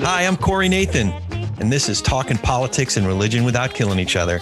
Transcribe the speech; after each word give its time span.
Hi, 0.00 0.24
I'm 0.24 0.38
Corey 0.38 0.70
Nathan, 0.70 1.12
and 1.60 1.70
this 1.70 1.90
is 1.90 2.00
Talking 2.00 2.38
Politics 2.38 2.96
and 2.96 3.06
Religion 3.06 3.44
Without 3.44 3.74
Killing 3.74 3.98
Each 3.98 4.16
Other. 4.16 4.40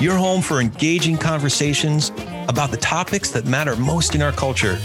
Your 0.00 0.16
home 0.16 0.40
for 0.40 0.62
engaging 0.62 1.18
conversations 1.18 2.10
about 2.48 2.70
the 2.70 2.78
topics 2.78 3.30
that 3.32 3.44
matter 3.44 3.76
most 3.76 4.14
in 4.14 4.22
our 4.22 4.32
culture. 4.32 4.78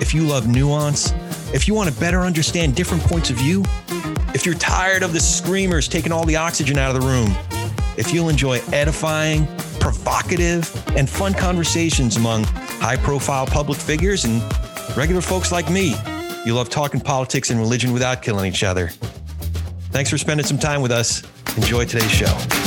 If 0.00 0.14
you 0.14 0.22
love 0.22 0.46
nuance, 0.46 1.12
if 1.52 1.66
you 1.66 1.74
want 1.74 1.92
to 1.92 1.98
better 1.98 2.20
understand 2.20 2.76
different 2.76 3.02
points 3.02 3.28
of 3.28 3.34
view, 3.38 3.64
if 4.34 4.46
you're 4.46 4.54
tired 4.54 5.02
of 5.02 5.12
the 5.12 5.18
screamers 5.18 5.88
taking 5.88 6.12
all 6.12 6.24
the 6.24 6.36
oxygen 6.36 6.78
out 6.78 6.94
of 6.94 7.02
the 7.02 7.08
room, 7.08 7.34
if 7.98 8.14
you'll 8.14 8.28
enjoy 8.28 8.60
edifying, 8.72 9.48
provocative, 9.80 10.72
and 10.96 11.10
fun 11.10 11.34
conversations 11.34 12.16
among 12.16 12.46
high 12.84 12.96
profile 12.96 13.46
public 13.46 13.78
figures 13.78 14.26
and 14.26 14.42
regular 14.94 15.22
folks 15.22 15.50
like 15.50 15.70
me, 15.70 15.94
you 16.44 16.52
love 16.52 16.68
talking 16.68 17.00
politics 17.00 17.48
and 17.48 17.58
religion 17.58 17.94
without 17.94 18.20
killing 18.20 18.44
each 18.44 18.62
other. 18.62 18.88
Thanks 19.90 20.10
for 20.10 20.18
spending 20.18 20.44
some 20.44 20.58
time 20.58 20.82
with 20.82 20.92
us. 20.92 21.22
Enjoy 21.56 21.86
today's 21.86 22.10
show. 22.10 22.63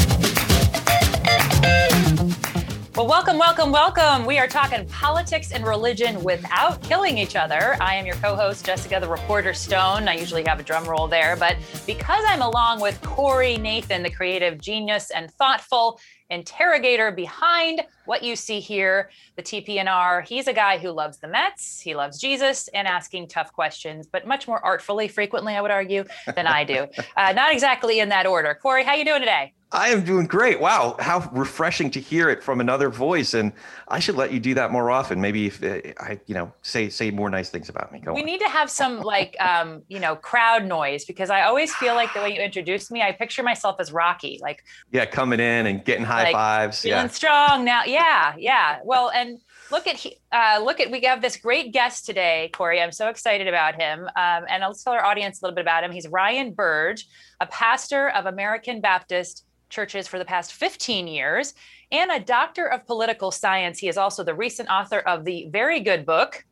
Well, 2.98 3.06
welcome, 3.06 3.38
welcome, 3.38 3.72
welcome. 3.72 4.26
We 4.26 4.40
are 4.40 4.48
talking 4.48 4.84
politics 4.88 5.52
and 5.52 5.68
religion 5.68 6.24
without 6.24 6.82
killing 6.82 7.20
each 7.20 7.36
other. 7.36 7.78
I 7.80 7.94
am 7.94 8.08
your 8.08 8.16
co 8.16 8.36
host, 8.36 8.66
Jessica 8.66 9.00
the 9.00 9.08
Reporter 9.08 9.54
Stone. 9.54 10.08
I 10.08 10.16
usually 10.16 10.44
have 10.48 10.60
a 10.60 10.64
drum 10.64 10.84
roll 10.84 11.08
there, 11.08 11.36
but 11.36 11.58
because 11.86 12.24
I'm 12.28 12.42
along 12.42 12.82
with 12.82 13.00
Corey 13.04 13.58
Nathan, 13.58 14.02
the 14.02 14.10
creative 14.10 14.60
genius 14.60 15.12
and 15.12 15.30
thoughtful 15.30 16.00
interrogator 16.32 17.12
behind 17.12 17.84
what 18.06 18.24
you 18.24 18.36
see 18.36 18.60
here, 18.60 19.12
the 19.36 19.44
TPNR. 19.44 20.28
He's 20.28 20.48
a 20.48 20.54
guy 20.54 20.80
who 20.80 20.90
loves 20.90 21.20
the 21.20 21.28
Mets, 21.28 21.80
he 21.80 21.94
loves 21.94 22.20
Jesus, 22.20 22.68
and 22.70 22.88
asking 22.88 23.28
tough 23.28 23.54
questions, 23.54 24.08
but 24.08 24.26
much 24.26 24.48
more 24.48 24.60
artfully, 24.66 25.08
frequently, 25.08 25.54
I 25.54 25.62
would 25.62 25.70
argue, 25.70 26.04
than 26.34 26.48
I 26.48 26.64
do. 26.64 26.88
Uh, 27.16 27.32
not 27.34 27.52
exactly 27.52 28.00
in 28.00 28.10
that 28.10 28.26
order. 28.28 28.54
Corey, 28.54 28.84
how 28.84 28.94
you 28.94 29.04
doing 29.04 29.22
today? 29.22 29.54
I 29.70 29.90
am 29.90 30.06
doing 30.06 30.28
great. 30.28 30.62
Wow, 30.62 30.96
how 30.98 31.30
refreshing 31.34 31.92
to 31.92 32.00
hear 32.00 32.30
it 32.30 32.42
from 32.42 32.62
another 32.62 32.90
voice. 32.90 33.34
And 33.34 33.52
I 33.90 34.00
should 34.00 34.16
let 34.16 34.32
you 34.32 34.40
do 34.40 34.54
that 34.54 34.72
more 34.72 34.90
often. 34.90 35.20
Maybe 35.20 35.48
if 35.48 35.62
uh, 35.62 35.94
I, 36.00 36.22
you 36.26 36.36
know, 36.36 36.54
say 36.62 36.88
say 36.88 37.12
more 37.12 37.30
nice 37.30 37.50
things 37.50 37.68
about 37.68 37.92
me. 37.92 38.00
Go 38.00 38.14
we 38.14 38.22
on. 38.22 38.26
need 38.26 38.40
to 38.40 38.48
have 38.48 38.70
some 38.70 39.02
like, 39.02 39.36
um, 39.42 39.82
you 39.90 40.00
know, 40.00 40.16
crowd 40.16 40.66
noise 40.66 41.04
because 41.04 41.30
I 41.30 41.42
always 41.44 41.76
feel 41.76 41.96
like 41.96 42.14
the 42.14 42.22
way 42.22 42.34
you 42.34 42.40
introduce 42.40 42.90
me, 42.90 43.02
I 43.02 43.12
picture 43.12 43.44
myself 43.44 43.76
as 43.80 43.92
Rocky, 43.92 44.40
like 44.42 44.64
yeah, 44.92 45.06
coming 45.06 45.42
in 45.42 45.66
and 45.66 45.84
getting 45.84 46.06
high 46.06 46.24
like, 46.24 46.34
fives, 46.34 46.82
feeling 46.82 46.98
yeah, 47.00 47.08
strong 47.08 47.66
now. 47.66 47.84
Yeah, 47.84 48.36
yeah. 48.38 48.80
Well, 48.86 49.10
and 49.10 49.38
look 49.70 49.86
at 49.86 50.06
uh, 50.32 50.62
look 50.64 50.80
at 50.80 50.92
we 50.92 51.02
have 51.02 51.22
this 51.22 51.36
great 51.36 51.74
guest 51.74 52.06
today, 52.06 52.52
Corey. 52.54 52.82
I'm 52.82 52.94
so 52.94 53.10
excited 53.10 53.50
about 53.50 53.76
him. 53.76 54.06
Um, 54.16 54.46
and 54.48 54.64
let's 54.66 54.82
tell 54.82 54.94
our 54.94 55.04
audience 55.04 55.42
a 55.42 55.46
little 55.46 55.56
bit 55.56 55.64
about 55.64 55.84
him. 55.84 55.92
He's 55.92 56.08
Ryan 56.08 56.54
Burge, 56.54 57.06
a 57.42 57.48
pastor 57.48 58.10
of 58.12 58.28
American 58.28 58.80
Baptist 58.80 59.44
churches 59.70 60.08
for 60.08 60.20
the 60.20 60.26
past 60.26 60.54
15 60.54 61.08
years 61.08 61.54
and 61.92 62.12
a 62.12 62.20
doctor 62.20 62.66
of 62.68 62.86
political 62.86 63.32
science. 63.32 63.80
He 63.80 63.88
is 63.88 63.98
also 63.98 64.24
the 64.24 64.34
recent 64.34 64.70
author 64.70 65.00
of 65.00 65.26
the 65.26 65.48
very 65.50 65.80
good 65.80 66.06
book, 66.06 66.46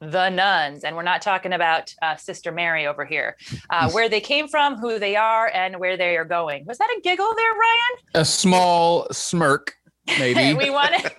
The 0.00 0.30
Nones. 0.30 0.84
And 0.84 0.96
we're 0.96 1.02
not 1.02 1.22
talking 1.22 1.52
about 1.52 1.94
uh, 2.02 2.16
Sister 2.16 2.52
Mary 2.52 2.86
over 2.86 3.04
here, 3.04 3.36
uh, 3.70 3.90
where 3.90 4.08
they 4.08 4.20
came 4.20 4.48
from, 4.48 4.76
who 4.76 4.98
they 4.98 5.16
are, 5.16 5.50
and 5.52 5.78
where 5.78 5.96
they 5.96 6.16
are 6.16 6.24
going. 6.24 6.64
Was 6.66 6.78
that 6.78 6.88
a 6.96 7.00
giggle 7.02 7.34
there, 7.36 7.52
Ryan? 7.52 8.04
A 8.14 8.24
small 8.24 9.06
smirk, 9.12 9.74
maybe. 10.18 10.54
we 10.58 10.70
wanted. 10.70 11.12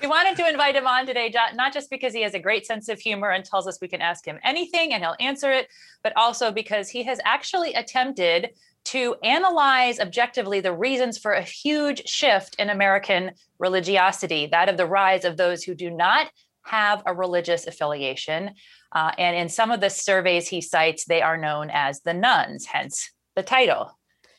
We 0.00 0.06
wanted 0.06 0.36
to 0.36 0.48
invite 0.48 0.76
him 0.76 0.86
on 0.86 1.06
today, 1.06 1.34
not 1.54 1.72
just 1.72 1.90
because 1.90 2.14
he 2.14 2.22
has 2.22 2.34
a 2.34 2.38
great 2.38 2.64
sense 2.66 2.88
of 2.88 3.00
humor 3.00 3.30
and 3.30 3.44
tells 3.44 3.66
us 3.66 3.80
we 3.80 3.88
can 3.88 4.00
ask 4.00 4.24
him 4.24 4.38
anything 4.44 4.92
and 4.92 5.02
he'll 5.02 5.16
answer 5.18 5.50
it, 5.50 5.66
but 6.04 6.12
also 6.16 6.52
because 6.52 6.88
he 6.88 7.02
has 7.02 7.18
actually 7.24 7.74
attempted 7.74 8.50
to 8.88 9.14
analyze 9.22 10.00
objectively 10.00 10.60
the 10.60 10.72
reasons 10.72 11.18
for 11.18 11.32
a 11.32 11.42
huge 11.42 12.08
shift 12.08 12.54
in 12.58 12.70
American 12.70 13.32
religiosity, 13.58 14.46
that 14.46 14.70
of 14.70 14.78
the 14.78 14.86
rise 14.86 15.26
of 15.26 15.36
those 15.36 15.62
who 15.62 15.74
do 15.74 15.90
not 15.90 16.30
have 16.62 17.02
a 17.04 17.12
religious 17.12 17.66
affiliation. 17.66 18.50
Uh, 18.92 19.12
and 19.18 19.36
in 19.36 19.50
some 19.50 19.70
of 19.70 19.82
the 19.82 19.90
surveys 19.90 20.48
he 20.48 20.62
cites, 20.62 21.04
they 21.04 21.20
are 21.20 21.36
known 21.36 21.68
as 21.70 22.00
the 22.00 22.14
nones, 22.14 22.64
hence 22.64 23.10
the 23.36 23.42
title 23.42 23.98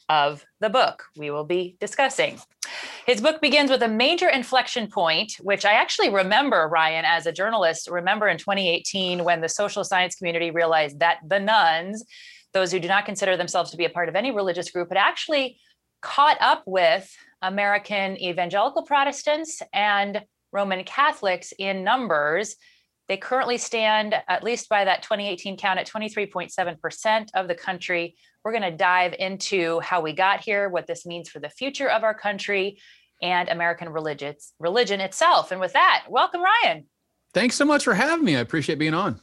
of 0.10 0.44
the 0.60 0.70
book 0.70 1.04
we 1.16 1.30
will 1.30 1.44
be 1.44 1.78
discussing. 1.80 2.40
His 3.06 3.22
book 3.22 3.42
begins 3.42 3.70
with 3.70 3.84
a 3.84 3.88
major 3.88 4.30
inflection 4.30 4.88
point, 4.88 5.34
which 5.42 5.64
I 5.64 5.74
actually 5.74 6.10
remember, 6.10 6.68
Ryan, 6.68 7.06
as 7.06 7.28
a 7.28 7.32
journalist, 7.32 7.88
remember 7.90 8.28
in 8.28 8.40
2018 8.40 9.24
when 9.24 9.42
the 9.42 9.50
social 9.50 9.84
science 9.84 10.16
community 10.16 10.50
realized 10.50 11.00
that 11.00 11.20
the 11.28 11.40
nones 11.40 12.04
those 12.54 12.72
who 12.72 12.80
do 12.80 12.88
not 12.88 13.06
consider 13.06 13.38
themselves 13.38 13.72
to 13.72 13.78
be 13.78 13.86
a 13.86 13.90
part 13.90 14.10
of 14.10 14.16
any 14.16 14.32
religious 14.32 14.72
group, 14.72 14.90
had 14.90 14.98
actually 14.98 15.60
caught 16.02 16.38
up 16.40 16.64
with 16.66 17.12
American 17.42 18.18
evangelical 18.18 18.84
Protestants 18.84 19.62
and 19.74 20.22
Roman 20.52 20.84
Catholics 20.84 21.54
in 21.58 21.84
numbers. 21.84 22.56
They 23.08 23.18
currently 23.18 23.58
stand, 23.58 24.16
at 24.28 24.44
least 24.44 24.70
by 24.70 24.86
that 24.86 25.04
2018 25.04 25.58
count, 25.58 25.80
at 25.80 25.88
23.7% 25.88 27.28
of 27.34 27.48
the 27.48 27.56
country. 27.56 28.16
We're 28.44 28.52
going 28.52 28.72
to 28.72 28.78
dive 28.78 29.16
into 29.18 29.80
how 29.80 30.02
we 30.02 30.14
got 30.14 30.42
here, 30.42 30.70
what 30.70 30.88
this 30.88 31.06
means 31.06 31.30
for 31.30 31.40
the 31.40 31.50
future 31.50 31.90
of 31.90 32.04
our 32.04 32.14
country, 32.14 32.80
and 33.22 33.50
American 33.50 33.90
religion, 33.90 34.36
religion 34.60 35.02
itself. 35.02 35.52
And 35.52 35.60
with 35.60 35.74
that, 35.74 36.06
welcome, 36.10 36.42
Ryan. 36.42 36.86
Thanks 37.34 37.56
so 37.56 37.66
much 37.66 37.84
for 37.84 37.94
having 37.94 38.26
me. 38.26 38.36
I 38.36 38.40
appreciate 38.40 38.80
being 38.80 38.94
on. 38.94 39.22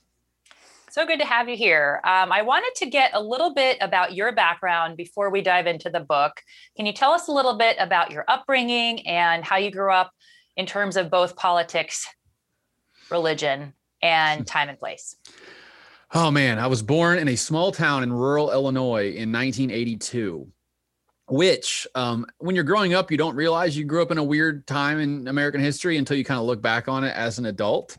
So 0.97 1.05
good 1.05 1.21
to 1.21 1.27
have 1.27 1.47
you 1.47 1.59
here. 1.59 2.01
Um, 2.05 2.33
I 2.33 2.41
wanted 2.41 2.73
to 2.77 2.87
get 2.87 3.11
a 3.13 3.21
little 3.21 3.53
bit 3.53 3.77
about 3.83 4.15
your 4.15 4.33
background 4.33 4.97
before 4.97 5.29
we 5.29 5.43
dive 5.43 5.67
into 5.67 5.91
the 5.91 6.01
book. 6.01 6.41
Can 6.75 6.87
you 6.87 6.95
tell 6.95 7.13
us 7.13 7.29
a 7.29 7.33
little 7.33 7.59
bit 7.59 7.77
about 7.79 8.13
your 8.13 8.25
upbringing 8.29 9.07
and 9.07 9.45
how 9.45 9.59
you 9.59 9.71
grew 9.71 9.93
up 9.93 10.11
in 10.57 10.65
terms 10.65 10.97
of 10.97 11.11
both 11.11 11.37
politics, 11.37 12.07
religion, 13.11 13.75
and 14.01 14.47
time 14.47 14.71
and 14.71 14.79
place? 14.79 15.17
Oh 16.15 16.31
man, 16.31 16.59
I 16.59 16.67
was 16.67 16.81
born 16.81 17.19
in 17.19 17.29
a 17.29 17.37
small 17.37 17.73
town 17.73 18.03
in 18.03 18.11
rural 18.11 18.51
Illinois 18.51 19.09
in 19.09 19.31
1982 19.31 20.51
which 21.29 21.89
um, 21.97 22.25
when 22.39 22.55
you're 22.55 22.65
growing 22.65 22.95
up 22.95 23.11
you 23.11 23.19
don't 23.19 23.35
realize 23.35 23.77
you 23.77 23.85
grew 23.85 24.01
up 24.01 24.13
in 24.13 24.19
a 24.19 24.23
weird 24.23 24.65
time 24.65 25.01
in 25.01 25.27
american 25.27 25.61
history 25.61 25.97
until 25.97 26.17
you 26.17 26.25
kind 26.25 26.39
of 26.39 26.47
look 26.47 26.63
back 26.63 26.87
on 26.87 27.03
it 27.03 27.13
as 27.17 27.41
an 27.41 27.47
adult 27.47 27.99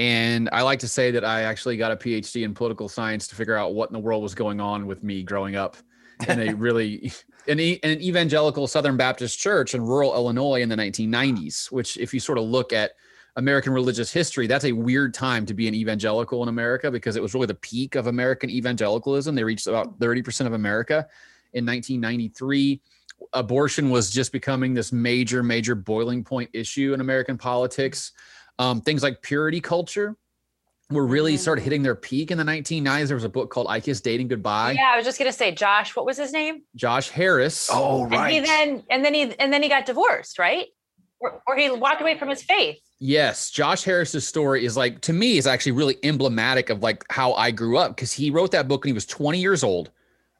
and 0.00 0.48
I 0.50 0.62
like 0.62 0.78
to 0.78 0.88
say 0.88 1.10
that 1.10 1.26
I 1.26 1.42
actually 1.42 1.76
got 1.76 1.92
a 1.92 1.96
PhD 1.96 2.42
in 2.42 2.54
political 2.54 2.88
science 2.88 3.28
to 3.28 3.34
figure 3.34 3.54
out 3.54 3.74
what 3.74 3.90
in 3.90 3.92
the 3.92 3.98
world 3.98 4.22
was 4.22 4.34
going 4.34 4.58
on 4.58 4.86
with 4.86 5.04
me 5.04 5.22
growing 5.22 5.56
up 5.56 5.76
in 6.26 6.40
a 6.40 6.54
really 6.54 7.12
in, 7.46 7.60
an 7.60 8.00
evangelical 8.00 8.66
Southern 8.66 8.96
Baptist 8.96 9.38
church 9.38 9.74
in 9.74 9.82
rural 9.82 10.14
Illinois 10.14 10.62
in 10.62 10.70
the 10.70 10.76
1990s. 10.76 11.70
Which, 11.70 11.98
if 11.98 12.14
you 12.14 12.20
sort 12.20 12.38
of 12.38 12.44
look 12.44 12.72
at 12.72 12.92
American 13.36 13.74
religious 13.74 14.10
history, 14.10 14.46
that's 14.46 14.64
a 14.64 14.72
weird 14.72 15.12
time 15.12 15.44
to 15.44 15.52
be 15.52 15.68
an 15.68 15.74
evangelical 15.74 16.42
in 16.42 16.48
America 16.48 16.90
because 16.90 17.16
it 17.16 17.22
was 17.22 17.34
really 17.34 17.46
the 17.46 17.54
peak 17.56 17.94
of 17.94 18.06
American 18.06 18.48
evangelicalism. 18.48 19.34
They 19.34 19.44
reached 19.44 19.66
about 19.66 19.98
30% 19.98 20.46
of 20.46 20.54
America 20.54 21.06
in 21.52 21.66
1993 21.66 22.80
abortion 23.32 23.90
was 23.90 24.10
just 24.10 24.32
becoming 24.32 24.74
this 24.74 24.92
major, 24.92 25.42
major 25.42 25.74
boiling 25.74 26.24
point 26.24 26.50
issue 26.52 26.94
in 26.94 27.00
American 27.00 27.36
politics. 27.36 28.12
Um, 28.60 28.82
things 28.82 29.02
like 29.02 29.22
purity 29.22 29.60
culture 29.60 30.16
were 30.90 31.06
really 31.06 31.32
mm-hmm. 31.32 31.40
started 31.40 31.62
hitting 31.62 31.82
their 31.82 31.94
peak 31.94 32.30
in 32.30 32.36
the 32.36 32.44
1990s. 32.44 33.06
There 33.06 33.16
was 33.16 33.24
a 33.24 33.28
book 33.30 33.50
called 33.50 33.68
I 33.70 33.80
Kiss 33.80 34.02
Dating 34.02 34.28
Goodbye. 34.28 34.72
Yeah, 34.72 34.90
I 34.92 34.96
was 34.96 35.06
just 35.06 35.18
gonna 35.18 35.32
say, 35.32 35.52
Josh, 35.52 35.96
what 35.96 36.04
was 36.04 36.18
his 36.18 36.30
name? 36.30 36.62
Josh 36.76 37.08
Harris. 37.08 37.70
Oh, 37.72 38.04
right. 38.04 38.26
And 38.26 38.32
he 38.32 38.40
then 38.40 38.82
and 38.90 39.02
then 39.02 39.14
he 39.14 39.34
and 39.38 39.50
then 39.50 39.62
he 39.62 39.70
got 39.70 39.86
divorced, 39.86 40.38
right? 40.38 40.66
Or, 41.20 41.42
or 41.46 41.56
he 41.56 41.70
walked 41.70 42.02
away 42.02 42.18
from 42.18 42.28
his 42.28 42.42
faith. 42.42 42.78
Yes, 42.98 43.50
Josh 43.50 43.82
Harris's 43.84 44.28
story 44.28 44.66
is 44.66 44.76
like 44.76 45.00
to 45.02 45.14
me 45.14 45.38
is 45.38 45.46
actually 45.46 45.72
really 45.72 45.96
emblematic 46.02 46.68
of 46.68 46.82
like 46.82 47.04
how 47.10 47.32
I 47.32 47.52
grew 47.52 47.78
up 47.78 47.96
because 47.96 48.12
he 48.12 48.30
wrote 48.30 48.50
that 48.50 48.68
book 48.68 48.84
when 48.84 48.90
he 48.90 48.94
was 48.94 49.06
20 49.06 49.40
years 49.40 49.64
old. 49.64 49.90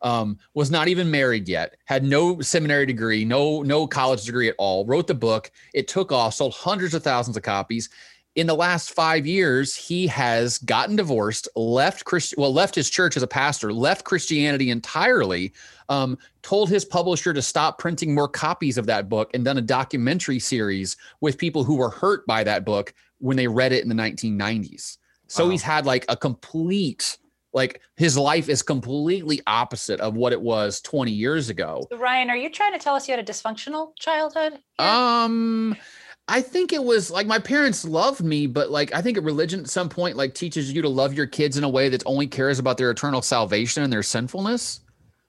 Um, 0.02 0.38
was 0.54 0.70
not 0.70 0.88
even 0.88 1.10
married 1.10 1.46
yet, 1.46 1.76
had 1.84 2.04
no 2.04 2.40
seminary 2.40 2.86
degree, 2.86 3.22
no 3.22 3.62
no 3.62 3.86
college 3.86 4.24
degree 4.24 4.48
at 4.48 4.54
all. 4.56 4.86
Wrote 4.86 5.06
the 5.06 5.14
book, 5.14 5.50
it 5.74 5.88
took 5.88 6.10
off, 6.10 6.34
sold 6.34 6.54
hundreds 6.54 6.94
of 6.94 7.02
thousands 7.02 7.36
of 7.36 7.42
copies, 7.42 7.90
in 8.36 8.46
the 8.46 8.54
last 8.54 8.92
five 8.92 9.26
years, 9.26 9.74
he 9.74 10.06
has 10.06 10.58
gotten 10.58 10.94
divorced, 10.94 11.48
left 11.56 12.04
Christ, 12.04 12.34
well, 12.38 12.52
left 12.52 12.74
his 12.74 12.88
church 12.88 13.16
as 13.16 13.22
a 13.22 13.26
pastor, 13.26 13.72
left 13.72 14.04
Christianity 14.04 14.70
entirely, 14.70 15.52
um, 15.88 16.16
told 16.42 16.68
his 16.68 16.84
publisher 16.84 17.32
to 17.34 17.42
stop 17.42 17.78
printing 17.78 18.14
more 18.14 18.28
copies 18.28 18.78
of 18.78 18.86
that 18.86 19.08
book, 19.08 19.30
and 19.34 19.44
done 19.44 19.58
a 19.58 19.62
documentary 19.62 20.38
series 20.38 20.96
with 21.20 21.38
people 21.38 21.64
who 21.64 21.74
were 21.74 21.90
hurt 21.90 22.24
by 22.26 22.44
that 22.44 22.64
book 22.64 22.94
when 23.18 23.36
they 23.36 23.48
read 23.48 23.72
it 23.72 23.82
in 23.82 23.88
the 23.88 23.94
1990s. 23.94 24.98
So 25.26 25.44
wow. 25.44 25.50
he's 25.50 25.62
had 25.62 25.84
like 25.84 26.04
a 26.08 26.16
complete, 26.16 27.18
like 27.52 27.80
his 27.96 28.16
life 28.16 28.48
is 28.48 28.62
completely 28.62 29.40
opposite 29.46 30.00
of 30.00 30.14
what 30.14 30.32
it 30.32 30.40
was 30.40 30.80
20 30.82 31.10
years 31.10 31.48
ago. 31.48 31.86
So 31.90 31.98
Ryan, 31.98 32.30
are 32.30 32.36
you 32.36 32.50
trying 32.50 32.72
to 32.72 32.78
tell 32.78 32.94
us 32.94 33.08
you 33.08 33.16
had 33.16 33.28
a 33.28 33.32
dysfunctional 33.32 33.96
childhood? 33.98 34.58
Yeah. 34.78 35.24
Um 35.24 35.76
I 36.28 36.40
think 36.40 36.72
it 36.72 36.84
was 36.84 37.10
like 37.10 37.26
my 37.26 37.40
parents 37.40 37.84
loved 37.84 38.22
me, 38.22 38.46
but 38.46 38.70
like 38.70 38.94
I 38.94 39.02
think 39.02 39.16
a 39.16 39.20
religion 39.20 39.60
at 39.60 39.68
some 39.68 39.88
point 39.88 40.16
like 40.16 40.32
teaches 40.32 40.72
you 40.72 40.80
to 40.82 40.88
love 40.88 41.12
your 41.12 41.26
kids 41.26 41.58
in 41.58 41.64
a 41.64 41.68
way 41.68 41.88
that 41.88 42.04
only 42.06 42.28
cares 42.28 42.60
about 42.60 42.78
their 42.78 42.90
eternal 42.90 43.20
salvation 43.20 43.82
and 43.82 43.92
their 43.92 44.04
sinfulness. 44.04 44.80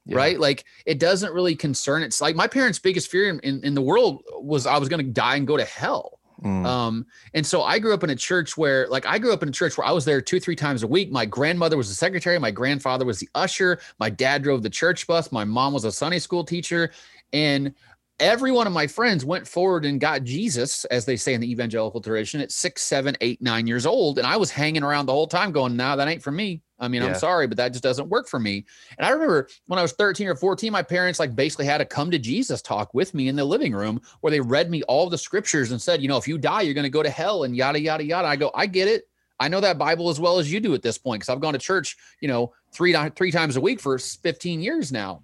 Yeah. 0.05 0.17
Right. 0.17 0.39
Like 0.39 0.63
it 0.85 0.99
doesn't 0.99 1.33
really 1.33 1.55
concern. 1.55 2.03
It's 2.03 2.21
like 2.21 2.35
my 2.35 2.47
parents' 2.47 2.79
biggest 2.79 3.09
fear 3.09 3.29
in, 3.29 3.39
in, 3.39 3.63
in 3.63 3.73
the 3.73 3.81
world 3.81 4.23
was 4.33 4.67
I 4.67 4.77
was 4.77 4.89
going 4.89 5.03
to 5.03 5.11
die 5.11 5.37
and 5.37 5.47
go 5.47 5.57
to 5.57 5.65
hell. 5.65 6.19
Mm. 6.43 6.65
Um, 6.65 7.05
and 7.33 7.45
so 7.45 7.61
I 7.61 7.79
grew 7.79 7.93
up 7.93 8.03
in 8.03 8.09
a 8.09 8.15
church 8.15 8.57
where, 8.57 8.87
like, 8.87 9.05
I 9.05 9.19
grew 9.19 9.33
up 9.33 9.43
in 9.43 9.49
a 9.49 9.51
church 9.51 9.77
where 9.77 9.85
I 9.87 9.91
was 9.91 10.05
there 10.05 10.21
two, 10.21 10.39
three 10.39 10.55
times 10.55 10.83
a 10.83 10.87
week. 10.87 11.11
My 11.11 11.25
grandmother 11.25 11.77
was 11.77 11.89
the 11.89 11.95
secretary, 11.95 12.39
my 12.39 12.51
grandfather 12.51 13.05
was 13.05 13.19
the 13.19 13.29
usher, 13.35 13.79
my 13.99 14.09
dad 14.09 14.43
drove 14.43 14.63
the 14.63 14.69
church 14.69 15.05
bus, 15.07 15.31
my 15.31 15.43
mom 15.43 15.73
was 15.73 15.85
a 15.85 15.91
Sunday 15.91 16.19
school 16.19 16.43
teacher. 16.43 16.91
And 17.33 17.73
every 18.19 18.51
one 18.51 18.67
of 18.67 18.73
my 18.73 18.87
friends 18.87 19.25
went 19.25 19.47
forward 19.47 19.85
and 19.85 19.99
got 19.99 20.23
Jesus, 20.23 20.85
as 20.85 21.05
they 21.05 21.17
say 21.17 21.33
in 21.33 21.41
the 21.41 21.51
evangelical 21.51 22.01
tradition, 22.01 22.41
at 22.41 22.51
six, 22.51 22.81
seven, 22.81 23.15
eight, 23.21 23.41
nine 23.41 23.67
years 23.67 23.85
old. 23.85 24.17
And 24.17 24.27
I 24.27 24.37
was 24.37 24.51
hanging 24.51 24.83
around 24.83 25.07
the 25.07 25.13
whole 25.13 25.27
time 25.27 25.51
going, 25.51 25.75
nah, 25.75 25.95
that 25.95 26.07
ain't 26.07 26.23
for 26.23 26.31
me. 26.31 26.61
I 26.81 26.87
mean, 26.87 27.03
yeah. 27.03 27.09
I'm 27.09 27.15
sorry, 27.15 27.47
but 27.47 27.57
that 27.57 27.69
just 27.69 27.83
doesn't 27.83 28.09
work 28.09 28.27
for 28.27 28.39
me. 28.39 28.65
And 28.97 29.05
I 29.05 29.11
remember 29.11 29.47
when 29.67 29.77
I 29.77 29.83
was 29.83 29.93
13 29.93 30.27
or 30.27 30.35
14, 30.35 30.71
my 30.71 30.81
parents 30.81 31.19
like 31.19 31.35
basically 31.35 31.65
had 31.65 31.79
a 31.79 31.85
come 31.85 32.09
to 32.11 32.19
Jesus 32.19 32.61
talk 32.61 32.93
with 32.93 33.13
me 33.13 33.27
in 33.27 33.35
the 33.35 33.45
living 33.45 33.73
room 33.73 34.01
where 34.21 34.31
they 34.31 34.41
read 34.41 34.69
me 34.71 34.81
all 34.83 35.09
the 35.09 35.17
scriptures 35.17 35.71
and 35.71 35.81
said, 35.81 36.01
you 36.01 36.07
know, 36.07 36.17
if 36.17 36.27
you 36.27 36.39
die, 36.39 36.61
you're 36.61 36.73
going 36.73 36.83
to 36.83 36.89
go 36.89 37.03
to 37.03 37.09
hell 37.09 37.43
and 37.43 37.55
yada, 37.55 37.79
yada, 37.79 38.03
yada. 38.03 38.27
I 38.27 38.35
go, 38.35 38.51
I 38.55 38.65
get 38.65 38.87
it. 38.87 39.07
I 39.39 39.47
know 39.47 39.59
that 39.61 39.77
Bible 39.77 40.09
as 40.09 40.19
well 40.19 40.39
as 40.39 40.51
you 40.51 40.59
do 40.59 40.73
at 40.73 40.81
this 40.81 40.97
point 40.97 41.21
because 41.21 41.33
I've 41.33 41.39
gone 41.39 41.53
to 41.53 41.59
church, 41.59 41.97
you 42.19 42.27
know, 42.27 42.51
three 42.71 42.95
three 43.15 43.31
times 43.31 43.55
a 43.55 43.61
week 43.61 43.79
for 43.79 43.97
15 43.97 44.61
years 44.61 44.91
now. 44.91 45.23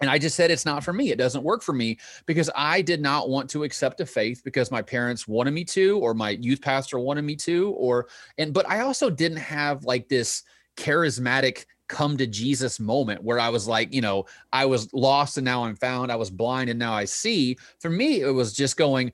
And 0.00 0.08
I 0.08 0.18
just 0.18 0.34
said 0.34 0.50
it's 0.50 0.64
not 0.64 0.82
for 0.82 0.94
me. 0.94 1.10
It 1.10 1.18
doesn't 1.18 1.44
work 1.44 1.62
for 1.62 1.74
me 1.74 1.98
because 2.24 2.50
I 2.54 2.80
did 2.80 3.02
not 3.02 3.28
want 3.28 3.50
to 3.50 3.64
accept 3.64 4.00
a 4.00 4.06
faith 4.06 4.40
because 4.44 4.70
my 4.70 4.80
parents 4.80 5.28
wanted 5.28 5.50
me 5.50 5.64
to, 5.64 5.98
or 5.98 6.14
my 6.14 6.30
youth 6.30 6.62
pastor 6.62 6.98
wanted 6.98 7.22
me 7.22 7.36
to, 7.36 7.70
or 7.72 8.08
and 8.38 8.54
but 8.54 8.68
I 8.68 8.80
also 8.80 9.10
didn't 9.10 9.38
have 9.38 9.84
like 9.84 10.08
this 10.08 10.42
charismatic 10.80 11.66
come 11.88 12.16
to 12.16 12.26
Jesus 12.26 12.80
moment 12.80 13.22
where 13.22 13.38
I 13.38 13.48
was 13.48 13.66
like, 13.68 13.92
you 13.92 14.00
know, 14.00 14.24
I 14.52 14.64
was 14.64 14.92
lost 14.92 15.36
and 15.36 15.44
now 15.44 15.64
I'm 15.64 15.76
found. 15.76 16.10
I 16.10 16.16
was 16.16 16.30
blind 16.30 16.70
and 16.70 16.78
now 16.78 16.92
I 16.92 17.04
see. 17.04 17.58
For 17.80 17.90
me, 17.90 18.20
it 18.20 18.30
was 18.30 18.52
just 18.52 18.76
going, 18.76 19.12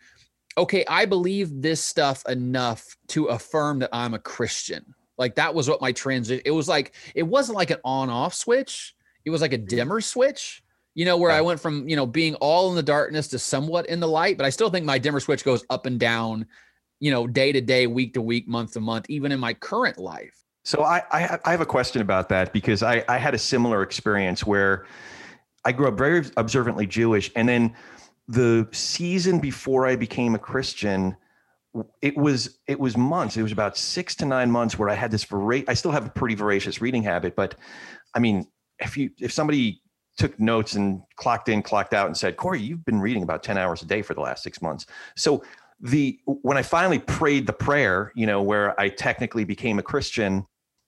okay, 0.58 0.84
I 0.86 1.06
believe 1.06 1.62
this 1.62 1.82
stuff 1.82 2.22
enough 2.28 2.96
to 3.08 3.26
affirm 3.26 3.78
that 3.80 3.90
I'm 3.92 4.14
a 4.14 4.18
Christian. 4.18 4.94
Like 5.18 5.34
that 5.36 5.54
was 5.54 5.68
what 5.68 5.80
my 5.80 5.92
transition. 5.92 6.42
It 6.44 6.50
was 6.50 6.68
like 6.68 6.94
it 7.14 7.22
wasn't 7.22 7.56
like 7.56 7.70
an 7.70 7.80
on-off 7.84 8.34
switch. 8.34 8.94
It 9.24 9.30
was 9.30 9.40
like 9.40 9.52
a 9.52 9.58
mm-hmm. 9.58 9.66
dimmer 9.66 10.00
switch 10.00 10.62
you 10.96 11.04
know, 11.04 11.18
where 11.18 11.30
I 11.30 11.42
went 11.42 11.60
from, 11.60 11.86
you 11.86 11.94
know, 11.94 12.06
being 12.06 12.36
all 12.36 12.70
in 12.70 12.74
the 12.74 12.82
darkness 12.82 13.28
to 13.28 13.38
somewhat 13.38 13.86
in 13.86 14.00
the 14.00 14.08
light, 14.08 14.38
but 14.38 14.46
I 14.46 14.50
still 14.50 14.70
think 14.70 14.86
my 14.86 14.96
dimmer 14.96 15.20
switch 15.20 15.44
goes 15.44 15.62
up 15.68 15.84
and 15.84 16.00
down, 16.00 16.46
you 17.00 17.10
know, 17.10 17.26
day 17.26 17.52
to 17.52 17.60
day, 17.60 17.86
week 17.86 18.14
to 18.14 18.22
week, 18.22 18.48
month 18.48 18.72
to 18.72 18.80
month, 18.80 19.04
even 19.10 19.30
in 19.30 19.38
my 19.38 19.52
current 19.52 19.98
life. 19.98 20.45
So 20.66 20.82
I, 20.82 21.04
I, 21.12 21.38
I 21.44 21.50
have 21.52 21.60
a 21.60 21.66
question 21.66 22.02
about 22.02 22.28
that 22.30 22.52
because 22.52 22.82
I, 22.82 23.04
I 23.08 23.18
had 23.18 23.34
a 23.34 23.38
similar 23.38 23.82
experience 23.82 24.44
where 24.44 24.84
I 25.64 25.70
grew 25.70 25.86
up 25.86 25.96
very 25.96 26.24
observantly 26.36 26.88
Jewish. 26.88 27.30
And 27.36 27.48
then 27.48 27.72
the 28.26 28.66
season 28.72 29.38
before 29.38 29.86
I 29.86 29.94
became 29.94 30.34
a 30.34 30.40
Christian, 30.40 31.16
it 32.02 32.16
was 32.16 32.58
it 32.66 32.80
was 32.80 32.96
months. 32.96 33.36
It 33.36 33.44
was 33.44 33.52
about 33.52 33.76
six 33.76 34.16
to 34.16 34.24
nine 34.24 34.50
months 34.50 34.76
where 34.76 34.88
I 34.88 34.94
had 34.94 35.12
this 35.12 35.24
vora- 35.24 35.64
I 35.68 35.74
still 35.74 35.92
have 35.92 36.04
a 36.04 36.10
pretty 36.10 36.34
voracious 36.34 36.80
reading 36.80 37.04
habit, 37.04 37.36
but 37.36 37.54
I 38.12 38.18
mean, 38.18 38.48
if 38.80 38.96
you 38.96 39.10
if 39.20 39.32
somebody 39.32 39.80
took 40.16 40.40
notes 40.40 40.74
and 40.74 41.00
clocked 41.14 41.48
in, 41.48 41.62
clocked 41.62 41.94
out, 41.94 42.08
and 42.08 42.16
said, 42.16 42.36
Corey, 42.36 42.60
you've 42.60 42.84
been 42.84 43.00
reading 43.00 43.22
about 43.22 43.44
10 43.44 43.56
hours 43.56 43.82
a 43.82 43.86
day 43.86 44.02
for 44.02 44.14
the 44.14 44.20
last 44.20 44.42
six 44.42 44.60
months. 44.60 44.86
So 45.14 45.44
the 45.78 46.18
when 46.26 46.56
I 46.56 46.62
finally 46.62 46.98
prayed 46.98 47.46
the 47.46 47.52
prayer, 47.52 48.10
you 48.16 48.26
know, 48.26 48.42
where 48.42 48.78
I 48.80 48.88
technically 48.88 49.44
became 49.44 49.78
a 49.78 49.82
Christian, 49.82 50.44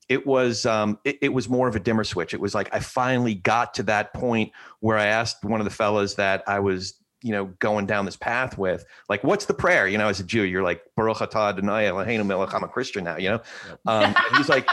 it 0.09 0.25
was 0.25 0.65
um, 0.65 0.99
it, 1.05 1.19
it, 1.21 1.29
was 1.29 1.47
more 1.47 1.67
of 1.67 1.75
a 1.75 1.79
dimmer 1.79 2.03
switch. 2.03 2.33
It 2.33 2.41
was 2.41 2.55
like 2.55 2.73
I 2.73 2.79
finally 2.79 3.35
got 3.35 3.75
to 3.75 3.83
that 3.83 4.11
point 4.13 4.51
where 4.79 4.97
I 4.97 5.05
asked 5.05 5.43
one 5.45 5.61
of 5.61 5.65
the 5.65 5.71
fellas 5.71 6.15
that 6.15 6.43
I 6.47 6.59
was 6.59 6.95
you 7.21 7.31
know 7.31 7.45
going 7.59 7.85
down 7.85 8.05
this 8.05 8.15
path 8.15 8.57
with 8.57 8.85
like 9.07 9.23
what's 9.23 9.45
the 9.45 9.53
prayer? 9.53 9.87
You 9.87 9.97
know 9.97 10.07
as 10.07 10.19
a 10.19 10.23
jew 10.23 10.43
you're 10.43 10.63
like 10.63 10.81
baruch 10.95 11.17
atah 11.17 11.49
adonai 11.49 11.85
eloheinu 11.85 12.25
melech 12.25 12.53
i'm 12.53 12.63
a 12.63 12.67
christian 12.67 13.03
now 13.03 13.17
you 13.17 13.29
know? 13.29 13.41
Um, 13.85 14.15
he's 14.37 14.49
like 14.49 14.67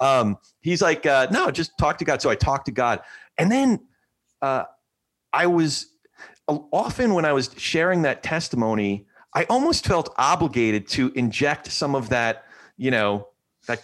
um, 0.00 0.36
he's 0.60 0.82
like 0.82 1.06
uh, 1.06 1.28
no 1.30 1.50
just 1.50 1.76
talk 1.78 1.98
to 1.98 2.04
god. 2.04 2.20
So 2.20 2.30
i 2.30 2.34
talked 2.34 2.66
to 2.66 2.72
god. 2.72 3.00
And 3.38 3.50
then 3.50 3.80
uh, 4.42 4.64
i 5.32 5.46
was 5.46 5.86
uh, 6.48 6.58
often 6.72 7.14
when 7.14 7.24
i 7.24 7.32
was 7.32 7.50
sharing 7.56 8.02
that 8.02 8.22
testimony 8.22 9.06
i 9.34 9.44
almost 9.44 9.86
felt 9.86 10.12
obligated 10.18 10.88
to 10.88 11.12
inject 11.14 11.70
some 11.70 11.94
of 11.94 12.08
that 12.10 12.44
you 12.82 12.90
know 12.90 13.28
that 13.66 13.82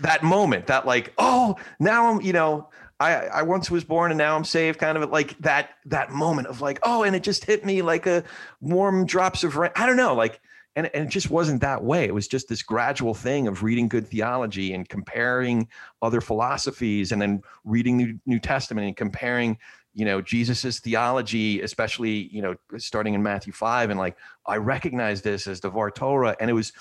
that 0.00 0.22
moment 0.22 0.66
that 0.66 0.86
like 0.86 1.12
oh 1.18 1.56
now 1.78 2.10
i'm 2.10 2.20
you 2.20 2.32
know 2.32 2.68
I, 3.00 3.14
I 3.14 3.42
once 3.42 3.70
was 3.70 3.82
born 3.82 4.10
and 4.10 4.18
now 4.18 4.36
I'm 4.36 4.44
saved, 4.44 4.78
kind 4.78 4.98
of 4.98 5.08
like 5.08 5.38
that 5.38 5.70
that 5.86 6.10
moment 6.10 6.48
of 6.48 6.60
like, 6.60 6.78
oh, 6.82 7.02
and 7.02 7.16
it 7.16 7.22
just 7.22 7.46
hit 7.46 7.64
me 7.64 7.80
like 7.80 8.06
a 8.06 8.22
warm 8.60 9.06
drops 9.06 9.42
of 9.42 9.56
rain. 9.56 9.70
I 9.74 9.86
don't 9.86 9.96
know, 9.96 10.14
like, 10.14 10.38
and, 10.76 10.90
and 10.94 11.06
it 11.06 11.10
just 11.10 11.30
wasn't 11.30 11.62
that 11.62 11.82
way. 11.82 12.04
It 12.04 12.14
was 12.14 12.28
just 12.28 12.48
this 12.48 12.62
gradual 12.62 13.14
thing 13.14 13.48
of 13.48 13.62
reading 13.62 13.88
good 13.88 14.06
theology 14.06 14.74
and 14.74 14.86
comparing 14.86 15.66
other 16.02 16.20
philosophies 16.20 17.10
and 17.10 17.20
then 17.20 17.42
reading 17.64 17.96
the 17.96 18.18
New 18.26 18.38
Testament 18.38 18.86
and 18.86 18.96
comparing, 18.96 19.56
you 19.94 20.04
know, 20.04 20.20
Jesus's 20.20 20.78
theology, 20.78 21.62
especially, 21.62 22.28
you 22.28 22.42
know, 22.42 22.54
starting 22.76 23.14
in 23.14 23.22
Matthew 23.22 23.52
5. 23.52 23.90
And 23.90 23.98
like, 23.98 24.16
I 24.46 24.56
recognize 24.56 25.22
this 25.22 25.46
as 25.46 25.60
the 25.60 25.70
Var 25.70 25.90
Torah. 25.90 26.36
And 26.38 26.50
it 26.50 26.54
was 26.54 26.72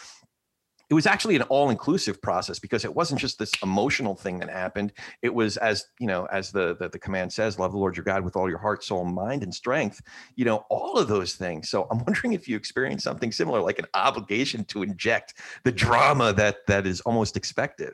it 0.89 0.93
was 0.93 1.05
actually 1.05 1.35
an 1.35 1.43
all-inclusive 1.43 2.21
process 2.21 2.57
because 2.57 2.83
it 2.83 2.93
wasn't 2.93 3.21
just 3.21 3.37
this 3.37 3.51
emotional 3.61 4.15
thing 4.15 4.39
that 4.39 4.49
happened. 4.49 4.91
It 5.21 5.33
was 5.33 5.57
as 5.57 5.85
you 5.99 6.07
know 6.07 6.25
as 6.31 6.51
the, 6.51 6.75
the, 6.79 6.89
the 6.89 6.99
command 6.99 7.31
says 7.31 7.59
love 7.59 7.71
the 7.71 7.77
lord 7.77 7.95
your 7.95 8.03
god 8.03 8.23
with 8.23 8.35
all 8.35 8.49
your 8.49 8.57
heart 8.57 8.83
soul 8.83 9.05
mind 9.05 9.43
and 9.43 9.53
strength. 9.53 10.01
You 10.35 10.45
know 10.45 10.65
all 10.69 10.97
of 10.97 11.07
those 11.07 11.35
things. 11.35 11.69
So 11.69 11.87
i'm 11.91 12.03
wondering 12.05 12.33
if 12.33 12.47
you 12.47 12.55
experienced 12.55 13.03
something 13.03 13.31
similar 13.31 13.61
like 13.61 13.79
an 13.79 13.85
obligation 13.93 14.65
to 14.65 14.83
inject 14.83 15.35
the 15.63 15.71
drama 15.71 16.33
that 16.33 16.65
that 16.67 16.87
is 16.87 17.01
almost 17.01 17.37
expected. 17.37 17.93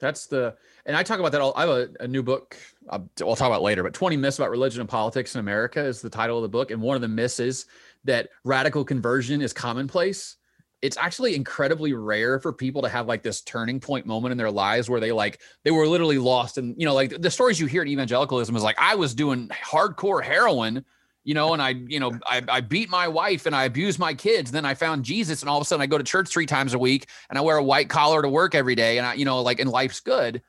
That's 0.00 0.26
the 0.26 0.56
and 0.84 0.96
i 0.96 1.02
talk 1.04 1.20
about 1.20 1.30
that 1.32 1.40
all 1.40 1.52
i 1.54 1.60
have 1.60 1.70
a, 1.70 1.88
a 2.00 2.08
new 2.08 2.24
book 2.24 2.56
uh, 2.88 2.98
I'll, 3.20 3.28
I'll 3.28 3.36
talk 3.36 3.46
about 3.46 3.62
later 3.62 3.84
but 3.84 3.94
20 3.94 4.16
myths 4.16 4.38
about 4.38 4.50
religion 4.50 4.80
and 4.80 4.88
politics 4.88 5.36
in 5.36 5.38
america 5.38 5.80
is 5.80 6.02
the 6.02 6.10
title 6.10 6.38
of 6.38 6.42
the 6.42 6.48
book 6.48 6.72
and 6.72 6.82
one 6.82 6.96
of 6.96 7.02
the 7.02 7.08
myths 7.08 7.38
is 7.38 7.66
that 8.02 8.30
radical 8.42 8.84
conversion 8.84 9.40
is 9.40 9.52
commonplace 9.52 10.38
it's 10.82 10.96
actually 10.96 11.36
incredibly 11.36 11.92
rare 11.92 12.40
for 12.40 12.52
people 12.52 12.82
to 12.82 12.88
have 12.88 13.06
like 13.06 13.22
this 13.22 13.40
turning 13.40 13.78
point 13.78 14.04
moment 14.04 14.32
in 14.32 14.38
their 14.38 14.50
lives 14.50 14.90
where 14.90 15.00
they 15.00 15.12
like 15.12 15.40
they 15.64 15.70
were 15.70 15.86
literally 15.86 16.18
lost 16.18 16.58
and 16.58 16.74
you 16.76 16.84
know 16.84 16.92
like 16.92 17.22
the 17.22 17.30
stories 17.30 17.58
you 17.58 17.66
hear 17.66 17.82
in 17.82 17.88
evangelicalism 17.88 18.54
is 18.54 18.62
like 18.62 18.76
i 18.78 18.94
was 18.94 19.14
doing 19.14 19.48
hardcore 19.48 20.22
heroin 20.22 20.84
you 21.24 21.34
know 21.34 21.52
and 21.52 21.62
i 21.62 21.70
you 21.70 22.00
know 22.00 22.12
I, 22.26 22.42
I 22.48 22.60
beat 22.60 22.90
my 22.90 23.06
wife 23.08 23.46
and 23.46 23.54
i 23.54 23.64
abused 23.64 23.98
my 23.98 24.12
kids 24.12 24.50
then 24.50 24.64
i 24.64 24.74
found 24.74 25.04
jesus 25.04 25.40
and 25.40 25.48
all 25.48 25.56
of 25.56 25.62
a 25.62 25.64
sudden 25.64 25.82
i 25.82 25.86
go 25.86 25.98
to 25.98 26.04
church 26.04 26.28
three 26.28 26.46
times 26.46 26.74
a 26.74 26.78
week 26.78 27.08
and 27.30 27.38
i 27.38 27.40
wear 27.40 27.56
a 27.56 27.62
white 27.62 27.88
collar 27.88 28.20
to 28.20 28.28
work 28.28 28.54
every 28.54 28.74
day 28.74 28.98
and 28.98 29.06
i 29.06 29.14
you 29.14 29.24
know 29.24 29.40
like 29.40 29.60
and 29.60 29.70
life's 29.70 30.00
good 30.00 30.42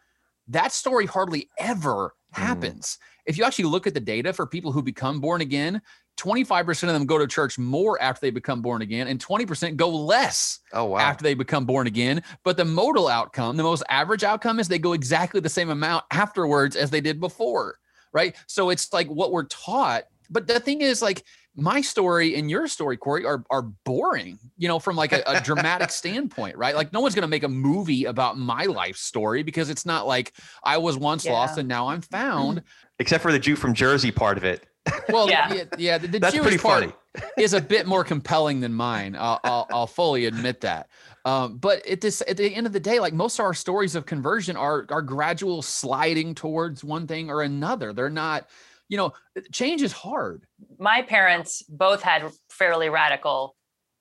that 0.47 0.71
story 0.71 1.05
hardly 1.05 1.49
ever 1.59 2.15
mm. 2.35 2.39
happens 2.39 2.97
mm. 2.97 3.12
If 3.25 3.37
you 3.37 3.43
actually 3.43 3.65
look 3.65 3.87
at 3.87 3.93
the 3.93 3.99
data 3.99 4.33
for 4.33 4.45
people 4.45 4.71
who 4.71 4.81
become 4.81 5.19
born 5.19 5.41
again 5.41 5.81
25% 6.17 6.83
of 6.83 6.93
them 6.93 7.05
go 7.05 7.17
to 7.17 7.27
church 7.27 7.57
more 7.57 8.01
after 8.01 8.21
they 8.21 8.29
become 8.29 8.61
born 8.61 8.81
again, 8.81 9.07
and 9.07 9.23
20% 9.23 9.75
go 9.75 9.89
less 9.89 10.59
oh, 10.71 10.85
wow. 10.85 10.99
after 10.99 11.23
they 11.23 11.33
become 11.33 11.65
born 11.65 11.87
again. 11.87 12.21
But 12.43 12.57
the 12.57 12.65
modal 12.65 13.07
outcome, 13.07 13.57
the 13.57 13.63
most 13.63 13.83
average 13.89 14.23
outcome, 14.23 14.59
is 14.59 14.67
they 14.67 14.79
go 14.79 14.93
exactly 14.93 15.39
the 15.39 15.49
same 15.49 15.69
amount 15.69 16.05
afterwards 16.11 16.75
as 16.75 16.91
they 16.91 17.01
did 17.01 17.19
before. 17.19 17.79
Right. 18.11 18.35
So 18.45 18.69
it's 18.69 18.93
like 18.93 19.07
what 19.07 19.31
we're 19.31 19.45
taught. 19.45 20.03
But 20.29 20.47
the 20.47 20.59
thing 20.59 20.81
is, 20.81 21.01
like, 21.01 21.23
my 21.55 21.81
story 21.81 22.35
and 22.35 22.49
your 22.49 22.67
story, 22.67 22.97
Corey, 22.97 23.25
are 23.25 23.43
are 23.51 23.61
boring, 23.61 24.39
you 24.57 24.67
know, 24.67 24.79
from 24.79 24.95
like 24.95 25.11
a, 25.11 25.21
a 25.27 25.41
dramatic 25.41 25.89
standpoint, 25.91 26.57
right? 26.57 26.75
Like 26.75 26.91
no 26.91 26.99
one's 26.99 27.13
gonna 27.13 27.27
make 27.27 27.43
a 27.43 27.49
movie 27.49 28.05
about 28.05 28.39
my 28.39 28.63
life 28.65 28.97
story 28.97 29.43
because 29.43 29.69
it's 29.69 29.85
not 29.85 30.07
like 30.07 30.33
I 30.63 30.77
was 30.77 30.97
once 30.97 31.25
yeah. 31.25 31.33
lost 31.33 31.57
and 31.59 31.67
now 31.67 31.89
I'm 31.89 32.01
found. 32.01 32.63
Except 33.03 33.21
for 33.21 33.33
the 33.33 33.39
Jew 33.39 33.57
from 33.57 33.73
Jersey 33.73 34.11
part 34.11 34.37
of 34.37 34.45
it. 34.45 34.65
Well, 35.09 35.29
yeah, 35.29 35.53
yeah, 35.53 35.63
yeah 35.77 35.97
the, 35.97 36.07
the 36.07 36.19
That's 36.19 36.33
Jewish 36.33 36.61
part 36.61 36.95
is 37.37 37.53
a 37.53 37.59
bit 37.75 37.85
more 37.85 38.05
compelling 38.05 38.61
than 38.61 38.73
mine. 38.73 39.17
I'll, 39.19 39.41
I'll, 39.43 39.67
I'll 39.73 39.87
fully 39.87 40.25
admit 40.25 40.61
that. 40.61 40.87
Um, 41.25 41.57
but 41.57 41.85
at 41.85 41.99
this, 41.99 42.23
at 42.29 42.37
the 42.37 42.55
end 42.55 42.65
of 42.65 42.71
the 42.71 42.79
day, 42.79 43.01
like 43.01 43.13
most 43.13 43.39
of 43.39 43.43
our 43.43 43.53
stories 43.53 43.95
of 43.95 44.05
conversion 44.05 44.55
are 44.55 44.85
are 44.89 45.01
gradual 45.01 45.61
sliding 45.61 46.33
towards 46.33 46.81
one 46.81 47.05
thing 47.05 47.29
or 47.29 47.41
another. 47.41 47.91
They're 47.91 48.09
not, 48.09 48.47
you 48.87 48.95
know, 48.95 49.11
change 49.51 49.81
is 49.81 49.91
hard. 49.91 50.45
My 50.79 51.01
parents 51.01 51.61
both 51.67 52.01
had 52.01 52.31
fairly 52.49 52.87
radical 52.87 53.57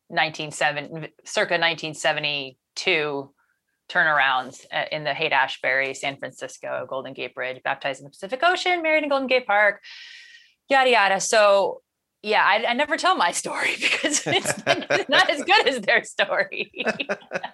1970, 0.07 1.09
circa 1.25 1.55
1972 1.55 3.31
turnarounds 3.89 4.65
uh, 4.73 4.85
in 4.91 5.05
the 5.05 5.15
Haight 5.15 5.33
Ashbury, 5.33 5.95
San 5.95 6.17
Francisco, 6.17 6.87
Golden 6.89 7.13
Gate 7.13 7.35
Bridge, 7.35 7.63
baptized 7.63 8.01
in 8.01 8.05
the 8.05 8.11
Pacific 8.11 8.41
Ocean, 8.43 8.83
married 8.83 9.03
in 9.03 9.09
Golden 9.09 9.29
Gate 9.29 9.47
Park, 9.47 9.81
yada 10.69 10.91
yada. 10.91 11.21
So 11.21 11.83
yeah, 12.23 12.45
I, 12.45 12.65
I, 12.69 12.73
never 12.75 12.97
tell 12.97 13.17
my 13.17 13.33
story 13.43 13.75
because 13.81 14.23
it's 14.27 14.67
not 15.09 15.29
as 15.29 15.43
good 15.43 15.69
as 15.69 15.81
their 15.81 16.05
story. 16.05 16.71
yeah, 16.75 16.85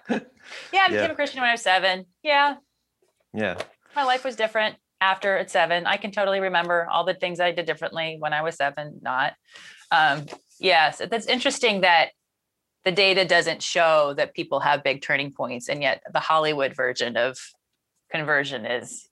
I 0.09 0.87
became 0.87 0.93
yeah. 0.93 1.11
a 1.11 1.15
Christian 1.15 1.41
when 1.41 1.49
I 1.49 1.53
was 1.53 1.61
seven. 1.61 2.05
Yeah. 2.23 2.55
Yeah. 3.33 3.57
My 3.95 4.03
life 4.03 4.23
was 4.23 4.35
different 4.35 4.75
after 5.01 5.37
at 5.37 5.49
seven. 5.49 5.85
I 5.85 5.97
can 5.97 6.11
totally 6.11 6.39
remember 6.39 6.87
all 6.91 7.03
the 7.03 7.13
things 7.13 7.39
I 7.39 7.51
did 7.51 7.65
differently 7.65 8.17
when 8.19 8.33
I 8.33 8.41
was 8.41 8.55
seven, 8.55 8.99
not. 9.01 9.33
Um, 9.91 10.25
yes, 10.59 11.01
that's 11.09 11.25
interesting 11.25 11.81
that 11.81 12.09
the 12.85 12.91
data 12.91 13.25
doesn't 13.25 13.61
show 13.61 14.13
that 14.15 14.33
people 14.33 14.59
have 14.61 14.83
big 14.83 15.01
turning 15.01 15.31
points, 15.31 15.69
and 15.69 15.81
yet 15.81 16.01
the 16.11 16.19
Hollywood 16.19 16.75
version 16.75 17.17
of 17.17 17.37
conversion 18.11 18.65
is 18.65 19.09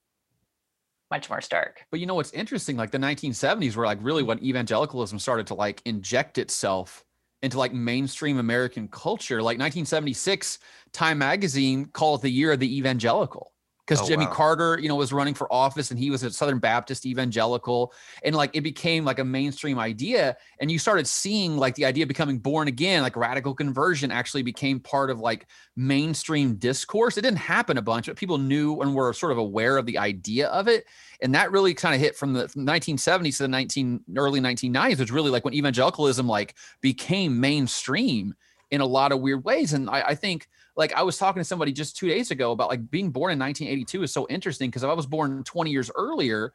much 1.11 1.29
more 1.29 1.41
stark. 1.41 1.83
But 1.91 1.99
you 1.99 2.05
know 2.05 2.15
what's 2.15 2.31
interesting? 2.31 2.77
Like 2.77 2.91
the 2.91 2.97
1970s 2.97 3.75
were 3.75 3.85
like 3.85 3.99
really 4.01 4.23
when 4.23 4.43
evangelicalism 4.43 5.19
started 5.19 5.47
to 5.47 5.53
like 5.53 5.81
inject 5.85 6.37
itself 6.37 7.03
into 7.41 7.57
like 7.57 7.73
mainstream 7.73 8.39
American 8.39 8.87
culture. 8.87 9.37
Like 9.37 9.59
1976, 9.59 10.59
Time 10.91 11.19
Magazine 11.19 11.85
called 11.85 12.21
the 12.21 12.29
year 12.29 12.51
of 12.51 12.59
the 12.59 12.77
evangelical 12.77 13.53
because 13.87 14.03
oh, 14.03 14.07
Jimmy 14.07 14.25
wow. 14.25 14.33
Carter, 14.33 14.79
you 14.79 14.89
know, 14.89 14.95
was 14.95 15.13
running 15.13 15.33
for 15.33 15.51
office 15.51 15.91
and 15.91 15.99
he 15.99 16.11
was 16.11 16.21
a 16.21 16.29
Southern 16.29 16.59
Baptist 16.59 17.05
evangelical. 17.05 17.93
And 18.21 18.35
like 18.35 18.51
it 18.53 18.61
became 18.61 19.05
like 19.05 19.19
a 19.19 19.23
mainstream 19.23 19.79
idea. 19.79 20.35
And 20.59 20.69
you 20.69 20.77
started 20.77 21.07
seeing 21.07 21.55
like 21.55 21.75
the 21.75 21.85
idea 21.85 22.03
of 22.03 22.09
becoming 22.09 22.37
born 22.37 22.67
again, 22.67 23.01
like 23.01 23.15
radical 23.15 23.53
conversion 23.53 24.11
actually 24.11 24.43
became 24.43 24.81
part 24.81 25.09
of 25.09 25.19
like 25.19 25.47
mainstream 25.77 26.55
discourse. 26.55 27.17
It 27.17 27.21
didn't 27.21 27.37
happen 27.37 27.77
a 27.77 27.81
bunch, 27.81 28.07
but 28.07 28.17
people 28.17 28.37
knew 28.37 28.81
and 28.81 28.93
were 28.93 29.13
sort 29.13 29.31
of 29.31 29.37
aware 29.37 29.77
of 29.77 29.85
the 29.85 29.97
idea 29.97 30.47
of 30.49 30.67
it. 30.67 30.85
And 31.21 31.33
that 31.33 31.51
really 31.51 31.73
kind 31.73 31.95
of 31.95 32.01
hit 32.01 32.17
from 32.17 32.33
the 32.33 32.49
from 32.49 32.65
1970s 32.65 33.37
to 33.37 33.43
the 33.43 33.47
19 33.47 34.01
early 34.17 34.41
1990s, 34.41 34.99
which 34.99 35.11
really 35.11 35.31
like 35.31 35.45
when 35.45 35.53
evangelicalism 35.53 36.27
like 36.27 36.55
became 36.81 37.39
mainstream 37.39 38.35
in 38.69 38.81
a 38.81 38.85
lot 38.85 39.13
of 39.13 39.21
weird 39.21 39.45
ways. 39.45 39.71
And 39.71 39.89
I, 39.89 40.01
I 40.01 40.15
think 40.15 40.49
like 40.77 40.93
I 40.93 41.01
was 41.01 41.17
talking 41.17 41.39
to 41.39 41.43
somebody 41.43 41.73
just 41.73 41.97
two 41.97 42.07
days 42.07 42.31
ago 42.31 42.51
about 42.51 42.69
like 42.69 42.89
being 42.89 43.09
born 43.09 43.33
in 43.33 43.39
1982 43.39 44.03
is 44.03 44.13
so 44.13 44.27
interesting 44.29 44.69
because 44.69 44.83
if 44.83 44.89
I 44.89 44.93
was 44.93 45.07
born 45.07 45.43
20 45.43 45.71
years 45.71 45.89
earlier, 45.95 46.53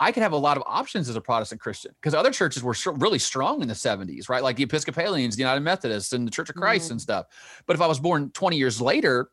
I 0.00 0.10
could 0.10 0.22
have 0.22 0.32
a 0.32 0.38
lot 0.38 0.56
of 0.56 0.62
options 0.66 1.08
as 1.08 1.16
a 1.16 1.20
Protestant 1.20 1.60
Christian 1.60 1.92
because 2.00 2.14
other 2.14 2.30
churches 2.30 2.62
were 2.62 2.74
really 2.94 3.18
strong 3.18 3.60
in 3.60 3.68
the 3.68 3.74
70s, 3.74 4.28
right? 4.28 4.42
Like 4.42 4.56
the 4.56 4.62
Episcopalians, 4.62 5.36
the 5.36 5.40
United 5.40 5.60
Methodists, 5.60 6.12
and 6.12 6.26
the 6.26 6.30
Church 6.30 6.48
of 6.48 6.56
Christ 6.56 6.86
mm-hmm. 6.86 6.92
and 6.92 7.00
stuff. 7.00 7.26
But 7.66 7.76
if 7.76 7.82
I 7.82 7.86
was 7.86 8.00
born 8.00 8.30
20 8.30 8.56
years 8.56 8.80
later, 8.80 9.28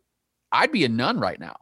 I'd 0.51 0.71
be 0.71 0.83
a 0.83 0.89
none 0.89 1.19
right 1.19 1.39
now. 1.39 1.55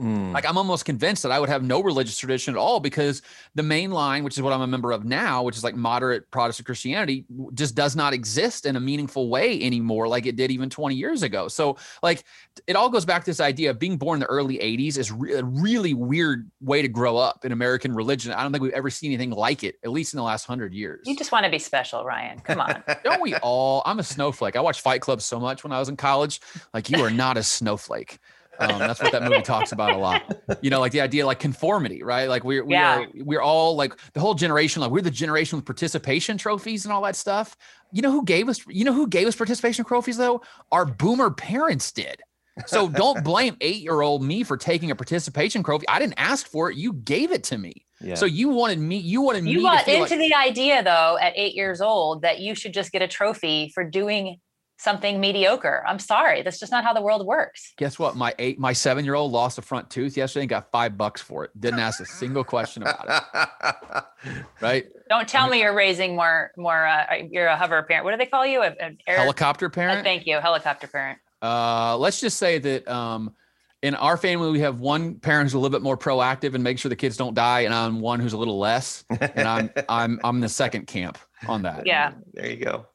Mm. 0.00 0.32
Like 0.32 0.48
I'm 0.48 0.56
almost 0.56 0.86
convinced 0.86 1.22
that 1.24 1.32
I 1.32 1.38
would 1.38 1.50
have 1.50 1.62
no 1.62 1.82
religious 1.82 2.16
tradition 2.16 2.54
at 2.54 2.58
all 2.58 2.80
because 2.80 3.20
the 3.54 3.62
main 3.62 3.90
line, 3.90 4.24
which 4.24 4.36
is 4.36 4.42
what 4.42 4.52
I'm 4.52 4.62
a 4.62 4.66
member 4.66 4.92
of 4.92 5.04
now, 5.04 5.42
which 5.42 5.56
is 5.56 5.62
like 5.62 5.76
moderate 5.76 6.30
Protestant 6.30 6.64
Christianity, 6.64 7.26
just 7.52 7.74
does 7.74 7.94
not 7.94 8.14
exist 8.14 8.64
in 8.64 8.76
a 8.76 8.80
meaningful 8.80 9.28
way 9.28 9.62
anymore, 9.62 10.08
like 10.08 10.24
it 10.24 10.36
did 10.36 10.50
even 10.50 10.70
20 10.70 10.94
years 10.94 11.22
ago. 11.22 11.48
So, 11.48 11.76
like, 12.02 12.24
it 12.66 12.76
all 12.76 12.88
goes 12.88 13.04
back 13.04 13.24
to 13.24 13.30
this 13.30 13.40
idea 13.40 13.70
of 13.70 13.78
being 13.78 13.98
born 13.98 14.16
in 14.16 14.20
the 14.20 14.26
early 14.26 14.58
80s 14.58 14.96
is 14.96 15.12
re- 15.12 15.34
a 15.34 15.44
really 15.44 15.92
weird 15.92 16.50
way 16.60 16.80
to 16.80 16.88
grow 16.88 17.18
up 17.18 17.44
in 17.44 17.52
American 17.52 17.94
religion. 17.94 18.32
I 18.32 18.42
don't 18.42 18.52
think 18.52 18.62
we've 18.62 18.72
ever 18.72 18.90
seen 18.90 19.12
anything 19.12 19.30
like 19.30 19.64
it, 19.64 19.76
at 19.84 19.90
least 19.90 20.14
in 20.14 20.16
the 20.16 20.24
last 20.24 20.46
hundred 20.46 20.72
years. 20.72 21.02
You 21.04 21.16
just 21.16 21.32
want 21.32 21.44
to 21.44 21.50
be 21.50 21.58
special, 21.58 22.04
Ryan. 22.04 22.40
Come 22.40 22.60
on. 22.60 22.82
don't 23.04 23.20
we 23.20 23.34
all? 23.36 23.82
I'm 23.84 23.98
a 23.98 24.04
snowflake. 24.04 24.56
I 24.56 24.60
watched 24.60 24.80
Fight 24.80 25.02
Club 25.02 25.20
so 25.20 25.38
much 25.38 25.62
when 25.62 25.72
I 25.72 25.78
was 25.78 25.90
in 25.90 25.96
college. 25.96 26.40
Like, 26.72 26.88
you 26.88 27.02
are 27.04 27.10
not 27.10 27.36
a 27.36 27.42
snowflake. 27.42 28.18
Um, 28.60 28.78
that's 28.78 29.02
what 29.02 29.12
that 29.12 29.22
movie 29.22 29.42
talks 29.42 29.72
about 29.72 29.94
a 29.94 29.96
lot. 29.96 30.22
You 30.60 30.70
know, 30.70 30.80
like 30.80 30.92
the 30.92 31.00
idea 31.00 31.26
like 31.26 31.38
conformity, 31.38 32.02
right? 32.02 32.28
Like 32.28 32.44
we're 32.44 32.64
we 32.64 32.74
yeah. 32.74 33.00
are 33.00 33.06
we're 33.14 33.40
all 33.40 33.74
like 33.76 33.94
the 34.12 34.20
whole 34.20 34.34
generation, 34.34 34.82
like 34.82 34.90
we're 34.90 35.00
the 35.00 35.10
generation 35.10 35.56
with 35.56 35.64
participation 35.64 36.36
trophies 36.36 36.84
and 36.84 36.92
all 36.92 37.02
that 37.02 37.16
stuff. 37.16 37.56
You 37.92 38.02
know 38.02 38.12
who 38.12 38.24
gave 38.24 38.48
us 38.48 38.64
you 38.68 38.84
know 38.84 38.92
who 38.92 39.06
gave 39.06 39.26
us 39.26 39.34
participation 39.34 39.84
trophies 39.84 40.16
though? 40.16 40.42
Our 40.70 40.84
boomer 40.84 41.30
parents 41.30 41.90
did. 41.92 42.20
So 42.66 42.88
don't 42.88 43.24
blame 43.24 43.56
eight-year-old 43.60 44.22
me 44.22 44.42
for 44.42 44.56
taking 44.56 44.90
a 44.90 44.94
participation 44.94 45.62
trophy. 45.62 45.88
I 45.88 45.98
didn't 45.98 46.14
ask 46.18 46.46
for 46.46 46.70
it. 46.70 46.76
You 46.76 46.92
gave 46.92 47.32
it 47.32 47.44
to 47.44 47.58
me. 47.58 47.86
Yeah. 48.00 48.14
So 48.14 48.26
you 48.26 48.48
wanted 48.48 48.78
me, 48.78 48.96
you 48.96 49.22
wanted 49.22 49.40
you 49.40 49.44
me. 49.44 49.52
You 49.52 49.62
got 49.62 49.86
into 49.88 50.00
like, 50.00 50.18
the 50.18 50.34
idea 50.34 50.82
though 50.82 51.18
at 51.20 51.32
eight 51.36 51.54
years 51.54 51.80
old 51.80 52.22
that 52.22 52.40
you 52.40 52.54
should 52.54 52.74
just 52.74 52.92
get 52.92 53.02
a 53.02 53.08
trophy 53.08 53.70
for 53.74 53.84
doing 53.84 54.38
something 54.80 55.20
mediocre. 55.20 55.84
I'm 55.86 55.98
sorry. 55.98 56.42
That's 56.42 56.58
just 56.58 56.72
not 56.72 56.84
how 56.84 56.94
the 56.94 57.02
world 57.02 57.26
works. 57.26 57.74
Guess 57.76 57.98
what? 57.98 58.16
My 58.16 58.34
eight, 58.38 58.58
my 58.58 58.72
seven 58.72 59.04
year 59.04 59.14
old 59.14 59.30
lost 59.30 59.58
a 59.58 59.62
front 59.62 59.90
tooth 59.90 60.16
yesterday 60.16 60.44
and 60.44 60.50
got 60.50 60.70
five 60.72 60.96
bucks 60.96 61.20
for 61.20 61.44
it. 61.44 61.60
Didn't 61.60 61.80
ask 61.80 62.00
a 62.00 62.06
single 62.06 62.44
question 62.44 62.82
about 62.82 63.06
it. 63.08 64.04
Right. 64.60 64.86
Don't 65.08 65.26
tell 65.26 65.48
me 65.48 65.60
you're 65.60 65.74
raising 65.74 66.14
more, 66.14 66.50
more, 66.54 66.86
uh, 66.86 67.22
you're 67.30 67.46
a 67.46 67.56
hover 67.56 67.82
parent. 67.82 68.04
What 68.04 68.10
do 68.10 68.18
they 68.18 68.26
call 68.26 68.44
you? 68.44 68.60
An 68.60 68.98
helicopter 69.06 69.70
parent. 69.70 70.00
Uh, 70.00 70.02
thank 70.02 70.26
you. 70.26 70.38
Helicopter 70.38 70.86
parent. 70.86 71.18
Uh, 71.40 71.96
let's 71.96 72.20
just 72.20 72.36
say 72.36 72.58
that, 72.58 72.86
um, 72.86 73.34
in 73.82 73.94
our 73.94 74.18
family, 74.18 74.50
we 74.50 74.60
have 74.60 74.78
one 74.78 75.14
parent 75.14 75.46
who's 75.46 75.54
a 75.54 75.58
little 75.58 75.74
bit 75.74 75.80
more 75.80 75.96
proactive 75.96 76.54
and 76.54 76.62
make 76.62 76.78
sure 76.78 76.90
the 76.90 76.96
kids 76.96 77.16
don't 77.16 77.32
die, 77.32 77.60
and 77.60 77.72
I'm 77.72 78.00
one 78.00 78.20
who's 78.20 78.34
a 78.34 78.36
little 78.36 78.58
less. 78.58 79.04
And 79.08 79.48
I'm 79.48 79.70
I'm 79.88 80.20
I'm 80.22 80.40
the 80.40 80.50
second 80.50 80.86
camp 80.86 81.16
on 81.48 81.62
that. 81.62 81.86
Yeah. 81.86 82.12
There 82.34 82.50
you 82.50 82.62
go. 82.62 82.88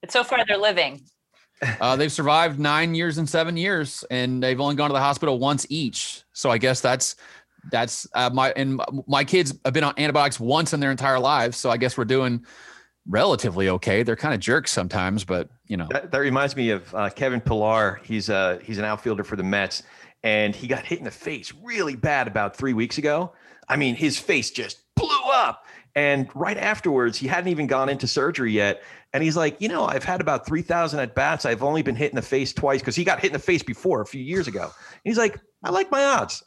But 0.00 0.12
so 0.12 0.24
far, 0.24 0.44
they're 0.46 0.56
living. 0.56 1.02
Uh, 1.80 1.96
they've 1.96 2.12
survived 2.12 2.58
nine 2.58 2.94
years 2.94 3.18
and 3.18 3.28
seven 3.28 3.56
years, 3.56 4.04
and 4.10 4.42
they've 4.42 4.60
only 4.60 4.74
gone 4.74 4.88
to 4.88 4.94
the 4.94 5.00
hospital 5.00 5.38
once 5.38 5.66
each. 5.68 6.22
So 6.32 6.50
I 6.50 6.58
guess 6.58 6.80
that's 6.80 7.16
that's 7.70 8.06
uh, 8.14 8.30
my 8.32 8.52
and 8.52 8.80
my 9.06 9.24
kids 9.24 9.54
have 9.64 9.74
been 9.74 9.84
on 9.84 9.94
antibiotics 9.98 10.40
once 10.40 10.72
in 10.72 10.80
their 10.80 10.90
entire 10.90 11.18
lives. 11.18 11.56
So 11.56 11.70
I 11.70 11.76
guess 11.76 11.98
we're 11.98 12.04
doing 12.06 12.44
relatively 13.06 13.68
okay. 13.68 14.02
They're 14.02 14.16
kind 14.16 14.34
of 14.34 14.40
jerks 14.40 14.72
sometimes, 14.72 15.24
but 15.24 15.48
you 15.66 15.76
know. 15.76 15.86
That, 15.90 16.10
that 16.10 16.18
reminds 16.18 16.56
me 16.56 16.70
of 16.70 16.94
uh, 16.94 17.10
Kevin 17.10 17.40
Pillar. 17.40 18.00
He's 18.04 18.30
uh 18.30 18.58
he's 18.62 18.78
an 18.78 18.84
outfielder 18.84 19.24
for 19.24 19.36
the 19.36 19.42
Mets, 19.42 19.82
and 20.22 20.54
he 20.54 20.66
got 20.66 20.84
hit 20.84 20.98
in 20.98 21.04
the 21.04 21.10
face 21.10 21.52
really 21.62 21.96
bad 21.96 22.26
about 22.28 22.56
three 22.56 22.72
weeks 22.72 22.98
ago. 22.98 23.32
I 23.68 23.76
mean, 23.76 23.94
his 23.94 24.18
face 24.18 24.50
just 24.50 24.82
blew 24.96 25.30
up. 25.32 25.66
And 25.96 26.28
right 26.34 26.56
afterwards, 26.56 27.18
he 27.18 27.26
hadn't 27.26 27.48
even 27.48 27.66
gone 27.66 27.88
into 27.88 28.06
surgery 28.06 28.52
yet. 28.52 28.82
And 29.12 29.22
he's 29.22 29.36
like, 29.36 29.60
you 29.60 29.68
know, 29.68 29.86
I've 29.86 30.04
had 30.04 30.20
about 30.20 30.46
3,000 30.46 31.00
at 31.00 31.14
bats. 31.14 31.44
I've 31.44 31.62
only 31.62 31.82
been 31.82 31.96
hit 31.96 32.10
in 32.10 32.16
the 32.16 32.22
face 32.22 32.52
twice 32.52 32.80
because 32.80 32.94
he 32.94 33.02
got 33.02 33.18
hit 33.20 33.28
in 33.28 33.32
the 33.32 33.40
face 33.40 33.62
before 33.62 34.00
a 34.00 34.06
few 34.06 34.22
years 34.22 34.46
ago. 34.46 34.62
And 34.62 35.00
he's 35.04 35.18
like, 35.18 35.38
I 35.64 35.70
like 35.70 35.90
my 35.90 36.04
odds. 36.04 36.42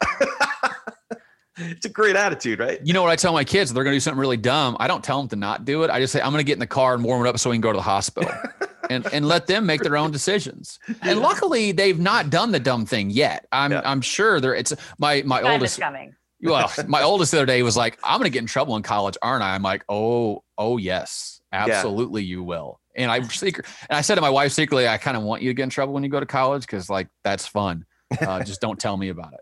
it's 1.58 1.84
a 1.84 1.90
great 1.90 2.16
attitude, 2.16 2.58
right? 2.58 2.80
You 2.82 2.94
know 2.94 3.02
what 3.02 3.10
I 3.10 3.16
tell 3.16 3.34
my 3.34 3.44
kids? 3.44 3.72
They're 3.72 3.84
going 3.84 3.92
to 3.92 3.96
do 3.96 4.00
something 4.00 4.20
really 4.20 4.38
dumb. 4.38 4.78
I 4.80 4.88
don't 4.88 5.04
tell 5.04 5.18
them 5.18 5.28
to 5.28 5.36
not 5.36 5.66
do 5.66 5.82
it. 5.82 5.90
I 5.90 6.00
just 6.00 6.12
say, 6.12 6.22
I'm 6.22 6.30
going 6.30 6.40
to 6.40 6.46
get 6.46 6.54
in 6.54 6.58
the 6.58 6.66
car 6.66 6.94
and 6.94 7.04
warm 7.04 7.24
it 7.26 7.28
up 7.28 7.38
so 7.38 7.50
we 7.50 7.56
can 7.56 7.60
go 7.60 7.72
to 7.72 7.76
the 7.76 7.82
hospital. 7.82 8.30
and, 8.90 9.06
and 9.12 9.26
let 9.26 9.46
them 9.46 9.66
make 9.66 9.82
their 9.82 9.96
own 9.96 10.10
decisions. 10.10 10.78
And 11.02 11.20
luckily, 11.20 11.72
they've 11.72 11.98
not 11.98 12.30
done 12.30 12.52
the 12.52 12.60
dumb 12.60 12.86
thing 12.86 13.10
yet. 13.10 13.46
I'm 13.52 13.72
yeah. 13.72 13.82
I'm 13.84 14.00
sure 14.00 14.40
there. 14.40 14.54
It's 14.54 14.74
my 14.98 15.22
my 15.24 15.42
Time 15.42 15.52
oldest 15.52 15.80
coming. 15.80 16.14
Well, 16.42 16.70
my 16.86 17.02
oldest 17.02 17.32
the 17.32 17.38
other 17.38 17.46
day 17.46 17.62
was 17.62 17.76
like, 17.76 17.98
"I'm 18.04 18.18
going 18.18 18.30
to 18.30 18.32
get 18.32 18.40
in 18.40 18.46
trouble 18.46 18.76
in 18.76 18.82
college, 18.82 19.16
aren't 19.22 19.42
I?" 19.42 19.54
I'm 19.54 19.62
like, 19.62 19.84
"Oh, 19.88 20.44
oh 20.58 20.76
yes." 20.76 21.33
Absolutely, 21.54 22.22
yeah. 22.22 22.30
you 22.30 22.42
will. 22.42 22.80
And 22.96 23.10
I 23.10 23.22
secret, 23.22 23.66
and 23.88 23.96
I 23.96 24.00
said 24.00 24.16
to 24.16 24.20
my 24.20 24.30
wife 24.30 24.52
secretly, 24.52 24.86
I 24.88 24.98
kind 24.98 25.16
of 25.16 25.22
want 25.22 25.42
you 25.42 25.50
to 25.50 25.54
get 25.54 25.64
in 25.64 25.70
trouble 25.70 25.94
when 25.94 26.02
you 26.02 26.08
go 26.08 26.20
to 26.20 26.26
college 26.26 26.62
because 26.62 26.90
like 26.90 27.08
that's 27.22 27.46
fun. 27.46 27.86
Uh, 28.20 28.42
just 28.44 28.60
don't 28.60 28.78
tell 28.78 28.96
me 28.96 29.08
about 29.08 29.32
it. 29.32 29.40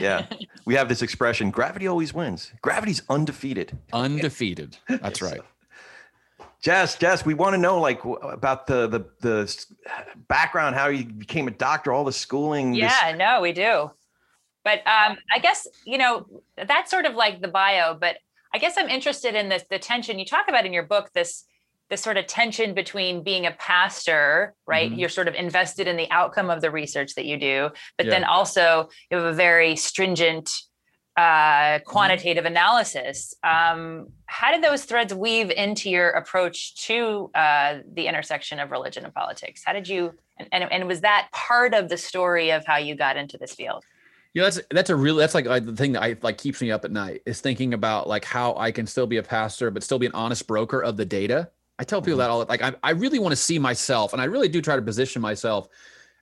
Yeah, 0.00 0.26
we 0.64 0.74
have 0.74 0.88
this 0.88 1.02
expression: 1.02 1.50
gravity 1.50 1.86
always 1.86 2.14
wins. 2.14 2.52
Gravity's 2.62 3.02
undefeated. 3.08 3.78
Undefeated. 3.92 4.76
That's 4.88 5.22
right. 5.22 5.40
Jess, 6.60 6.96
Jess, 6.96 7.24
we 7.24 7.34
want 7.34 7.54
to 7.54 7.58
know 7.58 7.80
like 7.80 8.00
about 8.04 8.66
the 8.66 8.88
the 8.88 9.04
the 9.20 9.66
background, 10.28 10.74
how 10.74 10.88
you 10.88 11.04
became 11.04 11.46
a 11.46 11.52
doctor, 11.52 11.92
all 11.92 12.04
the 12.04 12.12
schooling. 12.12 12.74
Yeah, 12.74 13.12
this- 13.12 13.18
no, 13.18 13.40
we 13.40 13.52
do. 13.52 13.90
But 14.64 14.78
um, 14.80 15.16
I 15.32 15.38
guess 15.40 15.66
you 15.86 15.98
know 15.98 16.26
that's 16.56 16.90
sort 16.90 17.06
of 17.06 17.14
like 17.14 17.40
the 17.40 17.48
bio, 17.48 17.94
but 17.94 18.16
I 18.52 18.58
guess 18.58 18.74
I'm 18.78 18.88
interested 18.88 19.34
in 19.34 19.48
this 19.48 19.64
the 19.70 19.78
tension 19.78 20.18
you 20.18 20.24
talk 20.24 20.48
about 20.48 20.66
in 20.66 20.72
your 20.72 20.84
book 20.84 21.10
this 21.12 21.44
this 21.90 22.02
sort 22.02 22.18
of 22.18 22.26
tension 22.26 22.74
between 22.74 23.22
being 23.22 23.46
a 23.46 23.52
pastor, 23.52 24.54
right? 24.66 24.90
Mm-hmm. 24.90 25.00
You're 25.00 25.08
sort 25.08 25.26
of 25.26 25.34
invested 25.34 25.88
in 25.88 25.96
the 25.96 26.10
outcome 26.10 26.50
of 26.50 26.60
the 26.60 26.70
research 26.70 27.14
that 27.14 27.24
you 27.24 27.38
do, 27.38 27.70
but 27.96 28.06
yeah. 28.06 28.10
then 28.10 28.24
also 28.24 28.90
you 29.10 29.16
have 29.16 29.26
a 29.26 29.32
very 29.32 29.74
stringent 29.74 30.50
uh, 31.16 31.20
mm-hmm. 31.20 31.90
quantitative 31.90 32.44
mm-hmm. 32.44 32.52
analysis. 32.52 33.34
Um, 33.42 34.08
how 34.26 34.52
did 34.52 34.62
those 34.62 34.84
threads 34.84 35.14
weave 35.14 35.50
into 35.50 35.90
your 35.90 36.10
approach 36.10 36.74
to 36.86 37.30
uh, 37.34 37.78
the 37.92 38.06
intersection 38.06 38.60
of 38.60 38.70
religion 38.70 39.04
and 39.04 39.14
politics? 39.14 39.62
How 39.64 39.72
did 39.72 39.88
you, 39.88 40.12
and, 40.38 40.48
and, 40.52 40.70
and 40.70 40.86
was 40.86 41.00
that 41.00 41.28
part 41.32 41.74
of 41.74 41.88
the 41.88 41.96
story 41.96 42.50
of 42.50 42.66
how 42.66 42.76
you 42.76 42.94
got 42.94 43.16
into 43.16 43.38
this 43.38 43.54
field? 43.54 43.82
You 44.34 44.42
know, 44.42 44.46
that's 44.46 44.60
that's 44.70 44.90
a 44.90 44.96
real 44.96 45.16
that's 45.16 45.34
like, 45.34 45.46
like 45.46 45.64
the 45.64 45.74
thing 45.74 45.92
that 45.92 46.02
I 46.02 46.16
like 46.22 46.38
keeps 46.38 46.60
me 46.60 46.70
up 46.70 46.84
at 46.84 46.90
night 46.90 47.22
is 47.26 47.40
thinking 47.40 47.74
about 47.74 48.06
like 48.06 48.24
how 48.24 48.56
I 48.56 48.70
can 48.70 48.86
still 48.86 49.06
be 49.06 49.16
a 49.16 49.22
pastor 49.22 49.70
but 49.70 49.82
still 49.82 49.98
be 49.98 50.06
an 50.06 50.12
honest 50.14 50.46
broker 50.46 50.82
of 50.82 50.96
the 50.96 51.04
data. 51.04 51.50
I 51.78 51.84
tell 51.84 52.00
people 52.02 52.18
mm-hmm. 52.18 52.20
that 52.20 52.30
all 52.30 52.44
like 52.48 52.62
I, 52.62 52.74
I 52.82 52.90
really 52.90 53.18
want 53.18 53.32
to 53.32 53.36
see 53.36 53.58
myself 53.58 54.12
and 54.12 54.20
I 54.20 54.26
really 54.26 54.48
do 54.48 54.60
try 54.60 54.76
to 54.76 54.82
position 54.82 55.22
myself 55.22 55.68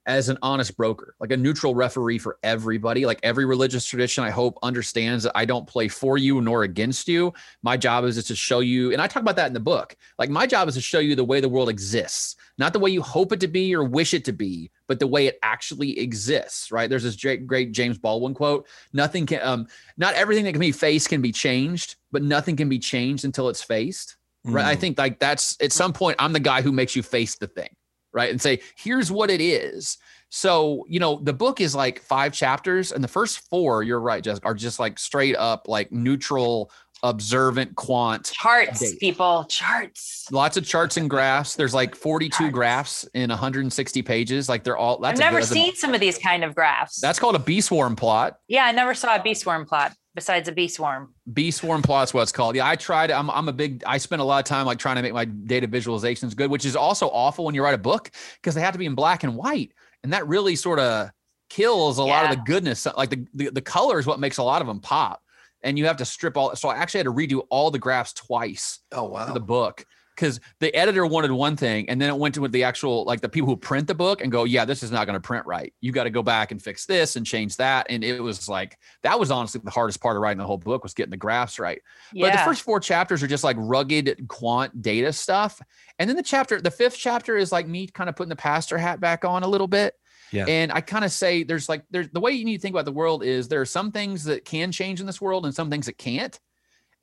as 0.06 0.28
an 0.28 0.38
honest 0.40 0.76
broker, 0.76 1.16
like 1.18 1.32
a 1.32 1.36
neutral 1.36 1.74
referee 1.74 2.18
for 2.18 2.38
everybody. 2.42 3.04
Like 3.04 3.18
every 3.24 3.44
religious 3.44 3.84
tradition, 3.84 4.22
I 4.22 4.30
hope 4.30 4.56
understands 4.62 5.24
that 5.24 5.32
I 5.34 5.44
don't 5.44 5.66
play 5.66 5.88
for 5.88 6.16
you 6.16 6.40
nor 6.40 6.62
against 6.62 7.08
you. 7.08 7.34
My 7.62 7.76
job 7.76 8.04
is 8.04 8.14
just 8.14 8.28
to 8.28 8.36
show 8.36 8.60
you, 8.60 8.92
and 8.92 9.02
I 9.02 9.08
talk 9.08 9.22
about 9.22 9.36
that 9.36 9.48
in 9.48 9.52
the 9.52 9.60
book. 9.60 9.96
Like 10.18 10.30
my 10.30 10.46
job 10.46 10.68
is 10.68 10.74
to 10.74 10.80
show 10.80 11.00
you 11.00 11.16
the 11.16 11.24
way 11.24 11.40
the 11.40 11.48
world 11.48 11.68
exists, 11.68 12.36
not 12.56 12.72
the 12.72 12.78
way 12.78 12.90
you 12.90 13.02
hope 13.02 13.32
it 13.32 13.40
to 13.40 13.48
be 13.48 13.74
or 13.74 13.82
wish 13.82 14.14
it 14.14 14.24
to 14.26 14.32
be, 14.32 14.70
but 14.86 15.00
the 15.00 15.06
way 15.06 15.26
it 15.26 15.38
actually 15.42 15.98
exists. 15.98 16.70
Right? 16.70 16.88
There's 16.88 17.02
this 17.02 17.16
great 17.44 17.72
James 17.72 17.98
Baldwin 17.98 18.34
quote: 18.34 18.66
"Nothing 18.92 19.26
can, 19.26 19.40
um, 19.42 19.66
not 19.96 20.14
everything 20.14 20.44
that 20.44 20.52
can 20.52 20.60
be 20.60 20.72
faced 20.72 21.08
can 21.08 21.20
be 21.20 21.32
changed, 21.32 21.96
but 22.12 22.22
nothing 22.22 22.54
can 22.56 22.68
be 22.68 22.78
changed 22.78 23.24
until 23.24 23.48
it's 23.48 23.62
faced." 23.62 24.16
Right? 24.44 24.64
Mm. 24.64 24.68
I 24.68 24.76
think 24.76 24.98
like 24.98 25.18
that's 25.18 25.56
at 25.60 25.72
some 25.72 25.92
point 25.92 26.16
I'm 26.20 26.32
the 26.32 26.38
guy 26.38 26.62
who 26.62 26.70
makes 26.70 26.94
you 26.94 27.02
face 27.02 27.36
the 27.36 27.48
thing 27.48 27.70
right? 28.12 28.30
And 28.30 28.40
say, 28.40 28.60
here's 28.76 29.10
what 29.10 29.30
it 29.30 29.40
is. 29.40 29.98
So, 30.28 30.84
you 30.88 30.98
know, 30.98 31.20
the 31.22 31.32
book 31.32 31.60
is 31.60 31.74
like 31.74 32.00
five 32.00 32.32
chapters, 32.32 32.92
and 32.92 33.02
the 33.02 33.08
first 33.08 33.48
four, 33.48 33.82
you're 33.82 34.00
right, 34.00 34.22
Jessica, 34.22 34.46
are 34.46 34.54
just 34.54 34.80
like 34.80 34.98
straight 34.98 35.36
up 35.36 35.68
like 35.68 35.92
neutral, 35.92 36.70
observant 37.02 37.76
quant 37.76 38.32
charts, 38.32 38.80
data. 38.80 38.96
people, 38.98 39.44
charts. 39.48 40.26
Lots 40.32 40.56
of 40.56 40.66
charts 40.66 40.96
and 40.96 41.08
graphs. 41.08 41.54
There's 41.54 41.74
like 41.74 41.94
42 41.94 42.36
charts. 42.36 42.52
graphs 42.52 43.08
in 43.14 43.30
160 43.30 44.02
pages. 44.02 44.48
Like 44.48 44.64
they're 44.64 44.76
all 44.76 44.98
that's 44.98 45.20
I've 45.20 45.32
never 45.32 45.42
seen 45.42 45.74
some 45.76 45.94
of 45.94 46.00
these 46.00 46.18
kind 46.18 46.42
of 46.42 46.54
graphs. 46.54 47.00
That's 47.00 47.18
called 47.18 47.36
a 47.36 47.40
bee 47.40 47.60
swarm 47.60 47.96
plot. 47.96 48.38
Yeah, 48.48 48.64
I 48.64 48.72
never 48.72 48.94
saw 48.94 49.16
a 49.16 49.22
bee 49.22 49.34
swarm 49.34 49.64
plot 49.64 49.92
besides 50.16 50.48
a 50.48 50.52
bee 50.52 50.66
swarm. 50.66 51.14
Bee 51.32 51.52
swarm 51.52 51.82
plot's 51.82 52.12
what 52.12 52.22
it's 52.22 52.32
called. 52.32 52.56
Yeah, 52.56 52.66
I 52.66 52.74
tried. 52.74 53.12
I'm 53.12 53.30
I'm 53.30 53.48
a 53.48 53.52
big. 53.52 53.84
I 53.86 53.98
spend 53.98 54.20
a 54.20 54.24
lot 54.24 54.38
of 54.38 54.44
time 54.46 54.66
like 54.66 54.78
trying 54.78 54.96
to 54.96 55.02
make 55.02 55.12
my 55.12 55.26
data 55.26 55.68
visualizations 55.68 56.34
good, 56.34 56.50
which 56.50 56.64
is 56.64 56.74
also 56.74 57.06
awful 57.06 57.44
when 57.44 57.54
you 57.54 57.62
write 57.62 57.74
a 57.74 57.78
book 57.78 58.10
because 58.40 58.56
they 58.56 58.60
have 58.62 58.72
to 58.72 58.78
be 58.78 58.86
in 58.86 58.96
black 58.96 59.22
and 59.22 59.36
white, 59.36 59.72
and 60.02 60.12
that 60.12 60.26
really 60.26 60.56
sort 60.56 60.80
of 60.80 61.10
kills 61.48 62.00
a 62.00 62.02
yeah. 62.02 62.08
lot 62.08 62.24
of 62.24 62.30
the 62.36 62.42
goodness. 62.44 62.86
Like 62.96 63.10
the, 63.10 63.26
the 63.34 63.50
the 63.50 63.62
color 63.62 64.00
is 64.00 64.06
what 64.06 64.18
makes 64.18 64.38
a 64.38 64.42
lot 64.42 64.60
of 64.60 64.66
them 64.66 64.80
pop, 64.80 65.22
and 65.62 65.78
you 65.78 65.86
have 65.86 65.98
to 65.98 66.04
strip 66.04 66.36
all. 66.36 66.56
So 66.56 66.68
I 66.68 66.76
actually 66.76 66.98
had 66.98 67.06
to 67.06 67.12
redo 67.12 67.46
all 67.50 67.70
the 67.70 67.78
graphs 67.78 68.12
twice. 68.12 68.80
Oh 68.90 69.04
wow! 69.04 69.32
the 69.32 69.38
book 69.38 69.86
because 70.16 70.40
the 70.60 70.74
editor 70.74 71.06
wanted 71.06 71.30
one 71.30 71.56
thing 71.56 71.88
and 71.88 72.00
then 72.00 72.08
it 72.08 72.16
went 72.16 72.34
to 72.34 72.40
with 72.40 72.50
the 72.50 72.64
actual 72.64 73.04
like 73.04 73.20
the 73.20 73.28
people 73.28 73.48
who 73.48 73.56
print 73.56 73.86
the 73.86 73.94
book 73.94 74.22
and 74.22 74.32
go 74.32 74.44
yeah 74.44 74.64
this 74.64 74.82
is 74.82 74.90
not 74.90 75.06
going 75.06 75.14
to 75.14 75.20
print 75.20 75.46
right 75.46 75.72
you 75.80 75.92
got 75.92 76.04
to 76.04 76.10
go 76.10 76.22
back 76.22 76.50
and 76.50 76.60
fix 76.62 76.86
this 76.86 77.16
and 77.16 77.26
change 77.26 77.56
that 77.56 77.86
and 77.90 78.02
it 78.02 78.20
was 78.20 78.48
like 78.48 78.78
that 79.02 79.20
was 79.20 79.30
honestly 79.30 79.60
the 79.62 79.70
hardest 79.70 80.00
part 80.00 80.16
of 80.16 80.22
writing 80.22 80.38
the 80.38 80.46
whole 80.46 80.58
book 80.58 80.82
was 80.82 80.94
getting 80.94 81.10
the 81.10 81.16
graphs 81.16 81.58
right 81.58 81.82
yeah. 82.12 82.26
but 82.26 82.32
the 82.32 82.44
first 82.44 82.62
four 82.62 82.80
chapters 82.80 83.22
are 83.22 83.28
just 83.28 83.44
like 83.44 83.56
rugged 83.58 84.26
quant 84.28 84.82
data 84.82 85.12
stuff 85.12 85.60
and 85.98 86.08
then 86.08 86.16
the 86.16 86.22
chapter 86.22 86.60
the 86.60 86.70
fifth 86.70 86.96
chapter 86.96 87.36
is 87.36 87.52
like 87.52 87.68
me 87.68 87.86
kind 87.86 88.08
of 88.08 88.16
putting 88.16 88.30
the 88.30 88.36
pastor 88.36 88.78
hat 88.78 88.98
back 88.98 89.24
on 89.24 89.42
a 89.42 89.48
little 89.48 89.68
bit 89.68 89.94
yeah. 90.32 90.44
And 90.48 90.72
I 90.72 90.80
kind 90.80 91.04
of 91.04 91.12
say 91.12 91.44
there's 91.44 91.68
like 91.68 91.84
there's 91.88 92.08
the 92.08 92.18
way 92.18 92.32
you 92.32 92.44
need 92.44 92.56
to 92.56 92.60
think 92.60 92.74
about 92.74 92.84
the 92.84 92.90
world 92.90 93.22
is 93.22 93.46
there 93.46 93.60
are 93.60 93.64
some 93.64 93.92
things 93.92 94.24
that 94.24 94.44
can 94.44 94.72
change 94.72 94.98
in 94.98 95.06
this 95.06 95.20
world 95.20 95.46
and 95.46 95.54
some 95.54 95.70
things 95.70 95.86
that 95.86 95.98
can't. 95.98 96.36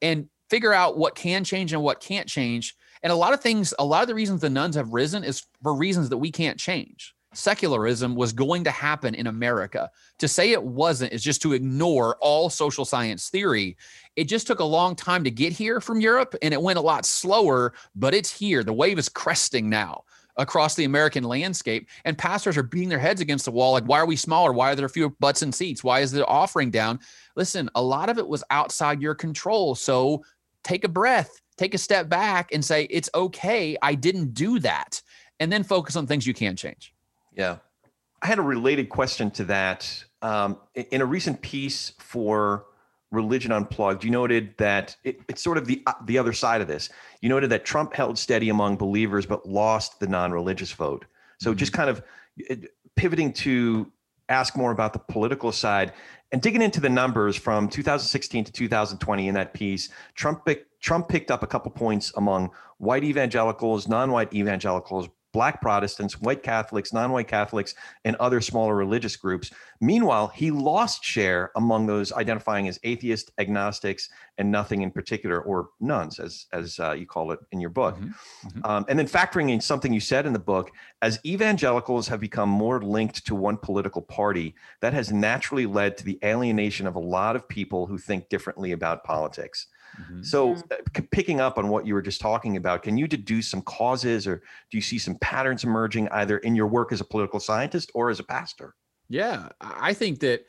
And 0.01 0.27
figure 0.53 0.71
out 0.71 0.99
what 0.99 1.15
can 1.15 1.43
change 1.43 1.73
and 1.73 1.81
what 1.81 1.99
can't 1.99 2.27
change 2.27 2.75
and 3.03 3.11
a 3.11 3.15
lot 3.15 3.33
of 3.33 3.41
things, 3.41 3.73
a 3.77 3.85
lot 3.85 4.01
of 4.01 4.07
the 4.07 4.15
reasons 4.15 4.41
the 4.41 4.49
nones 4.49 4.75
have 4.75 4.93
risen 4.93 5.23
is 5.23 5.45
for 5.61 5.75
reasons 5.75 6.09
that 6.09 6.17
we 6.17 6.31
can't 6.31 6.57
change. 6.57 7.13
Secularism 7.33 8.15
was 8.15 8.31
going 8.31 8.63
to 8.63 8.71
happen 8.71 9.15
in 9.15 9.27
America. 9.27 9.89
To 10.19 10.27
say 10.27 10.51
it 10.51 10.63
wasn't 10.63 11.13
is 11.13 11.23
just 11.23 11.41
to 11.41 11.53
ignore 11.53 12.15
all 12.21 12.49
social 12.49 12.85
science 12.85 13.29
theory. 13.29 13.75
It 14.15 14.25
just 14.25 14.47
took 14.47 14.59
a 14.59 14.65
long 14.65 14.95
time 14.95 15.23
to 15.23 15.31
get 15.31 15.51
here 15.51 15.81
from 15.81 15.99
Europe 15.99 16.35
and 16.41 16.53
it 16.53 16.61
went 16.61 16.79
a 16.79 16.83
lot 16.83 17.05
slower, 17.05 17.73
but 17.95 18.13
it's 18.13 18.31
here. 18.31 18.63
The 18.63 18.73
wave 18.73 18.99
is 18.99 19.09
cresting 19.09 19.69
now 19.69 20.03
across 20.37 20.75
the 20.75 20.85
American 20.85 21.23
landscape, 21.23 21.87
and 22.05 22.17
pastors 22.17 22.57
are 22.57 22.63
beating 22.63 22.89
their 22.89 22.97
heads 22.97 23.21
against 23.21 23.45
the 23.45 23.51
wall. 23.51 23.71
Like, 23.71 23.85
why 23.85 23.99
are 23.99 24.05
we 24.05 24.15
smaller? 24.15 24.51
Why 24.51 24.71
are 24.71 24.75
there 24.75 24.89
fewer 24.89 25.09
butts 25.09 25.43
and 25.43 25.53
seats? 25.53 25.83
Why 25.83 25.99
is 25.99 26.11
the 26.11 26.25
offering 26.25 26.71
down? 26.71 26.99
Listen, 27.35 27.69
a 27.75 27.81
lot 27.81 28.09
of 28.09 28.17
it 28.17 28.27
was 28.27 28.43
outside 28.49 29.01
your 29.01 29.13
control. 29.13 29.75
So 29.75 30.23
take 30.63 30.85
a 30.85 30.89
breath 30.89 31.39
take 31.57 31.73
a 31.73 31.77
step 31.77 32.09
back 32.09 32.53
and 32.53 32.63
say, 32.63 32.83
it's 32.89 33.09
okay. 33.13 33.77
I 33.81 33.95
didn't 33.95 34.33
do 34.33 34.59
that. 34.59 35.01
And 35.39 35.51
then 35.51 35.63
focus 35.63 35.95
on 35.95 36.07
things 36.07 36.25
you 36.25 36.33
can 36.33 36.55
change. 36.55 36.93
Yeah. 37.33 37.57
I 38.21 38.27
had 38.27 38.39
a 38.39 38.43
related 38.43 38.89
question 38.89 39.31
to 39.31 39.43
that. 39.45 40.03
Um, 40.21 40.57
in 40.75 41.01
a 41.01 41.05
recent 41.05 41.41
piece 41.41 41.93
for 41.99 42.65
Religion 43.11 43.51
Unplugged, 43.51 44.03
you 44.03 44.09
noted 44.09 44.55
that 44.57 44.95
it, 45.03 45.19
it's 45.27 45.43
sort 45.43 45.57
of 45.57 45.67
the 45.67 45.83
uh, 45.85 45.93
the 46.05 46.17
other 46.17 46.31
side 46.31 46.61
of 46.61 46.67
this. 46.67 46.89
You 47.21 47.29
noted 47.29 47.49
that 47.49 47.65
Trump 47.65 47.93
held 47.93 48.17
steady 48.17 48.49
among 48.49 48.77
believers 48.77 49.25
but 49.25 49.45
lost 49.45 49.99
the 49.99 50.07
non-religious 50.07 50.71
vote. 50.71 51.05
So 51.39 51.51
mm-hmm. 51.51 51.57
just 51.57 51.73
kind 51.73 51.89
of 51.89 52.01
pivoting 52.95 53.33
to 53.33 53.91
ask 54.29 54.55
more 54.55 54.71
about 54.71 54.93
the 54.93 54.99
political 54.99 55.51
side 55.51 55.91
and 56.31 56.41
digging 56.41 56.61
into 56.61 56.81
the 56.81 56.89
numbers 56.89 57.35
from 57.35 57.69
2016 57.69 58.45
to 58.45 58.51
2020 58.51 59.27
in 59.27 59.35
that 59.35 59.53
piece, 59.53 59.89
Trump 60.15 60.43
Trump 60.83 61.07
picked 61.07 61.31
up 61.31 61.41
a 61.41 61.47
couple 61.47 61.71
points 61.71 62.11
among 62.17 62.51
white 62.77 63.05
evangelicals, 63.05 63.87
non-white 63.87 64.33
evangelicals, 64.33 65.07
black 65.31 65.61
Protestants, 65.61 66.19
white 66.21 66.43
Catholics, 66.43 66.93
non 66.93 67.11
white 67.11 67.27
Catholics, 67.27 67.73
and 68.05 68.15
other 68.17 68.41
smaller 68.41 68.75
religious 68.75 69.15
groups. 69.15 69.49
Meanwhile, 69.81 70.27
he 70.27 70.51
lost 70.51 71.03
share 71.03 71.51
among 71.55 71.87
those 71.87 72.11
identifying 72.11 72.67
as 72.67 72.79
atheist, 72.83 73.31
agnostics, 73.39 74.09
and 74.37 74.51
nothing 74.51 74.81
in 74.81 74.91
particular, 74.91 75.41
or 75.41 75.69
nones, 75.79 76.19
as, 76.19 76.47
as 76.51 76.79
uh, 76.79 76.91
you 76.91 77.05
call 77.05 77.31
it 77.31 77.39
in 77.51 77.61
your 77.61 77.69
book. 77.69 77.95
Mm-hmm. 77.95 78.47
Mm-hmm. 78.47 78.65
Um, 78.65 78.85
and 78.89 78.99
then 78.99 79.07
factoring 79.07 79.49
in 79.51 79.61
something 79.61 79.93
you 79.93 80.01
said 80.01 80.25
in 80.25 80.33
the 80.33 80.39
book, 80.39 80.69
as 81.01 81.19
evangelicals 81.25 82.09
have 82.09 82.19
become 82.19 82.49
more 82.49 82.81
linked 82.81 83.25
to 83.25 83.35
one 83.35 83.57
political 83.57 84.01
party, 84.01 84.53
that 84.81 84.93
has 84.93 85.11
naturally 85.11 85.65
led 85.65 85.97
to 85.97 86.03
the 86.03 86.19
alienation 86.23 86.87
of 86.87 86.95
a 86.95 86.99
lot 86.99 87.35
of 87.35 87.47
people 87.47 87.87
who 87.87 87.97
think 87.97 88.29
differently 88.29 88.73
about 88.73 89.03
politics. 89.03 89.67
Mm-hmm. 90.01 90.23
So, 90.23 90.55
uh, 90.55 91.01
picking 91.11 91.39
up 91.39 91.57
on 91.57 91.67
what 91.69 91.85
you 91.85 91.93
were 91.93 92.01
just 92.01 92.21
talking 92.21 92.57
about, 92.57 92.83
can 92.83 92.97
you 92.97 93.07
deduce 93.07 93.47
some 93.47 93.61
causes 93.61 94.27
or 94.27 94.37
do 94.71 94.77
you 94.77 94.81
see 94.81 94.97
some 94.97 95.15
patterns 95.15 95.63
emerging 95.63 96.07
either 96.09 96.39
in 96.39 96.55
your 96.55 96.67
work 96.67 96.91
as 96.91 97.01
a 97.01 97.05
political 97.05 97.39
scientist 97.39 97.91
or 97.93 98.09
as 98.09 98.19
a 98.19 98.23
pastor? 98.23 98.75
Yeah, 99.09 99.49
I 99.61 99.93
think 99.93 100.19
that 100.21 100.45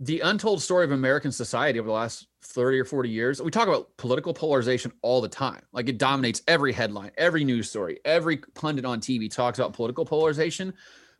the 0.00 0.20
untold 0.20 0.60
story 0.60 0.84
of 0.84 0.90
American 0.90 1.30
society 1.30 1.78
over 1.78 1.86
the 1.86 1.92
last 1.92 2.26
30 2.42 2.80
or 2.80 2.84
40 2.84 3.08
years, 3.08 3.40
we 3.40 3.50
talk 3.50 3.68
about 3.68 3.96
political 3.96 4.34
polarization 4.34 4.92
all 5.02 5.20
the 5.20 5.28
time. 5.28 5.62
Like 5.72 5.88
it 5.88 5.98
dominates 5.98 6.42
every 6.48 6.72
headline, 6.72 7.12
every 7.16 7.44
news 7.44 7.70
story, 7.70 8.00
every 8.04 8.38
pundit 8.38 8.84
on 8.84 9.00
TV 9.00 9.30
talks 9.30 9.58
about 9.58 9.72
political 9.72 10.04
polarization 10.04 10.74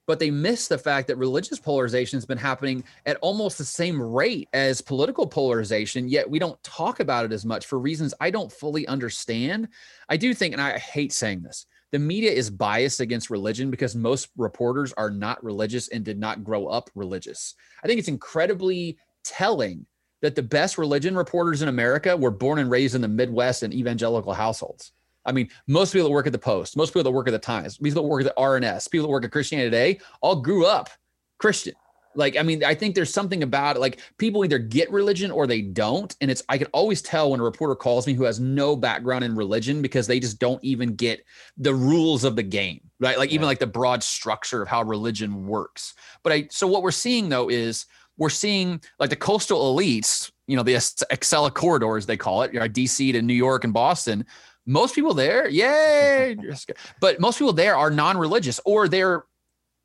but 0.06 0.18
they 0.18 0.30
miss 0.30 0.68
the 0.68 0.78
fact 0.78 1.08
that 1.08 1.16
religious 1.16 1.58
polarization 1.58 2.16
has 2.16 2.26
been 2.26 2.38
happening 2.38 2.84
at 3.06 3.16
almost 3.18 3.58
the 3.58 3.64
same 3.64 4.00
rate 4.00 4.48
as 4.52 4.80
political 4.80 5.26
polarization, 5.26 6.08
yet 6.08 6.28
we 6.28 6.38
don't 6.38 6.62
talk 6.62 7.00
about 7.00 7.24
it 7.24 7.32
as 7.32 7.44
much 7.44 7.66
for 7.66 7.78
reasons 7.78 8.14
I 8.20 8.30
don't 8.30 8.52
fully 8.52 8.86
understand. 8.86 9.68
I 10.08 10.16
do 10.16 10.34
think, 10.34 10.52
and 10.52 10.60
I 10.60 10.78
hate 10.78 11.12
saying 11.12 11.42
this, 11.42 11.66
the 11.92 11.98
media 11.98 12.32
is 12.32 12.50
biased 12.50 13.00
against 13.00 13.30
religion 13.30 13.70
because 13.70 13.94
most 13.94 14.28
reporters 14.36 14.92
are 14.94 15.10
not 15.10 15.42
religious 15.44 15.88
and 15.88 16.04
did 16.04 16.18
not 16.18 16.42
grow 16.42 16.66
up 16.66 16.90
religious. 16.94 17.54
I 17.82 17.86
think 17.86 17.98
it's 17.98 18.08
incredibly 18.08 18.98
telling 19.22 19.86
that 20.20 20.34
the 20.34 20.42
best 20.42 20.78
religion 20.78 21.14
reporters 21.14 21.62
in 21.62 21.68
America 21.68 22.16
were 22.16 22.30
born 22.30 22.58
and 22.58 22.70
raised 22.70 22.94
in 22.94 23.00
the 23.00 23.08
Midwest 23.08 23.62
and 23.62 23.72
evangelical 23.72 24.32
households. 24.32 24.92
I 25.24 25.32
mean, 25.32 25.48
most 25.66 25.92
people 25.92 26.08
that 26.08 26.12
work 26.12 26.26
at 26.26 26.32
the 26.32 26.38
Post, 26.38 26.76
most 26.76 26.90
people 26.90 27.04
that 27.04 27.10
work 27.10 27.28
at 27.28 27.32
the 27.32 27.38
Times, 27.38 27.78
people 27.78 28.02
that 28.02 28.08
work 28.08 28.24
at 28.24 28.34
the 28.34 28.40
RNS, 28.40 28.90
people 28.90 29.06
that 29.06 29.12
work 29.12 29.24
at 29.24 29.32
Christianity 29.32 29.70
Today, 29.70 30.00
all 30.20 30.36
grew 30.36 30.66
up 30.66 30.90
Christian. 31.38 31.74
Like, 32.16 32.36
I 32.36 32.42
mean, 32.42 32.62
I 32.64 32.74
think 32.74 32.94
there's 32.94 33.12
something 33.12 33.42
about 33.42 33.76
it. 33.76 33.80
Like, 33.80 34.00
people 34.18 34.44
either 34.44 34.58
get 34.58 34.90
religion 34.92 35.30
or 35.30 35.46
they 35.46 35.62
don't. 35.62 36.14
And 36.20 36.30
it's, 36.30 36.42
I 36.48 36.58
can 36.58 36.68
always 36.68 37.02
tell 37.02 37.30
when 37.30 37.40
a 37.40 37.44
reporter 37.44 37.74
calls 37.74 38.06
me 38.06 38.12
who 38.12 38.24
has 38.24 38.40
no 38.40 38.76
background 38.76 39.24
in 39.24 39.34
religion 39.34 39.82
because 39.82 40.06
they 40.06 40.20
just 40.20 40.38
don't 40.38 40.62
even 40.62 40.94
get 40.94 41.24
the 41.56 41.74
rules 41.74 42.24
of 42.24 42.36
the 42.36 42.42
game, 42.42 42.80
right? 43.00 43.18
Like, 43.18 43.30
yeah. 43.30 43.34
even 43.34 43.46
like 43.46 43.58
the 43.58 43.66
broad 43.66 44.02
structure 44.02 44.62
of 44.62 44.68
how 44.68 44.82
religion 44.82 45.46
works. 45.46 45.94
But 46.22 46.32
I, 46.32 46.48
so 46.50 46.66
what 46.66 46.82
we're 46.82 46.92
seeing 46.92 47.28
though 47.28 47.48
is 47.48 47.86
we're 48.16 48.30
seeing 48.30 48.80
like 49.00 49.10
the 49.10 49.16
coastal 49.16 49.74
elites, 49.74 50.30
you 50.46 50.56
know, 50.56 50.62
the 50.62 50.74
Acela 50.74 51.52
corridors, 51.52 52.06
they 52.06 52.16
call 52.16 52.42
it, 52.42 52.52
you 52.52 52.60
know, 52.60 52.68
DC 52.68 53.12
to 53.12 53.22
New 53.22 53.34
York 53.34 53.64
and 53.64 53.72
Boston 53.72 54.24
most 54.66 54.94
people 54.94 55.14
there, 55.14 55.48
yay! 55.48 56.36
but 57.00 57.20
most 57.20 57.38
people 57.38 57.52
there 57.52 57.76
are 57.76 57.90
non-religious 57.90 58.60
or 58.64 58.88
they're 58.88 59.24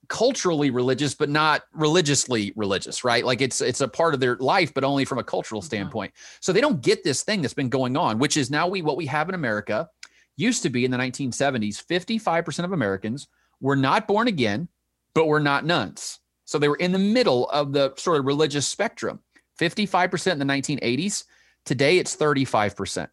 culturally 0.07 0.71
religious 0.71 1.13
but 1.13 1.29
not 1.29 1.63
religiously 1.71 2.51
religious 2.55 3.03
right? 3.03 3.23
Like 3.23 3.41
it's 3.41 3.61
it's 3.61 3.81
a 3.81 3.87
part 3.87 4.13
of 4.13 4.19
their 4.19 4.35
life 4.37 4.73
but 4.73 4.83
only 4.83 5.05
from 5.05 5.19
a 5.19 5.23
cultural 5.23 5.61
mm-hmm. 5.61 5.67
standpoint. 5.67 6.13
So 6.39 6.51
they 6.51 6.61
don't 6.61 6.81
get 6.81 7.03
this 7.03 7.23
thing 7.23 7.41
that's 7.41 7.53
been 7.53 7.69
going 7.69 7.95
on 7.95 8.17
which 8.17 8.35
is 8.35 8.49
now 8.49 8.67
we 8.67 8.81
what 8.81 8.97
we 8.97 9.05
have 9.05 9.29
in 9.29 9.35
america 9.35 9.87
used 10.35 10.63
to 10.63 10.69
be 10.69 10.83
in 10.83 10.91
the 10.91 10.97
1970s 10.97 11.85
55% 11.85 12.63
of 12.63 12.71
americans 12.71 13.27
were 13.61 13.75
not 13.75 14.07
born 14.07 14.27
again 14.27 14.67
but 15.13 15.27
were 15.27 15.39
not 15.39 15.65
nones. 15.65 16.19
So 16.45 16.57
they 16.57 16.69
were 16.69 16.75
in 16.77 16.91
the 16.91 16.99
middle 16.99 17.49
of 17.49 17.73
the 17.73 17.93
sort 17.97 18.19
of 18.19 18.25
religious 18.25 18.67
spectrum. 18.67 19.19
55% 19.59 20.31
in 20.31 20.39
the 20.39 20.45
1980s 20.45 21.25
today 21.65 21.97
it's 21.97 22.15
35% 22.15 23.09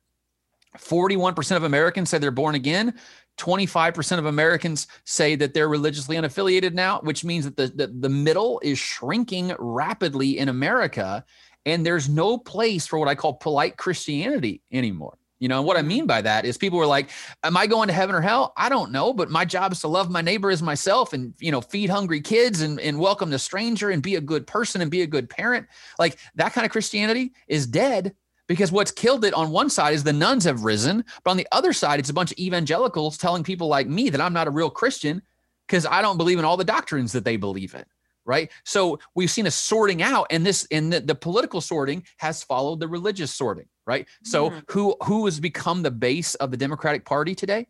41% 0.79 1.57
of 1.57 1.65
Americans 1.65 2.11
say 2.11 2.19
they're 2.19 2.31
born 2.31 2.55
again. 2.55 2.95
25% 3.39 4.19
of 4.19 4.27
Americans 4.27 4.87
say 5.05 5.37
that 5.37 5.53
they're 5.53 5.69
religiously 5.69 6.17
unaffiliated 6.17 6.73
now, 6.73 7.01
which 7.01 7.25
means 7.25 7.45
that 7.45 7.57
the, 7.57 7.69
the, 7.69 7.87
the 7.89 8.09
middle 8.09 8.61
is 8.63 8.79
shrinking 8.79 9.55
rapidly 9.59 10.39
in 10.39 10.49
America. 10.49 11.25
And 11.67 11.85
there's 11.85 12.09
no 12.09 12.39
place 12.39 12.87
for 12.87 12.99
what 12.99 13.09
I 13.09 13.15
call 13.15 13.35
polite 13.35 13.77
Christianity 13.77 14.63
anymore. 14.73 15.19
You 15.39 15.49
know, 15.49 15.61
what 15.61 15.77
I 15.77 15.81
mm-hmm. 15.81 15.89
mean 15.89 16.07
by 16.07 16.23
that 16.23 16.47
is 16.47 16.57
people 16.57 16.79
were 16.79 16.87
like, 16.87 17.11
Am 17.43 17.57
I 17.57 17.67
going 17.67 17.89
to 17.89 17.95
heaven 17.95 18.15
or 18.15 18.23
hell? 18.23 18.55
I 18.57 18.69
don't 18.69 18.91
know, 18.91 19.13
but 19.13 19.31
my 19.31 19.45
job 19.45 19.73
is 19.73 19.81
to 19.81 19.89
love 19.89 20.11
my 20.11 20.23
neighbor 20.23 20.51
as 20.51 20.63
myself 20.63 21.13
and, 21.13 21.35
you 21.39 21.53
know, 21.53 21.61
feed 21.61 21.91
hungry 21.91 22.23
kids 22.23 22.63
and, 22.63 22.81
and 22.81 22.99
welcome 22.99 23.29
the 23.29 23.39
stranger 23.39 23.91
and 23.91 24.03
be 24.03 24.15
a 24.15 24.21
good 24.21 24.47
person 24.47 24.81
and 24.81 24.91
be 24.91 25.03
a 25.03 25.07
good 25.07 25.29
parent. 25.29 25.67
Like 25.99 26.19
that 26.37 26.55
kind 26.55 26.65
of 26.65 26.73
Christianity 26.73 27.33
is 27.49 27.67
dead 27.67 28.15
because 28.47 28.73
what's 28.73 28.91
killed 28.91 29.25
it 29.25 29.35
on 29.35 29.51
one 29.51 29.71
side 29.71 29.95
is 29.95 30.05
the 30.05 30.13
nones 30.13 30.45
have 30.45 30.65
risen, 30.65 31.05
but 31.25 31.31
on 31.31 31.37
the 31.37 31.49
other 31.53 31.73
side, 31.73 31.99
it's 31.99 32.11
a 32.11 32.15
bunch 32.15 32.33
of 32.33 32.39
evangelicals 32.39 33.19
telling 33.19 33.43
people 33.43 33.69
like 33.69 33.89
me 33.89 34.11
that 34.11 34.21
I'm 34.21 34.33
not 34.33 34.47
a 34.47 34.51
real 34.51 34.71
Christian 34.71 35.23
because 35.67 35.87
I 35.87 36.03
don't 36.03 36.17
believe 36.17 36.39
in 36.39 36.45
all 36.45 36.57
the 36.57 36.65
doctrines 36.65 37.13
that 37.13 37.25
they 37.25 37.37
believe 37.37 37.75
in. 37.75 37.85
Right. 38.25 38.51
So 38.65 38.99
we've 39.15 39.31
seen 39.31 39.47
a 39.47 39.53
sorting 39.53 40.03
out, 40.03 40.27
and 40.31 40.45
this 40.45 40.67
and 40.73 40.93
the, 40.93 40.99
the 40.99 41.15
political 41.15 41.61
sorting 41.61 42.03
has 42.17 42.43
followed 42.43 42.81
the 42.81 42.89
religious 42.89 43.33
sorting. 43.33 43.67
Right. 43.87 44.09
So 44.25 44.51
mm. 44.51 44.63
who 44.69 44.97
who 45.05 45.25
has 45.27 45.39
become 45.39 45.83
the 45.83 45.93
base 45.93 46.35
of 46.37 46.51
the 46.51 46.57
Democratic 46.57 47.05
Party 47.05 47.37
today? 47.37 47.69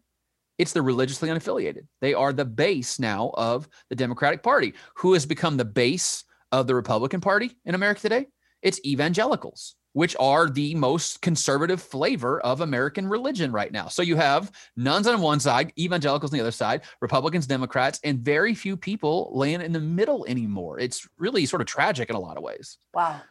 It's 0.57 0.73
the 0.73 0.81
religiously 0.81 1.29
unaffiliated. 1.29 1.87
They 2.01 2.15
are 2.15 2.33
the 2.33 2.47
base 2.47 2.99
now 2.99 3.33
of 3.35 3.69
the 3.91 3.97
Democratic 3.97 4.43
Party. 4.43 4.73
Who 4.97 5.12
has 5.12 5.27
become 5.27 5.59
the 5.59 5.67
base 5.67 6.25
of 6.53 6.67
the 6.67 6.75
Republican 6.75 7.21
Party 7.21 7.55
in 7.67 7.75
America 7.75 8.01
today? 8.01 8.27
It's 8.62 8.81
evangelicals 8.87 9.75
which 9.97 10.15
are 10.21 10.51
the 10.51 10.75
most 10.75 11.23
conservative 11.23 11.81
flavor 11.81 12.39
of 12.41 12.61
American 12.61 13.09
religion 13.09 13.51
right 13.51 13.73
now. 13.73 13.89
So 13.89 14.03
you 14.03 14.15
have 14.17 14.53
nones 14.77 15.07
on 15.07 15.23
one 15.23 15.41
side, 15.41 15.73
evangelicals 15.79 16.33
on 16.33 16.37
the 16.37 16.43
other 16.43 16.51
side, 16.51 16.83
Republicans, 17.01 17.47
Democrats, 17.47 17.99
and 18.05 18.19
very 18.19 18.55
few 18.55 18.77
people 18.77 19.31
laying 19.33 19.63
in 19.63 19.73
the 19.73 19.81
middle 19.81 20.27
anymore. 20.27 20.79
It's 20.79 21.09
really 21.17 21.47
sort 21.47 21.63
of 21.63 21.67
tragic 21.67 22.11
in 22.11 22.15
a 22.15 22.21
lot 22.21 22.37
of 22.37 22.43
ways. 22.43 22.77
Wow. 22.93 23.23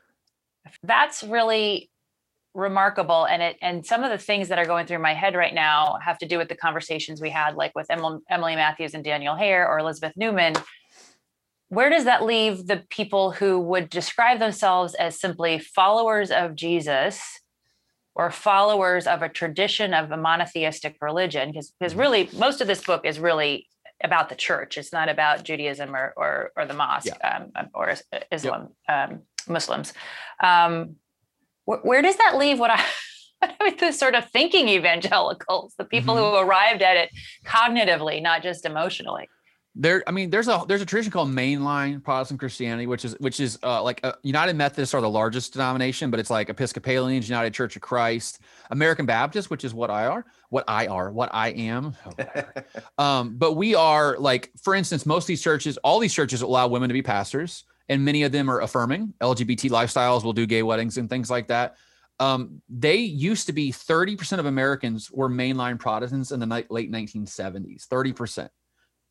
That's 0.81 1.23
really 1.23 1.91
remarkable 2.55 3.25
and 3.25 3.43
it 3.43 3.57
and 3.61 3.85
some 3.85 4.03
of 4.03 4.09
the 4.09 4.17
things 4.17 4.47
that 4.47 4.57
are 4.57 4.65
going 4.65 4.87
through 4.87 4.97
my 4.97 5.13
head 5.13 5.35
right 5.35 5.53
now 5.53 5.99
have 6.01 6.17
to 6.17 6.25
do 6.25 6.37
with 6.37 6.47
the 6.47 6.55
conversations 6.55 7.21
we 7.21 7.29
had 7.29 7.55
like 7.55 7.73
with 7.75 7.85
Emily 7.91 8.55
Matthews 8.55 8.95
and 8.95 9.03
Daniel 9.03 9.35
Hare 9.35 9.67
or 9.67 9.77
Elizabeth 9.77 10.13
Newman 10.15 10.55
where 11.75 11.89
does 11.89 12.05
that 12.05 12.23
leave 12.23 12.67
the 12.67 12.83
people 12.89 13.31
who 13.31 13.59
would 13.59 13.89
describe 13.89 14.39
themselves 14.39 14.93
as 14.95 15.19
simply 15.19 15.59
followers 15.59 16.31
of 16.31 16.55
Jesus 16.55 17.41
or 18.15 18.31
followers 18.31 19.07
of 19.07 19.21
a 19.21 19.27
tradition 19.27 19.93
of 19.93 20.09
a 20.09 20.17
monotheistic 20.17 20.95
religion? 21.01 21.49
Because 21.49 21.73
because 21.77 21.91
mm-hmm. 21.91 22.01
really 22.01 22.29
most 22.33 22.61
of 22.61 22.67
this 22.67 22.81
book 22.81 23.05
is 23.05 23.19
really 23.19 23.67
about 24.03 24.29
the 24.29 24.35
church. 24.35 24.77
It's 24.77 24.93
not 24.93 25.09
about 25.09 25.43
Judaism 25.43 25.93
or 25.93 26.13
or, 26.15 26.51
or 26.55 26.65
the 26.65 26.73
mosque 26.73 27.07
yeah. 27.07 27.43
um, 27.57 27.67
or 27.73 27.93
Islam, 28.31 28.69
yep. 28.87 29.09
um, 29.11 29.21
Muslims. 29.47 29.93
Um, 30.41 30.95
wh- 31.65 31.83
where 31.83 32.01
does 32.01 32.15
that 32.15 32.37
leave 32.37 32.57
what 32.57 32.71
I 32.71 32.81
with 33.59 33.79
the 33.79 33.91
sort 33.91 34.15
of 34.15 34.29
thinking 34.29 34.69
evangelicals, 34.69 35.73
the 35.77 35.83
people 35.83 36.15
mm-hmm. 36.15 36.35
who 36.35 36.49
arrived 36.49 36.81
at 36.81 36.95
it 36.95 37.09
cognitively, 37.45 38.21
not 38.21 38.43
just 38.43 38.65
emotionally? 38.65 39.27
There 39.75 40.03
i 40.07 40.11
mean 40.11 40.29
there's 40.29 40.47
a 40.47 40.63
there's 40.67 40.81
a 40.81 40.85
tradition 40.85 41.11
called 41.11 41.29
mainline 41.29 42.01
protestant 42.01 42.39
christianity 42.39 42.87
which 42.87 43.03
is 43.03 43.13
which 43.19 43.39
is 43.39 43.59
uh, 43.63 43.83
like 43.83 43.99
uh, 44.03 44.13
united 44.23 44.55
methodists 44.55 44.93
are 44.93 45.01
the 45.01 45.09
largest 45.09 45.53
denomination 45.53 46.09
but 46.09 46.19
it's 46.19 46.29
like 46.29 46.49
episcopalians 46.49 47.27
united 47.27 47.53
church 47.53 47.75
of 47.75 47.81
christ 47.81 48.39
american 48.69 49.05
baptist 49.05 49.49
which 49.49 49.65
is 49.65 49.73
what 49.73 49.89
i 49.89 50.05
are 50.05 50.25
what 50.49 50.63
i 50.67 50.87
are 50.87 51.11
what 51.11 51.29
i 51.33 51.49
am. 51.49 51.95
Oh, 52.97 52.97
um, 53.03 53.37
but 53.37 53.53
we 53.53 53.75
are 53.75 54.17
like 54.17 54.51
for 54.61 54.73
instance 54.73 55.05
most 55.05 55.23
of 55.23 55.27
these 55.27 55.41
churches 55.41 55.77
all 55.77 55.99
these 55.99 56.13
churches 56.13 56.41
allow 56.41 56.67
women 56.67 56.89
to 56.89 56.93
be 56.93 57.01
pastors 57.01 57.65
and 57.89 58.03
many 58.03 58.23
of 58.23 58.31
them 58.31 58.49
are 58.49 58.61
affirming. 58.61 59.13
Lgbt 59.21 59.69
lifestyles 59.69 60.23
will 60.23 60.33
do 60.33 60.45
gay 60.45 60.63
weddings 60.63 60.97
and 60.97 61.07
things 61.07 61.29
like 61.29 61.49
that. 61.49 61.75
Um, 62.19 62.61
they 62.69 62.95
used 62.95 63.47
to 63.47 63.53
be 63.53 63.73
30% 63.73 64.39
of 64.39 64.45
americans 64.45 65.11
were 65.11 65.29
mainline 65.29 65.77
protestants 65.77 66.31
in 66.31 66.39
the 66.39 66.65
late 66.69 66.89
1970s 66.89 67.87
30% 67.87 68.47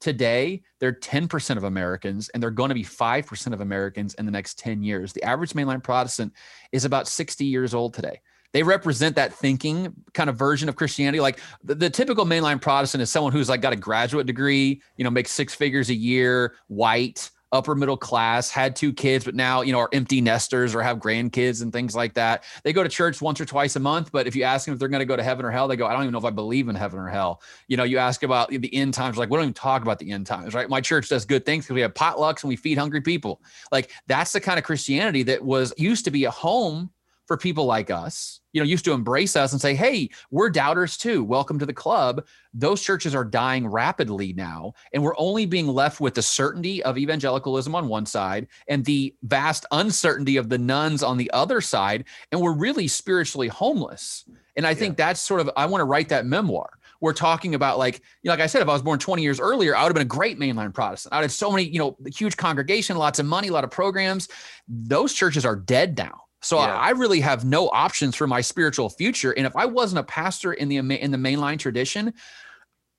Today, 0.05 0.61
they're 0.81 0.93
10% 0.93 1.57
of 1.57 1.65
Americans, 1.65 2.29
and 2.29 2.43
they're 2.43 2.51
going 2.51 2.69
to 2.69 2.75
be 2.75 2.85
5% 2.85 3.53
of 3.55 3.63
Americans 3.63 4.13
in 4.13 4.27
the 4.27 4.31
next 4.31 4.59
10 4.59 4.83
years. 4.83 5.15
The 5.15 5.23
average 5.23 5.55
mainline 5.55 5.83
Protestant 5.83 6.35
is 6.73 6.85
about 6.85 7.09
60 7.09 7.47
years 7.47 7.73
old 7.73 7.95
today. 7.95 8.21
They 8.53 8.63
represent 8.63 9.17
that 9.17 9.33
thinking 9.33 9.95
kind 10.13 10.29
of 10.29 10.37
version 10.37 10.69
of 10.69 10.77
Christianity. 10.77 11.21
Like 11.21 11.41
the, 11.63 11.75
the 11.75 11.89
typical 11.89 12.27
mainline 12.27 12.61
Protestant 12.61 13.01
is 13.01 13.11
someone 13.11 13.33
who's 13.33 13.49
like 13.49 13.63
got 13.63 13.73
a 13.73 13.77
graduate 13.77 14.27
degree, 14.27 14.83
you 14.99 15.05
know, 15.05 15.11
makes 15.11 15.31
six 15.31 15.55
figures 15.55 15.89
a 15.89 15.95
year, 15.95 16.55
white, 16.67 17.31
upper 17.55 17.75
middle 17.75 17.97
class, 17.97 18.51
had 18.51 18.75
two 18.75 18.93
kids, 18.93 19.25
but 19.25 19.35
now, 19.35 19.63
you 19.63 19.73
know, 19.73 19.79
are 19.79 19.89
empty 19.93 20.21
nesters 20.21 20.75
or 20.75 20.83
have 20.83 20.99
grandkids 20.99 21.63
and 21.63 21.73
things 21.73 21.95
like 21.95 22.13
that. 22.15 22.45
They 22.65 22.73
go 22.73 22.83
to 22.83 22.89
church 22.89 23.23
once 23.23 23.41
or 23.41 23.45
twice 23.45 23.77
a 23.77 23.81
month, 23.81 24.11
but 24.13 24.27
if 24.27 24.35
you 24.35 24.43
ask 24.43 24.67
them 24.67 24.75
if 24.75 24.81
they're 24.81 24.89
going 24.89 25.01
to 25.01 25.07
go 25.07 25.17
to 25.17 25.23
heaven 25.23 25.47
or 25.47 25.51
hell, 25.51 25.69
they 25.69 25.77
go, 25.77 25.87
I 25.87 25.93
don't 25.93 26.03
even 26.03 26.13
know 26.13 26.19
if 26.19 26.25
I 26.25 26.31
believe 26.31 26.69
in 26.69 26.75
heaven 26.75 26.99
or 26.99 27.09
hell. 27.09 27.41
You 27.69 27.77
know, 27.77 27.85
you 27.85 27.99
ask 27.99 28.25
about 28.25 28.51
the 28.51 28.75
end 28.75 28.93
times, 28.93 29.17
like, 29.17 29.31
we 29.31 29.37
don't 29.37 29.45
even 29.45 29.55
talk 29.55 29.83
about 29.83 30.01
the 30.01 30.11
end 30.11 30.27
times, 30.27 30.53
right? 30.53 30.69
My 30.69 30.81
church 30.81 31.09
does 31.09 31.25
good 31.25 31.47
things 31.47 31.65
because 31.65 31.75
we 31.75 31.81
have 31.83 31.95
potlucks 31.95 32.43
and 32.43 32.49
we 32.49 32.57
feed 32.57 32.77
hungry 32.77 33.01
people. 33.01 33.41
Like, 33.71 33.91
that's 34.09 34.33
the 34.33 34.41
kind 34.41 34.59
of 34.59 34.65
Christianity 34.65 35.23
that 35.23 35.43
was 35.43 35.73
used 35.79 36.05
to 36.07 36.11
be 36.11 36.25
a 36.25 36.31
home 36.31 36.91
for 37.27 37.37
people 37.37 37.65
like 37.65 37.91
us, 37.91 38.41
you 38.55 38.61
know, 38.61 38.65
used 38.65 38.85
to 38.85 38.93
embrace 38.93 39.35
us 39.35 39.53
and 39.53 39.61
say, 39.61 39.75
hey, 39.75 40.09
we're 40.31 40.49
doubters 40.49 40.97
too. 40.97 41.25
Welcome 41.25 41.59
to 41.59 41.67
the 41.67 41.73
club. 41.73 42.25
Those 42.55 42.81
churches 42.81 43.13
are 43.13 43.25
dying 43.25 43.67
rapidly 43.67 44.33
now. 44.33 44.75
And 44.93 45.03
we're 45.03 45.19
only 45.19 45.45
being 45.45 45.67
left 45.67 46.01
with 46.01 46.15
the 46.15 46.23
certainty 46.23 46.81
of 46.85 46.97
evangelicalism 46.97 47.75
on 47.75 47.89
one 47.89 48.07
side 48.07 48.47
and 48.69 48.85
the 48.85 49.13
vast 49.25 49.67
uncertainty 49.73 50.37
of 50.37 50.49
the 50.49 50.57
nones 50.57 51.03
on 51.03 51.19
the 51.19 51.31
other 51.33 51.61
side. 51.61 52.05
And 52.31 52.41
we're 52.41 52.55
really 52.55 52.87
spiritually 52.87 53.49
homeless. 53.49 54.25
And 54.57 54.65
I 54.65 54.73
think 54.73 54.93
yeah. 54.93 55.07
that's 55.07 55.21
sort 55.21 55.41
of, 55.41 55.51
I 55.57 55.67
want 55.67 55.81
to 55.81 55.87
write 55.87 56.09
that 56.11 56.25
memoir 56.25 56.79
we're 57.01 57.13
talking 57.13 57.55
about 57.55 57.77
like 57.77 57.97
you 58.23 58.29
know, 58.29 58.33
like 58.33 58.41
I 58.41 58.47
said, 58.47 58.63
if 58.63 58.69
I 58.69 58.73
was 58.73 58.81
born 58.81 58.99
20 58.99 59.21
years 59.21 59.39
earlier, 59.39 59.77
I 59.77 59.83
would 59.83 59.89
have 59.89 59.95
been 59.95 60.03
a 60.03 60.07
great 60.07 60.39
mainline 60.39 60.73
Protestant. 60.73 61.13
I 61.13 61.19
would 61.19 61.25
have 61.25 61.33
so 61.33 61.51
many, 61.51 61.65
you 61.65 61.79
know, 61.79 61.99
huge 62.15 62.39
congregation, 62.39 62.97
lots 62.97 63.19
of 63.19 63.27
money, 63.27 63.49
a 63.49 63.53
lot 63.53 63.63
of 63.63 63.71
programs. 63.71 64.29
Those 64.69 65.13
churches 65.13 65.45
are 65.45 65.55
dead 65.55 65.99
now. 65.99 66.24
So 66.45 66.59
yeah. 66.59 66.77
I 66.77 66.91
really 66.91 67.21
have 67.21 67.45
no 67.45 67.69
options 67.69 68.15
for 68.15 68.27
my 68.27 68.41
spiritual 68.41 68.91
future. 68.91 69.33
And 69.33 69.47
if 69.47 69.57
I 69.57 69.65
wasn't 69.65 70.01
a 70.01 70.05
pastor 70.05 70.53
in 70.53 70.69
the 70.69 70.77
in 70.77 71.11
the 71.11 71.19
mainline 71.19 71.59
tradition, 71.59 72.13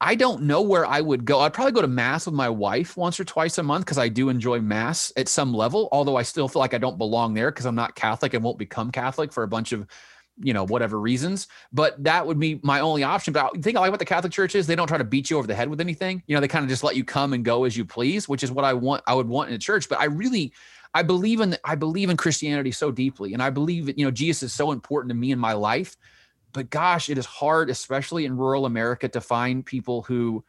I 0.01 0.15
don't 0.15 0.43
know 0.43 0.61
where 0.61 0.85
I 0.85 0.99
would 0.99 1.25
go. 1.25 1.39
I'd 1.39 1.53
probably 1.53 1.71
go 1.71 1.81
to 1.81 1.87
mass 1.87 2.25
with 2.25 2.35
my 2.35 2.49
wife 2.49 2.97
once 2.97 3.19
or 3.19 3.23
twice 3.23 3.57
a 3.57 3.63
month 3.63 3.85
because 3.85 3.97
I 3.97 4.09
do 4.09 4.29
enjoy 4.29 4.59
mass 4.59 5.13
at 5.15 5.29
some 5.29 5.53
level. 5.53 5.87
Although 5.91 6.17
I 6.17 6.23
still 6.23 6.47
feel 6.47 6.59
like 6.59 6.73
I 6.73 6.79
don't 6.79 6.97
belong 6.97 7.33
there 7.33 7.51
because 7.51 7.65
I'm 7.65 7.75
not 7.75 7.95
Catholic 7.95 8.33
and 8.33 8.43
won't 8.43 8.57
become 8.57 8.91
Catholic 8.91 9.31
for 9.31 9.43
a 9.43 9.47
bunch 9.47 9.71
of 9.71 9.87
you 10.37 10.53
know 10.53 10.65
whatever 10.65 10.99
reasons 10.99 11.47
but 11.71 12.03
that 12.03 12.27
would 12.27 12.37
be 12.37 12.59
my 12.61 12.81
only 12.81 13.03
option 13.03 13.31
but 13.31 13.51
I 13.55 13.61
think 13.61 13.77
I 13.77 13.79
like 13.79 13.91
what 13.91 13.99
the 13.99 14.05
Catholic 14.05 14.33
Church 14.33 14.53
is 14.53 14.67
they 14.67 14.75
don't 14.75 14.87
try 14.87 14.97
to 14.97 15.05
beat 15.05 15.29
you 15.29 15.37
over 15.37 15.47
the 15.47 15.55
head 15.55 15.69
with 15.69 15.79
anything 15.79 16.21
you 16.27 16.35
know 16.35 16.41
they 16.41 16.49
kind 16.49 16.63
of 16.63 16.69
just 16.69 16.83
let 16.83 16.97
you 16.97 17.05
come 17.05 17.31
and 17.31 17.45
go 17.45 17.63
as 17.63 17.77
you 17.77 17.85
please 17.85 18.27
which 18.27 18.43
is 18.43 18.51
what 18.51 18.65
I 18.65 18.73
want 18.73 19.01
I 19.07 19.13
would 19.13 19.29
want 19.29 19.49
in 19.49 19.55
a 19.55 19.59
church 19.59 19.87
but 19.87 19.97
I 19.97 20.05
really 20.05 20.51
I 20.95 21.03
believe 21.03 21.41
in 21.41 21.57
I 21.65 21.75
believe 21.75 22.09
in 22.09 22.15
Christianity 22.15 22.71
so 22.71 22.89
deeply, 22.89 23.33
and 23.33 23.43
I 23.43 23.49
believe 23.49 23.85
that 23.85 23.99
you 23.99 24.05
know 24.05 24.11
Jesus 24.11 24.43
is 24.43 24.53
so 24.53 24.71
important 24.71 25.09
to 25.09 25.15
me 25.15 25.31
in 25.31 25.37
my 25.37 25.53
life. 25.53 25.97
But 26.53 26.69
gosh, 26.69 27.09
it 27.09 27.17
is 27.17 27.25
hard, 27.25 27.69
especially 27.69 28.25
in 28.25 28.37
rural 28.37 28.65
America, 28.65 29.09
to 29.09 29.19
find 29.19 29.65
people 29.65 30.03
who 30.03 30.43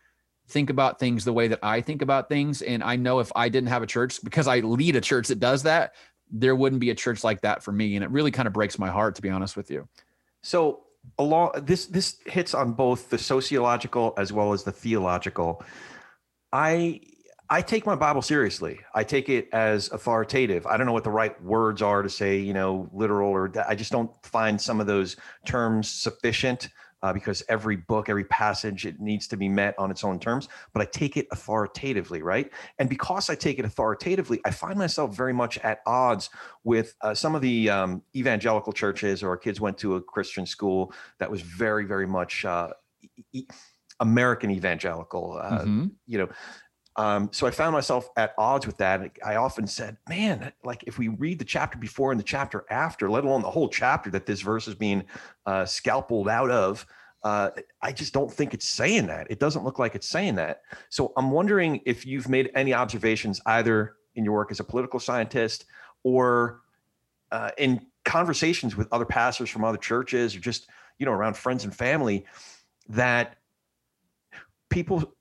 think 0.47 0.71
about 0.71 1.01
things 1.01 1.25
the 1.25 1.33
way 1.33 1.49
that 1.49 1.59
I 1.65 1.81
think 1.81 2.01
about 2.01 2.29
things. 2.29 2.63
And 2.63 2.85
I 2.85 2.95
know 2.95 3.19
if 3.19 3.33
I 3.35 3.49
didn't 3.49 3.71
have 3.71 3.83
a 3.83 3.89
church, 3.89 4.23
because 4.23 4.47
I 4.47 4.61
lead 4.61 4.95
a 4.95 5.01
church 5.01 5.27
that 5.27 5.41
does 5.41 5.65
that, 5.65 5.95
there 6.31 6.55
wouldn't 6.55 6.81
be 6.81 6.91
a 6.91 6.95
church 6.95 7.25
like 7.25 7.41
that 7.41 7.65
for 7.65 7.73
me. 7.73 7.97
And 7.97 8.05
it 8.05 8.11
really 8.13 8.31
kind 8.31 8.47
of 8.47 8.53
breaks 8.55 8.79
my 8.79 8.89
heart, 8.89 9.17
to 9.17 9.23
be 9.23 9.31
honest 9.31 9.57
with 9.57 9.69
you. 9.69 9.89
So 10.45 10.85
along 11.19 11.53
this 11.63 11.87
this 11.87 12.19
hits 12.27 12.55
on 12.55 12.73
both 12.73 13.11
the 13.11 13.19
sociological 13.19 14.15
as 14.17 14.33
well 14.33 14.53
as 14.53 14.63
the 14.63 14.73
theological. 14.73 15.65
I 16.53 17.01
I 17.49 17.63
take 17.63 17.87
my 17.87 17.95
Bible 17.95 18.23
seriously. 18.23 18.81
I 18.95 19.05
take 19.05 19.29
it 19.29 19.49
as 19.53 19.91
authoritative. 19.93 20.67
I 20.67 20.77
don't 20.77 20.87
know 20.87 20.93
what 20.93 21.05
the 21.05 21.11
right 21.11 21.41
words 21.43 21.81
are 21.83 22.03
to 22.03 22.09
say, 22.09 22.39
you 22.39 22.53
know, 22.53 22.89
literal 22.93 23.31
or 23.31 23.53
I 23.69 23.75
just 23.75 23.93
don't 23.93 24.11
find 24.25 24.61
some 24.61 24.81
of 24.81 24.87
those 24.87 25.17
terms 25.45 25.89
sufficient 25.89 26.69
uh, 27.03 27.13
because 27.13 27.45
every 27.49 27.77
book, 27.77 28.09
every 28.09 28.25
passage, 28.25 28.85
it 28.85 28.99
needs 28.99 29.29
to 29.29 29.37
be 29.37 29.49
met 29.49 29.79
on 29.79 29.91
its 29.91 30.03
own 30.03 30.19
terms. 30.19 30.49
But 30.73 30.83
I 30.83 30.87
take 30.87 31.17
it 31.17 31.29
authoritatively, 31.31 32.23
right? 32.23 32.51
And 32.79 32.89
because 32.89 33.31
I 33.31 33.37
take 33.37 33.59
it 33.59 33.65
authoritatively, 33.65 34.41
I 34.45 34.51
find 34.51 34.77
myself 34.79 35.15
very 35.15 35.33
much 35.33 35.59
at 35.59 35.81
odds 35.87 36.31
with 36.65 36.95
uh, 37.03 37.15
some 37.15 37.35
of 37.35 37.43
the 37.43 37.71
um, 37.71 38.03
evangelical 38.17 38.73
churches 38.73 39.23
or 39.23 39.37
kids 39.37 39.61
went 39.61 39.79
to 39.79 39.97
a 39.97 40.01
Christian 40.01 40.47
school 40.47 40.93
that 41.19 41.31
was 41.31 41.43
very, 41.43 41.85
very 41.85 42.07
much. 42.07 42.45
Uh, 42.45 42.71
American 44.01 44.51
evangelical, 44.51 45.41
uh, 45.43 45.61
mm-hmm. 45.61 45.87
you 46.07 46.19
know, 46.19 46.29
um, 46.97 47.29
so 47.31 47.47
I 47.47 47.51
found 47.51 47.75
myself 47.75 48.09
at 48.17 48.35
odds 48.39 48.67
with 48.67 48.79
that. 48.79 49.19
I 49.25 49.37
often 49.37 49.67
said, 49.67 49.99
man, 50.09 50.53
like 50.65 50.83
if 50.87 50.99
we 50.99 51.09
read 51.09 51.39
the 51.39 51.45
chapter 51.45 51.79
before 51.79 52.11
and 52.11 52.19
the 52.19 52.25
chapter 52.25 52.65
after, 52.71 53.11
let 53.11 53.25
alone 53.25 53.43
the 53.43 53.51
whole 53.51 53.69
chapter 53.69 54.11
that 54.11 54.25
this 54.25 54.41
verse 54.41 54.67
is 54.67 54.75
being 54.75 55.05
uh, 55.45 55.67
scalpeled 55.67 56.29
out 56.29 56.51
of, 56.51 56.87
uh, 57.23 57.51
I 57.83 57.93
just 57.93 58.15
don't 58.15 58.33
think 58.33 58.55
it's 58.55 58.67
saying 58.67 59.09
that. 59.09 59.27
It 59.31 59.41
doesn't 59.41 59.65
look 59.65 59.79
like 59.79 59.95
it's 59.95 60.09
saying 60.09 60.37
that. 60.37 60.63
So 60.89 61.13
I'm 61.17 61.31
wondering 61.31 61.81
if 61.85 62.07
you've 62.07 62.29
made 62.29 62.51
any 62.55 62.73
observations 62.73 63.41
either 63.47 63.97
in 64.15 64.25
your 64.25 64.33
work 64.33 64.51
as 64.51 64.61
a 64.61 64.65
political 64.65 64.99
scientist 64.99 65.67
or 66.03 66.61
uh, 67.31 67.51
in 67.59 67.85
conversations 68.05 68.77
with 68.77 68.89
other 68.93 69.05
pastors 69.05 69.51
from 69.51 69.65
other 69.65 69.77
churches 69.77 70.35
or 70.35 70.41
just 70.41 70.69
you 70.99 71.05
know 71.05 71.13
around 71.13 71.37
friends 71.37 71.65
and 71.65 71.75
family 71.75 72.25
that 72.89 73.37
people 74.71 75.13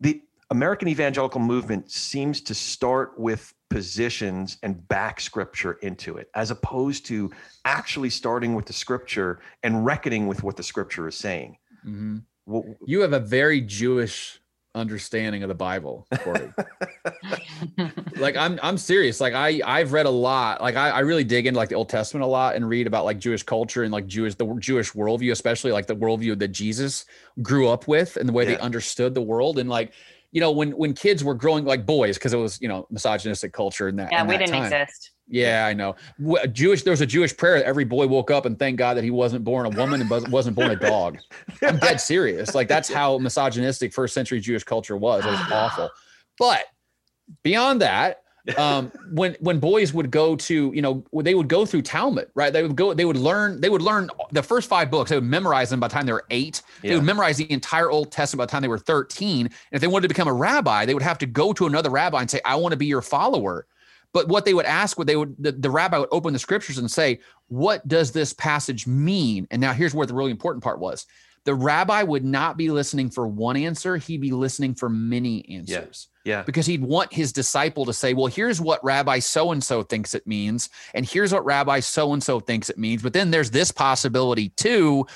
the 0.00 0.22
American 0.50 0.88
evangelical 0.88 1.40
movement 1.40 1.90
seems 1.90 2.40
to 2.42 2.54
start 2.54 3.18
with 3.18 3.52
positions 3.68 4.58
and 4.62 4.86
back 4.88 5.20
scripture 5.20 5.72
into 5.82 6.16
it, 6.16 6.30
as 6.34 6.50
opposed 6.50 7.04
to 7.06 7.30
actually 7.64 8.10
starting 8.10 8.54
with 8.54 8.66
the 8.66 8.72
scripture 8.72 9.40
and 9.62 9.84
reckoning 9.84 10.26
with 10.26 10.42
what 10.42 10.56
the 10.56 10.62
scripture 10.62 11.08
is 11.08 11.16
saying. 11.16 11.56
Mm-hmm. 11.84 12.18
Well, 12.46 12.64
you 12.86 13.00
have 13.00 13.12
a 13.12 13.20
very 13.20 13.60
Jewish 13.60 14.40
understanding 14.76 15.42
of 15.42 15.48
the 15.48 15.54
Bible, 15.54 16.06
Corey. 16.18 16.52
like 18.16 18.36
I'm 18.36 18.60
I'm 18.62 18.78
serious. 18.78 19.20
Like 19.20 19.34
I 19.34 19.60
I've 19.64 19.92
read 19.92 20.06
a 20.06 20.10
lot. 20.10 20.60
Like 20.60 20.76
I, 20.76 20.90
I 20.90 21.00
really 21.00 21.24
dig 21.24 21.46
into 21.46 21.58
like 21.58 21.70
the 21.70 21.74
Old 21.74 21.88
Testament 21.88 22.22
a 22.22 22.26
lot 22.26 22.54
and 22.54 22.68
read 22.68 22.86
about 22.86 23.04
like 23.04 23.18
Jewish 23.18 23.42
culture 23.42 23.82
and 23.82 23.92
like 23.92 24.06
Jewish 24.06 24.34
the 24.34 24.46
Jewish 24.60 24.92
worldview, 24.92 25.32
especially 25.32 25.72
like 25.72 25.86
the 25.86 25.96
worldview 25.96 26.38
that 26.38 26.48
Jesus 26.48 27.06
grew 27.42 27.68
up 27.68 27.88
with 27.88 28.16
and 28.16 28.28
the 28.28 28.32
way 28.32 28.44
yeah. 28.44 28.56
they 28.56 28.58
understood 28.58 29.14
the 29.14 29.22
world. 29.22 29.58
And 29.58 29.68
like 29.68 29.92
you 30.32 30.40
know, 30.40 30.50
when 30.50 30.72
when 30.72 30.92
kids 30.92 31.24
were 31.24 31.34
growing 31.34 31.64
like 31.64 31.86
boys, 31.86 32.16
because 32.16 32.32
it 32.32 32.36
was 32.36 32.60
you 32.60 32.68
know 32.68 32.86
misogynistic 32.90 33.52
culture 33.52 33.88
and 33.88 33.98
that. 33.98 34.10
Yeah, 34.12 34.24
we 34.24 34.32
that 34.32 34.38
didn't 34.38 34.54
time. 34.54 34.72
exist. 34.72 35.12
Yeah, 35.28 35.66
I 35.66 35.74
know. 35.74 35.96
Jewish. 36.52 36.82
There 36.82 36.92
was 36.92 37.00
a 37.00 37.06
Jewish 37.06 37.36
prayer. 37.36 37.64
Every 37.64 37.84
boy 37.84 38.06
woke 38.06 38.30
up 38.30 38.46
and 38.46 38.58
thank 38.58 38.78
God 38.78 38.96
that 38.96 39.04
he 39.04 39.10
wasn't 39.10 39.44
born 39.44 39.66
a 39.66 39.70
woman 39.70 40.00
and 40.00 40.10
wasn't 40.30 40.54
born 40.54 40.70
a 40.70 40.76
dog. 40.76 41.18
I'm 41.62 41.78
dead 41.78 42.00
serious. 42.00 42.54
Like 42.54 42.68
that's 42.68 42.88
how 42.88 43.18
misogynistic 43.18 43.92
first 43.92 44.14
century 44.14 44.40
Jewish 44.40 44.64
culture 44.64 44.96
was. 44.96 45.24
It 45.24 45.30
was 45.30 45.40
awful. 45.52 45.90
But 46.38 46.64
beyond 47.42 47.80
that, 47.80 48.22
um, 48.56 48.92
when 49.10 49.36
when 49.40 49.58
boys 49.58 49.92
would 49.92 50.10
go 50.10 50.36
to 50.36 50.72
you 50.74 50.82
know 50.82 51.04
they 51.12 51.34
would 51.34 51.48
go 51.48 51.66
through 51.66 51.82
Talmud, 51.82 52.28
right? 52.34 52.52
They 52.52 52.62
would 52.62 52.76
go, 52.76 52.94
they 52.94 53.04
would 53.04 53.16
learn, 53.16 53.60
they 53.60 53.68
would 53.68 53.82
learn 53.82 54.08
the 54.32 54.42
first 54.42 54.68
five 54.68 54.90
books. 54.90 55.10
They 55.10 55.16
would 55.16 55.24
memorize 55.24 55.70
them 55.70 55.80
by 55.80 55.88
the 55.88 55.94
time 55.94 56.06
they 56.06 56.12
were 56.12 56.26
eight. 56.30 56.62
Yeah. 56.82 56.90
They 56.90 56.96
would 56.96 57.04
memorize 57.04 57.36
the 57.36 57.50
entire 57.50 57.90
Old 57.90 58.12
Testament 58.12 58.38
by 58.38 58.46
the 58.46 58.52
time 58.52 58.62
they 58.62 58.68
were 58.68 58.78
thirteen. 58.78 59.46
And 59.46 59.52
if 59.72 59.80
they 59.80 59.86
wanted 59.86 60.02
to 60.02 60.14
become 60.14 60.28
a 60.28 60.32
rabbi, 60.32 60.86
they 60.86 60.94
would 60.94 61.02
have 61.02 61.18
to 61.18 61.26
go 61.26 61.52
to 61.52 61.66
another 61.66 61.90
rabbi 61.90 62.20
and 62.20 62.30
say, 62.30 62.40
"I 62.44 62.56
want 62.56 62.72
to 62.72 62.78
be 62.78 62.86
your 62.86 63.02
follower." 63.02 63.66
But 64.12 64.28
what 64.28 64.44
they 64.44 64.54
would 64.54 64.64
ask, 64.64 64.96
what 64.96 65.06
they 65.06 65.16
would, 65.16 65.34
the, 65.38 65.52
the 65.52 65.68
rabbi 65.68 65.98
would 65.98 66.08
open 66.10 66.32
the 66.32 66.38
scriptures 66.38 66.78
and 66.78 66.90
say, 66.90 67.20
"What 67.48 67.86
does 67.86 68.12
this 68.12 68.32
passage 68.32 68.86
mean?" 68.86 69.46
And 69.50 69.60
now 69.60 69.72
here's 69.72 69.94
where 69.94 70.06
the 70.06 70.14
really 70.14 70.30
important 70.30 70.62
part 70.62 70.78
was: 70.78 71.06
the 71.46 71.54
rabbi 71.54 72.02
would 72.02 72.24
not 72.24 72.56
be 72.56 72.70
listening 72.70 73.08
for 73.08 73.26
one 73.26 73.56
answer; 73.56 73.96
he'd 73.96 74.20
be 74.20 74.32
listening 74.32 74.74
for 74.74 74.90
many 74.90 75.48
answers. 75.48 76.08
Yeah. 76.10 76.12
Yeah. 76.26 76.42
Because 76.42 76.66
he'd 76.66 76.82
want 76.82 77.12
his 77.12 77.32
disciple 77.32 77.84
to 77.84 77.92
say, 77.92 78.12
well, 78.12 78.26
here's 78.26 78.60
what 78.60 78.84
Rabbi 78.84 79.20
so 79.20 79.52
and 79.52 79.62
so 79.62 79.84
thinks 79.84 80.12
it 80.12 80.26
means. 80.26 80.68
And 80.92 81.06
here's 81.06 81.32
what 81.32 81.44
Rabbi 81.44 81.78
so 81.78 82.12
and 82.12 82.22
so 82.22 82.40
thinks 82.40 82.68
it 82.68 82.76
means. 82.76 83.00
But 83.00 83.12
then 83.12 83.30
there's 83.30 83.52
this 83.52 83.70
possibility 83.70 84.48
too. 84.50 85.06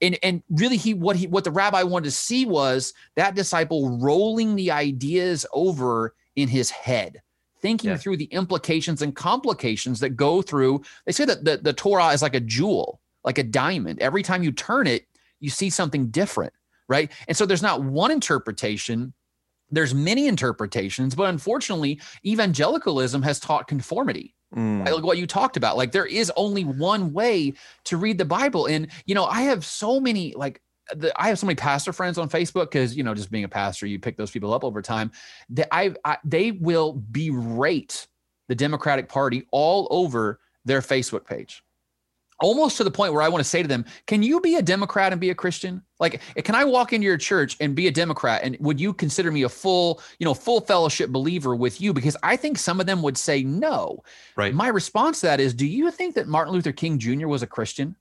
And, 0.00 0.18
and 0.22 0.42
really 0.48 0.78
he 0.78 0.94
what 0.94 1.16
he 1.16 1.26
what 1.26 1.44
the 1.44 1.50
rabbi 1.50 1.82
wanted 1.82 2.06
to 2.06 2.10
see 2.10 2.46
was 2.46 2.94
that 3.14 3.34
disciple 3.34 3.98
rolling 3.98 4.56
the 4.56 4.70
ideas 4.70 5.46
over 5.52 6.14
in 6.34 6.48
his 6.48 6.70
head 6.70 7.22
thinking 7.60 7.90
yeah. 7.90 7.96
through 7.96 8.16
the 8.16 8.24
implications 8.26 9.02
and 9.02 9.14
complications 9.14 10.00
that 10.00 10.10
go 10.10 10.42
through 10.42 10.82
they 11.06 11.12
say 11.12 11.24
that 11.24 11.44
the, 11.44 11.58
the 11.58 11.72
torah 11.72 12.08
is 12.08 12.22
like 12.22 12.34
a 12.34 12.40
jewel 12.40 13.00
like 13.22 13.38
a 13.38 13.42
diamond 13.42 14.00
every 14.00 14.22
time 14.22 14.42
you 14.42 14.50
turn 14.50 14.86
it 14.88 15.06
you 15.44 15.50
see 15.50 15.70
something 15.70 16.08
different 16.08 16.52
right 16.88 17.12
and 17.28 17.36
so 17.36 17.46
there's 17.46 17.62
not 17.62 17.82
one 17.82 18.10
interpretation 18.10 19.12
there's 19.70 19.94
many 19.94 20.26
interpretations, 20.26 21.14
but 21.14 21.28
unfortunately, 21.28 22.00
evangelicalism 22.24 23.22
has 23.22 23.40
taught 23.40 23.68
conformity. 23.68 24.34
Mm. 24.54 24.88
Like 24.88 25.04
what 25.04 25.18
you 25.18 25.26
talked 25.26 25.56
about, 25.56 25.76
like 25.76 25.92
there 25.92 26.06
is 26.06 26.30
only 26.36 26.64
one 26.64 27.12
way 27.12 27.54
to 27.84 27.96
read 27.96 28.18
the 28.18 28.24
Bible. 28.24 28.66
And, 28.66 28.88
you 29.04 29.14
know, 29.14 29.24
I 29.24 29.42
have 29.42 29.64
so 29.64 29.98
many, 29.98 30.32
like, 30.36 30.60
the, 30.94 31.12
I 31.20 31.28
have 31.28 31.38
so 31.38 31.46
many 31.46 31.56
pastor 31.56 31.92
friends 31.92 32.18
on 32.18 32.28
Facebook 32.28 32.66
because, 32.66 32.96
you 32.96 33.02
know, 33.02 33.14
just 33.14 33.30
being 33.30 33.44
a 33.44 33.48
pastor, 33.48 33.86
you 33.86 33.98
pick 33.98 34.16
those 34.16 34.30
people 34.30 34.52
up 34.52 34.64
over 34.64 34.82
time. 34.82 35.10
That 35.48 35.68
I, 35.72 35.94
I 36.04 36.18
they 36.24 36.52
will 36.52 37.02
berate 37.10 38.06
the 38.48 38.54
Democratic 38.54 39.08
Party 39.08 39.46
all 39.50 39.88
over 39.90 40.40
their 40.64 40.82
Facebook 40.82 41.26
page 41.26 41.64
almost 42.40 42.76
to 42.76 42.84
the 42.84 42.90
point 42.90 43.12
where 43.12 43.22
I 43.22 43.28
want 43.28 43.42
to 43.42 43.48
say 43.48 43.62
to 43.62 43.68
them, 43.68 43.84
can 44.06 44.22
you 44.22 44.40
be 44.40 44.56
a 44.56 44.62
Democrat 44.62 45.12
and 45.12 45.20
be 45.20 45.30
a 45.30 45.34
Christian? 45.34 45.82
Like, 46.00 46.20
can 46.42 46.54
I 46.54 46.64
walk 46.64 46.92
into 46.92 47.06
your 47.06 47.16
church 47.16 47.56
and 47.60 47.74
be 47.74 47.86
a 47.86 47.90
Democrat? 47.90 48.42
And 48.42 48.56
would 48.60 48.80
you 48.80 48.92
consider 48.92 49.30
me 49.30 49.42
a 49.42 49.48
full, 49.48 50.00
you 50.18 50.24
know, 50.24 50.34
full 50.34 50.60
fellowship 50.60 51.10
believer 51.10 51.54
with 51.54 51.80
you? 51.80 51.92
Because 51.92 52.16
I 52.22 52.36
think 52.36 52.58
some 52.58 52.80
of 52.80 52.86
them 52.86 53.02
would 53.02 53.16
say 53.16 53.42
no. 53.42 54.02
Right. 54.36 54.54
My 54.54 54.68
response 54.68 55.20
to 55.20 55.26
that 55.26 55.40
is, 55.40 55.54
do 55.54 55.66
you 55.66 55.90
think 55.90 56.14
that 56.16 56.28
Martin 56.28 56.52
Luther 56.52 56.72
King 56.72 56.98
Jr. 56.98 57.28
was 57.28 57.42
a 57.42 57.46
Christian? 57.46 57.96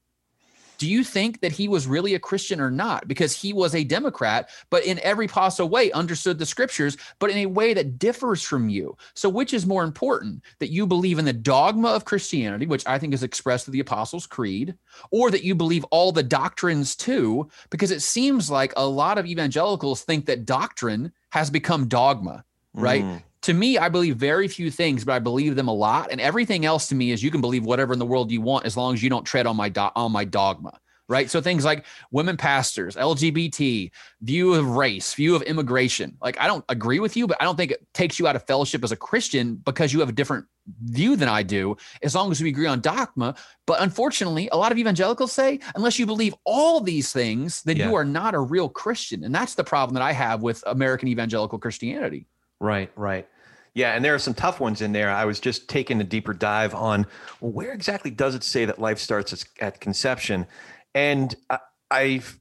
Do 0.78 0.90
you 0.90 1.04
think 1.04 1.42
that 1.42 1.52
he 1.52 1.68
was 1.68 1.88
really 1.88 2.14
a 2.14 2.20
Christian 2.20 2.60
or 2.60 2.72
not? 2.72 3.08
Because 3.08 3.36
he 3.36 3.54
was 3.54 3.76
a 3.76 3.84
Democrat, 3.84 4.50
but 4.70 4.86
in 4.86 5.00
every 5.00 5.28
possible 5.28 5.70
way 5.70 5.92
understood 5.92 6.40
the 6.40 6.46
scriptures, 6.46 6.98
but 7.20 7.30
in 7.30 7.38
a 7.38 7.46
way 7.46 7.74
that 7.74 8.00
differs 8.00 8.44
from 8.44 8.70
you. 8.70 8.98
So, 9.14 9.30
which 9.30 9.54
is 9.54 9.66
more 9.66 9.84
important 9.84 10.44
that 10.60 10.72
you 10.72 10.86
believe 10.86 11.20
in 11.20 11.26
the 11.26 11.34
dogma 11.34 11.90
of 11.90 12.06
Christianity, 12.06 12.66
which 12.66 12.86
I 12.88 13.00
think 13.00 13.14
is 13.14 13.24
expressed 13.24 13.66
through 13.66 13.74
the 13.74 13.80
Apostles' 13.80 14.28
Creed, 14.28 14.76
or 15.12 15.32
that 15.32 15.44
you 15.44 15.56
believe 15.56 15.84
all 15.86 16.12
the 16.12 16.24
doctrines 16.24 16.96
too? 16.96 17.50
Because 17.70 17.92
it 17.92 18.02
seems 18.02 18.50
like 18.50 18.74
a 18.76 18.86
lot 18.86 19.18
of 19.18 19.26
evangelicals 19.26 20.04
think 20.04 20.26
that 20.26 20.46
doctrine 20.46 21.12
has 21.32 21.50
become 21.50 21.88
dogma, 21.88 22.44
right? 22.74 23.04
Mm 23.04 23.22
to 23.44 23.54
me, 23.54 23.78
I 23.78 23.90
believe 23.90 24.16
very 24.16 24.48
few 24.48 24.72
things, 24.72 25.04
but 25.04 25.14
I 25.14 25.20
believe 25.20 25.56
them 25.56 25.68
a 25.68 25.74
lot. 25.74 26.12
And 26.12 26.20
everything 26.20 26.66
else 26.66 26.88
to 26.88 26.96
me 26.96 27.12
is 27.12 27.22
you 27.22 27.32
can 27.32 27.42
believe 27.42 27.66
whatever 27.66 27.94
in 27.94 28.00
the 28.00 28.06
world 28.06 28.32
you 28.32 28.42
want 28.42 28.66
as 28.66 28.76
long 28.76 28.94
as 28.94 29.04
you 29.04 29.10
don't 29.10 29.26
tread 29.26 29.46
on 29.46 29.56
my 29.56 29.70
do- 29.70 29.90
on 29.96 30.12
my 30.12 30.26
dogma. 30.26 30.80
Right. 31.10 31.30
So 31.30 31.42
things 31.42 31.66
like 31.66 31.86
women 32.12 32.38
pastors, 32.38 32.96
LGBT, 32.96 33.92
view 34.22 34.54
of 34.54 34.70
race, 34.70 35.14
view 35.14 35.36
of 35.36 35.42
immigration. 35.42 36.18
Like 36.22 36.40
I 36.40 36.48
don't 36.48 36.64
agree 36.70 37.00
with 37.00 37.18
you, 37.18 37.28
but 37.28 37.36
I 37.42 37.44
don't 37.44 37.58
think 37.58 37.72
it 37.72 37.86
takes 37.94 38.18
you 38.18 38.26
out 38.26 38.38
of 38.38 38.48
fellowship 38.48 38.86
as 38.86 38.94
a 38.94 38.96
Christian 38.96 39.56
because 39.56 39.92
you 39.92 40.00
have 40.00 40.08
a 40.08 40.14
different 40.14 40.46
view 40.86 41.18
than 41.18 41.28
I 41.28 41.44
do, 41.44 41.76
as 42.02 42.16
long 42.16 42.32
as 42.32 42.42
we 42.42 42.50
agree 42.50 42.68
on 42.68 42.80
dogma. 42.80 43.36
But 43.68 43.82
unfortunately, 43.82 44.48
a 44.54 44.58
lot 44.58 44.72
of 44.72 44.78
evangelicals 44.78 45.34
say, 45.34 45.60
unless 45.76 46.00
you 46.00 46.06
believe 46.06 46.34
all 46.46 46.80
these 46.80 47.12
things, 47.12 47.62
then 47.64 47.76
yeah. 47.76 47.90
you 47.90 47.96
are 47.96 48.06
not 48.06 48.34
a 48.34 48.40
real 48.40 48.70
Christian. 48.70 49.26
And 49.26 49.36
that's 49.36 49.56
the 49.56 49.64
problem 49.66 49.96
that 49.96 50.04
I 50.04 50.14
have 50.14 50.42
with 50.42 50.64
American 50.66 51.10
evangelical 51.10 51.60
Christianity. 51.60 52.28
Right, 52.62 52.90
right. 52.96 53.28
Yeah, 53.76 53.96
and 53.96 54.06
there 54.06 54.14
are 54.14 54.20
some 54.20 54.34
tough 54.34 54.60
ones 54.60 54.82
in 54.82 54.92
there. 54.92 55.10
I 55.10 55.26
was 55.26 55.40
just 55.40 55.68
taking 55.68 56.00
a 56.00 56.04
deeper 56.04 56.34
dive 56.34 56.76
on 56.76 57.08
well, 57.42 57.52
where 57.52 57.74
exactly 57.74 58.12
does 58.12 58.36
it 58.36 58.44
say 58.44 58.66
that 58.66 58.80
life 58.80 59.00
starts 59.00 59.46
at 59.60 59.80
conception? 59.80 60.46
And 60.94 61.36
I, 61.50 61.60
I've 61.90 62.40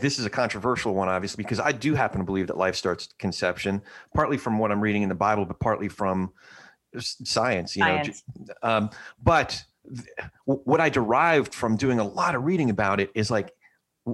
this 0.00 0.18
is 0.18 0.26
a 0.26 0.30
controversial 0.30 0.94
one, 0.94 1.08
obviously, 1.08 1.42
because 1.42 1.60
I 1.60 1.72
do 1.72 1.94
happen 1.94 2.18
to 2.18 2.24
believe 2.24 2.46
that 2.46 2.56
life 2.56 2.76
starts 2.76 3.08
at 3.08 3.18
conception, 3.18 3.82
partly 4.14 4.36
from 4.36 4.58
what 4.58 4.70
I'm 4.70 4.80
reading 4.80 5.02
in 5.02 5.08
the 5.08 5.14
Bible, 5.14 5.44
but 5.44 5.58
partly 5.58 5.88
from 5.88 6.32
science. 6.98 7.76
You 7.76 7.82
science. 7.82 8.22
know, 8.38 8.54
um, 8.62 8.90
but 9.22 9.62
what 10.44 10.80
I 10.80 10.88
derived 10.88 11.54
from 11.54 11.76
doing 11.76 11.98
a 11.98 12.04
lot 12.04 12.34
of 12.34 12.44
reading 12.44 12.70
about 12.70 13.00
it 13.00 13.10
is 13.14 13.30
like 13.30 13.52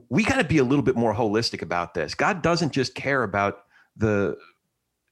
we 0.08 0.24
got 0.24 0.36
to 0.36 0.44
be 0.44 0.58
a 0.58 0.64
little 0.64 0.84
bit 0.84 0.96
more 0.96 1.14
holistic 1.14 1.62
about 1.62 1.94
this. 1.94 2.14
God 2.14 2.42
doesn't 2.42 2.72
just 2.72 2.94
care 2.94 3.22
about 3.22 3.64
the 3.96 4.36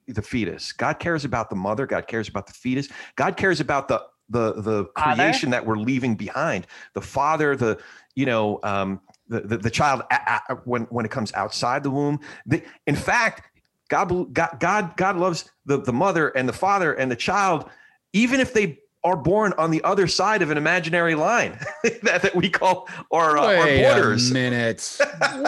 the 0.08 0.22
fetus. 0.22 0.72
God 0.72 0.98
cares 0.98 1.24
about 1.24 1.50
the 1.50 1.56
mother. 1.56 1.86
God 1.86 2.06
cares 2.06 2.28
about 2.28 2.46
the 2.46 2.52
fetus. 2.52 2.88
God 3.16 3.36
cares 3.36 3.60
about 3.60 3.88
the 3.88 4.02
the 4.30 4.60
the 4.60 4.84
creation 4.86 5.50
that 5.50 5.64
we're 5.64 5.78
leaving 5.78 6.14
behind. 6.14 6.66
The 6.94 7.00
father, 7.00 7.56
the 7.56 7.78
you 8.14 8.26
know, 8.26 8.60
um, 8.62 9.00
the, 9.28 9.40
the, 9.40 9.58
the 9.58 9.70
child 9.70 10.02
a, 10.10 10.40
a, 10.48 10.54
when 10.64 10.82
when 10.84 11.04
it 11.04 11.10
comes 11.10 11.32
outside 11.34 11.82
the 11.82 11.90
womb. 11.90 12.20
The, 12.46 12.62
in 12.86 12.96
fact, 12.96 13.50
God 13.88 14.32
God 14.32 14.56
God 14.60 14.96
God 14.96 15.16
loves 15.16 15.50
the 15.66 15.80
the 15.80 15.92
mother 15.92 16.28
and 16.28 16.48
the 16.48 16.52
father 16.52 16.92
and 16.92 17.10
the 17.10 17.16
child, 17.16 17.68
even 18.12 18.40
if 18.40 18.52
they 18.52 18.80
are 19.04 19.16
born 19.16 19.54
on 19.58 19.70
the 19.70 19.82
other 19.84 20.06
side 20.06 20.42
of 20.42 20.50
an 20.50 20.58
imaginary 20.58 21.14
line 21.14 21.58
that, 22.02 22.22
that 22.22 22.34
we 22.34 22.50
call 22.50 22.88
our, 23.12 23.38
uh, 23.38 23.56
our 23.56 23.94
borders. 23.94 24.32
Wait 24.32 24.46
a 24.46 24.50
minute. 24.50 24.98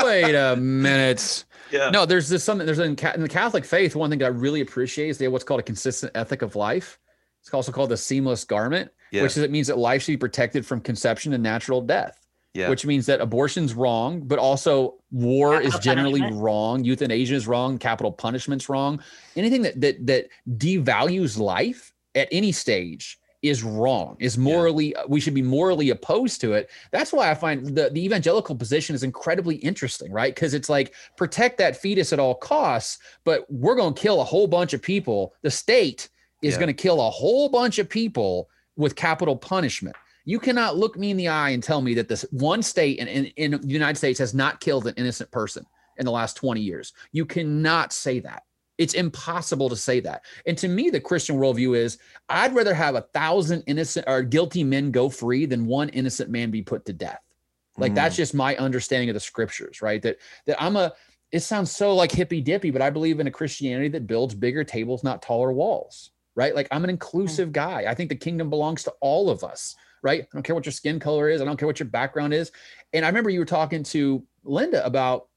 Wait 0.05 0.35
a 0.35 0.57
minute. 0.57 1.45
Yeah. 1.71 1.91
No, 1.91 2.07
there's 2.07 2.29
this 2.29 2.45
something. 2.45 2.67
There's 2.67 2.79
in, 2.79 2.97
in 3.15 3.23
the 3.23 3.29
Catholic 3.29 3.65
faith. 3.65 3.95
One 3.97 4.11
thing 4.11 4.19
that 4.21 4.27
I 4.27 4.29
really 4.29 4.61
appreciate 4.61 5.09
is 5.09 5.19
they 5.19 5.25
have 5.27 5.33
what's 5.33 5.45
called 5.45 5.61
a 5.61 5.65
consistent 5.65 6.13
ethic 6.15 6.43
of 6.43 6.57
life. 6.57 6.99
It's 7.41 7.53
also 7.53 7.73
called 7.73 7.91
the 7.91 7.97
seamless 7.97 8.45
garment, 8.45 8.91
yeah. 9.13 9.23
which 9.23 9.33
is 9.37 9.39
it 9.39 9.51
means 9.51 9.67
that 9.69 9.79
life 9.79 10.03
should 10.03 10.13
be 10.13 10.17
protected 10.17 10.67
from 10.67 10.81
conception 10.81 11.33
and 11.33 11.43
natural 11.43 11.81
death. 11.81 12.27
Yeah. 12.53 12.69
Which 12.69 12.85
means 12.85 13.07
that 13.07 13.21
abortion's 13.21 13.75
wrong, 13.75 14.23
but 14.23 14.41
also 14.41 14.97
war 15.13 15.53
capital 15.53 15.69
is 15.69 15.79
generally 15.79 16.19
punishment. 16.19 16.43
wrong. 16.43 16.85
Euthanasia 16.85 17.35
is 17.37 17.47
wrong. 17.47 17.79
Capital 17.79 18.11
punishment's 18.11 18.69
wrong. 18.69 19.01
Anything 19.37 19.63
that 19.63 19.81
that 19.81 20.07
that 20.07 20.29
devalues 20.57 21.39
life 21.39 21.95
at 22.17 22.27
any 22.33 22.51
stage 22.51 23.20
is 23.43 23.63
wrong 23.63 24.17
is 24.19 24.37
morally 24.37 24.93
yeah. 24.97 25.03
we 25.09 25.21
should 25.21 25.35
be 25.35 25.43
morally 25.43 25.91
opposed 25.91 26.41
to 26.41 26.53
it. 26.53 26.71
That's 26.91 27.13
why 27.13 27.31
i 27.31 27.35
find 27.35 27.67
the, 27.67 27.91
the 27.91 28.05
evangelical 28.05 28.55
position 28.55 28.95
is 28.95 29.03
incredibly 29.03 29.57
interesting 29.57 30.13
right? 30.13 30.35
Because 30.35 30.55
it's 30.55 30.69
like 30.69 30.95
protect 31.17 31.59
that 31.59 31.77
fetus 31.77 32.13
at 32.13 32.19
all 32.19 32.35
costs 32.35 32.99
but 33.25 33.51
we're 33.51 33.77
going 33.77 33.95
to 33.95 34.01
kill 34.01 34.21
a 34.21 34.25
whole 34.25 34.47
bunch 34.47 34.73
of 34.75 34.83
people. 34.83 35.35
The 35.43 35.51
state 35.51 36.09
is 36.43 36.55
yeah. 36.55 36.61
going 36.61 36.69
to 36.69 36.83
kill 36.83 37.01
a 37.01 37.11
whole 37.11 37.49
bunch 37.49 37.79
of 37.79 37.89
people 37.89 38.49
with 38.77 38.97
capital 38.97 39.37
punishment. 39.37 39.97
You 40.25 40.39
cannot 40.39 40.77
look 40.77 40.97
me 40.97 41.11
in 41.11 41.17
the 41.17 41.29
eye 41.29 41.51
and 41.51 41.63
tell 41.63 41.81
me 41.81 41.95
that 41.95 42.09
this 42.09 42.25
one 42.31 42.63
state 42.63 42.99
in, 42.99 43.09
in, 43.09 43.27
in 43.37 43.51
the 43.61 43.67
united 43.67 43.97
states 43.97 44.19
has 44.19 44.35
not 44.35 44.61
killed 44.61 44.87
an 44.87 44.95
innocent 44.97 45.31
person 45.31 45.65
in 45.97 46.05
the 46.05 46.13
last 46.13 46.37
20 46.37 46.61
years. 46.61 46.93
You 47.13 47.25
cannot 47.25 47.93
say 47.93 48.21
that 48.21 48.45
it's 48.81 48.95
impossible 48.95 49.69
to 49.69 49.77
say 49.77 50.01
that. 50.01 50.25
And 50.47 50.57
to 50.57 50.67
me, 50.67 50.89
the 50.89 51.01
Christian 51.01 51.37
worldview 51.37 51.77
is 51.77 51.99
I'd 52.31 52.55
rather 52.55 52.73
have 52.73 52.95
a 52.95 53.03
thousand 53.13 53.63
innocent 53.67 54.07
or 54.09 54.23
guilty 54.23 54.65
men 54.65 54.91
go 54.91 55.11
free 55.11 55.45
than 55.45 55.67
one 55.67 55.91
innocent 55.91 56.31
man 56.31 56.51
be 56.51 56.63
put 56.63 56.87
to 56.87 56.95
death. 56.95 57.21
Like 57.77 57.93
mm. 57.93 57.97
that's 57.97 58.17
just 58.17 58.33
my 58.33 58.57
understanding 58.57 59.11
of 59.11 59.15
the 59.15 59.21
scriptures, 59.21 59.83
right? 59.83 60.01
That 60.01 60.17
that 60.47 60.61
I'm 60.61 60.77
a 60.77 60.95
it 61.31 61.41
sounds 61.41 61.71
so 61.71 61.95
like 61.95 62.11
hippy 62.11 62.41
dippy, 62.41 62.71
but 62.71 62.81
I 62.81 62.89
believe 62.89 63.21
in 63.21 63.27
a 63.27 63.31
Christianity 63.31 63.89
that 63.89 64.07
builds 64.07 64.35
bigger 64.35 64.65
tables, 64.65 65.05
not 65.05 65.21
taller 65.21 65.53
walls, 65.53 66.13
right? 66.35 66.55
Like 66.55 66.67
I'm 66.71 66.83
an 66.83 66.91
inclusive 66.91 67.53
guy. 67.53 67.85
I 67.87 67.95
think 67.95 68.09
the 68.09 68.17
kingdom 68.17 68.49
belongs 68.49 68.83
to 68.85 68.95
all 69.03 69.29
of 69.29 69.45
us, 69.45 69.77
right? 70.03 70.23
I 70.23 70.27
don't 70.33 70.43
care 70.43 70.55
what 70.55 70.65
your 70.65 70.73
skin 70.73 70.99
color 70.99 71.29
is. 71.29 71.43
I 71.43 71.45
don't 71.45 71.59
care 71.59 71.69
what 71.69 71.81
your 71.81 71.89
background 71.89 72.33
is. 72.33 72.51
And 72.95 73.05
I 73.05 73.09
remember 73.09 73.29
you 73.29 73.41
were 73.41 73.45
talking 73.45 73.83
to 73.85 74.25
Linda 74.43 74.85
about 74.87 75.29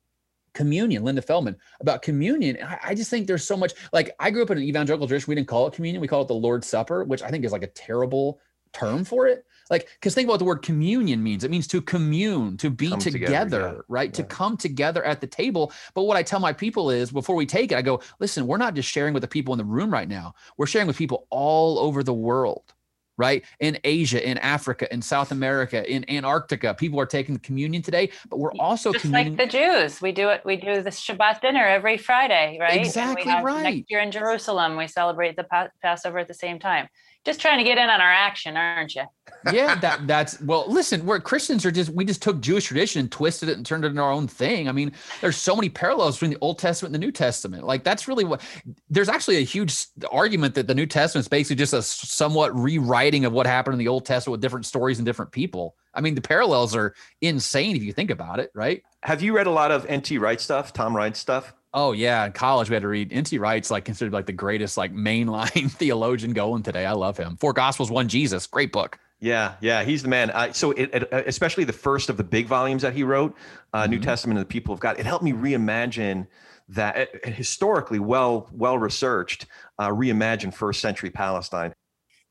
communion, 0.53 1.03
Linda 1.03 1.21
Feldman, 1.21 1.55
about 1.79 2.01
communion. 2.01 2.57
I, 2.63 2.79
I, 2.83 2.95
just 2.95 3.09
think 3.09 3.27
there's 3.27 3.45
so 3.45 3.57
much 3.57 3.73
like 3.91 4.15
I 4.19 4.29
grew 4.31 4.43
up 4.43 4.51
in 4.51 4.57
an 4.57 4.63
evangelical 4.63 5.07
church. 5.07 5.27
We 5.27 5.35
didn't 5.35 5.47
call 5.47 5.67
it 5.67 5.73
communion, 5.73 6.01
we 6.01 6.07
call 6.07 6.21
it 6.21 6.27
the 6.27 6.33
Lord's 6.33 6.67
Supper, 6.67 7.03
which 7.03 7.21
I 7.21 7.29
think 7.29 7.45
is 7.45 7.51
like 7.51 7.63
a 7.63 7.67
terrible 7.67 8.39
term 8.73 9.03
for 9.05 9.27
it. 9.27 9.45
Like, 9.69 9.87
because 9.93 10.13
think 10.13 10.25
about 10.25 10.33
what 10.33 10.39
the 10.39 10.45
word 10.45 10.61
communion 10.61 11.23
means. 11.23 11.43
It 11.43 11.51
means 11.51 11.67
to 11.67 11.81
commune, 11.81 12.57
to 12.57 12.69
be 12.69 12.89
together, 12.97 13.11
together 13.11 13.73
yeah. 13.75 13.81
right? 13.87 14.09
Yeah. 14.09 14.15
To 14.15 14.23
come 14.23 14.57
together 14.57 15.03
at 15.03 15.21
the 15.21 15.27
table. 15.27 15.71
But 15.93 16.03
what 16.03 16.17
I 16.17 16.23
tell 16.23 16.39
my 16.39 16.53
people 16.53 16.89
is 16.91 17.11
before 17.11 17.35
we 17.35 17.45
take 17.45 17.71
it, 17.71 17.77
I 17.77 17.81
go, 17.81 18.01
listen, 18.19 18.45
we're 18.45 18.57
not 18.57 18.75
just 18.75 18.89
sharing 18.89 19.13
with 19.13 19.21
the 19.21 19.27
people 19.27 19.53
in 19.53 19.57
the 19.57 19.63
room 19.63 19.91
right 19.91 20.07
now. 20.07 20.35
We're 20.57 20.65
sharing 20.65 20.87
with 20.87 20.97
people 20.97 21.27
all 21.29 21.79
over 21.79 22.03
the 22.03 22.13
world 22.13 22.73
right? 23.17 23.43
In 23.59 23.77
Asia, 23.83 24.27
in 24.27 24.37
Africa, 24.39 24.91
in 24.93 25.01
South 25.01 25.31
America, 25.31 25.89
in 25.89 26.09
Antarctica, 26.09 26.73
people 26.73 26.99
are 26.99 27.05
taking 27.05 27.33
the 27.33 27.41
communion 27.41 27.81
today, 27.81 28.09
but 28.29 28.39
we're 28.39 28.53
also 28.59 28.91
just 28.91 29.05
like 29.05 29.37
the 29.37 29.45
Jews. 29.45 30.01
We 30.01 30.11
do 30.11 30.29
it. 30.29 30.41
We 30.45 30.55
do 30.55 30.81
the 30.81 30.89
Shabbat 30.89 31.41
dinner 31.41 31.65
every 31.65 31.97
Friday, 31.97 32.57
right? 32.59 32.79
Exactly 32.79 33.31
right. 33.31 33.63
Next 33.63 33.83
year 33.89 33.99
in 33.99 34.11
Jerusalem, 34.11 34.77
we 34.77 34.87
celebrate 34.87 35.35
the 35.35 35.45
Passover 35.81 36.19
at 36.19 36.27
the 36.27 36.33
same 36.33 36.59
time 36.59 36.87
just 37.25 37.39
trying 37.39 37.57
to 37.57 37.63
get 37.63 37.77
in 37.77 37.89
on 37.89 38.01
our 38.01 38.11
action, 38.11 38.57
aren't 38.57 38.95
you? 38.95 39.03
yeah, 39.51 39.75
that 39.79 40.07
that's 40.07 40.39
well. 40.41 40.65
Listen, 40.67 41.05
we're 41.05 41.19
Christians 41.19 41.65
are 41.65 41.71
just 41.71 41.89
we 41.91 42.05
just 42.05 42.21
took 42.21 42.41
Jewish 42.41 42.65
tradition 42.65 43.01
and 43.01 43.11
twisted 43.11 43.49
it 43.49 43.57
and 43.57 43.65
turned 43.65 43.85
it 43.85 43.89
into 43.89 44.01
our 44.01 44.11
own 44.11 44.27
thing. 44.27 44.67
I 44.67 44.71
mean, 44.71 44.91
there's 45.21 45.37
so 45.37 45.55
many 45.55 45.69
parallels 45.69 46.15
between 46.15 46.31
the 46.31 46.37
Old 46.41 46.59
Testament 46.59 46.93
and 46.93 47.01
the 47.01 47.05
New 47.05 47.11
Testament. 47.11 47.63
Like 47.63 47.83
that's 47.83 48.07
really 48.07 48.25
what. 48.25 48.41
There's 48.89 49.09
actually 49.09 49.37
a 49.37 49.41
huge 49.41 49.85
argument 50.11 50.55
that 50.55 50.67
the 50.67 50.75
New 50.75 50.85
Testament 50.85 51.23
is 51.23 51.29
basically 51.29 51.57
just 51.57 51.73
a 51.73 51.81
somewhat 51.81 52.57
rewriting 52.57 53.25
of 53.25 53.33
what 53.33 53.47
happened 53.47 53.73
in 53.73 53.79
the 53.79 53.87
Old 53.87 54.05
Testament 54.05 54.33
with 54.33 54.41
different 54.41 54.65
stories 54.65 54.99
and 54.99 55.05
different 55.05 55.31
people. 55.31 55.75
I 55.93 56.01
mean, 56.01 56.15
the 56.15 56.21
parallels 56.21 56.75
are 56.75 56.95
insane 57.21 57.75
if 57.75 57.83
you 57.83 57.93
think 57.93 58.09
about 58.09 58.39
it, 58.39 58.51
right? 58.53 58.81
Have 59.03 59.21
you 59.21 59.35
read 59.35 59.47
a 59.47 59.51
lot 59.51 59.71
of 59.71 59.85
N.T. 59.85 60.17
Wright 60.17 60.41
stuff, 60.41 60.73
Tom 60.73 60.95
Wright 60.95 61.15
stuff? 61.15 61.53
Oh 61.73 61.91
yeah, 61.91 62.25
in 62.25 62.33
college 62.33 62.69
we 62.69 62.75
had 62.75 62.83
to 62.83 62.87
read 62.87 63.11
N.T. 63.11 63.37
Wright's 63.39 63.71
like 63.71 63.83
considered 63.83 64.13
like 64.13 64.27
the 64.27 64.33
greatest 64.33 64.77
like 64.77 64.93
mainline 64.93 65.71
theologian 65.79 66.33
going 66.33 66.63
today. 66.63 66.85
I 66.85 66.91
love 66.91 67.17
him. 67.17 67.35
Four 67.37 67.53
Gospels, 67.53 67.89
One 67.89 68.07
Jesus, 68.07 68.45
great 68.45 68.71
book. 68.71 68.99
Yeah, 69.19 69.53
yeah, 69.61 69.83
he's 69.83 70.03
the 70.03 70.09
man. 70.09 70.31
Uh, 70.31 70.51
so, 70.51 70.71
it, 70.71 70.93
it, 70.93 71.07
especially 71.11 71.63
the 71.63 71.71
first 71.71 72.09
of 72.09 72.17
the 72.17 72.25
big 72.25 72.45
volumes 72.45 72.81
that 72.81 72.93
he 72.93 73.03
wrote, 73.03 73.33
uh, 73.73 73.83
mm-hmm. 73.83 73.91
New 73.91 73.99
Testament 73.99 74.37
and 74.37 74.45
the 74.45 74.51
People 74.51 74.73
of 74.73 74.81
God, 74.81 74.99
it 74.99 75.05
helped 75.05 75.23
me 75.23 75.31
reimagine 75.31 76.27
that 76.67 76.97
uh, 76.97 77.29
historically 77.29 77.99
well 77.99 78.49
well 78.51 78.77
researched, 78.77 79.47
uh, 79.79 79.87
reimagine 79.89 80.53
first 80.53 80.81
century 80.81 81.09
Palestine. 81.09 81.73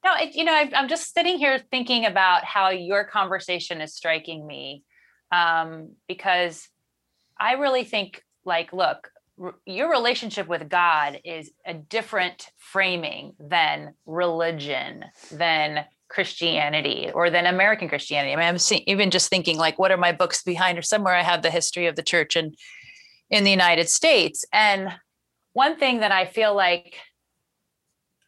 No, 0.04 0.12
it, 0.16 0.34
you 0.34 0.44
know, 0.44 0.52
I, 0.52 0.70
am 0.74 0.88
just 0.88 1.14
sitting 1.14 1.38
here 1.38 1.58
thinking 1.70 2.04
about 2.04 2.44
how 2.44 2.68
your 2.68 3.04
conversation 3.04 3.80
is 3.80 3.94
striking 3.94 4.46
me, 4.46 4.84
um, 5.32 5.92
because 6.08 6.68
I 7.40 7.54
really 7.54 7.84
think 7.84 8.22
like, 8.44 8.72
look, 8.72 9.11
your 9.66 9.90
relationship 9.90 10.48
with 10.48 10.68
God 10.68 11.20
is 11.24 11.50
a 11.66 11.74
different 11.74 12.48
framing 12.58 13.34
than 13.38 13.94
religion, 14.06 15.04
than 15.30 15.84
Christianity, 16.08 17.10
or 17.12 17.30
than 17.30 17.46
American 17.46 17.88
Christianity. 17.88 18.32
I 18.32 18.36
mean, 18.36 18.46
I'm 18.46 18.58
see, 18.58 18.84
even 18.86 19.10
just 19.10 19.30
thinking 19.30 19.56
like, 19.56 19.78
what 19.78 19.90
are 19.90 19.96
my 19.96 20.12
books 20.12 20.42
behind? 20.42 20.78
Or 20.78 20.82
somewhere 20.82 21.14
I 21.14 21.22
have 21.22 21.42
the 21.42 21.50
history 21.50 21.86
of 21.86 21.96
the 21.96 22.02
church 22.02 22.36
in 22.36 22.54
in 23.30 23.44
the 23.44 23.50
United 23.50 23.88
States. 23.88 24.44
And 24.52 24.92
one 25.54 25.78
thing 25.78 26.00
that 26.00 26.12
I 26.12 26.26
feel 26.26 26.54
like 26.54 26.96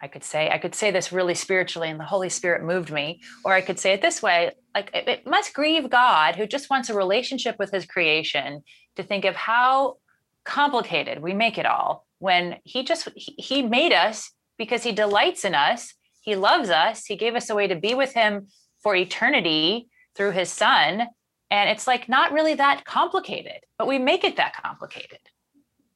I 0.00 0.08
could 0.08 0.24
say, 0.24 0.50
I 0.50 0.58
could 0.58 0.74
say 0.74 0.90
this 0.90 1.12
really 1.12 1.34
spiritually, 1.34 1.88
and 1.88 2.00
the 2.00 2.04
Holy 2.04 2.28
Spirit 2.28 2.64
moved 2.64 2.90
me, 2.90 3.20
or 3.44 3.52
I 3.52 3.60
could 3.60 3.78
say 3.78 3.92
it 3.92 4.02
this 4.02 4.22
way: 4.22 4.50
like 4.74 4.90
it, 4.94 5.08
it 5.08 5.26
must 5.26 5.54
grieve 5.54 5.88
God, 5.90 6.36
who 6.36 6.46
just 6.46 6.70
wants 6.70 6.90
a 6.90 6.94
relationship 6.94 7.56
with 7.58 7.70
His 7.70 7.86
creation, 7.86 8.62
to 8.96 9.02
think 9.02 9.24
of 9.24 9.36
how 9.36 9.96
complicated. 10.44 11.20
We 11.20 11.34
make 11.34 11.58
it 11.58 11.66
all 11.66 12.06
when 12.18 12.56
he 12.64 12.84
just 12.84 13.08
he 13.16 13.62
made 13.62 13.92
us 13.92 14.30
because 14.58 14.82
he 14.82 14.92
delights 14.92 15.44
in 15.44 15.54
us. 15.54 15.94
He 16.20 16.36
loves 16.36 16.70
us. 16.70 17.04
He 17.04 17.16
gave 17.16 17.34
us 17.34 17.50
a 17.50 17.54
way 17.54 17.66
to 17.66 17.76
be 17.76 17.94
with 17.94 18.12
him 18.14 18.48
for 18.82 18.94
eternity 18.94 19.88
through 20.14 20.32
his 20.32 20.50
son. 20.50 21.06
And 21.50 21.70
it's 21.70 21.86
like 21.86 22.08
not 22.08 22.32
really 22.32 22.54
that 22.54 22.84
complicated 22.84 23.64
but 23.78 23.88
we 23.88 23.98
make 23.98 24.24
it 24.24 24.36
that 24.36 24.54
complicated. 24.62 25.18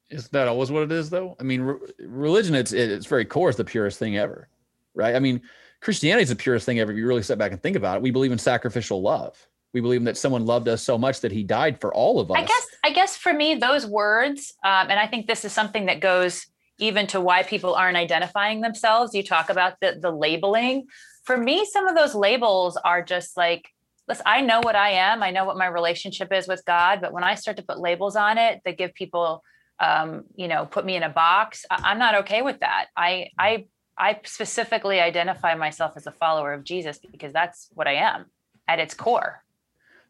Is 0.09 0.27
that 0.29 0.47
always 0.47 0.71
what 0.71 0.83
it 0.83 0.91
is 0.91 1.09
though? 1.09 1.35
I 1.39 1.43
mean 1.43 1.61
re- 1.61 1.79
religion 1.99 2.55
it's 2.55 2.73
it's 2.73 3.05
very 3.05 3.25
core. 3.25 3.49
Is 3.49 3.55
the 3.55 3.63
purest 3.63 3.99
thing 3.99 4.17
ever 4.17 4.49
right? 4.95 5.15
I 5.15 5.19
mean 5.19 5.41
christianity 5.81 6.23
is 6.23 6.29
the 6.29 6.35
purest 6.35 6.65
thing 6.65 6.79
ever 6.79 6.91
if 6.91 6.97
you 6.97 7.07
really 7.07 7.23
step 7.23 7.37
back 7.37 7.51
and 7.51 7.61
think 7.61 7.75
about 7.75 7.97
it. 7.97 8.01
We 8.01 8.11
believe 8.11 8.31
in 8.31 8.37
sacrificial 8.37 9.01
love 9.01 9.47
we 9.73 9.81
believe 9.81 10.03
that 10.05 10.17
someone 10.17 10.45
loved 10.45 10.67
us 10.67 10.81
so 10.81 10.97
much 10.97 11.21
that 11.21 11.31
he 11.31 11.43
died 11.43 11.79
for 11.79 11.93
all 11.93 12.19
of 12.19 12.31
us. 12.31 12.37
I 12.37 12.43
guess 12.43 12.67
I 12.83 12.91
guess 12.91 13.17
for 13.17 13.33
me 13.33 13.55
those 13.55 13.85
words 13.85 14.53
um, 14.63 14.89
and 14.89 14.99
I 14.99 15.07
think 15.07 15.27
this 15.27 15.45
is 15.45 15.53
something 15.53 15.85
that 15.85 15.99
goes 15.99 16.45
even 16.79 17.07
to 17.07 17.19
why 17.19 17.43
people 17.43 17.75
aren't 17.75 17.97
identifying 17.97 18.61
themselves. 18.61 19.13
You 19.13 19.23
talk 19.23 19.49
about 19.49 19.79
the 19.81 19.97
the 20.01 20.11
labeling. 20.11 20.87
For 21.23 21.37
me 21.37 21.65
some 21.65 21.87
of 21.87 21.95
those 21.95 22.15
labels 22.15 22.77
are 22.77 23.03
just 23.03 23.37
like 23.37 23.69
listen, 24.07 24.23
I 24.25 24.41
know 24.41 24.59
what 24.63 24.75
I 24.75 24.91
am. 24.91 25.21
I 25.21 25.29
know 25.29 25.45
what 25.45 25.57
my 25.57 25.67
relationship 25.67 26.33
is 26.33 26.47
with 26.47 26.65
God, 26.65 26.99
but 26.99 27.13
when 27.13 27.23
I 27.23 27.35
start 27.35 27.57
to 27.57 27.63
put 27.63 27.79
labels 27.79 28.15
on 28.15 28.39
it 28.39 28.61
that 28.65 28.77
give 28.77 28.93
people 28.95 29.43
um, 29.81 30.23
you 30.35 30.49
know, 30.49 30.65
put 30.65 30.83
me 30.83 30.97
in 30.97 31.03
a 31.03 31.09
box, 31.09 31.65
I, 31.71 31.91
I'm 31.91 31.99
not 31.99 32.15
okay 32.15 32.41
with 32.41 32.59
that. 32.61 32.87
I 32.97 33.29
I 33.37 33.65
I 33.97 34.19
specifically 34.23 34.99
identify 34.99 35.53
myself 35.55 35.93
as 35.95 36.07
a 36.07 36.11
follower 36.11 36.53
of 36.53 36.63
Jesus 36.63 36.99
because 37.11 37.33
that's 37.33 37.69
what 37.73 37.87
I 37.87 37.95
am 37.95 38.25
at 38.67 38.79
its 38.79 38.93
core 38.93 39.43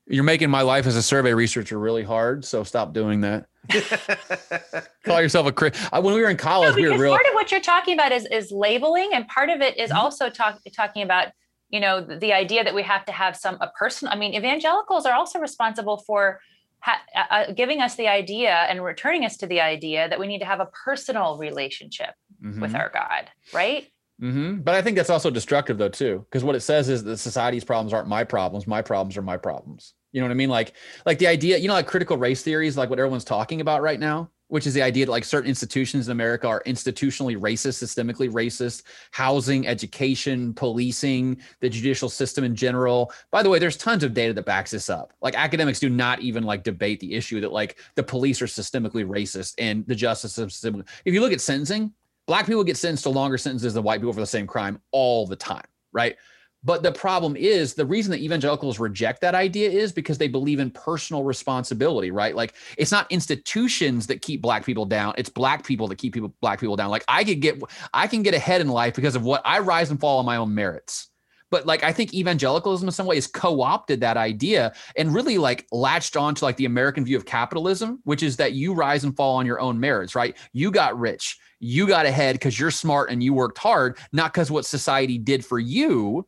you're 0.10 0.24
making 0.24 0.50
my 0.50 0.62
life 0.62 0.88
as 0.88 0.96
a 0.96 1.04
survey 1.04 1.34
researcher 1.34 1.78
really 1.80 2.04
hard. 2.04 2.44
So 2.44 2.64
stop 2.64 2.94
doing 2.94 3.22
that. 3.22 3.46
Call 5.06 5.22
yourself 5.22 5.48
a 5.48 5.52
crit. 5.52 5.76
When 5.92 6.14
we 6.14 6.22
were 6.22 6.30
in 6.30 6.38
college, 6.38 6.76
no, 6.76 6.82
we 6.82 6.90
were 6.90 6.98
real. 6.98 7.12
Part 7.14 7.28
of 7.28 7.34
what 7.34 7.52
you're 7.52 7.62
talking 7.62 7.94
about 7.94 8.12
is 8.12 8.26
is 8.26 8.52
labeling, 8.52 9.12
and 9.14 9.28
part 9.28 9.50
of 9.50 9.62
it 9.62 9.78
is 9.78 9.92
mm-hmm. 9.92 10.00
also 10.00 10.30
talk, 10.30 10.60
talking 10.76 11.04
about 11.04 11.28
you 11.70 11.80
know 11.80 12.02
the, 12.02 12.18
the 12.18 12.34
idea 12.34 12.64
that 12.64 12.74
we 12.74 12.82
have 12.84 13.06
to 13.06 13.12
have 13.12 13.36
some 13.36 13.58
a 13.62 13.68
person. 13.68 14.08
I 14.08 14.16
mean, 14.16 14.34
evangelicals 14.34 15.06
are 15.06 15.14
also 15.14 15.40
responsible 15.40 15.98
for 15.98 16.40
ha- 16.80 17.02
uh, 17.16 17.34
uh, 17.34 17.52
giving 17.52 17.82
us 17.82 17.96
the 17.96 18.08
idea 18.08 18.52
and 18.52 18.84
returning 18.84 19.26
us 19.26 19.38
to 19.38 19.48
the 19.48 19.62
idea 19.62 20.10
that 20.10 20.20
we 20.20 20.26
need 20.26 20.40
to 20.40 20.46
have 20.46 20.60
a 20.60 20.70
personal 20.86 21.38
relationship 21.38 22.16
mm-hmm. 22.44 22.60
with 22.60 22.74
our 22.74 22.90
God, 22.90 23.30
right? 23.54 23.88
Mm-hmm. 24.22 24.62
But 24.62 24.76
I 24.76 24.82
think 24.82 24.98
that's 24.98 25.10
also 25.10 25.30
destructive, 25.30 25.78
though, 25.78 25.90
too, 25.90 26.26
because 26.30 26.44
what 26.44 26.56
it 26.56 26.62
says 26.62 26.90
is 26.90 27.04
that 27.06 27.18
society's 27.18 27.64
problems 27.64 27.94
aren't 27.94 28.10
my 28.10 28.24
problems. 28.24 28.68
My 28.68 28.82
problems 28.82 29.16
are 29.16 29.22
my 29.22 29.38
problems. 29.38 29.94
You 30.12 30.22
know 30.22 30.28
what 30.28 30.32
I 30.32 30.36
mean? 30.36 30.50
Like, 30.50 30.74
like 31.06 31.20
the 31.20 31.28
idea, 31.28 31.58
you 31.58 31.68
know, 31.68 31.74
like 31.74 31.88
critical 31.88 32.18
race 32.18 32.42
theories, 32.42 32.78
like 32.78 32.90
what 32.90 33.00
everyone's 33.00 33.24
talking 33.24 33.62
about 33.62 33.82
right 33.82 34.00
now, 34.00 34.30
which 34.48 34.66
is 34.66 34.74
the 34.74 34.82
idea 34.82 35.06
that 35.06 35.12
like 35.12 35.24
certain 35.24 35.48
institutions 35.48 36.08
in 36.08 36.12
America 36.12 36.48
are 36.48 36.64
institutionally 36.66 37.38
racist, 37.38 37.84
systemically 37.84 38.32
racist, 38.32 38.84
housing, 39.12 39.68
education, 39.68 40.54
policing, 40.56 41.38
the 41.60 41.70
judicial 41.70 42.10
system 42.10 42.44
in 42.44 42.56
general. 42.56 43.12
By 43.32 43.44
the 43.44 43.50
way, 43.50 43.60
there's 43.60 43.78
tons 43.78 44.04
of 44.04 44.16
data 44.16 44.34
that 44.34 44.46
backs 44.46 44.72
this 44.72 44.90
up. 44.90 45.14
Like 45.22 45.36
academics 45.36 45.80
do 45.80 45.90
not 45.90 46.22
even 46.22 46.44
like 46.44 46.64
debate 46.64 47.00
the 47.00 47.14
issue 47.14 47.40
that 47.42 47.54
like 47.54 47.78
the 47.94 48.04
police 48.04 48.42
are 48.42 48.48
systemically 48.48 49.06
racist 49.06 49.54
and 49.60 49.86
the 49.86 49.96
justice 49.96 50.34
system. 50.34 50.84
If 51.06 51.14
you 51.14 51.22
look 51.22 51.34
at 51.34 51.42
sentencing, 51.42 51.94
black 52.26 52.48
people 52.48 52.64
get 52.64 52.78
sentenced 52.78 53.04
to 53.04 53.10
longer 53.10 53.38
sentences 53.38 53.76
than 53.76 53.84
white 53.84 54.00
people 54.00 54.14
for 54.14 54.20
the 54.20 54.26
same 54.26 54.48
crime 54.48 54.82
all 54.92 55.28
the 55.28 55.36
time, 55.36 55.66
right? 55.94 56.18
But 56.64 56.84
the 56.84 56.92
problem 56.92 57.38
is 57.38 57.74
the 57.74 57.86
reason 57.86 58.12
that 58.12 58.20
evangelicals 58.20 58.80
reject 58.80 59.22
that 59.22 59.34
idea 59.34 59.70
is 59.70 59.94
because 59.94 60.18
they 60.18 60.28
believe 60.28 60.60
in 60.60 60.72
personal 60.72 61.24
responsibility, 61.24 62.12
right? 62.12 62.36
Like 62.36 62.54
it's 62.78 62.92
not 62.92 63.10
institutions 63.10 64.08
that 64.08 64.22
keep 64.22 64.42
black 64.42 64.66
people 64.66 64.86
down, 64.86 65.14
it's 65.18 65.30
black 65.30 65.66
people 65.66 65.88
that 65.88 65.98
keep 65.98 66.14
people 66.14 66.34
black 66.42 66.60
people 66.60 66.76
down. 66.76 66.90
Like 66.90 67.06
I 67.08 67.24
could 67.24 67.40
get 67.40 67.62
I 67.94 68.08
can 68.08 68.24
get 68.24 68.34
ahead 68.34 68.60
in 68.60 68.68
life 68.68 68.96
because 68.96 69.16
of 69.16 69.24
what 69.24 69.42
I 69.46 69.60
rise 69.60 69.90
and 69.90 70.00
fall 70.00 70.20
on 70.20 70.26
my 70.26 70.36
own 70.36 70.54
merits. 70.54 71.10
but 71.52 71.66
like 71.66 71.84
I 71.84 71.92
think 71.92 72.14
evangelicalism 72.14 72.88
in 72.88 72.92
some 72.92 73.06
ways 73.08 73.28
co-opted 73.28 74.02
that 74.02 74.18
idea 74.18 74.74
and 74.96 75.14
really 75.14 75.38
like 75.38 75.66
latched 75.72 76.16
on 76.18 76.36
to 76.36 76.46
like 76.46 76.58
the 76.58 76.66
American 76.66 77.06
view 77.06 77.18
of 77.18 77.26
capitalism, 77.26 78.00
which 78.04 78.24
is 78.24 78.38
that 78.38 78.54
you 78.54 78.74
rise 78.74 79.04
and 79.04 79.16
fall 79.16 79.38
on 79.38 79.46
your 79.46 79.60
own 79.60 79.80
merits, 79.80 80.16
right? 80.16 80.38
You 80.54 80.72
got 80.72 81.00
rich, 81.00 81.38
you 81.60 81.88
got 81.88 82.06
ahead 82.06 82.36
because 82.36 82.60
you're 82.60 82.72
smart 82.72 83.10
and 83.12 83.24
you 83.24 83.34
worked 83.34 83.58
hard, 83.58 83.98
not 84.12 84.34
because 84.34 84.52
what 84.52 84.66
society 84.66 85.18
did 85.18 85.46
for 85.46 85.60
you. 85.60 86.28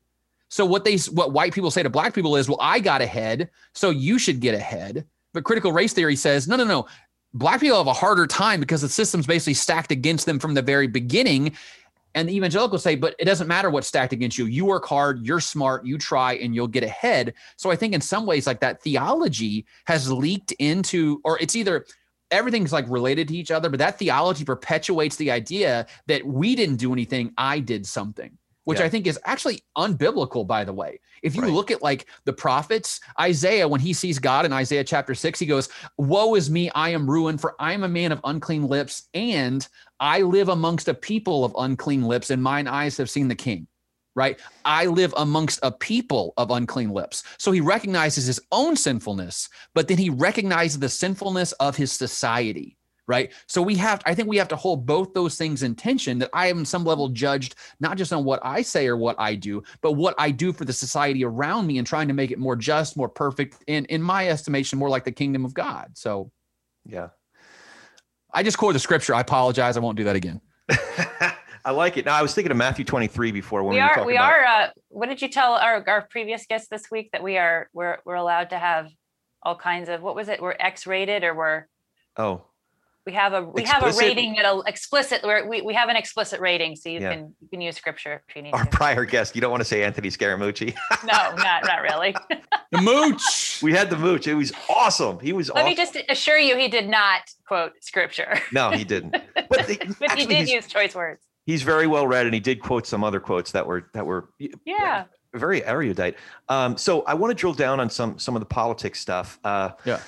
So 0.51 0.65
what 0.65 0.83
they 0.83 0.97
what 1.13 1.31
white 1.31 1.53
people 1.53 1.71
say 1.71 1.81
to 1.81 1.89
black 1.89 2.13
people 2.13 2.35
is, 2.35 2.49
well, 2.49 2.57
I 2.59 2.81
got 2.81 3.01
ahead, 3.01 3.49
so 3.73 3.89
you 3.89 4.19
should 4.19 4.41
get 4.41 4.53
ahead. 4.53 5.05
But 5.33 5.45
critical 5.45 5.71
race 5.71 5.93
theory 5.93 6.17
says, 6.17 6.45
no, 6.45 6.57
no, 6.57 6.65
no. 6.65 6.87
Black 7.33 7.61
people 7.61 7.77
have 7.77 7.87
a 7.87 7.93
harder 7.93 8.27
time 8.27 8.59
because 8.59 8.81
the 8.81 8.89
system's 8.89 9.25
basically 9.25 9.53
stacked 9.53 9.91
against 9.91 10.25
them 10.25 10.39
from 10.39 10.53
the 10.53 10.61
very 10.61 10.87
beginning. 10.87 11.55
And 12.15 12.27
the 12.27 12.35
evangelicals 12.35 12.83
say, 12.83 12.97
but 12.97 13.15
it 13.17 13.23
doesn't 13.23 13.47
matter 13.47 13.69
what's 13.69 13.87
stacked 13.87 14.11
against 14.11 14.37
you. 14.37 14.45
You 14.45 14.65
work 14.65 14.85
hard, 14.85 15.25
you're 15.25 15.39
smart, 15.39 15.85
you 15.85 15.97
try, 15.97 16.33
and 16.33 16.53
you'll 16.53 16.67
get 16.67 16.83
ahead. 16.83 17.33
So 17.55 17.71
I 17.71 17.77
think 17.77 17.93
in 17.93 18.01
some 18.01 18.25
ways, 18.25 18.45
like 18.45 18.59
that 18.59 18.81
theology 18.81 19.65
has 19.85 20.11
leaked 20.11 20.51
into, 20.59 21.21
or 21.23 21.39
it's 21.39 21.55
either 21.55 21.85
everything's 22.29 22.73
like 22.73 22.89
related 22.89 23.29
to 23.29 23.37
each 23.37 23.51
other, 23.51 23.69
but 23.69 23.79
that 23.79 23.97
theology 23.97 24.43
perpetuates 24.43 25.15
the 25.15 25.31
idea 25.31 25.85
that 26.07 26.25
we 26.25 26.57
didn't 26.57 26.75
do 26.75 26.91
anything, 26.91 27.31
I 27.37 27.61
did 27.61 27.85
something 27.85 28.37
which 28.65 28.79
yeah. 28.79 28.85
I 28.85 28.89
think 28.89 29.07
is 29.07 29.19
actually 29.25 29.63
unbiblical, 29.77 30.45
by 30.45 30.63
the 30.63 30.73
way. 30.73 30.99
If 31.23 31.35
you 31.35 31.43
right. 31.43 31.51
look 31.51 31.71
at 31.71 31.81
like 31.81 32.07
the 32.25 32.33
prophets, 32.33 32.99
Isaiah, 33.19 33.67
when 33.67 33.81
he 33.81 33.93
sees 33.93 34.19
God 34.19 34.45
in 34.45 34.53
Isaiah 34.53 34.83
chapter 34.83 35.15
six, 35.15 35.39
he 35.39 35.45
goes, 35.45 35.69
Woe 35.97 36.35
is 36.35 36.49
me, 36.49 36.69
I 36.71 36.89
am 36.89 37.09
ruined, 37.09 37.41
for 37.41 37.55
I 37.59 37.73
am 37.73 37.83
a 37.83 37.89
man 37.89 38.11
of 38.11 38.21
unclean 38.23 38.67
lips, 38.67 39.09
and 39.13 39.67
I 39.99 40.21
live 40.21 40.49
amongst 40.49 40.87
a 40.87 40.93
people 40.93 41.45
of 41.45 41.55
unclean 41.57 42.03
lips, 42.03 42.29
and 42.29 42.41
mine 42.41 42.67
eyes 42.67 42.97
have 42.97 43.09
seen 43.09 43.27
the 43.27 43.35
king. 43.35 43.67
Right? 44.13 44.37
I 44.65 44.87
live 44.87 45.13
amongst 45.15 45.59
a 45.63 45.71
people 45.71 46.33
of 46.35 46.51
unclean 46.51 46.89
lips. 46.89 47.23
So 47.37 47.53
he 47.53 47.61
recognizes 47.61 48.25
his 48.25 48.41
own 48.51 48.75
sinfulness, 48.75 49.47
but 49.73 49.87
then 49.87 49.97
he 49.97 50.09
recognizes 50.09 50.79
the 50.79 50.89
sinfulness 50.89 51.53
of 51.53 51.77
his 51.77 51.93
society 51.93 52.77
right? 53.11 53.33
So 53.45 53.61
we 53.61 53.75
have, 53.75 54.01
I 54.05 54.15
think 54.15 54.29
we 54.29 54.37
have 54.37 54.47
to 54.47 54.55
hold 54.55 54.85
both 54.85 55.13
those 55.13 55.35
things 55.35 55.63
in 55.63 55.75
tension 55.75 56.17
that 56.19 56.29
I 56.33 56.47
am 56.47 56.59
in 56.59 56.65
some 56.65 56.85
level 56.85 57.09
judged, 57.09 57.55
not 57.81 57.97
just 57.97 58.13
on 58.13 58.23
what 58.23 58.39
I 58.41 58.61
say 58.61 58.87
or 58.87 58.95
what 58.95 59.17
I 59.19 59.35
do, 59.35 59.61
but 59.81 59.91
what 59.93 60.15
I 60.17 60.31
do 60.31 60.53
for 60.53 60.63
the 60.63 60.71
society 60.71 61.25
around 61.25 61.67
me 61.67 61.77
and 61.77 61.85
trying 61.85 62.07
to 62.07 62.13
make 62.13 62.31
it 62.31 62.39
more 62.39 62.55
just, 62.55 62.95
more 62.95 63.09
perfect, 63.09 63.63
and 63.67 63.85
in 63.87 64.01
my 64.01 64.29
estimation, 64.29 64.79
more 64.79 64.89
like 64.89 65.03
the 65.03 65.11
kingdom 65.11 65.43
of 65.43 65.53
God. 65.53 65.91
So, 65.93 66.31
yeah. 66.85 67.09
I 68.33 68.43
just 68.43 68.57
quoted 68.57 68.75
the 68.75 68.79
scripture. 68.79 69.13
I 69.13 69.19
apologize. 69.19 69.75
I 69.75 69.81
won't 69.81 69.97
do 69.97 70.05
that 70.05 70.15
again. 70.15 70.39
I 71.63 71.71
like 71.71 71.97
it. 71.97 72.05
Now 72.05 72.15
I 72.15 72.21
was 72.21 72.33
thinking 72.33 72.51
of 72.51 72.57
Matthew 72.57 72.85
23 72.85 73.31
before 73.31 73.63
when 73.63 73.71
we, 73.71 73.75
we 73.75 73.81
are. 73.81 74.05
We 74.05 74.13
about- 74.15 74.31
are. 74.31 74.45
Uh, 74.45 74.67
what 74.87 75.09
did 75.09 75.21
you 75.21 75.27
tell 75.27 75.53
our, 75.53 75.83
our 75.87 76.07
previous 76.09 76.45
guest 76.45 76.69
this 76.69 76.89
week 76.89 77.09
that 77.11 77.21
we 77.21 77.37
are? 77.37 77.69
We're 77.73 77.97
we're 78.05 78.15
allowed 78.15 78.51
to 78.51 78.57
have 78.57 78.89
all 79.43 79.55
kinds 79.55 79.89
of 79.89 80.01
what 80.01 80.15
was 80.15 80.29
it? 80.29 80.41
We're 80.41 80.55
X 80.59 80.87
rated 80.87 81.23
or 81.23 81.35
we're. 81.35 81.67
Oh, 82.17 82.43
we 83.05 83.13
have 83.13 83.33
a 83.33 83.41
we 83.41 83.63
explicit, 83.63 83.83
have 83.83 83.95
a 83.95 83.97
rating 83.97 84.37
at 84.37 84.45
a 84.45 84.61
explicit 84.67 85.23
where 85.23 85.47
we, 85.47 85.61
we 85.61 85.73
have 85.73 85.89
an 85.89 85.95
explicit 85.95 86.39
rating, 86.39 86.75
so 86.75 86.89
you 86.89 86.99
yeah. 86.99 87.13
can 87.13 87.35
you 87.41 87.47
can 87.47 87.61
use 87.61 87.75
scripture 87.75 88.23
if 88.29 88.35
you 88.35 88.43
need. 88.43 88.53
Our 88.53 88.63
to. 88.63 88.69
prior 88.69 89.05
guest, 89.05 89.35
you 89.35 89.41
don't 89.41 89.49
want 89.49 89.61
to 89.61 89.65
say 89.65 89.83
Anthony 89.83 90.09
Scaramucci. 90.09 90.75
no, 91.03 91.35
not 91.35 91.65
not 91.65 91.81
really. 91.81 92.15
the 92.71 92.81
mooch. 92.81 93.59
We 93.63 93.73
had 93.73 93.89
the 93.89 93.97
mooch. 93.97 94.27
It 94.27 94.35
was 94.35 94.53
awesome. 94.69 95.19
He 95.19 95.33
was. 95.33 95.49
Let 95.49 95.57
awesome. 95.57 95.69
me 95.69 95.75
just 95.75 95.97
assure 96.09 96.37
you, 96.37 96.55
he 96.57 96.67
did 96.67 96.87
not 96.87 97.21
quote 97.47 97.71
scripture. 97.81 98.39
No, 98.51 98.69
he 98.69 98.83
didn't. 98.83 99.11
But, 99.11 99.49
the, 99.67 99.95
but 99.99 100.17
he 100.17 100.25
did 100.27 100.47
use 100.47 100.67
choice 100.67 100.93
words. 100.93 101.23
He's 101.45 101.63
very 101.63 101.87
well 101.87 102.05
read, 102.05 102.25
and 102.25 102.33
he 102.35 102.39
did 102.39 102.61
quote 102.61 102.85
some 102.85 103.03
other 103.03 103.19
quotes 103.19 103.51
that 103.53 103.65
were 103.65 103.89
that 103.93 104.05
were 104.05 104.29
yeah 104.63 105.05
very 105.33 105.65
erudite. 105.65 106.17
Um, 106.49 106.77
so 106.77 107.01
I 107.03 107.15
want 107.15 107.31
to 107.31 107.35
drill 107.35 107.53
down 107.53 107.79
on 107.79 107.89
some 107.89 108.19
some 108.19 108.35
of 108.35 108.41
the 108.41 108.45
politics 108.45 108.99
stuff. 108.99 109.39
Uh, 109.43 109.71
yeah 109.85 110.01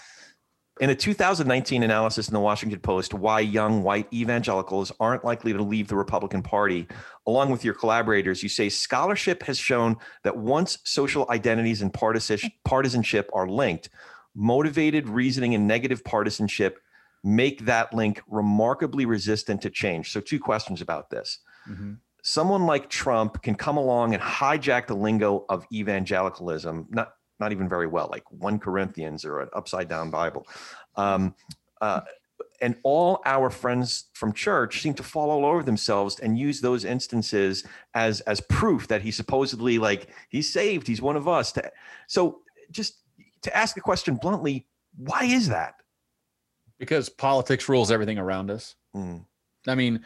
in 0.82 0.90
a 0.90 0.96
2019 0.96 1.84
analysis 1.84 2.28
in 2.28 2.34
the 2.34 2.40
Washington 2.40 2.80
Post, 2.80 3.14
why 3.14 3.40
young 3.40 3.84
white 3.84 4.08
evangelicals 4.12 4.92
aren't 5.00 5.24
likely 5.24 5.54
to 5.54 5.62
leave 5.62 5.88
the 5.88 5.96
Republican 5.96 6.42
Party, 6.42 6.88
along 7.28 7.52
with 7.52 7.64
your 7.64 7.76
collaborators, 7.76 8.42
you 8.42 8.50
say 8.50 8.70
scholarship 8.70 9.44
has 9.44 9.60
shown 9.60 9.98
that 10.24 10.36
once 10.36 10.80
social 10.84 11.28
identities 11.30 11.84
and 11.84 11.94
partisanship 11.94 13.30
are 13.34 13.48
linked, 13.48 13.90
motivated 14.34 15.08
reasoning 15.08 15.54
and 15.54 15.68
negative 15.68 16.04
partisanship 16.04 16.80
make 17.24 17.66
that 17.66 17.94
link 17.94 18.22
remarkably 18.28 19.06
resistant 19.06 19.62
to 19.62 19.70
change. 19.70 20.12
So, 20.12 20.20
two 20.20 20.40
questions 20.40 20.82
about 20.82 21.10
this. 21.10 21.40
Mm-hmm. 21.70 21.94
Someone 22.24 22.66
like 22.66 22.90
Trump 22.90 23.42
can 23.44 23.56
come 23.56 23.78
along 23.78 24.14
and 24.14 24.24
hijack 24.24 24.88
the 24.88 24.96
lingo 24.96 25.46
of 25.50 25.66
evangelicalism, 25.72 26.88
not 26.90 27.14
not 27.44 27.52
even 27.52 27.68
very 27.68 27.88
well, 27.88 28.08
like 28.10 28.24
one 28.32 28.58
Corinthians 28.58 29.26
or 29.26 29.42
an 29.42 29.50
upside 29.54 29.90
down 29.90 30.10
Bible. 30.10 30.48
Um, 30.96 31.36
uh, 31.82 32.02
and 32.62 32.76
all 32.84 33.22
our 33.26 33.50
friends 33.50 34.06
from 34.14 34.32
church 34.32 34.82
seem 34.82 34.94
to 34.94 35.04
fall 35.04 35.30
all 35.30 35.46
over 35.46 35.64
themselves 35.64 36.20
and 36.22 36.40
use 36.40 36.62
those 36.62 36.86
instances 36.86 37.66
as 37.94 38.22
as 38.22 38.40
proof 38.42 38.88
that 38.88 39.02
he 39.02 39.12
supposedly 39.12 39.78
like 39.78 40.08
he's 40.30 40.52
saved, 40.52 40.88
he's 40.88 41.02
one 41.02 41.18
of 41.18 41.28
us. 41.28 41.52
To, 41.54 41.72
so 42.08 42.40
just 42.72 42.96
to 43.42 43.56
ask 43.56 43.76
the 43.76 43.82
question 43.82 44.16
bluntly, 44.16 44.66
why 44.96 45.26
is 45.26 45.50
that? 45.50 45.76
Because 46.80 47.10
politics 47.10 47.68
rules 47.68 47.92
everything 47.92 48.18
around 48.18 48.50
us. 48.50 48.76
Mm. 48.96 49.26
I 49.68 49.76
mean, 49.76 50.06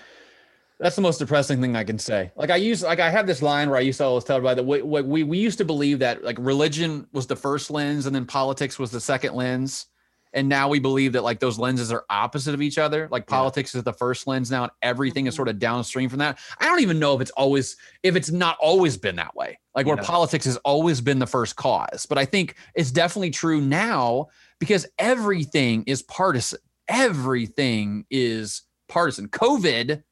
that's 0.80 0.96
the 0.96 1.02
most 1.02 1.18
depressing 1.18 1.60
thing 1.60 1.76
I 1.76 1.84
can 1.84 1.98
say. 1.98 2.32
Like 2.36 2.52
I 2.52 2.58
use, 2.58 2.84
like 2.84 3.00
I 3.00 3.10
have 3.10 3.26
this 3.26 3.42
line 3.42 3.70
where 3.70 3.80
I 3.80 3.82
used 3.82 3.98
to 3.98 4.06
always 4.06 4.24
tell 4.24 4.38
everybody 4.38 4.62
that 4.62 4.64
we, 4.64 5.02
we, 5.02 5.24
we 5.24 5.38
used 5.38 5.58
to 5.58 5.66
believe 5.66 6.00
that 6.00 6.24
like 6.24 6.38
religion 6.40 7.08
was 7.14 7.26
the 7.26 7.36
first 7.36 7.72
lens 7.72 8.06
and 8.06 8.16
then 8.16 8.26
politics 8.26 8.78
was 8.78 8.92
the 8.92 9.02
second 9.02 9.34
lens. 9.34 9.88
And 10.34 10.48
now 10.48 10.70
we 10.70 10.78
believe 10.78 11.14
that 11.14 11.24
like 11.24 11.40
those 11.40 11.58
lenses 11.58 11.92
are 11.92 12.06
opposite 12.12 12.54
of 12.54 12.62
each 12.62 12.78
other. 12.78 13.08
Like 13.10 13.26
politics 13.26 13.74
yeah. 13.74 13.80
is 13.80 13.86
the 13.86 13.94
first 13.94 14.28
lens 14.28 14.52
now 14.52 14.64
and 14.64 14.72
everything 14.84 15.26
is 15.26 15.34
mm-hmm. 15.34 15.38
sort 15.38 15.48
of 15.48 15.58
downstream 15.58 16.10
from 16.10 16.20
that. 16.20 16.38
I 16.60 16.66
don't 16.66 16.82
even 16.82 17.00
know 17.00 17.16
if 17.16 17.22
it's 17.22 17.32
always, 17.32 17.76
if 18.04 18.16
it's 18.16 18.30
not 18.30 18.58
always 18.62 18.98
been 18.98 19.16
that 19.16 19.36
way, 19.36 19.58
like 19.74 19.88
where 19.88 19.96
yeah. 19.96 20.04
politics 20.04 20.46
has 20.46 20.58
always 20.58 21.02
been 21.02 21.18
the 21.18 21.26
first 21.26 21.56
cause. 21.56 22.06
But 22.06 22.20
I 22.20 22.26
think 22.26 22.56
it's 22.76 22.92
definitely 22.92 23.32
true 23.32 23.62
now 23.62 24.28
because 24.60 24.86
everything 25.00 25.84
is 25.88 26.04
partisan. 26.04 26.60
Everything 26.88 28.06
is 28.12 28.62
partisan. 28.88 29.30
COVID 29.30 30.04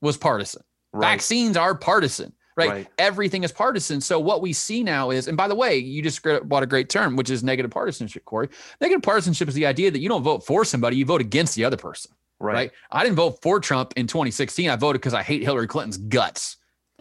was 0.00 0.16
partisan. 0.16 0.62
Right. 0.92 1.12
Vaccines 1.12 1.56
are 1.56 1.74
partisan, 1.74 2.32
right? 2.56 2.70
right? 2.70 2.88
Everything 2.98 3.44
is 3.44 3.52
partisan. 3.52 4.00
So 4.00 4.18
what 4.18 4.40
we 4.40 4.52
see 4.52 4.82
now 4.82 5.10
is, 5.10 5.28
and 5.28 5.36
by 5.36 5.48
the 5.48 5.54
way, 5.54 5.76
you 5.76 6.02
just 6.02 6.22
brought 6.22 6.62
a 6.62 6.66
great 6.66 6.88
term, 6.88 7.16
which 7.16 7.30
is 7.30 7.44
negative 7.44 7.70
partisanship, 7.70 8.24
Corey. 8.24 8.48
Negative 8.80 9.02
partisanship 9.02 9.48
is 9.48 9.54
the 9.54 9.66
idea 9.66 9.90
that 9.90 10.00
you 10.00 10.08
don't 10.08 10.22
vote 10.22 10.44
for 10.46 10.64
somebody, 10.64 10.96
you 10.96 11.04
vote 11.04 11.20
against 11.20 11.54
the 11.54 11.64
other 11.64 11.76
person. 11.76 12.12
Right. 12.40 12.54
right? 12.54 12.70
I 12.90 13.02
didn't 13.02 13.16
vote 13.16 13.40
for 13.42 13.58
Trump 13.58 13.94
in 13.96 14.06
2016. 14.06 14.70
I 14.70 14.76
voted 14.76 15.00
because 15.00 15.14
I 15.14 15.22
hate 15.22 15.42
Hillary 15.42 15.66
Clinton's 15.66 15.98
guts. 15.98 16.56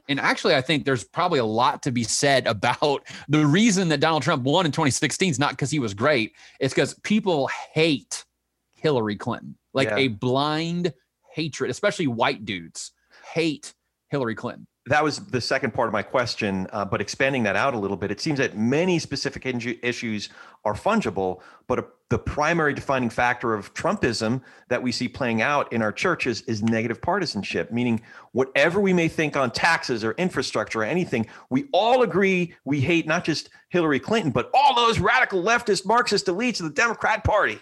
And 0.10 0.20
actually, 0.20 0.56
I 0.56 0.62
think 0.62 0.86
there's 0.86 1.04
probably 1.04 1.40
a 1.40 1.46
lot 1.46 1.84
to 1.84 1.92
be 1.92 2.04
said 2.04 2.48
about 2.48 3.04
the 3.30 3.46
reason 3.46 3.90
that 3.90 4.00
Donald 4.00 4.24
Trump 4.24 4.44
won 4.44 4.66
in 4.66 4.72
2016 4.72 5.32
is 5.32 5.40
not 5.40 5.52
because 5.52 5.70
he 5.70 5.80
was 5.80 5.94
great. 5.94 6.34
It's 6.60 6.74
because 6.74 6.94
people 7.04 7.50
hate 7.74 8.26
Hillary 8.76 9.16
Clinton, 9.16 9.58
like 9.74 9.90
yeah. 9.90 9.98
a 9.98 10.08
blind 10.08 10.94
hatred, 11.38 11.70
especially 11.70 12.08
white 12.08 12.46
dudes 12.46 12.94
hate 13.32 13.76
Hillary 14.10 14.34
Clinton. 14.34 14.66
That 14.88 15.04
was 15.04 15.20
the 15.20 15.42
second 15.42 15.74
part 15.74 15.88
of 15.88 15.94
my 15.94 16.02
question, 16.02 16.66
uh, 16.72 16.84
but 16.84 17.00
expanding 17.00 17.44
that 17.44 17.56
out 17.56 17.76
a 17.76 17.78
little 17.78 17.98
bit, 17.98 18.10
it 18.10 18.20
seems 18.20 18.40
that 18.40 18.58
many 18.58 18.98
specific 18.98 19.46
issues 19.46 20.30
are 20.66 20.74
fungible, 20.74 21.42
but 21.68 21.78
a, 21.78 21.86
the 22.10 22.18
primary 22.18 22.74
defining 22.74 23.12
factor 23.12 23.54
of 23.54 23.72
Trumpism 23.76 24.42
that 24.70 24.82
we 24.82 24.92
see 24.92 25.08
playing 25.08 25.44
out 25.44 25.72
in 25.72 25.84
our 25.84 25.92
churches 25.92 26.42
is 26.44 26.64
negative 26.64 27.02
partisanship, 27.02 27.72
meaning 27.72 28.02
whatever 28.32 28.80
we 28.80 28.94
may 28.94 29.08
think 29.08 29.38
on 29.38 29.52
taxes 29.52 30.04
or 30.04 30.14
infrastructure 30.14 30.80
or 30.80 30.86
anything, 30.86 31.28
we 31.52 31.66
all 31.72 32.02
agree 32.02 32.56
we 32.66 32.80
hate 32.80 33.06
not 33.06 33.26
just 33.26 33.50
Hillary 33.70 34.00
Clinton, 34.00 34.32
but 34.32 34.50
all 34.56 34.74
those 34.74 35.00
radical 35.00 35.44
leftist 35.44 35.86
Marxist 35.86 36.26
elites 36.26 36.62
of 36.62 36.66
the 36.66 36.82
Democrat 36.82 37.24
Party. 37.24 37.60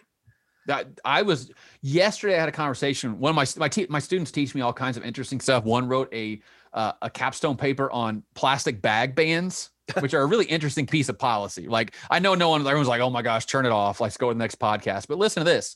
That 0.67 0.99
I 1.05 1.21
was 1.21 1.51
yesterday. 1.81 2.35
I 2.35 2.39
had 2.39 2.49
a 2.49 2.53
conversation. 2.53 3.19
One 3.19 3.29
of 3.29 3.35
my 3.35 3.45
my 3.57 3.69
te- 3.69 3.87
my 3.89 3.99
students 3.99 4.31
teach 4.31 4.55
me 4.55 4.61
all 4.61 4.73
kinds 4.73 4.97
of 4.97 5.03
interesting 5.03 5.39
stuff. 5.39 5.63
One 5.63 5.87
wrote 5.87 6.11
a 6.13 6.41
uh, 6.73 6.93
a 7.01 7.09
capstone 7.09 7.55
paper 7.55 7.89
on 7.91 8.23
plastic 8.33 8.81
bag 8.81 9.15
bans, 9.15 9.69
which 9.99 10.13
are 10.13 10.21
a 10.21 10.25
really 10.25 10.45
interesting 10.45 10.85
piece 10.85 11.09
of 11.09 11.17
policy. 11.19 11.67
Like 11.67 11.95
I 12.09 12.19
know 12.19 12.35
no 12.35 12.49
one, 12.49 12.61
everyone's 12.61 12.89
like, 12.89 13.01
oh 13.01 13.09
my 13.09 13.21
gosh, 13.21 13.45
turn 13.45 13.65
it 13.65 13.71
off. 13.71 14.01
Let's 14.01 14.17
go 14.17 14.29
to 14.29 14.33
the 14.33 14.39
next 14.39 14.59
podcast. 14.59 15.07
But 15.07 15.17
listen 15.17 15.43
to 15.43 15.49
this. 15.49 15.75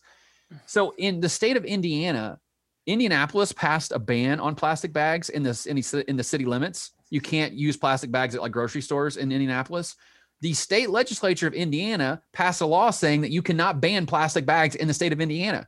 So 0.65 0.93
in 0.97 1.19
the 1.21 1.29
state 1.29 1.57
of 1.57 1.65
Indiana, 1.65 2.39
Indianapolis 2.87 3.51
passed 3.51 3.91
a 3.91 3.99
ban 3.99 4.39
on 4.39 4.55
plastic 4.55 4.91
bags 4.91 5.29
in 5.29 5.43
this 5.43 5.67
in 5.67 5.75
the, 5.75 6.03
in 6.09 6.17
the 6.17 6.23
city 6.23 6.45
limits. 6.45 6.91
You 7.11 7.21
can't 7.21 7.53
use 7.53 7.77
plastic 7.77 8.11
bags 8.11 8.35
at 8.35 8.41
like 8.41 8.51
grocery 8.51 8.81
stores 8.81 9.17
in 9.17 9.31
Indianapolis 9.31 9.95
the 10.41 10.53
state 10.53 10.89
legislature 10.89 11.47
of 11.47 11.53
Indiana 11.53 12.21
passed 12.33 12.61
a 12.61 12.65
law 12.65 12.91
saying 12.91 13.21
that 13.21 13.31
you 13.31 13.41
cannot 13.41 13.81
ban 13.81 14.05
plastic 14.05 14.45
bags 14.45 14.75
in 14.75 14.87
the 14.87 14.93
state 14.93 15.13
of 15.13 15.19
Indiana. 15.19 15.67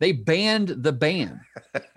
They 0.00 0.12
banned 0.12 0.68
the 0.68 0.92
ban 0.92 1.40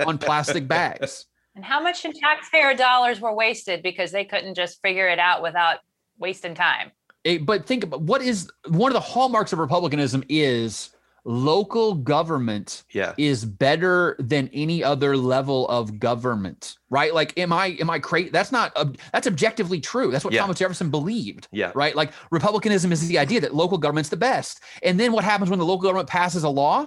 on 0.06 0.18
plastic 0.18 0.68
bags. 0.68 1.26
And 1.56 1.66
how 1.66 1.82
much 1.82 2.06
in 2.06 2.14
taxpayer 2.14 2.76
dollars 2.76 3.20
were 3.20 3.34
wasted 3.34 3.82
because 3.82 4.12
they 4.12 4.26
couldn't 4.26 4.56
just 4.56 4.82
figure 4.82 5.08
it 5.08 5.20
out 5.20 5.42
without 5.42 5.80
wasting 6.20 6.54
time? 6.54 6.92
It, 7.24 7.46
but 7.46 7.66
think 7.66 7.84
about 7.84 8.02
what 8.02 8.22
is 8.22 8.50
one 8.68 8.92
of 8.92 8.94
the 8.94 9.00
hallmarks 9.00 9.54
of 9.54 9.60
republicanism 9.60 10.24
is 10.30 10.92
local 11.30 11.94
government 11.94 12.84
Yeah. 12.94 13.14
is 13.18 13.44
better 13.44 14.16
than 14.18 14.50
any 14.54 14.82
other 14.82 15.18
level 15.18 15.68
of 15.68 16.00
government 16.00 16.78
right? 16.90 17.14
Like 17.14 17.38
am 17.38 17.52
i 17.52 17.76
am 17.82 17.90
i 17.90 18.00
crazy 18.00 18.30
that's 18.30 18.52
not 18.52 18.74
that's 19.12 19.28
objectively 19.28 19.82
true. 19.82 20.10
That's 20.10 20.24
what 20.24 20.34
Yeah. 20.34 20.42
thomas 20.42 20.58
jefferson 20.58 20.90
believed 20.90 21.50
Yeah. 21.52 21.74
right? 21.76 21.94
Like 21.96 22.14
republicanism 22.32 22.94
is 22.94 23.06
the 23.10 23.20
idea 23.20 23.42
that 23.42 23.54
local 23.54 23.78
government's 23.78 24.08
the 24.10 24.16
best. 24.18 24.62
And 24.84 24.98
then 24.98 25.12
what 25.12 25.26
happens 25.26 25.50
when 25.50 25.60
the 25.60 25.66
local 25.66 25.84
government 25.84 26.08
passes 26.08 26.44
a 26.46 26.50
law? 26.50 26.86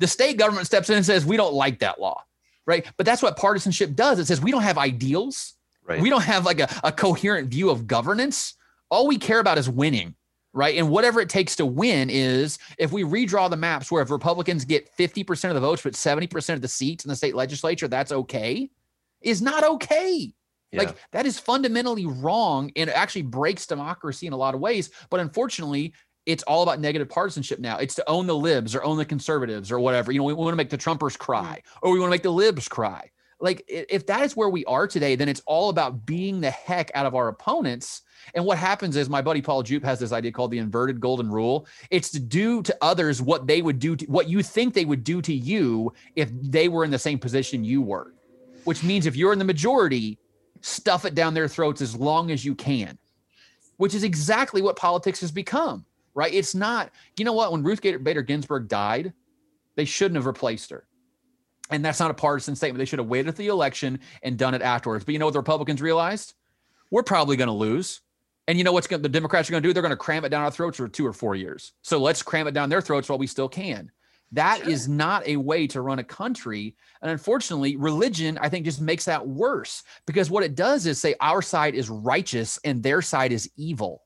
The 0.00 0.08
state 0.08 0.36
government 0.36 0.66
steps 0.66 0.90
in 0.90 0.96
and 0.96 1.06
says 1.06 1.24
we 1.24 1.36
don't 1.36 1.54
like 1.54 1.78
that 1.78 2.00
law 2.00 2.22
right? 2.66 2.86
But 2.96 3.04
that's 3.04 3.22
what 3.22 3.36
partisanship 3.36 3.94
does. 3.94 4.18
It 4.18 4.24
says 4.24 4.40
we 4.40 4.50
don't 4.50 4.62
have 4.62 4.78
ideals. 4.78 5.52
Right. 5.86 6.00
we 6.00 6.08
don't 6.08 6.22
have 6.24 6.46
like 6.46 6.60
a, 6.60 6.68
a 6.82 6.90
coherent 6.90 7.50
view 7.50 7.68
of 7.68 7.86
governance. 7.86 8.54
All 8.90 9.06
we 9.06 9.18
care 9.18 9.38
about 9.38 9.58
is 9.58 9.68
winning 9.68 10.14
right? 10.54 10.78
And 10.78 10.88
whatever 10.88 11.20
it 11.20 11.28
takes 11.28 11.56
to 11.56 11.66
win 11.66 12.08
is 12.08 12.58
if 12.78 12.92
we 12.92 13.02
redraw 13.02 13.50
the 13.50 13.56
maps 13.56 13.90
where 13.90 14.02
if 14.02 14.10
republicans 14.10 14.64
get 14.64 14.88
50% 14.96 15.48
of 15.48 15.54
the 15.54 15.60
votes 15.60 15.82
but 15.82 15.92
70% 15.92 16.54
of 16.54 16.62
the 16.62 16.68
seats 16.68 17.04
in 17.04 17.10
the 17.10 17.16
state 17.16 17.34
legislature 17.34 17.88
that's 17.88 18.12
okay 18.12 18.70
is 19.20 19.42
not 19.42 19.64
okay. 19.64 20.32
Yeah. 20.72 20.78
like 20.78 20.96
that 21.12 21.26
is 21.26 21.38
fundamentally 21.38 22.06
wrong 22.06 22.72
and 22.74 22.90
it 22.90 22.96
actually 22.96 23.22
breaks 23.22 23.66
democracy 23.66 24.26
in 24.26 24.32
a 24.32 24.36
lot 24.36 24.54
of 24.54 24.60
ways. 24.60 24.90
But 25.10 25.20
unfortunately 25.20 25.92
it's 26.26 26.42
all 26.44 26.62
about 26.62 26.80
negative 26.80 27.08
partisanship 27.08 27.58
now. 27.58 27.76
It's 27.76 27.94
to 27.96 28.08
own 28.08 28.26
the 28.26 28.36
libs 28.36 28.74
or 28.74 28.82
own 28.82 28.96
the 28.96 29.04
conservatives 29.04 29.70
or 29.70 29.78
whatever. 29.78 30.10
You 30.10 30.20
know 30.20 30.24
we 30.24 30.32
want 30.32 30.52
to 30.52 30.56
make 30.56 30.70
the 30.70 30.78
trumpers 30.78 31.12
mm-hmm. 31.12 31.24
cry 31.24 31.62
or 31.82 31.92
we 31.92 31.98
want 31.98 32.08
to 32.08 32.14
make 32.14 32.22
the 32.22 32.30
libs 32.30 32.68
cry 32.68 33.10
like 33.40 33.64
if 33.68 34.06
that 34.06 34.22
is 34.22 34.36
where 34.36 34.48
we 34.48 34.64
are 34.66 34.86
today 34.86 35.16
then 35.16 35.28
it's 35.28 35.42
all 35.46 35.68
about 35.68 36.06
being 36.06 36.40
the 36.40 36.50
heck 36.50 36.90
out 36.94 37.06
of 37.06 37.14
our 37.14 37.28
opponents 37.28 38.02
and 38.34 38.44
what 38.44 38.58
happens 38.58 38.96
is 38.96 39.10
my 39.10 39.20
buddy 39.20 39.42
Paul 39.42 39.62
Djupe 39.62 39.84
has 39.84 39.98
this 39.98 40.12
idea 40.12 40.32
called 40.32 40.50
the 40.50 40.58
inverted 40.58 41.00
golden 41.00 41.30
rule. 41.30 41.66
It's 41.90 42.10
to 42.12 42.20
do 42.20 42.62
to 42.62 42.76
others 42.80 43.20
what 43.20 43.46
they 43.46 43.60
would 43.60 43.78
do 43.78 43.96
to 43.96 44.06
what 44.06 44.28
you 44.28 44.42
think 44.42 44.72
they 44.72 44.84
would 44.84 45.04
do 45.04 45.20
to 45.22 45.34
you 45.34 45.92
if 46.16 46.30
they 46.32 46.68
were 46.68 46.84
in 46.84 46.90
the 46.90 46.98
same 46.98 47.18
position 47.18 47.64
you 47.64 47.82
were. 47.82 48.14
Which 48.64 48.82
means 48.82 49.04
if 49.04 49.16
you're 49.16 49.32
in 49.32 49.38
the 49.38 49.44
majority, 49.44 50.18
stuff 50.62 51.04
it 51.04 51.14
down 51.14 51.34
their 51.34 51.48
throats 51.48 51.82
as 51.82 51.94
long 51.94 52.30
as 52.30 52.44
you 52.44 52.54
can. 52.54 52.98
Which 53.76 53.94
is 53.94 54.04
exactly 54.04 54.62
what 54.62 54.76
politics 54.76 55.20
has 55.20 55.32
become, 55.32 55.84
right? 56.14 56.32
It's 56.32 56.54
not, 56.54 56.90
you 57.18 57.24
know 57.24 57.32
what, 57.32 57.52
when 57.52 57.62
Ruth 57.62 57.82
Bader 57.82 58.22
Ginsburg 58.22 58.68
died, 58.68 59.12
they 59.74 59.84
shouldn't 59.84 60.16
have 60.16 60.26
replaced 60.26 60.70
her. 60.70 60.86
And 61.74 61.84
that's 61.84 61.98
not 61.98 62.12
a 62.12 62.14
partisan 62.14 62.54
statement. 62.54 62.78
They 62.78 62.84
should 62.84 63.00
have 63.00 63.08
waited 63.08 63.26
at 63.26 63.34
the 63.34 63.48
election 63.48 63.98
and 64.22 64.38
done 64.38 64.54
it 64.54 64.62
afterwards. 64.62 65.04
But 65.04 65.12
you 65.12 65.18
know 65.18 65.24
what 65.24 65.32
the 65.32 65.40
Republicans 65.40 65.82
realized? 65.82 66.34
We're 66.92 67.02
probably 67.02 67.36
going 67.36 67.48
to 67.48 67.52
lose. 67.52 68.00
And 68.46 68.56
you 68.56 68.62
know 68.62 68.70
what's 68.70 68.86
going 68.86 69.02
the 69.02 69.08
Democrats 69.08 69.48
are 69.48 69.52
going 69.52 69.62
to 69.64 69.68
do? 69.68 69.72
They're 69.72 69.82
going 69.82 69.90
to 69.90 69.96
cram 69.96 70.24
it 70.24 70.28
down 70.28 70.44
our 70.44 70.52
throats 70.52 70.76
for 70.76 70.86
two 70.86 71.04
or 71.04 71.12
four 71.12 71.34
years. 71.34 71.72
So 71.82 71.98
let's 71.98 72.22
cram 72.22 72.46
it 72.46 72.54
down 72.54 72.68
their 72.68 72.80
throats 72.80 73.08
while 73.08 73.18
we 73.18 73.26
still 73.26 73.48
can. 73.48 73.90
That 74.30 74.68
is 74.68 74.86
not 74.86 75.26
a 75.26 75.36
way 75.36 75.66
to 75.66 75.80
run 75.80 75.98
a 75.98 76.04
country. 76.04 76.76
And 77.02 77.10
unfortunately, 77.10 77.74
religion, 77.74 78.38
I 78.40 78.48
think, 78.48 78.64
just 78.64 78.80
makes 78.80 79.04
that 79.06 79.26
worse 79.26 79.82
because 80.06 80.30
what 80.30 80.44
it 80.44 80.54
does 80.54 80.86
is 80.86 81.00
say 81.00 81.16
our 81.20 81.42
side 81.42 81.74
is 81.74 81.90
righteous 81.90 82.60
and 82.62 82.84
their 82.84 83.02
side 83.02 83.32
is 83.32 83.50
evil. 83.56 84.03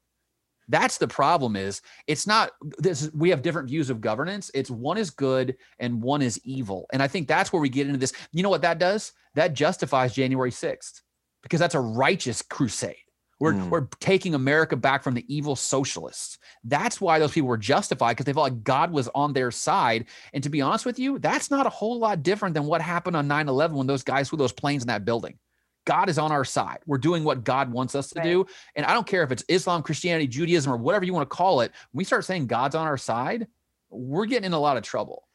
That's 0.69 0.99
the 0.99 1.09
problem 1.09 1.57
is 1.57 1.81
it's 2.07 2.27
not 2.27 2.51
this 2.79 3.11
we 3.15 3.31
have 3.31 3.43
different 3.43 3.69
views 3.69 3.91
of 3.91 4.01
governance. 4.01 4.51
It's 4.55 4.71
one 4.71 4.99
is 4.99 5.11
good 5.11 5.57
and 5.79 6.03
one 6.03 6.23
is 6.23 6.41
evil. 6.45 6.87
And 6.93 7.03
I 7.03 7.09
think 7.09 7.27
that's 7.27 7.53
where 7.53 7.63
we 7.63 7.69
get 7.69 7.87
into 7.87 7.99
this. 7.99 8.13
You 8.33 8.43
know 8.43 8.51
what 8.51 8.63
that 8.63 8.79
does? 8.79 9.13
That 9.35 9.55
justifies 9.55 10.15
January 10.15 10.51
6th 10.51 11.03
because 11.43 11.61
that's 11.61 11.75
a 11.75 11.81
righteous 11.81 12.43
crusade. 12.43 12.97
We're, 13.41 13.53
Mm. 13.53 13.69
we're 13.71 13.87
taking 14.01 14.35
America 14.35 14.75
back 14.75 15.05
from 15.05 15.15
the 15.15 15.25
evil 15.33 15.55
socialists. 15.55 16.39
That's 16.65 17.01
why 17.01 17.21
those 17.21 17.31
people 17.33 17.49
were 17.49 17.57
justified 17.57 18.15
because 18.15 18.27
they 18.27 18.33
felt 18.33 18.43
like 18.53 18.65
God 18.65 18.91
was 18.91 19.09
on 19.15 19.33
their 19.33 19.53
side. 19.53 20.07
And 20.33 20.43
to 20.43 20.51
be 20.51 20.61
honest 20.61 20.85
with 20.85 20.99
you, 20.99 21.21
that's 21.21 21.49
not 21.51 21.65
a 21.65 21.71
whole 21.71 22.01
lot 22.01 22.25
different 22.25 22.55
than 22.55 22.65
what 22.65 22.83
happened 22.83 23.17
on 23.17 23.29
9 23.29 23.49
11 23.49 23.77
when 23.77 23.87
those 23.87 24.03
guys 24.03 24.29
flew 24.29 24.39
those 24.39 24.53
planes 24.53 24.83
in 24.83 24.89
that 24.89 25.05
building. 25.05 25.39
God 25.85 26.09
is 26.09 26.19
on 26.19 26.33
our 26.33 26.45
side. 26.45 26.79
We're 26.87 26.99
doing 26.99 27.25
what 27.25 27.45
God 27.45 27.71
wants 27.73 27.95
us 27.95 28.09
to 28.11 28.19
Right. 28.21 28.25
do. 28.27 28.47
And 28.77 28.85
I 28.85 28.93
don't 28.93 29.07
care 29.07 29.23
if 29.23 29.33
it's 29.33 29.45
Islam, 29.49 29.83
Christianity, 29.83 30.27
Judaism, 30.27 30.73
or 30.73 30.77
whatever 30.77 31.05
you 31.05 31.15
want 31.15 31.29
to 31.29 31.35
call 31.35 31.61
it. 31.63 31.73
When 31.93 31.99
we 32.01 32.05
start 32.05 32.25
saying 32.25 32.47
God's 32.47 32.75
on 32.75 32.87
our 32.87 32.99
side, 32.99 33.47
we're 33.91 34.27
getting 34.27 34.45
in 34.47 34.53
a 34.53 34.59
lot 34.59 34.77
of 34.77 34.83
trouble. 34.83 35.27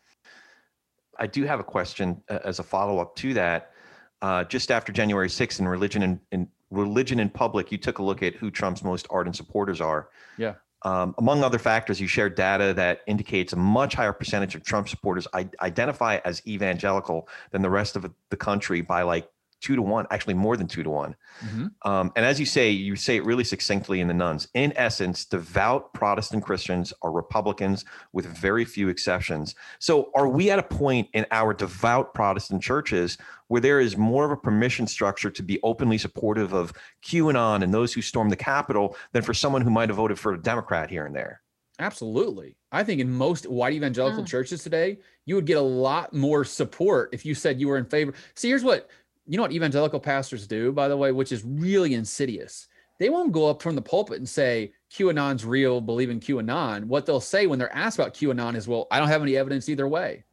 I 1.19 1.27
do 1.27 1.43
have 1.43 1.59
a 1.59 1.63
question 1.63 2.21
as 2.29 2.59
a 2.59 2.63
follow 2.63 2.99
up 2.99 3.15
to 3.17 3.33
that. 3.35 3.71
Uh, 4.21 4.43
just 4.45 4.71
after 4.71 4.91
January 4.93 5.27
6th 5.29 5.59
in 5.59 5.67
religion 5.67 6.01
and 6.03 6.19
in 6.31 6.47
religion 6.71 7.19
in 7.19 7.29
public, 7.29 7.71
you 7.71 7.77
took 7.77 7.99
a 7.99 8.03
look 8.03 8.23
at 8.23 8.35
who 8.35 8.49
Trump's 8.49 8.83
most 8.83 9.05
ardent 9.09 9.35
supporters 9.35 9.81
are. 9.81 10.09
Yeah. 10.37 10.53
Um, 10.83 11.13
among 11.17 11.43
other 11.43 11.59
factors, 11.59 11.99
you 12.01 12.07
shared 12.07 12.35
data 12.35 12.73
that 12.73 13.01
indicates 13.07 13.53
a 13.53 13.55
much 13.55 13.95
higher 13.95 14.11
percentage 14.13 14.53
of 14.55 14.63
Trump 14.63 14.89
supporters 14.89 15.27
I- 15.33 15.49
identify 15.61 16.19
as 16.25 16.41
evangelical 16.47 17.27
than 17.51 17.61
the 17.61 17.69
rest 17.69 17.95
of 17.95 18.11
the 18.29 18.37
country 18.37 18.81
by 18.81 19.01
like 19.03 19.29
two 19.63 19.75
to 19.77 19.81
one, 19.81 20.05
actually 20.11 20.33
more 20.33 20.57
than 20.57 20.67
two 20.67 20.83
to 20.83 20.89
one. 20.89 21.15
Um, 21.83 22.11
and 22.15 22.25
as 22.25 22.39
you 22.39 22.45
say, 22.45 22.69
you 22.69 22.95
say 22.95 23.15
it 23.15 23.25
really 23.25 23.43
succinctly 23.43 24.01
in 24.01 24.07
the 24.07 24.13
Nones. 24.13 24.47
In 24.53 24.73
essence, 24.75 25.25
devout 25.25 25.93
Protestant 25.93 26.43
Christians 26.43 26.93
are 27.01 27.11
Republicans 27.11 27.85
with 28.11 28.25
very 28.25 28.65
few 28.65 28.89
exceptions. 28.89 29.55
So, 29.79 30.11
are 30.15 30.27
we 30.27 30.51
at 30.51 30.59
a 30.59 30.63
point 30.63 31.07
in 31.13 31.25
our 31.31 31.53
devout 31.53 32.13
Protestant 32.13 32.61
churches 32.61 33.17
where 33.47 33.61
there 33.61 33.79
is 33.79 33.97
more 33.97 34.25
of 34.25 34.31
a 34.31 34.37
permission 34.37 34.85
structure 34.85 35.29
to 35.31 35.41
be 35.43 35.59
openly 35.63 35.97
supportive 35.97 36.53
of 36.53 36.73
QAnon 37.03 37.63
and 37.63 37.73
those 37.73 37.93
who 37.93 38.01
stormed 38.01 38.31
the 38.31 38.35
Capitol 38.35 38.95
than 39.13 39.23
for 39.23 39.33
someone 39.33 39.61
who 39.61 39.69
might 39.69 39.89
have 39.89 39.97
voted 39.97 40.19
for 40.19 40.33
a 40.33 40.41
Democrat 40.41 40.89
here 40.89 41.05
and 41.05 41.15
there? 41.15 41.41
Absolutely. 41.79 42.55
I 42.71 42.83
think 42.83 43.01
in 43.01 43.11
most 43.11 43.47
white 43.49 43.73
evangelical 43.73 44.23
Mm. 44.23 44.27
churches 44.27 44.63
today, 44.63 44.99
you 45.25 45.35
would 45.35 45.45
get 45.45 45.57
a 45.57 45.61
lot 45.61 46.13
more 46.13 46.45
support 46.45 47.09
if 47.13 47.25
you 47.25 47.33
said 47.33 47.59
you 47.59 47.67
were 47.67 47.77
in 47.77 47.85
favor. 47.85 48.13
See, 48.35 48.49
here's 48.49 48.63
what 48.63 48.89
you 49.27 49.37
know 49.37 49.43
what 49.43 49.51
evangelical 49.51 49.99
pastors 49.99 50.47
do, 50.47 50.71
by 50.71 50.87
the 50.87 50.97
way, 50.97 51.11
which 51.11 51.31
is 51.31 51.43
really 51.45 51.93
insidious. 51.93 52.67
They 52.99 53.09
won't 53.09 53.31
go 53.31 53.49
up 53.49 53.61
from 53.61 53.75
the 53.75 53.81
pulpit 53.81 54.17
and 54.17 54.29
say 54.29 54.73
QAnon's 54.91 55.45
real, 55.45 55.81
believe 55.81 56.09
in 56.09 56.19
QAnon. 56.19 56.85
What 56.85 57.05
they'll 57.05 57.19
say 57.19 57.47
when 57.47 57.57
they're 57.59 57.75
asked 57.75 57.97
about 57.97 58.13
QAnon 58.13 58.55
is, 58.55 58.67
well, 58.67 58.87
I 58.91 58.99
don't 58.99 59.07
have 59.07 59.21
any 59.21 59.35
evidence 59.35 59.67
either 59.67 59.87
way. 59.87 60.23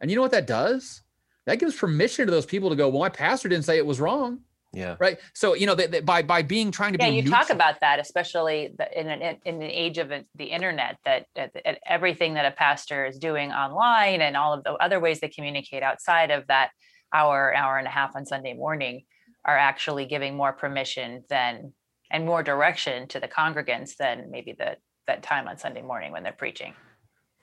And 0.00 0.10
you 0.10 0.16
know 0.16 0.22
what 0.22 0.32
that 0.32 0.46
does? 0.46 1.02
That 1.46 1.58
gives 1.58 1.76
permission 1.76 2.26
to 2.26 2.32
those 2.32 2.44
people 2.46 2.70
to 2.70 2.76
go, 2.76 2.88
well, 2.88 3.00
my 3.00 3.08
pastor 3.08 3.48
didn't 3.48 3.64
say 3.64 3.76
it 3.78 3.86
was 3.86 4.00
wrong. 4.00 4.40
Yeah. 4.72 4.96
Right. 4.98 5.18
So, 5.32 5.54
you 5.54 5.64
know, 5.64 5.74
they, 5.74 5.86
they- 5.86 6.00
by 6.00 6.22
by 6.22 6.42
being 6.42 6.70
trying 6.70 6.92
to 6.92 6.98
yeah 6.98 7.08
be 7.08 7.16
you 7.20 7.30
talk 7.30 7.48
about 7.50 7.80
that 7.80 7.98
especially 7.98 8.74
in, 8.94 9.08
an, 9.08 9.38
in 9.46 9.58
the 9.58 9.66
age 9.66 9.96
of 9.96 10.08
the 10.08 10.44
internet 10.44 10.98
that, 11.06 11.26
that, 11.34 11.54
that 11.54 11.78
everything 11.86 12.34
that 12.34 12.44
a 12.44 12.50
pastor 12.50 13.06
is 13.06 13.18
doing 13.18 13.52
online 13.52 14.20
and 14.20 14.36
all 14.36 14.52
of 14.52 14.64
the 14.64 14.72
other 14.74 15.00
ways 15.00 15.20
they 15.20 15.28
communicate 15.28 15.82
outside 15.82 16.30
of 16.30 16.46
that 16.48 16.70
hour 17.16 17.54
hour 17.54 17.78
and 17.78 17.86
a 17.86 17.90
half 17.90 18.14
on 18.14 18.26
sunday 18.26 18.54
morning 18.54 19.04
are 19.44 19.56
actually 19.56 20.06
giving 20.06 20.36
more 20.36 20.52
permission 20.52 21.22
than 21.28 21.72
and 22.10 22.24
more 22.24 22.42
direction 22.42 23.08
to 23.08 23.20
the 23.20 23.28
congregants 23.28 23.96
than 23.96 24.30
maybe 24.30 24.54
the 24.58 24.76
that 25.06 25.22
time 25.22 25.48
on 25.48 25.56
sunday 25.56 25.82
morning 25.82 26.12
when 26.12 26.22
they're 26.22 26.32
preaching 26.32 26.74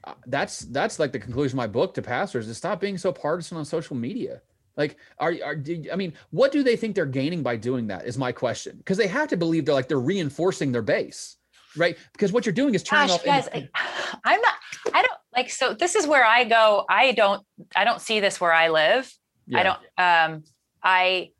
uh, 0.05 0.13
that's 0.27 0.59
that's 0.59 0.99
like 0.99 1.11
the 1.11 1.19
conclusion 1.19 1.57
of 1.57 1.63
my 1.63 1.67
book 1.67 1.93
to 1.93 2.01
pastors 2.01 2.47
is 2.47 2.57
stop 2.57 2.79
being 2.79 2.97
so 2.97 3.11
partisan 3.11 3.57
on 3.57 3.65
social 3.65 3.95
media 3.95 4.41
like 4.75 4.97
are, 5.17 5.35
are 5.43 5.55
do, 5.55 5.83
i 5.91 5.95
mean 5.95 6.13
what 6.31 6.51
do 6.51 6.63
they 6.63 6.75
think 6.75 6.95
they're 6.95 7.05
gaining 7.05 7.41
by 7.41 7.55
doing 7.55 7.87
that 7.87 8.05
is 8.05 8.17
my 8.17 8.31
question 8.31 8.77
because 8.77 8.97
they 8.97 9.07
have 9.07 9.27
to 9.27 9.37
believe 9.37 9.65
they're 9.65 9.75
like 9.75 9.87
they're 9.87 9.99
reinforcing 9.99 10.71
their 10.71 10.81
base 10.81 11.37
right 11.75 11.97
because 12.11 12.31
what 12.31 12.45
you're 12.45 12.53
doing 12.53 12.75
is 12.75 12.83
turning 12.83 13.07
Gosh, 13.07 13.15
off 13.15 13.25
guys, 13.25 13.49
indep- 13.49 13.69
I, 13.75 14.17
I'm 14.23 14.41
not. 14.41 14.53
I 14.93 15.01
don't 15.01 15.19
like. 15.35 15.49
So 15.49 15.73
this 15.73 15.95
is 15.95 16.07
where 16.07 16.25
I 16.25 16.43
go. 16.43 16.85
I 16.89 17.11
don't. 17.13 17.45
I 17.75 17.83
don't 17.83 18.01
see 18.01 18.19
this 18.19 18.39
where 18.39 18.53
I 18.53 18.69
live. 18.69 19.11
I 19.53 19.63
don't. 19.63 19.79
Um, 19.97 20.43
I 20.83 21.31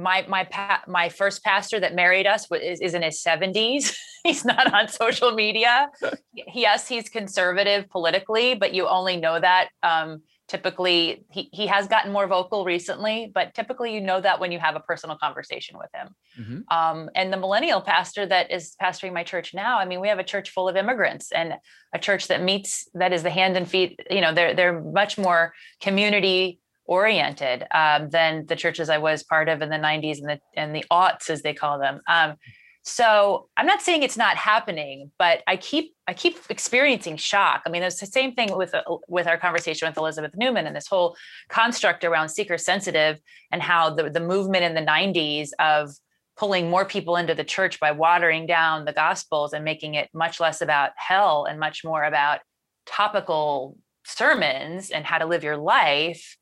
my 0.00 0.24
my 0.28 0.44
pa- 0.44 0.82
my 0.86 1.08
first 1.08 1.44
pastor 1.44 1.78
that 1.80 1.94
married 1.94 2.26
us 2.26 2.46
is, 2.50 2.80
is 2.80 2.94
in 2.94 3.02
his 3.02 3.22
70s. 3.22 3.94
he's 4.24 4.44
not 4.44 4.72
on 4.72 4.88
social 4.88 5.32
media. 5.32 5.90
yes, 6.54 6.88
he's 6.88 7.08
conservative 7.08 7.88
politically, 7.90 8.54
but 8.54 8.74
you 8.74 8.86
only 8.86 9.16
know 9.16 9.40
that 9.40 9.68
um, 9.82 10.22
typically 10.48 11.24
he, 11.30 11.48
he 11.52 11.66
has 11.68 11.86
gotten 11.86 12.12
more 12.12 12.26
vocal 12.26 12.64
recently, 12.64 13.30
but 13.32 13.54
typically 13.54 13.94
you 13.94 14.00
know 14.00 14.20
that 14.20 14.40
when 14.40 14.52
you 14.52 14.58
have 14.58 14.76
a 14.76 14.80
personal 14.80 15.16
conversation 15.16 15.78
with 15.78 15.90
him. 15.94 16.14
Mhm. 16.38 16.74
Um, 16.74 17.08
and 17.14 17.32
the 17.32 17.36
millennial 17.36 17.80
pastor 17.80 18.26
that 18.26 18.50
is 18.50 18.74
pastoring 18.82 19.12
my 19.12 19.22
church 19.22 19.54
now, 19.54 19.78
I 19.78 19.84
mean, 19.84 20.00
we 20.00 20.08
have 20.08 20.18
a 20.18 20.24
church 20.24 20.50
full 20.50 20.68
of 20.68 20.76
immigrants 20.76 21.32
and 21.32 21.54
a 21.94 21.98
church 21.98 22.28
that 22.28 22.42
meets 22.42 22.88
that 22.94 23.12
is 23.12 23.22
the 23.22 23.30
hand 23.30 23.56
and 23.56 23.68
feet, 23.68 24.00
you 24.10 24.20
know, 24.20 24.34
they're 24.34 24.54
they're 24.54 24.80
much 24.80 25.18
more 25.18 25.54
community 25.80 26.60
oriented 26.84 27.66
um, 27.72 28.10
than 28.10 28.46
the 28.46 28.56
churches 28.56 28.88
I 28.90 28.98
was 28.98 29.22
part 29.22 29.48
of 29.48 29.62
in 29.62 29.68
the 29.68 29.76
90s 29.76 30.18
and 30.18 30.28
the 30.28 30.40
and 30.54 30.74
the 30.74 30.84
aughts 30.90 31.30
as 31.30 31.42
they 31.42 31.54
call 31.54 31.78
them. 31.78 32.00
Um, 32.06 32.36
So 32.82 33.48
I'm 33.58 33.66
not 33.66 33.82
saying 33.82 34.02
it's 34.02 34.16
not 34.16 34.36
happening, 34.36 35.10
but 35.18 35.42
I 35.46 35.56
keep 35.56 35.94
I 36.06 36.14
keep 36.14 36.38
experiencing 36.48 37.16
shock. 37.18 37.62
I 37.66 37.70
mean, 37.70 37.82
it's 37.82 38.00
the 38.00 38.06
same 38.06 38.34
thing 38.34 38.56
with 38.56 38.74
with 39.06 39.26
our 39.26 39.36
conversation 39.38 39.86
with 39.86 39.98
Elizabeth 39.98 40.32
Newman 40.34 40.66
and 40.66 40.74
this 40.74 40.86
whole 40.88 41.16
construct 41.48 42.04
around 42.04 42.30
seeker 42.30 42.56
sensitive 42.58 43.20
and 43.52 43.62
how 43.62 43.90
the 43.90 44.08
the 44.08 44.20
movement 44.20 44.64
in 44.64 44.74
the 44.74 44.80
90s 44.80 45.50
of 45.58 45.90
pulling 46.38 46.70
more 46.70 46.86
people 46.86 47.16
into 47.16 47.34
the 47.34 47.44
church 47.44 47.78
by 47.80 47.92
watering 47.92 48.46
down 48.46 48.86
the 48.86 48.94
gospels 48.94 49.52
and 49.52 49.62
making 49.62 49.94
it 49.94 50.08
much 50.14 50.40
less 50.40 50.62
about 50.62 50.92
hell 50.96 51.44
and 51.44 51.60
much 51.60 51.84
more 51.84 52.02
about 52.04 52.40
topical 52.86 53.76
sermons 54.06 54.90
and 54.90 55.04
how 55.04 55.18
to 55.18 55.26
live 55.26 55.44
your 55.44 55.58
life 55.58 56.38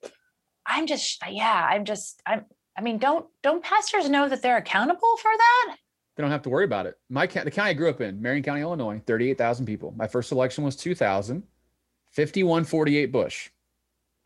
i'm 0.68 0.86
just 0.86 1.22
yeah 1.30 1.66
i'm 1.70 1.84
just 1.84 2.22
i'm 2.26 2.44
i 2.76 2.80
mean 2.80 2.98
don't 2.98 3.26
don't 3.42 3.62
pastors 3.62 4.08
know 4.08 4.28
that 4.28 4.42
they're 4.42 4.58
accountable 4.58 5.16
for 5.20 5.30
that? 5.36 5.76
They 6.16 6.22
don't 6.22 6.32
have 6.32 6.42
to 6.42 6.50
worry 6.50 6.64
about 6.64 6.86
it. 6.86 6.98
My 7.08 7.26
the 7.26 7.50
county 7.50 7.70
i 7.70 7.72
grew 7.72 7.90
up 7.90 8.00
in 8.00 8.20
marion 8.20 8.42
county 8.42 8.60
illinois 8.60 9.00
38000 9.06 9.66
people. 9.66 9.94
My 9.96 10.06
first 10.06 10.32
election 10.32 10.64
was 10.64 10.76
2000 10.76 11.42
5148 12.12 13.12
bush. 13.12 13.50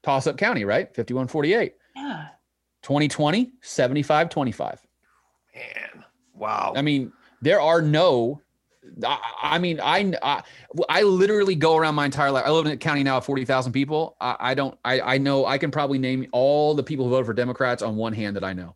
Toss 0.02 0.26
up 0.26 0.36
county 0.36 0.64
right? 0.64 0.88
5148 0.88 1.74
yeah. 1.96 2.28
2020 2.82 3.52
75 3.60 4.28
25 4.28 4.86
Man, 5.54 6.04
wow. 6.34 6.72
I 6.74 6.82
mean, 6.82 7.12
there 7.40 7.60
are 7.60 7.82
no. 7.82 8.40
I, 9.04 9.18
I 9.42 9.58
mean, 9.58 9.80
I, 9.80 10.12
I, 10.22 10.42
I 10.88 11.02
literally 11.02 11.54
go 11.54 11.76
around 11.76 11.94
my 11.94 12.04
entire 12.04 12.30
life. 12.30 12.44
I 12.46 12.50
live 12.50 12.66
in 12.66 12.72
a 12.72 12.76
county 12.76 13.02
now 13.02 13.18
of 13.18 13.24
forty 13.24 13.44
thousand 13.44 13.72
people. 13.72 14.16
I, 14.20 14.36
I 14.40 14.54
don't. 14.54 14.78
I, 14.84 15.00
I 15.00 15.18
know. 15.18 15.46
I 15.46 15.58
can 15.58 15.70
probably 15.70 15.98
name 15.98 16.26
all 16.32 16.74
the 16.74 16.82
people 16.82 17.04
who 17.04 17.10
voted 17.12 17.26
for 17.26 17.34
Democrats 17.34 17.82
on 17.82 17.96
one 17.96 18.12
hand 18.12 18.36
that 18.36 18.44
I 18.44 18.52
know. 18.52 18.74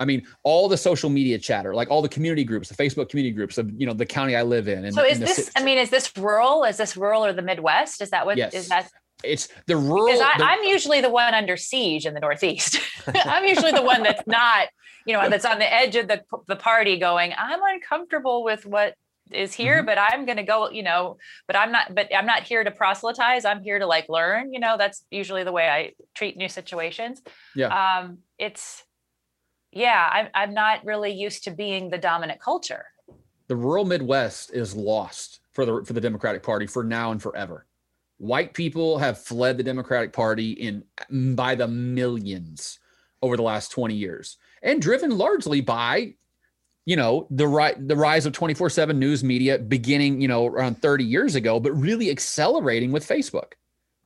I 0.00 0.04
mean, 0.04 0.26
all 0.44 0.68
the 0.68 0.76
social 0.76 1.10
media 1.10 1.38
chatter, 1.38 1.74
like 1.74 1.90
all 1.90 2.02
the 2.02 2.08
community 2.08 2.44
groups, 2.44 2.68
the 2.68 2.74
Facebook 2.74 3.08
community 3.08 3.34
groups 3.34 3.58
of 3.58 3.70
you 3.78 3.86
know 3.86 3.94
the 3.94 4.06
county 4.06 4.36
I 4.36 4.42
live 4.42 4.68
in. 4.68 4.84
And, 4.84 4.94
so 4.94 5.04
is 5.04 5.18
this? 5.18 5.50
I 5.56 5.64
mean, 5.64 5.78
is 5.78 5.90
this 5.90 6.16
rural? 6.16 6.64
Is 6.64 6.76
this 6.76 6.96
rural 6.96 7.24
or 7.24 7.32
the 7.32 7.42
Midwest? 7.42 8.00
Is 8.02 8.10
that 8.10 8.26
what? 8.26 8.36
Yes. 8.36 8.54
Is 8.54 8.68
that? 8.68 8.90
It's 9.24 9.48
the 9.66 9.76
rural. 9.76 10.06
Because 10.06 10.20
I, 10.20 10.34
I'm 10.40 10.62
usually 10.62 11.00
the 11.00 11.10
one 11.10 11.34
under 11.34 11.56
siege 11.56 12.06
in 12.06 12.14
the 12.14 12.20
Northeast. 12.20 12.78
I'm 13.24 13.44
usually 13.44 13.72
the 13.72 13.82
one 13.82 14.04
that's 14.04 14.24
not 14.26 14.68
you 15.08 15.14
know 15.14 15.28
that's 15.28 15.46
on 15.46 15.58
the 15.58 15.72
edge 15.72 15.96
of 15.96 16.06
the 16.06 16.22
the 16.46 16.54
party 16.54 16.98
going 16.98 17.32
i'm 17.38 17.60
uncomfortable 17.62 18.44
with 18.44 18.66
what 18.66 18.94
is 19.32 19.54
here 19.54 19.78
mm-hmm. 19.78 19.86
but 19.86 19.98
i'm 19.98 20.24
going 20.24 20.36
to 20.36 20.42
go 20.42 20.70
you 20.70 20.82
know 20.82 21.16
but 21.46 21.56
i'm 21.56 21.72
not 21.72 21.94
but 21.94 22.08
i'm 22.14 22.26
not 22.26 22.42
here 22.42 22.64
to 22.64 22.70
proselytize. 22.70 23.44
I'm 23.44 23.62
here 23.62 23.78
to 23.78 23.86
like 23.86 24.08
learn 24.08 24.52
you 24.52 24.60
know? 24.60 24.76
That's 24.76 25.04
usually 25.10 25.44
the 25.44 25.52
way 25.52 25.68
i 25.68 25.92
treat 26.14 26.36
new 26.36 26.48
situations. 26.48 27.22
Yeah. 27.54 27.98
Um 27.98 28.18
it's 28.38 28.84
yeah 29.72 30.08
i'm, 30.12 30.28
I'm 30.34 30.54
not 30.54 30.84
really 30.84 31.12
used 31.12 31.44
to 31.44 31.50
being 31.50 31.90
the 31.90 31.98
dominant 31.98 32.40
culture. 32.40 32.86
The 33.48 33.56
rural 33.56 33.84
midwest 33.84 34.52
is 34.52 34.74
lost 34.74 35.40
for 35.52 35.64
the 35.64 35.84
for 35.84 35.92
the 35.92 36.00
democratic 36.00 36.42
party 36.42 36.66
for 36.66 36.84
now 36.84 37.12
and 37.12 37.20
forever. 37.20 37.66
White 38.18 38.52
people 38.52 38.98
have 38.98 39.22
fled 39.22 39.58
the 39.58 39.62
democratic 39.62 40.12
party 40.12 40.52
in 40.52 40.84
by 41.34 41.54
the 41.54 41.68
millions 41.68 42.78
over 43.22 43.36
the 43.36 43.42
last 43.42 43.70
20 43.72 43.94
years 43.94 44.36
and 44.62 44.82
driven 44.82 45.16
largely 45.16 45.60
by 45.60 46.14
you 46.88 46.96
know 46.96 47.26
the 47.30 47.46
right 47.46 47.76
the 47.86 47.94
rise 47.94 48.24
of 48.24 48.32
24/7 48.32 48.96
news 48.96 49.22
media 49.22 49.58
beginning 49.58 50.22
you 50.22 50.26
know 50.26 50.46
around 50.46 50.80
30 50.80 51.04
years 51.04 51.34
ago 51.34 51.60
but 51.60 51.72
really 51.72 52.10
accelerating 52.10 52.92
with 52.92 53.06
Facebook. 53.06 53.52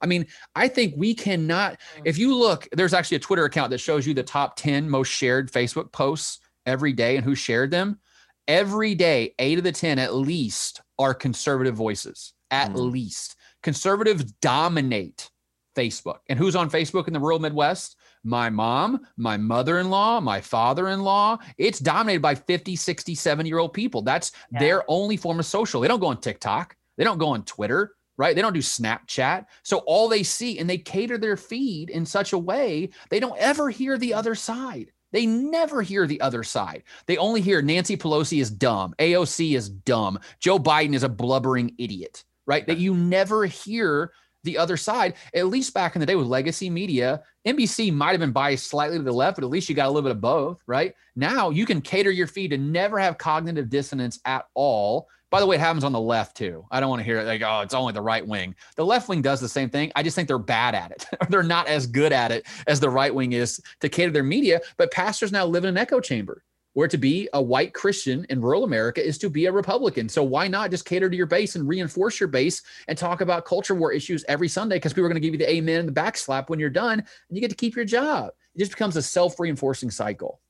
I 0.01 0.07
mean, 0.07 0.27
I 0.57 0.67
think 0.67 0.95
we 0.97 1.15
cannot 1.15 1.79
mm. 1.97 2.03
if 2.05 2.19
you 2.19 2.35
look 2.37 2.69
there's 2.73 2.93
actually 2.93 3.19
a 3.19 3.21
Twitter 3.21 3.45
account 3.45 3.71
that 3.71 3.79
shows 3.79 4.05
you 4.05 4.15
the 4.15 4.25
top 4.25 4.57
10 4.57 4.91
most 4.91 5.07
shared 5.07 5.53
Facebook 5.53 5.93
posts 5.93 6.41
every 6.67 6.93
day 6.93 7.15
and 7.15 7.25
who 7.25 7.37
shared 7.37 7.71
them. 7.71 8.01
Every 8.49 8.97
day, 8.97 9.37
8 9.39 9.59
of 9.59 9.65
the 9.65 9.71
10 9.71 10.01
at 10.01 10.15
least 10.15 10.81
are 10.99 11.15
conservative 11.15 11.77
voices. 11.77 12.35
At 12.51 12.73
mm. 12.73 12.91
least. 12.91 13.37
Conservatives 13.63 14.25
dominate 14.43 15.31
Facebook. 15.77 16.19
And 16.29 16.37
who's 16.37 16.57
on 16.57 16.69
Facebook 16.69 17.07
in 17.07 17.13
the 17.13 17.21
rural 17.21 17.39
Midwest? 17.39 17.97
My 18.25 18.51
mom, 18.51 19.01
my 19.17 19.37
mother 19.37 19.79
in 19.79 19.91
law, 19.91 20.21
my 20.21 20.41
father 20.41 20.89
in 20.89 21.03
law. 21.03 21.39
It's 21.59 21.79
dominated 21.79 22.23
by 22.23 22.35
50, 22.35 22.77
60, 22.77 23.15
70 23.15 23.49
year 23.49 23.59
old 23.59 23.73
people. 23.73 24.03
That's 24.03 24.33
yeah. 24.53 24.61
their 24.61 24.85
only 24.89 25.17
form 25.17 25.39
of 25.41 25.47
social. 25.47 25.81
They 25.81 25.89
don't 25.89 26.01
go 26.01 26.07
on 26.07 26.21
TikTok, 26.21 26.77
they 26.97 27.05
don't 27.05 27.19
go 27.19 27.29
on 27.29 27.45
Twitter, 27.45 27.95
right? 28.17 28.37
They 28.37 28.43
don't 28.43 28.53
do 28.53 28.61
Snapchat. 28.61 29.47
So 29.63 29.79
all 29.79 30.09
they 30.09 30.23
see 30.23 30.59
and 30.59 30.69
they 30.69 30.79
cater 30.79 31.19
their 31.19 31.37
feed 31.37 31.91
in 31.91 32.07
such 32.07 32.33
a 32.33 32.39
way 32.39 32.91
they 33.11 33.21
don't 33.21 33.39
ever 33.39 33.71
hear 33.71 33.99
the 33.99 34.15
other 34.15 34.35
side. 34.35 34.93
They 35.13 35.27
never 35.27 35.83
hear 35.83 36.07
the 36.07 36.21
other 36.21 36.43
side. 36.43 36.85
They 37.07 37.19
only 37.19 37.43
hear 37.43 37.61
Nancy 37.61 37.97
Pelosi 37.97 38.41
is 38.41 38.51
dumb, 38.51 38.95
AOC 38.99 39.57
is 39.57 39.69
dumb, 39.69 40.19
Joe 40.41 40.59
Biden 40.59 40.95
is 40.95 41.03
a 41.03 41.09
blubbering 41.09 41.75
idiot, 41.79 42.25
right? 42.47 42.67
That 42.67 42.79
you 42.79 42.95
never 42.95 43.45
hear 43.45 44.13
the 44.45 44.59
other 44.59 44.77
side. 44.77 45.15
At 45.35 45.49
least 45.49 45.75
back 45.75 45.97
in 45.97 46.01
the 46.01 46.07
day 46.07 46.17
with 46.17 46.27
legacy 46.27 46.71
media, 46.71 47.23
NBC 47.47 47.93
might 47.93 48.11
have 48.11 48.21
been 48.21 48.33
biased 48.33 48.67
slightly 48.67 48.99
to 48.99 49.03
the 49.03 49.13
left, 49.13 49.37
but 49.37 49.45
at 49.45 49.51
least 49.51 49.69
you 49.69 49.75
got 49.75 49.87
a 49.87 49.91
little 49.91 50.09
bit 50.09 50.17
of 50.17 50.21
both, 50.21 50.63
right? 50.67 50.95
Now 51.17 51.51
you 51.51 51.67
can 51.67 51.81
cater 51.81 52.11
your 52.11 52.27
feed 52.27 52.49
to 52.49 52.59
never 52.59 52.99
have 52.99 53.19
cognitive 53.19 53.69
dissonance 53.69 54.21
at 54.25 54.47
all. 54.55 55.09
By 55.31 55.41
the 55.41 55.47
way, 55.47 55.57
it 55.57 55.61
happens 55.61 55.83
on 55.83 55.93
the 55.93 56.01
left 56.01 56.37
too. 56.37 56.67
I 56.71 56.79
don't 56.79 56.91
want 56.91 57.01
to 57.01 57.05
hear 57.05 57.19
it 57.19 57.25
like, 57.25 57.41
oh, 57.41 57.61
it's 57.61 57.73
only 57.73 57.95
the 57.95 58.03
right 58.03 58.27
wing. 58.27 58.55
The 58.77 58.85
left 58.85 59.09
wing 59.09 59.23
does 59.23 59.41
the 59.41 59.49
same 59.49 59.71
thing. 59.71 59.91
I 59.97 60.03
just 60.03 60.15
think 60.15 60.29
they're 60.29 60.39
bad 60.39 60.75
at 60.75 60.91
it. 60.91 61.07
they're 61.31 61.43
not 61.43 61.69
as 61.69 61.87
good 61.87 62.13
at 62.13 62.31
it 62.31 62.47
as 62.67 62.81
the 62.81 62.91
right 62.91 63.15
wing 63.15 63.33
is 63.33 63.59
to 63.81 63.89
cater 63.89 64.11
their 64.11 64.23
media. 64.23 64.61
But 64.77 64.93
pastors 64.93 65.33
now 65.33 65.47
live 65.47 65.65
in 65.65 65.71
an 65.71 65.79
echo 65.79 66.01
chamber 66.01 66.43
where 66.75 66.89
to 66.89 66.99
be 66.99 67.29
a 67.35 67.43
white 67.43 67.75
Christian 67.75 68.25
in 68.31 68.41
rural 68.41 68.65
America 68.65 69.05
is 69.05 69.19
to 69.19 69.29
be 69.29 69.47
a 69.47 69.53
Republican. 69.53 70.09
So 70.09 70.23
why 70.23 70.49
not 70.49 70.71
just 70.71 70.85
cater 70.85 71.11
to 71.11 71.17
your 71.17 71.27
base 71.27 71.55
and 71.55 71.69
reinforce 71.69 72.19
your 72.19 72.29
base 72.29 72.63
and 72.89 72.97
talk 72.97 73.21
about 73.21 73.45
culture 73.45 73.75
war 73.75 73.93
issues 73.93 74.25
every 74.29 74.49
Sunday? 74.49 74.77
Because 74.77 74.93
people 74.93 75.05
are 75.05 75.09
going 75.09 75.21
to 75.21 75.27
give 75.27 75.35
you 75.35 75.39
the 75.39 75.51
amen 75.51 75.81
and 75.81 75.89
the 75.89 75.93
backslap 75.93 76.49
when 76.49 76.59
you're 76.59 76.71
done, 76.71 76.99
and 77.01 77.37
you 77.37 77.41
get 77.41 77.51
to 77.51 77.57
keep 77.57 77.77
your 77.77 77.85
job. 77.85 78.31
It 78.55 78.59
just 78.59 78.73
becomes 78.73 78.97
a 78.97 79.03
self-reinforcing 79.03 79.91
cycle. 79.91 80.41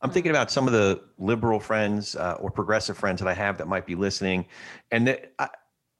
I'm 0.00 0.10
thinking 0.10 0.30
about 0.30 0.50
some 0.50 0.66
of 0.66 0.72
the 0.72 1.02
liberal 1.18 1.58
friends 1.58 2.14
uh, 2.14 2.36
or 2.40 2.50
progressive 2.50 2.96
friends 2.96 3.20
that 3.20 3.28
I 3.28 3.34
have 3.34 3.58
that 3.58 3.66
might 3.66 3.84
be 3.84 3.94
listening, 3.94 4.46
and 4.90 5.08
that 5.08 5.32
I, 5.38 5.48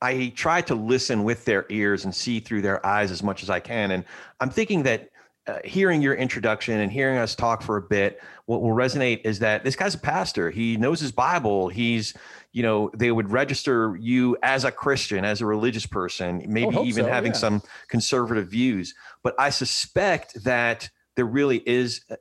I 0.00 0.32
try 0.36 0.60
to 0.62 0.74
listen 0.74 1.24
with 1.24 1.44
their 1.44 1.66
ears 1.68 2.04
and 2.04 2.14
see 2.14 2.38
through 2.38 2.62
their 2.62 2.84
eyes 2.86 3.10
as 3.10 3.22
much 3.22 3.42
as 3.42 3.50
I 3.50 3.58
can. 3.60 3.90
And 3.90 4.04
I'm 4.40 4.50
thinking 4.50 4.84
that 4.84 5.10
uh, 5.48 5.58
hearing 5.64 6.02
your 6.02 6.14
introduction 6.14 6.80
and 6.80 6.92
hearing 6.92 7.16
us 7.16 7.34
talk 7.34 7.62
for 7.62 7.78
a 7.78 7.82
bit, 7.82 8.20
what 8.44 8.60
will 8.60 8.74
resonate 8.74 9.22
is 9.24 9.38
that 9.38 9.64
this 9.64 9.74
guy's 9.74 9.94
a 9.94 9.98
pastor. 9.98 10.50
He 10.50 10.76
knows 10.76 11.00
his 11.00 11.10
Bible. 11.10 11.68
He's, 11.68 12.14
you 12.52 12.62
know, 12.62 12.90
they 12.94 13.10
would 13.10 13.30
register 13.30 13.96
you 13.98 14.36
as 14.42 14.64
a 14.64 14.70
Christian, 14.70 15.24
as 15.24 15.40
a 15.40 15.46
religious 15.46 15.86
person, 15.86 16.44
maybe 16.46 16.76
oh, 16.76 16.84
even 16.84 17.06
so, 17.06 17.10
having 17.10 17.32
yeah. 17.32 17.38
some 17.38 17.62
conservative 17.88 18.48
views. 18.48 18.94
But 19.22 19.34
I 19.38 19.48
suspect 19.48 20.44
that 20.44 20.88
there 21.16 21.24
really 21.24 21.62
is. 21.66 22.02
Uh, 22.10 22.16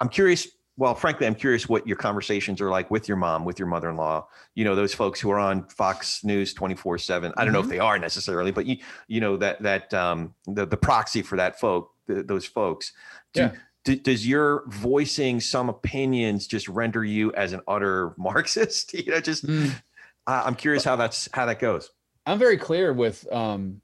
I'm 0.00 0.08
curious. 0.08 0.48
Well, 0.78 0.94
frankly, 0.94 1.26
I'm 1.26 1.34
curious 1.34 1.68
what 1.68 1.86
your 1.86 1.98
conversations 1.98 2.60
are 2.62 2.70
like 2.70 2.90
with 2.90 3.06
your 3.06 3.18
mom, 3.18 3.44
with 3.44 3.58
your 3.58 3.68
mother-in-law. 3.68 4.26
You 4.54 4.64
know, 4.64 4.74
those 4.74 4.94
folks 4.94 5.20
who 5.20 5.30
are 5.30 5.38
on 5.38 5.68
Fox 5.68 6.24
News 6.24 6.54
24/7. 6.54 7.34
I 7.36 7.44
don't 7.44 7.52
know 7.52 7.58
if 7.58 7.64
mm-hmm. 7.66 7.72
they 7.72 7.78
are 7.78 7.98
necessarily, 7.98 8.50
but 8.50 8.64
you, 8.64 8.78
you 9.06 9.20
know 9.20 9.36
that 9.36 9.62
that 9.62 9.92
um, 9.92 10.34
the 10.46 10.64
the 10.64 10.78
proxy 10.78 11.20
for 11.20 11.36
that 11.36 11.60
folk 11.60 11.92
the, 12.14 12.22
those 12.22 12.44
folks. 12.44 12.92
Do, 13.34 13.40
yeah. 13.40 13.52
do, 13.84 13.96
does 13.96 14.26
your 14.26 14.64
voicing 14.68 15.40
some 15.40 15.68
opinions 15.68 16.46
just 16.46 16.68
render 16.68 17.04
you 17.04 17.32
as 17.34 17.52
an 17.52 17.60
utter 17.68 18.14
Marxist? 18.16 18.94
you 18.94 19.12
know, 19.12 19.20
just 19.20 19.46
mm. 19.46 19.72
I'm 20.26 20.54
curious 20.54 20.84
how 20.84 20.96
that's 20.96 21.28
how 21.32 21.46
that 21.46 21.58
goes. 21.58 21.90
I'm 22.26 22.38
very 22.38 22.56
clear 22.56 22.92
with 22.92 23.30
um, 23.32 23.80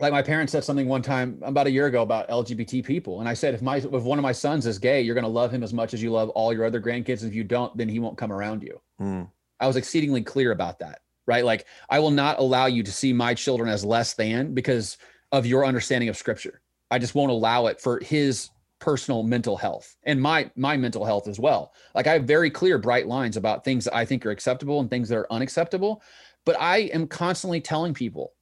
like 0.00 0.12
my 0.12 0.22
parents 0.22 0.52
said 0.52 0.64
something 0.64 0.88
one 0.88 1.02
time 1.02 1.38
about 1.42 1.66
a 1.66 1.70
year 1.70 1.86
ago 1.86 2.02
about 2.02 2.28
LGBT 2.28 2.84
people, 2.84 3.20
and 3.20 3.28
I 3.28 3.34
said 3.34 3.54
if 3.54 3.62
my 3.62 3.76
if 3.76 3.90
one 3.90 4.18
of 4.18 4.22
my 4.22 4.32
sons 4.32 4.66
is 4.66 4.78
gay, 4.78 5.02
you're 5.02 5.14
going 5.14 5.24
to 5.24 5.30
love 5.30 5.52
him 5.52 5.62
as 5.62 5.72
much 5.72 5.94
as 5.94 6.02
you 6.02 6.10
love 6.10 6.30
all 6.30 6.52
your 6.52 6.64
other 6.64 6.80
grandkids. 6.80 7.20
And 7.20 7.30
if 7.30 7.34
you 7.34 7.44
don't, 7.44 7.76
then 7.76 7.88
he 7.88 7.98
won't 7.98 8.18
come 8.18 8.32
around 8.32 8.62
you. 8.62 8.80
Mm. 9.00 9.28
I 9.60 9.66
was 9.66 9.76
exceedingly 9.76 10.22
clear 10.22 10.52
about 10.52 10.78
that. 10.80 11.00
Right, 11.26 11.44
like 11.44 11.66
I 11.88 12.00
will 12.00 12.10
not 12.10 12.38
allow 12.38 12.66
you 12.66 12.82
to 12.82 12.92
see 12.92 13.12
my 13.12 13.34
children 13.34 13.70
as 13.70 13.84
less 13.84 14.14
than 14.14 14.52
because 14.52 14.98
of 15.32 15.46
your 15.46 15.64
understanding 15.64 16.10
of 16.10 16.16
Scripture. 16.18 16.60
I 16.94 16.98
just 16.98 17.16
won't 17.16 17.32
allow 17.32 17.66
it 17.66 17.80
for 17.80 17.98
his 17.98 18.50
personal 18.78 19.22
mental 19.22 19.56
health 19.56 19.96
and 20.04 20.20
my 20.20 20.48
my 20.56 20.76
mental 20.76 21.04
health 21.04 21.26
as 21.26 21.40
well. 21.40 21.72
Like 21.94 22.06
I 22.06 22.12
have 22.12 22.24
very 22.24 22.50
clear 22.50 22.78
bright 22.78 23.08
lines 23.08 23.36
about 23.36 23.64
things 23.64 23.84
that 23.84 23.96
I 23.96 24.04
think 24.04 24.24
are 24.24 24.30
acceptable 24.30 24.78
and 24.78 24.88
things 24.88 25.08
that 25.08 25.16
are 25.16 25.32
unacceptable, 25.32 26.02
but 26.44 26.56
I 26.60 26.90
am 26.92 27.08
constantly 27.08 27.60
telling 27.60 27.94
people 27.94 28.34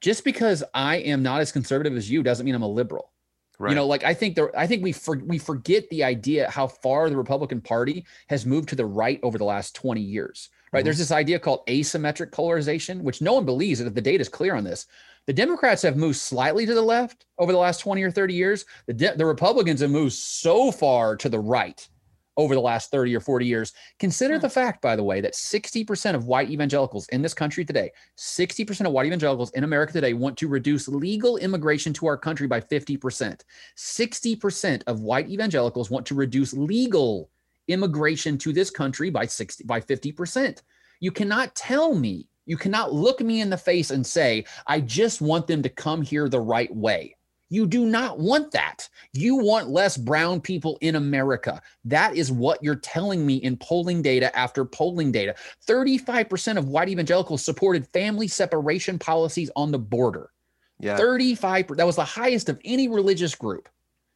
just 0.00 0.24
because 0.24 0.62
I 0.74 0.96
am 0.98 1.24
not 1.24 1.40
as 1.40 1.50
conservative 1.50 1.96
as 1.96 2.08
you 2.08 2.22
doesn't 2.22 2.46
mean 2.46 2.54
I'm 2.54 2.62
a 2.62 2.68
liberal. 2.68 3.10
Right. 3.58 3.70
You 3.70 3.76
know, 3.76 3.86
like 3.86 4.04
I 4.04 4.14
think 4.14 4.36
there, 4.36 4.56
I 4.56 4.68
think 4.68 4.84
we 4.84 4.92
for, 4.92 5.18
we 5.26 5.38
forget 5.38 5.90
the 5.90 6.04
idea 6.04 6.48
how 6.48 6.68
far 6.68 7.10
the 7.10 7.16
Republican 7.16 7.60
Party 7.60 8.04
has 8.28 8.46
moved 8.46 8.68
to 8.68 8.76
the 8.76 8.86
right 8.86 9.18
over 9.24 9.38
the 9.38 9.44
last 9.44 9.74
20 9.74 10.00
years. 10.00 10.50
Right. 10.72 10.78
Mm-hmm. 10.78 10.84
There's 10.84 10.98
this 10.98 11.10
idea 11.10 11.40
called 11.40 11.66
asymmetric 11.66 12.30
polarization, 12.30 13.02
which 13.02 13.20
no 13.20 13.32
one 13.32 13.44
believes 13.44 13.82
that 13.82 13.96
the 13.96 14.00
data 14.00 14.20
is 14.20 14.28
clear 14.28 14.54
on 14.54 14.62
this. 14.62 14.86
The 15.26 15.32
Democrats 15.32 15.82
have 15.82 15.96
moved 15.96 16.16
slightly 16.16 16.64
to 16.66 16.74
the 16.74 16.82
left 16.82 17.26
over 17.38 17.52
the 17.52 17.58
last 17.58 17.80
20 17.80 18.02
or 18.02 18.10
30 18.10 18.34
years. 18.34 18.64
The, 18.86 18.94
De- 18.94 19.16
the 19.16 19.26
Republicans 19.26 19.80
have 19.80 19.90
moved 19.90 20.14
so 20.14 20.70
far 20.72 21.16
to 21.16 21.28
the 21.28 21.38
right 21.38 21.86
over 22.38 22.54
the 22.54 22.60
last 22.60 22.90
30 22.92 23.14
or 23.16 23.20
40 23.20 23.44
years. 23.44 23.72
Consider 23.98 24.36
hmm. 24.36 24.42
the 24.42 24.48
fact, 24.48 24.80
by 24.80 24.96
the 24.96 25.02
way, 25.02 25.20
that 25.20 25.34
60% 25.34 26.14
of 26.14 26.26
white 26.26 26.50
evangelicals 26.50 27.08
in 27.08 27.20
this 27.20 27.34
country 27.34 27.64
today, 27.64 27.90
60% 28.16 28.86
of 28.86 28.92
white 28.92 29.06
evangelicals 29.06 29.50
in 29.50 29.64
America 29.64 29.92
today 29.92 30.14
want 30.14 30.36
to 30.38 30.48
reduce 30.48 30.88
legal 30.88 31.36
immigration 31.36 31.92
to 31.94 32.06
our 32.06 32.16
country 32.16 32.46
by 32.46 32.60
50%. 32.60 33.40
60% 33.76 34.82
of 34.86 35.00
white 35.00 35.28
evangelicals 35.28 35.90
want 35.90 36.06
to 36.06 36.14
reduce 36.14 36.54
legal 36.54 37.28
immigration 37.66 38.38
to 38.38 38.52
this 38.52 38.70
country 38.70 39.10
by 39.10 39.26
60 39.26 39.64
by 39.64 39.80
50%. 39.80 40.62
You 41.00 41.10
cannot 41.10 41.54
tell 41.54 41.94
me, 41.94 42.27
you 42.48 42.56
cannot 42.56 42.94
look 42.94 43.20
me 43.20 43.42
in 43.42 43.50
the 43.50 43.58
face 43.58 43.90
and 43.90 44.04
say, 44.04 44.46
I 44.66 44.80
just 44.80 45.20
want 45.20 45.46
them 45.46 45.62
to 45.62 45.68
come 45.68 46.00
here 46.00 46.28
the 46.28 46.40
right 46.40 46.74
way. 46.74 47.14
You 47.50 47.66
do 47.66 47.84
not 47.84 48.18
want 48.18 48.52
that. 48.52 48.88
You 49.12 49.36
want 49.36 49.68
less 49.68 49.96
brown 49.98 50.40
people 50.40 50.78
in 50.80 50.96
America. 50.96 51.60
That 51.84 52.16
is 52.16 52.32
what 52.32 52.62
you're 52.62 52.76
telling 52.76 53.26
me 53.26 53.36
in 53.36 53.58
polling 53.58 54.00
data 54.00 54.34
after 54.36 54.64
polling 54.64 55.12
data. 55.12 55.34
35% 55.66 56.56
of 56.56 56.68
white 56.68 56.88
evangelicals 56.88 57.44
supported 57.44 57.86
family 57.88 58.28
separation 58.28 58.98
policies 58.98 59.50
on 59.54 59.70
the 59.70 59.78
border. 59.78 60.30
Yeah. 60.80 60.96
35 60.96 61.76
that 61.76 61.86
was 61.86 61.96
the 61.96 62.04
highest 62.04 62.48
of 62.48 62.58
any 62.64 62.88
religious 62.88 63.34
group. 63.34 63.68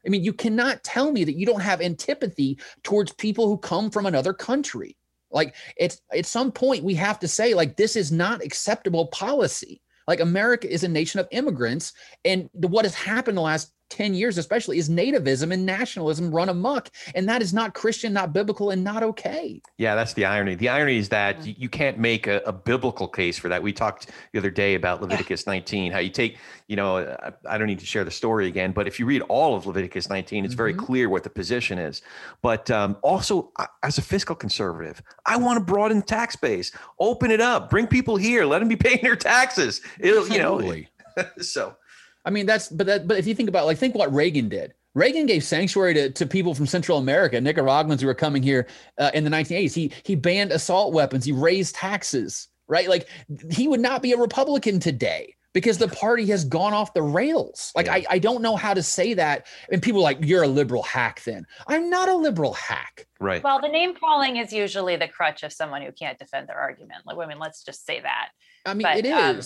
I 0.06 0.08
mean, 0.08 0.24
you 0.24 0.32
cannot 0.32 0.82
tell 0.82 1.12
me 1.12 1.24
that 1.24 1.36
you 1.36 1.44
don't 1.44 1.60
have 1.60 1.80
antipathy 1.82 2.58
towards 2.82 3.12
people 3.12 3.46
who 3.46 3.58
come 3.58 3.90
from 3.90 4.06
another 4.06 4.32
country. 4.32 4.96
Like 5.32 5.54
it's 5.76 6.00
at 6.16 6.26
some 6.26 6.52
point 6.52 6.84
we 6.84 6.94
have 6.94 7.18
to 7.20 7.28
say 7.28 7.54
like 7.54 7.76
this 7.76 7.96
is 7.96 8.12
not 8.12 8.42
acceptable 8.42 9.06
policy. 9.08 9.80
Like 10.08 10.20
America 10.20 10.70
is 10.70 10.82
a 10.82 10.88
nation 10.88 11.20
of 11.20 11.28
immigrants, 11.30 11.92
and 12.24 12.50
the, 12.54 12.66
what 12.68 12.84
has 12.84 12.94
happened 12.94 13.36
the 13.36 13.42
last 13.42 13.72
10 13.92 14.14
years, 14.14 14.38
especially, 14.38 14.78
is 14.78 14.88
nativism 14.88 15.52
and 15.52 15.66
nationalism 15.66 16.34
run 16.34 16.48
amok. 16.48 16.88
And 17.14 17.28
that 17.28 17.42
is 17.42 17.52
not 17.52 17.74
Christian, 17.74 18.12
not 18.12 18.32
biblical, 18.32 18.70
and 18.70 18.82
not 18.82 19.02
okay. 19.02 19.60
Yeah, 19.76 19.94
that's 19.94 20.14
the 20.14 20.24
irony. 20.24 20.54
The 20.54 20.70
irony 20.70 20.96
is 20.96 21.10
that 21.10 21.44
you, 21.44 21.54
you 21.58 21.68
can't 21.68 21.98
make 21.98 22.26
a, 22.26 22.40
a, 22.46 22.52
biblical 22.52 23.06
case 23.06 23.38
for 23.38 23.48
that. 23.50 23.62
We 23.62 23.72
talked 23.72 24.10
the 24.32 24.38
other 24.38 24.50
day 24.50 24.76
about 24.76 25.02
Leviticus 25.02 25.46
19, 25.46 25.92
how 25.92 25.98
you 25.98 26.08
take, 26.08 26.38
you 26.68 26.76
know, 26.76 26.98
I, 26.98 27.32
I, 27.46 27.58
don't 27.58 27.66
need 27.66 27.80
to 27.80 27.86
share 27.86 28.04
the 28.04 28.10
story 28.10 28.46
again, 28.46 28.72
but 28.72 28.86
if 28.86 28.98
you 28.98 29.04
read 29.04 29.20
all 29.22 29.54
of 29.54 29.66
Leviticus 29.66 30.08
19, 30.08 30.44
it's 30.44 30.54
very 30.54 30.72
mm-hmm. 30.72 30.86
clear 30.86 31.08
what 31.10 31.22
the 31.22 31.30
position 31.30 31.78
is. 31.78 32.00
But 32.40 32.70
um, 32.70 32.96
also, 33.02 33.52
as 33.82 33.98
a 33.98 34.02
fiscal 34.02 34.34
conservative, 34.34 35.02
I 35.26 35.36
want 35.36 35.58
to 35.58 35.64
broaden 35.64 35.98
the 35.98 36.06
tax 36.06 36.34
base, 36.34 36.72
open 36.98 37.30
it 37.30 37.40
up, 37.40 37.68
bring 37.68 37.86
people 37.86 38.16
here, 38.16 38.46
let 38.46 38.60
them 38.60 38.68
be 38.68 38.76
paying 38.76 39.00
their 39.02 39.16
taxes. 39.16 39.82
It'll, 40.00 40.26
you 40.28 40.38
know, 40.38 40.82
so 41.40 41.76
I 42.24 42.30
mean, 42.30 42.46
that's 42.46 42.68
but 42.68 42.86
that 42.86 43.08
but 43.08 43.18
if 43.18 43.26
you 43.26 43.34
think 43.34 43.48
about 43.48 43.66
like 43.66 43.78
think 43.78 43.94
what 43.94 44.12
Reagan 44.12 44.48
did. 44.48 44.74
Reagan 44.94 45.24
gave 45.24 45.42
sanctuary 45.42 45.94
to, 45.94 46.10
to 46.10 46.26
people 46.26 46.54
from 46.54 46.66
Central 46.66 46.98
America, 46.98 47.40
Nicaraguans 47.40 48.02
who 48.02 48.06
were 48.06 48.14
coming 48.14 48.42
here 48.42 48.66
uh, 48.98 49.10
in 49.14 49.24
the 49.24 49.30
1980s. 49.30 49.74
He 49.74 49.92
he 50.04 50.14
banned 50.14 50.52
assault 50.52 50.92
weapons. 50.92 51.24
He 51.24 51.32
raised 51.32 51.74
taxes. 51.74 52.48
Right, 52.68 52.88
like 52.88 53.08
he 53.50 53.68
would 53.68 53.80
not 53.80 54.02
be 54.02 54.12
a 54.12 54.16
Republican 54.16 54.80
today 54.80 55.34
because 55.52 55.78
the 55.78 55.88
party 55.88 56.26
has 56.26 56.44
gone 56.44 56.72
off 56.72 56.94
the 56.94 57.02
rails. 57.02 57.72
Like 57.74 57.86
yeah. 57.86 57.94
I, 57.94 58.04
I 58.10 58.18
don't 58.18 58.42
know 58.42 58.56
how 58.56 58.74
to 58.74 58.82
say 58.82 59.14
that. 59.14 59.46
And 59.70 59.82
people 59.82 60.00
like, 60.00 60.18
you're 60.22 60.44
a 60.44 60.48
liberal 60.48 60.82
hack 60.82 61.22
then. 61.24 61.46
I'm 61.66 61.90
not 61.90 62.08
a 62.08 62.14
liberal 62.14 62.54
hack. 62.54 63.06
Right. 63.20 63.42
Well, 63.42 63.60
the 63.60 63.68
name 63.68 63.94
calling 63.94 64.36
is 64.36 64.52
usually 64.52 64.96
the 64.96 65.08
crutch 65.08 65.42
of 65.42 65.52
someone 65.52 65.82
who 65.82 65.92
can't 65.92 66.18
defend 66.18 66.48
their 66.48 66.58
argument. 66.58 67.02
Like, 67.04 67.18
I 67.18 67.26
mean, 67.26 67.38
let's 67.38 67.62
just 67.64 67.84
say 67.84 68.00
that. 68.00 68.30
I 68.64 68.74
mean, 68.74 68.84
but, 68.84 68.96
it 68.98 69.06
um. 69.10 69.36
Um, 69.36 69.40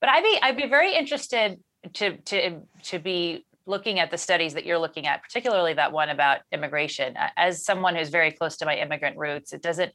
but 0.00 0.08
I'd 0.08 0.22
be 0.24 0.38
I'd 0.42 0.56
be 0.56 0.68
very 0.68 0.94
interested 0.96 1.60
to 1.94 2.16
to 2.16 2.60
to 2.84 2.98
be 2.98 3.44
looking 3.66 4.00
at 4.00 4.10
the 4.10 4.18
studies 4.18 4.54
that 4.54 4.66
you're 4.66 4.78
looking 4.78 5.06
at, 5.06 5.22
particularly 5.22 5.74
that 5.74 5.92
one 5.92 6.08
about 6.08 6.40
immigration. 6.50 7.14
As 7.36 7.64
someone 7.64 7.94
who's 7.94 8.08
very 8.08 8.32
close 8.32 8.56
to 8.56 8.66
my 8.66 8.76
immigrant 8.76 9.16
roots, 9.16 9.52
it 9.52 9.62
doesn't 9.62 9.92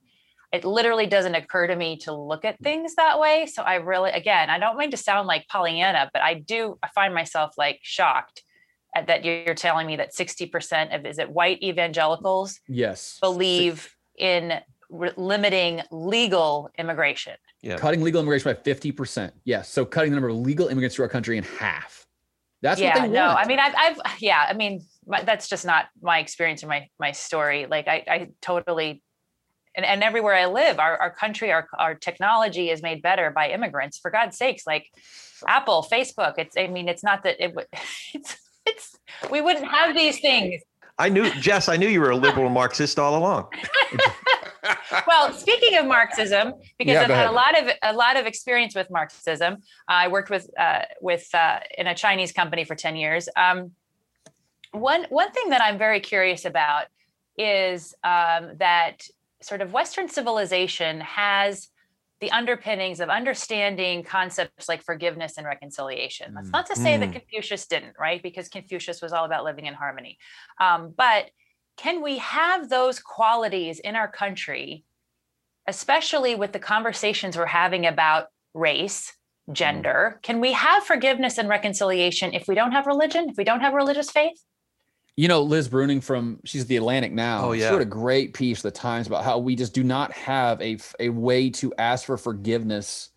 it 0.52 0.64
literally 0.64 1.08
doesn't 1.08 1.36
occur 1.36 1.68
to 1.68 1.76
me 1.76 1.98
to 1.98 2.14
look 2.14 2.46
at 2.46 2.60
things 2.60 2.96
that 2.96 3.20
way. 3.20 3.46
So 3.48 3.64
I 3.64 3.76
really, 3.76 4.12
again, 4.12 4.50
I 4.50 4.60
don't 4.60 4.78
mean 4.78 4.92
to 4.92 4.98
sound 4.98 5.28
like 5.28 5.48
Pollyanna, 5.50 6.10
but 6.14 6.22
I 6.22 6.36
do, 6.36 6.78
I 6.82 6.88
find 6.96 7.14
myself 7.14 7.54
like 7.58 7.80
shocked 7.82 8.44
at 8.96 9.08
that 9.08 9.26
you're 9.26 9.56
telling 9.56 9.88
me 9.88 9.98
that 9.98 10.16
60% 10.16 10.96
of, 10.96 11.06
is 11.06 11.20
it 11.20 11.30
white 11.30 11.62
evangelicals? 11.62 12.60
Yes. 12.68 13.18
Believe 13.20 13.94
in 14.18 14.54
re- 14.90 15.12
limiting 15.18 15.82
legal 15.92 16.70
immigration. 16.78 17.36
Yeah. 17.62 17.78
Cutting 17.78 18.02
legal 18.02 18.22
immigration 18.22 18.54
by 18.54 18.60
50%. 18.60 19.32
Yes. 19.44 19.70
So 19.70 19.86
cutting 19.86 20.12
the 20.12 20.16
number 20.16 20.30
of 20.30 20.38
legal 20.38 20.68
immigrants 20.68 20.96
to 20.98 21.02
our 21.02 21.10
country 21.10 21.38
in 21.38 21.44
half. 21.44 22.06
That's 22.62 22.82
yeah, 22.82 22.96
what 22.96 23.08
they 23.08 23.14
no, 23.14 23.28
want. 23.28 23.40
I 23.40 23.48
mean, 23.48 23.60
I've, 23.60 23.74
I've 23.78 23.98
yeah, 24.20 24.46
I 24.48 24.54
mean, 24.54 24.84
my, 25.06 25.24
that's 25.24 25.48
just 25.48 25.66
not 25.66 25.86
my 26.02 26.20
experience 26.20 26.64
or 26.64 26.68
my, 26.68 26.88
my 27.00 27.12
story. 27.12 27.68
Like 27.70 27.88
I, 27.88 28.04
I 28.08 28.28
totally, 28.42 29.04
and, 29.76 29.86
and 29.86 30.02
everywhere 30.02 30.34
I 30.34 30.48
live, 30.48 30.80
our, 30.80 30.98
our 30.98 31.12
country, 31.12 31.52
our, 31.52 31.68
our 31.78 31.94
technology 31.94 32.70
is 32.70 32.82
made 32.82 33.02
better 33.02 33.30
by 33.30 33.50
immigrants 33.50 34.00
for 34.00 34.10
God's 34.10 34.38
sakes, 34.38 34.66
like 34.66 34.86
Apple, 35.48 35.86
Facebook. 35.92 36.34
It's, 36.38 36.58
I 36.58 36.68
mean, 36.68 36.90
it's 36.90 37.04
not 37.04 37.24
that 37.24 37.44
it 37.44 37.56
would, 37.56 37.68
it's, 38.14 38.38
it's, 38.66 38.98
we 39.30 39.42
wouldn't 39.42 39.68
have 39.68 39.96
these 39.96 40.20
things. 40.20 40.62
I 40.98 41.10
knew, 41.10 41.30
Jess, 41.36 41.70
I 41.70 41.78
knew 41.78 41.88
you 41.88 42.02
were 42.02 42.10
a 42.10 42.18
liberal 42.18 42.50
Marxist 42.50 42.98
all 42.98 43.18
along. 43.18 43.50
well, 45.08 45.34
speaking 45.34 45.78
of 45.78 45.86
Marxism, 45.86 46.54
because 46.78 46.94
yeah, 46.94 47.02
I've 47.04 47.10
had 47.10 47.28
a 47.28 47.32
lot 47.32 47.58
of 47.60 47.70
a 47.82 47.94
lot 47.94 48.18
of 48.18 48.26
experience 48.26 48.76
with 48.76 48.90
Marxism, 48.90 49.54
uh, 49.54 49.58
I 49.88 50.08
worked 50.08 50.30
with 50.30 50.50
uh, 50.60 50.82
with 51.02 51.28
uh, 51.34 51.60
in 51.78 51.88
a 51.88 51.96
Chinese 51.96 52.32
company 52.32 52.64
for 52.64 52.76
ten 52.76 52.96
years. 52.96 53.30
Um, 53.36 53.72
one 54.72 55.06
one 55.10 55.32
thing 55.32 55.50
that 55.50 55.62
I'm 55.62 55.78
very 55.78 56.00
curious 56.00 56.46
about 56.46 56.86
is 57.38 57.94
um, 58.04 58.54
that 58.58 59.04
sort 59.42 59.62
of 59.62 59.72
Western 59.74 60.10
civilization 60.10 61.00
has 61.02 61.70
the 62.20 62.32
underpinnings 62.32 63.00
of 63.00 63.10
understanding 63.10 64.04
concepts 64.04 64.68
like 64.68 64.84
forgiveness 64.84 65.38
and 65.38 65.46
reconciliation. 65.46 66.34
That's 66.34 66.50
not 66.50 66.66
to 66.68 66.76
say 66.76 66.96
mm. 66.96 67.02
that 67.02 67.12
Confucius 67.14 67.68
didn't, 67.68 67.94
right? 68.00 68.24
Because 68.24 68.50
Confucius 68.50 69.04
was 69.04 69.14
all 69.14 69.26
about 69.26 69.44
living 69.44 69.68
in 69.68 69.76
harmony. 69.76 70.18
Um, 70.60 70.94
but 70.98 71.30
can 71.78 72.02
we 72.02 72.18
have 72.18 72.70
those 72.70 73.00
qualities 73.00 73.80
in 73.80 73.96
our 73.96 74.08
country, 74.08 74.84
especially 75.68 76.36
with 76.36 76.52
the 76.52 76.60
conversations 76.60 77.38
we're 77.38 77.46
having 77.46 77.86
about 77.86 78.28
race, 78.54 79.14
gender? 79.52 80.16
Mm. 80.18 80.22
Can 80.24 80.42
we 80.42 80.52
have 80.54 80.84
forgiveness 80.84 81.38
and 81.38 81.48
reconciliation 81.48 82.34
if 82.34 82.48
we 82.48 82.56
don't 82.56 82.72
have 82.72 82.88
religion, 82.88 83.30
if 83.30 83.38
we 83.38 83.44
don't 83.44 83.62
have 83.62 83.74
religious 83.74 84.10
faith? 84.10 84.44
You 85.16 85.28
know, 85.28 85.42
Liz 85.42 85.68
Bruenig 85.70 86.04
from 86.04 86.40
she's 86.46 86.66
the 86.66 86.78
Atlantic 86.78 87.12
now. 87.12 87.46
Oh, 87.46 87.52
yeah. 87.52 87.70
She 87.70 87.74
wrote 87.74 87.82
a 87.82 87.86
great 87.86 88.34
piece, 88.34 88.62
The 88.62 88.70
Times, 88.70 89.08
about 89.08 89.24
how 89.24 89.40
we 89.40 89.56
just 89.56 89.74
do 89.74 89.84
not 89.84 90.12
have 90.14 90.62
a, 90.62 90.78
a 91.00 91.10
way 91.10 91.50
to 91.52 91.74
ask 91.78 92.06
for 92.06 92.18
forgiveness 92.18 93.10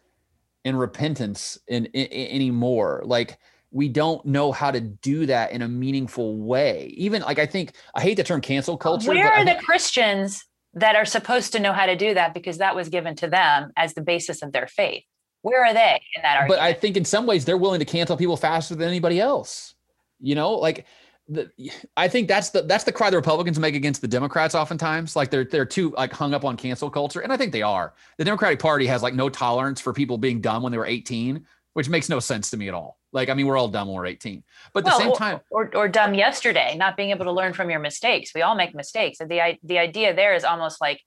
and 0.65 0.79
repentance 0.79 1.59
in, 1.69 1.87
in, 1.87 2.07
in 2.07 2.29
anymore. 2.29 3.03
Like 3.05 3.39
we 3.73 3.89
don't 3.89 4.25
know 4.27 4.53
how 4.53 4.71
to 4.71 4.81
do 4.81 5.27
that 5.27 5.53
in 5.53 5.63
a 5.63 5.69
meaningful 5.69 6.39
way. 6.39 6.93
Even 6.97 7.23
like 7.23 7.39
I 7.39 7.47
think 7.47 7.73
I 7.95 8.01
hate 8.01 8.17
the 8.17 8.25
term 8.25 8.41
cancel 8.41 8.77
culture. 8.77 9.11
Where 9.11 9.33
are 9.33 9.45
the 9.45 9.57
Christians 9.63 10.45
that 10.75 10.97
are 10.97 11.05
supposed 11.05 11.53
to 11.53 11.61
know 11.61 11.73
how 11.73 11.87
to 11.87 11.97
do 11.97 12.15
that 12.15 12.35
because 12.35 12.59
that 12.59 12.75
was 12.75 12.89
given 12.89 13.15
to 13.17 13.29
them 13.29 13.73
as 13.77 13.95
the 13.95 14.03
basis 14.03 14.43
of 14.43 14.53
their 14.53 14.67
faith? 14.67 15.05
Where 15.43 15.65
are 15.65 15.73
they 15.73 16.01
in 16.17 16.23
that 16.23 16.37
argument? 16.37 16.61
But 16.61 16.65
I 16.65 16.73
think 16.73 16.97
in 16.97 17.05
some 17.05 17.27
ways 17.27 17.45
they're 17.45 17.57
willing 17.57 17.79
to 17.79 17.85
cancel 17.85 18.17
people 18.17 18.37
faster 18.37 18.75
than 18.75 18.89
anybody 18.89 19.21
else. 19.21 19.75
You 20.21 20.35
know, 20.35 20.53
like 20.53 20.87
the, 21.29 21.51
I 21.97 22.09
think 22.09 22.29
that's 22.29 22.51
the 22.51 22.63
that's 22.63 22.85
the 22.85 22.93
cry 22.93 23.09
the 23.09 23.17
Republicans 23.17 23.59
make 23.59 23.75
against 23.75 24.01
the 24.01 24.09
Democrats 24.09 24.55
oftentimes. 24.55 25.17
Like 25.17 25.31
they're 25.31 25.45
they're 25.45 25.65
too 25.65 25.95
like 25.97 26.13
hung 26.13 26.35
up 26.35 26.45
on 26.45 26.57
cancel 26.57 26.91
culture, 26.91 27.21
and 27.21 27.33
I 27.33 27.37
think 27.37 27.53
they 27.53 27.63
are. 27.63 27.95
The 28.19 28.25
Democratic 28.25 28.59
Party 28.59 28.87
has 28.87 29.03
like 29.03 29.15
no 29.15 29.29
tolerance 29.29 29.81
for 29.81 29.93
people 29.93 30.19
being 30.19 30.41
dumb 30.41 30.63
when 30.63 30.73
they 30.73 30.79
were 30.79 30.87
18, 30.87 31.47
which 31.75 31.89
makes 31.89 32.09
no 32.09 32.21
sense 32.21 32.51
to 32.51 32.57
me 32.57 32.69
at 32.69 32.75
all. 32.75 33.00
Like, 33.13 33.29
I 33.29 33.35
mean, 33.35 33.47
we're 33.47 33.57
all 33.57 33.69
dumb 33.69 33.89
when 33.89 33.97
we're 33.97 34.07
18. 34.07 34.43
But 34.73 34.81
at 34.81 34.85
well, 34.87 34.99
the 34.99 35.05
same 35.05 35.15
time, 35.15 35.41
or, 35.51 35.71
or 35.75 35.89
dumb 35.89 36.15
yesterday, 36.15 36.77
not 36.77 36.97
being 36.97 37.11
able 37.11 37.25
to 37.25 37.33
learn 37.33 37.53
from 37.53 37.71
your 37.71 37.81
mistakes. 37.81 38.33
We 38.35 38.43
all 38.43 38.55
make 38.55 38.75
mistakes. 38.75 39.21
And 39.21 39.31
the, 39.31 39.59
the 39.65 39.79
idea 39.79 40.15
there 40.15 40.35
is 40.35 40.45
almost 40.45 40.81
like, 40.81 41.01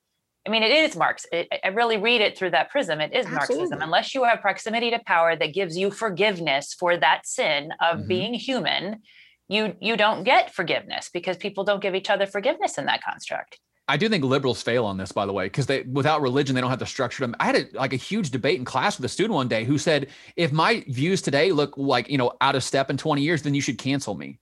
I 0.46 0.50
mean, 0.50 0.64
it 0.64 0.72
is 0.72 0.98
Marx. 0.98 1.26
It, 1.32 1.48
I 1.64 1.70
really 1.70 1.98
read 1.98 2.20
it 2.20 2.38
through 2.38 2.52
that 2.52 2.70
prism. 2.70 3.00
It 3.00 3.14
is 3.14 3.26
Absolutely. 3.26 3.56
Marxism. 3.56 3.82
Unless 3.82 4.14
you 4.14 4.26
have 4.26 4.42
proximity 4.42 4.92
to 4.92 5.00
power 5.00 5.36
that 5.38 5.54
gives 5.54 5.78
you 5.78 5.90
forgiveness 5.90 6.74
for 6.74 6.98
that 6.98 7.26
sin 7.26 7.72
of 7.80 8.00
mm-hmm. 8.00 8.08
being 8.08 8.34
human, 8.34 9.02
you 9.48 9.76
you 9.80 9.96
don't 9.96 10.24
get 10.24 10.54
forgiveness 10.54 11.10
because 11.14 11.38
people 11.38 11.64
don't 11.64 11.82
give 11.82 11.96
each 11.96 12.10
other 12.10 12.26
forgiveness 12.26 12.78
in 12.78 12.86
that 12.86 13.04
construct. 13.04 13.60
I 13.88 13.98
do 13.98 14.08
think 14.08 14.24
liberals 14.24 14.62
fail 14.62 14.86
on 14.86 14.98
this, 14.98 15.12
by 15.12 15.26
the 15.26 15.34
way, 15.34 15.46
because 15.46 15.66
they 15.66 15.82
without 15.82 16.22
religion 16.22 16.56
they 16.56 16.62
don't 16.62 16.70
have 16.70 16.80
to 16.80 16.86
structure. 16.86 17.30
I 17.40 17.46
had 17.46 17.56
a, 17.56 17.78
like 17.78 17.92
a 17.92 17.98
huge 17.98 18.32
debate 18.32 18.58
in 18.58 18.66
class 18.66 18.98
with 18.98 19.06
a 19.06 19.10
student 19.10 19.34
one 19.36 19.50
day 19.50 19.66
who 19.66 19.78
said, 19.78 20.08
"If 20.38 20.54
my 20.54 20.86
views 20.88 21.22
today 21.22 21.52
look 21.52 21.78
like 21.78 22.10
you 22.10 22.18
know 22.18 22.32
out 22.40 22.56
of 22.56 22.64
step 22.64 22.90
in 22.90 22.98
20 22.98 23.22
years, 23.22 23.42
then 23.42 23.54
you 23.54 23.62
should 23.62 23.78
cancel 23.78 24.16
me." 24.16 24.40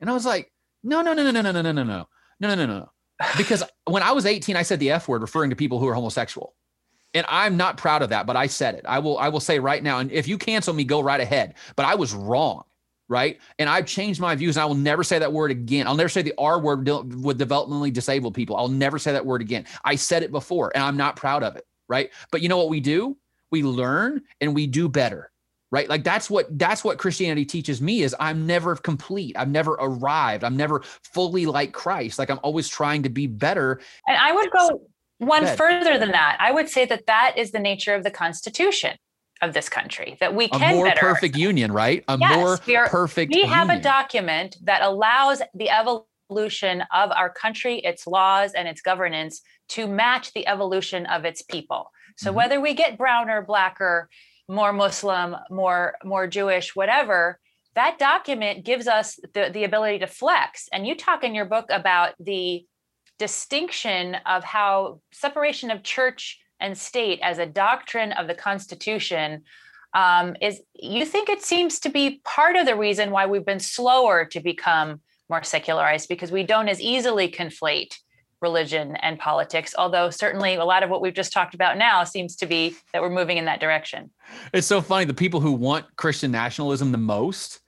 And 0.00 0.08
I 0.08 0.12
was 0.12 0.24
like, 0.24 0.52
no 0.84 1.02
"No, 1.02 1.12
no, 1.12 1.24
no, 1.24 1.30
no, 1.32 1.40
no, 1.40 1.50
no, 1.50 1.62
no, 1.62 1.72
no, 1.72 1.82
no, 1.82 2.06
no, 2.40 2.54
no, 2.54 2.54
no, 2.54 2.66
no," 2.66 2.92
because 3.36 3.64
when 3.84 4.04
I 4.04 4.12
was 4.12 4.26
18, 4.26 4.54
I 4.54 4.62
said 4.62 4.78
the 4.78 4.92
f 4.92 5.08
word 5.08 5.22
referring 5.22 5.50
to 5.50 5.56
people 5.56 5.80
who 5.80 5.88
are 5.88 5.94
homosexual, 5.94 6.54
and 7.14 7.26
I'm 7.28 7.56
not 7.56 7.78
proud 7.78 8.02
of 8.02 8.10
that, 8.10 8.26
but 8.26 8.36
I 8.36 8.46
said 8.46 8.76
it. 8.76 8.84
I 8.86 9.00
will 9.00 9.18
I 9.18 9.28
will 9.28 9.40
say 9.40 9.58
right 9.58 9.82
now, 9.82 9.98
and 9.98 10.12
if 10.12 10.28
you 10.28 10.38
cancel 10.38 10.72
me, 10.72 10.84
go 10.84 11.00
right 11.00 11.20
ahead. 11.20 11.54
But 11.74 11.86
I 11.86 11.96
was 11.96 12.14
wrong. 12.14 12.62
Right? 13.08 13.38
And 13.58 13.68
I've 13.68 13.86
changed 13.86 14.20
my 14.20 14.34
views 14.34 14.56
and 14.56 14.62
I 14.62 14.66
will 14.66 14.74
never 14.74 15.02
say 15.02 15.18
that 15.18 15.32
word 15.32 15.50
again. 15.50 15.86
I'll 15.86 15.94
never 15.94 16.08
say 16.08 16.22
the 16.22 16.34
R 16.38 16.60
word 16.60 16.86
with 16.88 17.38
developmentally 17.38 17.92
disabled 17.92 18.34
people. 18.34 18.56
I'll 18.56 18.68
never 18.68 18.98
say 18.98 19.12
that 19.12 19.24
word 19.24 19.40
again. 19.40 19.64
I 19.84 19.96
said 19.96 20.22
it 20.22 20.30
before 20.30 20.70
and 20.74 20.84
I'm 20.84 20.96
not 20.96 21.16
proud 21.16 21.42
of 21.42 21.56
it, 21.56 21.66
right? 21.88 22.10
But 22.30 22.42
you 22.42 22.48
know 22.48 22.58
what 22.58 22.68
we 22.68 22.80
do? 22.80 23.16
We 23.50 23.62
learn 23.62 24.22
and 24.40 24.54
we 24.54 24.66
do 24.66 24.88
better. 24.88 25.30
Right? 25.70 25.86
Like 25.86 26.02
that's 26.02 26.30
what 26.30 26.58
that's 26.58 26.82
what 26.82 26.96
Christianity 26.96 27.44
teaches 27.44 27.82
me 27.82 28.00
is 28.00 28.16
I'm 28.18 28.46
never 28.46 28.74
complete. 28.74 29.36
I've 29.36 29.50
never 29.50 29.72
arrived. 29.72 30.42
I'm 30.42 30.56
never 30.56 30.82
fully 31.12 31.44
like 31.44 31.72
Christ. 31.72 32.18
Like 32.18 32.30
I'm 32.30 32.40
always 32.42 32.70
trying 32.70 33.02
to 33.02 33.10
be 33.10 33.26
better. 33.26 33.78
And 34.06 34.16
I 34.16 34.32
would 34.32 34.50
go 34.50 34.80
one 35.18 35.46
further 35.46 35.98
than 35.98 36.12
that. 36.12 36.38
I 36.40 36.52
would 36.52 36.70
say 36.70 36.86
that 36.86 37.04
that 37.06 37.34
is 37.36 37.50
the 37.50 37.58
nature 37.58 37.94
of 37.94 38.02
the 38.02 38.10
Constitution 38.10 38.96
of 39.42 39.54
this 39.54 39.68
country 39.68 40.16
that 40.20 40.34
we 40.34 40.48
can 40.48 40.74
a 40.74 40.74
more 40.74 40.86
better 40.86 41.00
perfect 41.00 41.34
ourselves. 41.34 41.38
union, 41.38 41.72
right? 41.72 42.04
A 42.08 42.18
yes, 42.18 42.36
more 42.36 42.58
we 42.66 42.76
are, 42.76 42.88
perfect. 42.88 43.34
We 43.34 43.42
have 43.42 43.68
union. 43.68 43.80
a 43.80 43.82
document 43.82 44.56
that 44.64 44.82
allows 44.82 45.42
the 45.54 45.70
evolution 45.70 46.82
of 46.92 47.10
our 47.12 47.30
country, 47.30 47.78
its 47.78 48.06
laws, 48.06 48.52
and 48.52 48.66
its 48.68 48.80
governance 48.80 49.40
to 49.70 49.86
match 49.86 50.32
the 50.32 50.46
evolution 50.46 51.06
of 51.06 51.24
its 51.24 51.42
people. 51.42 51.90
So 52.16 52.28
mm-hmm. 52.30 52.36
whether 52.36 52.60
we 52.60 52.74
get 52.74 52.98
browner, 52.98 53.42
blacker, 53.42 54.08
more 54.48 54.72
Muslim, 54.72 55.36
more 55.50 55.96
more 56.04 56.26
Jewish, 56.26 56.74
whatever, 56.74 57.38
that 57.74 57.98
document 57.98 58.64
gives 58.64 58.88
us 58.88 59.18
the, 59.34 59.50
the 59.52 59.64
ability 59.64 60.00
to 60.00 60.06
flex. 60.06 60.68
And 60.72 60.86
you 60.86 60.96
talk 60.96 61.22
in 61.22 61.34
your 61.34 61.44
book 61.44 61.66
about 61.70 62.14
the 62.18 62.64
distinction 63.18 64.16
of 64.26 64.42
how 64.44 65.00
separation 65.12 65.70
of 65.70 65.82
church 65.82 66.40
and 66.60 66.76
state 66.76 67.20
as 67.22 67.38
a 67.38 67.46
doctrine 67.46 68.12
of 68.12 68.26
the 68.26 68.34
Constitution 68.34 69.42
um, 69.94 70.36
is 70.40 70.60
you 70.74 71.04
think 71.04 71.28
it 71.28 71.42
seems 71.42 71.80
to 71.80 71.88
be 71.88 72.20
part 72.24 72.56
of 72.56 72.66
the 72.66 72.76
reason 72.76 73.10
why 73.10 73.26
we've 73.26 73.44
been 73.44 73.60
slower 73.60 74.24
to 74.26 74.40
become 74.40 75.00
more 75.30 75.42
secularized 75.42 76.08
because 76.08 76.30
we 76.30 76.42
don't 76.42 76.68
as 76.68 76.80
easily 76.80 77.30
conflate 77.30 77.94
religion 78.40 78.94
and 78.96 79.18
politics 79.18 79.74
although 79.76 80.10
certainly 80.10 80.54
a 80.54 80.64
lot 80.64 80.84
of 80.84 80.90
what 80.90 81.00
we've 81.00 81.14
just 81.14 81.32
talked 81.32 81.54
about 81.54 81.76
now 81.76 82.04
seems 82.04 82.36
to 82.36 82.46
be 82.46 82.76
that 82.92 83.02
we're 83.02 83.10
moving 83.10 83.36
in 83.36 83.46
that 83.46 83.58
direction. 83.58 84.10
It's 84.52 84.66
so 84.66 84.80
funny 84.80 85.04
the 85.04 85.14
people 85.14 85.40
who 85.40 85.52
want 85.52 85.86
christian 85.96 86.30
nationalism 86.30 86.92
the 86.92 86.98
most 86.98 87.60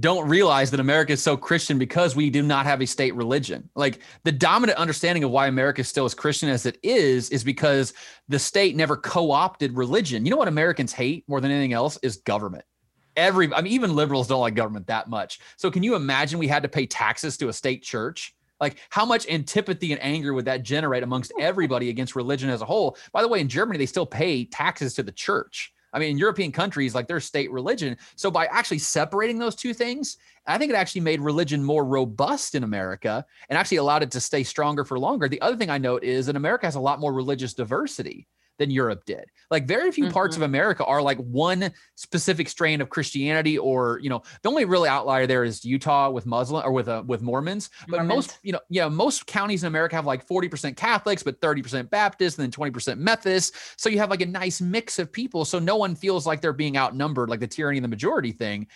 don't 0.00 0.28
realize 0.28 0.70
that 0.72 0.80
America 0.80 1.12
is 1.12 1.22
so 1.22 1.36
Christian 1.36 1.78
because 1.78 2.16
we 2.16 2.28
do 2.28 2.42
not 2.42 2.66
have 2.66 2.80
a 2.80 2.86
state 2.86 3.14
religion. 3.14 3.68
Like 3.76 4.00
the 4.24 4.32
dominant 4.32 4.78
understanding 4.78 5.22
of 5.22 5.30
why 5.30 5.46
America 5.46 5.82
is 5.82 5.88
still 5.88 6.04
as 6.04 6.14
Christian 6.14 6.48
as 6.48 6.66
it 6.66 6.78
is, 6.82 7.30
is 7.30 7.44
because 7.44 7.94
the 8.28 8.38
state 8.38 8.74
never 8.74 8.96
co 8.96 9.30
opted 9.30 9.76
religion. 9.76 10.24
You 10.24 10.30
know 10.30 10.36
what 10.36 10.48
Americans 10.48 10.92
hate 10.92 11.24
more 11.28 11.40
than 11.40 11.50
anything 11.50 11.72
else 11.72 11.98
is 12.02 12.16
government. 12.16 12.64
Every, 13.16 13.52
I 13.54 13.60
mean, 13.60 13.72
even 13.72 13.94
liberals 13.94 14.26
don't 14.26 14.40
like 14.40 14.56
government 14.56 14.88
that 14.88 15.08
much. 15.08 15.38
So 15.56 15.70
can 15.70 15.84
you 15.84 15.94
imagine 15.94 16.40
we 16.40 16.48
had 16.48 16.64
to 16.64 16.68
pay 16.68 16.86
taxes 16.86 17.36
to 17.36 17.48
a 17.48 17.52
state 17.52 17.84
church? 17.84 18.34
Like 18.60 18.78
how 18.90 19.04
much 19.04 19.28
antipathy 19.28 19.92
and 19.92 20.02
anger 20.02 20.34
would 20.34 20.46
that 20.46 20.64
generate 20.64 21.04
amongst 21.04 21.32
everybody 21.38 21.90
against 21.90 22.16
religion 22.16 22.50
as 22.50 22.62
a 22.62 22.64
whole? 22.64 22.96
By 23.12 23.22
the 23.22 23.28
way, 23.28 23.40
in 23.40 23.48
Germany, 23.48 23.78
they 23.78 23.86
still 23.86 24.06
pay 24.06 24.44
taxes 24.44 24.94
to 24.94 25.04
the 25.04 25.12
church. 25.12 25.72
I 25.94 26.00
mean, 26.00 26.10
in 26.10 26.18
European 26.18 26.52
countries, 26.52 26.94
like 26.94 27.06
their 27.06 27.20
state 27.20 27.50
religion. 27.52 27.96
So 28.16 28.30
by 28.30 28.46
actually 28.46 28.80
separating 28.80 29.38
those 29.38 29.54
two 29.54 29.72
things, 29.72 30.18
I 30.46 30.58
think 30.58 30.70
it 30.70 30.74
actually 30.74 31.02
made 31.02 31.20
religion 31.20 31.62
more 31.62 31.84
robust 31.84 32.56
in 32.56 32.64
America 32.64 33.24
and 33.48 33.56
actually 33.56 33.78
allowed 33.78 34.02
it 34.02 34.10
to 34.10 34.20
stay 34.20 34.42
stronger 34.42 34.84
for 34.84 34.98
longer. 34.98 35.28
The 35.28 35.40
other 35.40 35.56
thing 35.56 35.70
I 35.70 35.78
note 35.78 36.02
is 36.02 36.26
that 36.26 36.36
America 36.36 36.66
has 36.66 36.74
a 36.74 36.80
lot 36.80 37.00
more 37.00 37.12
religious 37.12 37.54
diversity 37.54 38.26
than 38.58 38.70
Europe 38.70 39.04
did. 39.04 39.24
Like 39.50 39.66
very 39.66 39.90
few 39.92 40.04
mm-hmm. 40.04 40.12
parts 40.12 40.36
of 40.36 40.42
mm-hmm. 40.42 40.54
America 40.54 40.84
are 40.84 41.02
like 41.02 41.18
one 41.18 41.72
specific 41.96 42.48
strain 42.48 42.80
of 42.80 42.88
Christianity 42.88 43.58
or, 43.58 43.98
you 44.02 44.10
know, 44.10 44.22
the 44.42 44.48
only 44.48 44.64
really 44.64 44.88
outlier 44.88 45.26
there 45.26 45.44
is 45.44 45.64
Utah 45.64 46.10
with 46.10 46.26
Muslim 46.26 46.64
or 46.64 46.72
with 46.72 46.88
uh, 46.88 47.02
with 47.06 47.22
Mormons, 47.22 47.70
but 47.88 47.98
Mormons. 47.98 48.08
most, 48.08 48.38
you 48.42 48.52
know, 48.52 48.60
yeah, 48.70 48.88
most 48.88 49.26
counties 49.26 49.62
in 49.62 49.68
America 49.68 49.96
have 49.96 50.06
like 50.06 50.26
40% 50.26 50.76
Catholics 50.76 51.22
but 51.22 51.40
30% 51.40 51.90
Baptist 51.90 52.38
and 52.38 52.52
then 52.52 52.72
20% 52.72 52.98
Methodist. 52.98 53.54
So 53.76 53.88
you 53.88 53.98
have 53.98 54.10
like 54.10 54.22
a 54.22 54.26
nice 54.26 54.60
mix 54.60 54.98
of 54.98 55.12
people 55.12 55.44
so 55.44 55.58
no 55.58 55.76
one 55.76 55.94
feels 55.94 56.26
like 56.26 56.40
they're 56.40 56.52
being 56.52 56.76
outnumbered 56.76 57.28
like 57.28 57.40
the 57.40 57.46
tyranny 57.46 57.78
of 57.78 57.82
the 57.82 57.88
majority 57.88 58.32
thing 58.32 58.66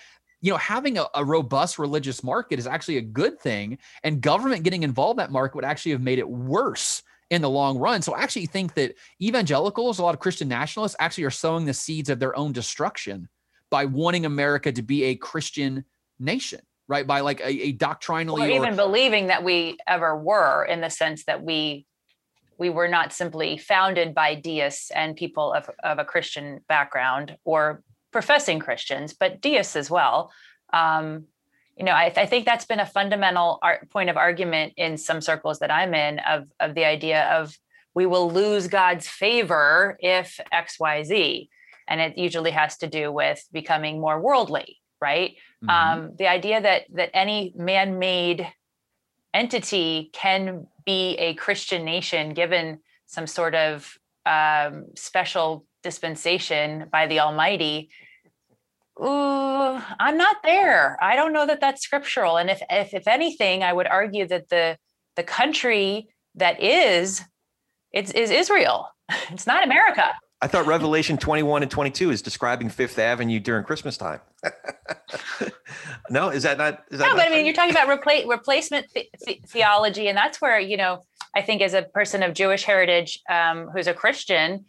you 0.41 0.53
know, 0.53 0.59
having 0.59 0.99
a, 0.99 1.07
a, 1.15 1.25
robust 1.25 1.79
religious 1.79 2.23
market 2.23 2.61
is 2.61 2.67
actually 2.67 2.99
a 2.99 3.03
good 3.03 3.41
thing. 3.41 3.79
And 4.05 4.21
government 4.21 4.63
getting 4.63 4.85
involved 4.85 5.19
in 5.19 5.25
that 5.25 5.33
market 5.33 5.57
would 5.57 5.65
actually 5.65 5.93
have 5.93 6.01
made 6.01 6.21
it 6.21 6.29
worse 6.29 7.03
in 7.31 7.43
the 7.43 7.51
long 7.51 7.79
run. 7.79 8.03
So 8.03 8.15
I 8.15 8.23
actually 8.23 8.47
think 8.47 8.75
that 8.75 8.95
evangelicals, 9.21 9.99
a 9.99 10.03
lot 10.03 10.15
of 10.15 10.21
Christian 10.21 10.49
nationalists, 10.49 10.97
actually 10.99 11.25
are 11.25 11.31
sowing 11.31 11.67
the 11.67 11.75
seeds 11.75 12.09
of 12.09 12.19
their 12.19 12.37
own 12.37 12.53
destruction 12.53 13.29
by 13.71 13.85
wanting 13.85 14.25
America 14.25 14.73
to 14.73 14.83
be 14.83 15.05
a 15.05 15.15
Christian 15.15 15.85
nation, 16.19 16.61
right? 16.89 17.07
By 17.07 17.21
like 17.21 17.41
a, 17.41 17.49
a 17.49 17.73
doctrinally, 17.73 18.43
or 18.43 18.49
even 18.49 18.73
or, 18.75 18.77
believing 18.77 19.27
that 19.27 19.45
we 19.45 19.77
ever 19.87 20.17
were, 20.17 20.65
in 20.65 20.81
the 20.81 20.91
sense 20.91 21.25
that 21.25 21.43
we 21.43 21.87
we 22.59 22.71
were 22.71 22.89
not 22.89 23.13
simply 23.13 23.57
founded 23.57 24.15
by 24.15 24.35
deists 24.35 24.91
and 24.91 25.15
people 25.15 25.53
of, 25.53 25.71
of 25.85 25.99
a 25.99 26.05
Christian 26.05 26.61
background 26.69 27.37
or 27.45 27.83
professing 28.11 28.59
Christians, 28.59 29.13
but 29.13 29.41
deists 29.41 29.77
as 29.77 29.89
well. 29.89 30.33
Um, 30.73 31.27
you 31.79 31.85
know, 31.85 31.93
I, 31.93 32.13
I, 32.17 32.27
think 32.27 32.45
that's 32.45 32.67
been 32.67 32.81
a 32.81 32.87
fundamental 32.87 33.59
art, 33.63 33.89
point 33.91 34.11
of 34.11 34.17
argument 34.17 34.73
in 34.77 34.99
some 34.99 35.21
circles 35.21 35.61
that 35.61 35.71
I'm 35.71 35.95
in 35.95 36.19
of, 36.19 36.49
of 36.59 36.75
the 36.75 36.85
idea 36.85 37.25
of 37.31 37.57
we 37.95 38.05
will 38.05 38.31
lose 38.31 38.67
God's 38.67 39.09
favor 39.09 39.97
if 40.01 40.41
X, 40.51 40.79
Y, 40.81 41.05
Z. 41.05 41.49
And 41.87 42.01
it 42.01 42.19
usually 42.19 42.51
has 42.51 42.77
to 42.79 42.89
do 42.89 43.13
with 43.13 43.47
becoming 43.53 44.01
more 44.01 44.21
worldly, 44.21 44.79
right? 45.01 45.37
Mm-hmm. 45.65 45.71
Um, 45.71 46.11
the 46.19 46.29
idea 46.29 46.61
that 46.61 46.83
that 46.95 47.11
any 47.15 47.55
man-made 47.57 48.53
entity 49.33 50.11
can 50.13 50.67
be 50.85 51.15
a 51.15 51.35
Christian 51.35 51.85
nation 51.85 52.35
given 52.35 52.81
some 53.07 53.27
sort 53.27 53.55
of 53.55 53.99
um, 54.27 54.87
special 54.97 55.65
dispensation 55.83 56.89
by 56.93 57.07
the 57.07 57.21
Almighty 57.21 57.89
Ooh, 59.01 59.81
I'm 60.01 60.17
not 60.17 60.37
there. 60.43 60.99
I 61.03 61.15
don't 61.15 61.33
know 61.33 61.47
that 61.47 61.61
that's 61.61 61.83
scriptural. 61.83 62.37
And 62.37 62.51
if, 62.51 62.61
if 62.69 62.95
if 62.95 63.07
anything, 63.07 63.63
I 63.63 63.73
would 63.73 63.87
argue 63.87 64.27
that 64.27 64.49
the 64.49 64.77
the 65.17 65.23
country 65.23 66.09
that 66.35 66.63
is 66.63 67.23
it's 67.93 68.11
is 68.13 68.31
Israel. 68.31 68.89
It's 69.31 69.47
not 69.47 69.65
America. 69.65 70.15
I 70.41 70.47
thought 70.47 70.67
Revelation 70.67 71.17
21 71.17 71.63
and 71.63 71.71
22 71.71 72.11
is 72.11 72.23
describing 72.23 72.69
Fifth 72.69 72.99
Avenue 72.99 73.41
during 73.41 73.65
Christmas 73.65 73.97
time. 73.97 74.21
no, 76.11 76.29
is 76.29 76.45
that 76.45 76.59
not? 76.59 76.85
Is 76.91 77.01
that 77.01 77.09
no, 77.09 77.17
but 77.17 77.27
I 77.27 77.31
mean, 77.31 77.45
you're 77.45 77.55
talking 77.55 77.73
about 77.75 77.89
repla- 77.89 78.29
replacement 78.29 78.87
th- 78.93 79.41
theology, 79.47 80.09
and 80.09 80.17
that's 80.17 80.41
where 80.41 80.61
you 80.61 80.77
know 80.77 81.05
I 81.35 81.43
think 81.43 81.61
as 81.63 81.75
a 81.75 81.83
person 81.83 82.23
of 82.23 82.35
Jewish 82.35 82.65
heritage 82.65 83.21
um, 83.29 83.69
who's 83.75 83.89
a 83.89 83.95
Christian, 83.95 84.67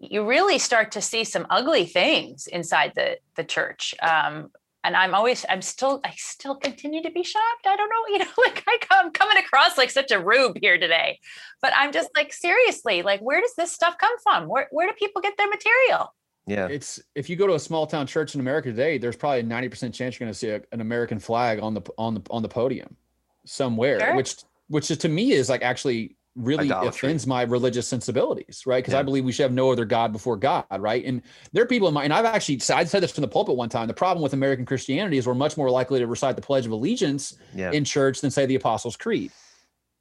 you 0.00 0.24
really 0.26 0.58
start 0.58 0.92
to 0.92 1.02
see 1.02 1.24
some 1.24 1.46
ugly 1.50 1.86
things 1.86 2.46
inside 2.46 2.92
the 2.94 3.18
the 3.36 3.44
church. 3.44 3.94
Um, 4.02 4.50
and 4.84 4.96
i'm 4.96 5.12
always 5.12 5.44
i'm 5.48 5.60
still 5.60 6.00
i 6.04 6.12
still 6.16 6.54
continue 6.54 7.02
to 7.02 7.10
be 7.10 7.22
shocked. 7.22 7.66
I 7.66 7.76
don't 7.76 7.90
know 7.90 8.12
you 8.12 8.18
know 8.18 8.30
like 8.44 8.64
I 8.66 8.78
come 8.80 9.10
coming 9.10 9.36
across 9.36 9.76
like 9.76 9.90
such 9.90 10.10
a 10.10 10.20
rube 10.20 10.58
here 10.60 10.78
today. 10.78 11.18
But 11.60 11.72
i'm 11.76 11.92
just 11.92 12.10
like 12.16 12.32
seriously 12.32 13.02
like 13.02 13.20
where 13.20 13.40
does 13.40 13.54
this 13.56 13.72
stuff 13.72 13.96
come 13.98 14.16
from? 14.22 14.48
Where, 14.48 14.68
where 14.70 14.88
do 14.88 14.94
people 14.94 15.20
get 15.20 15.36
their 15.36 15.48
material? 15.48 16.14
Yeah. 16.46 16.68
It's 16.68 16.98
if 17.14 17.28
you 17.28 17.36
go 17.36 17.46
to 17.46 17.54
a 17.54 17.58
small 17.58 17.86
town 17.86 18.06
church 18.06 18.34
in 18.34 18.40
america 18.40 18.70
today 18.70 18.98
there's 18.98 19.16
probably 19.16 19.40
a 19.40 19.44
90% 19.44 19.92
chance 19.92 20.18
you're 20.18 20.26
going 20.26 20.32
to 20.32 20.38
see 20.38 20.50
a, 20.50 20.62
an 20.72 20.80
american 20.80 21.18
flag 21.18 21.60
on 21.60 21.74
the 21.74 21.82
on 21.98 22.14
the 22.14 22.22
on 22.30 22.42
the 22.42 22.48
podium 22.48 22.96
somewhere 23.44 24.00
sure. 24.00 24.16
which 24.16 24.36
which 24.68 24.88
to 24.88 25.08
me 25.08 25.32
is 25.32 25.48
like 25.48 25.62
actually 25.62 26.16
really 26.38 26.66
Idolatry. 26.66 27.08
offends 27.08 27.26
my 27.26 27.42
religious 27.42 27.86
sensibilities, 27.86 28.62
right? 28.66 28.78
Because 28.78 28.94
yeah. 28.94 29.00
I 29.00 29.02
believe 29.02 29.24
we 29.24 29.32
should 29.32 29.42
have 29.42 29.52
no 29.52 29.72
other 29.72 29.84
God 29.84 30.12
before 30.12 30.36
God, 30.36 30.64
right? 30.78 31.04
And 31.04 31.22
there 31.52 31.62
are 31.62 31.66
people 31.66 31.88
in 31.88 31.94
my, 31.94 32.04
and 32.04 32.12
I've 32.12 32.24
actually, 32.24 32.60
I 32.74 32.84
said 32.84 33.02
this 33.02 33.10
from 33.10 33.22
the 33.22 33.28
pulpit 33.28 33.56
one 33.56 33.68
time. 33.68 33.88
The 33.88 33.94
problem 33.94 34.22
with 34.22 34.32
American 34.32 34.64
Christianity 34.64 35.18
is 35.18 35.26
we're 35.26 35.34
much 35.34 35.56
more 35.56 35.70
likely 35.70 35.98
to 35.98 36.06
recite 36.06 36.36
the 36.36 36.42
Pledge 36.42 36.66
of 36.66 36.72
Allegiance 36.72 37.36
yeah. 37.54 37.72
in 37.72 37.84
church 37.84 38.20
than 38.20 38.30
say 38.30 38.46
the 38.46 38.54
Apostles' 38.54 38.96
Creed 38.96 39.32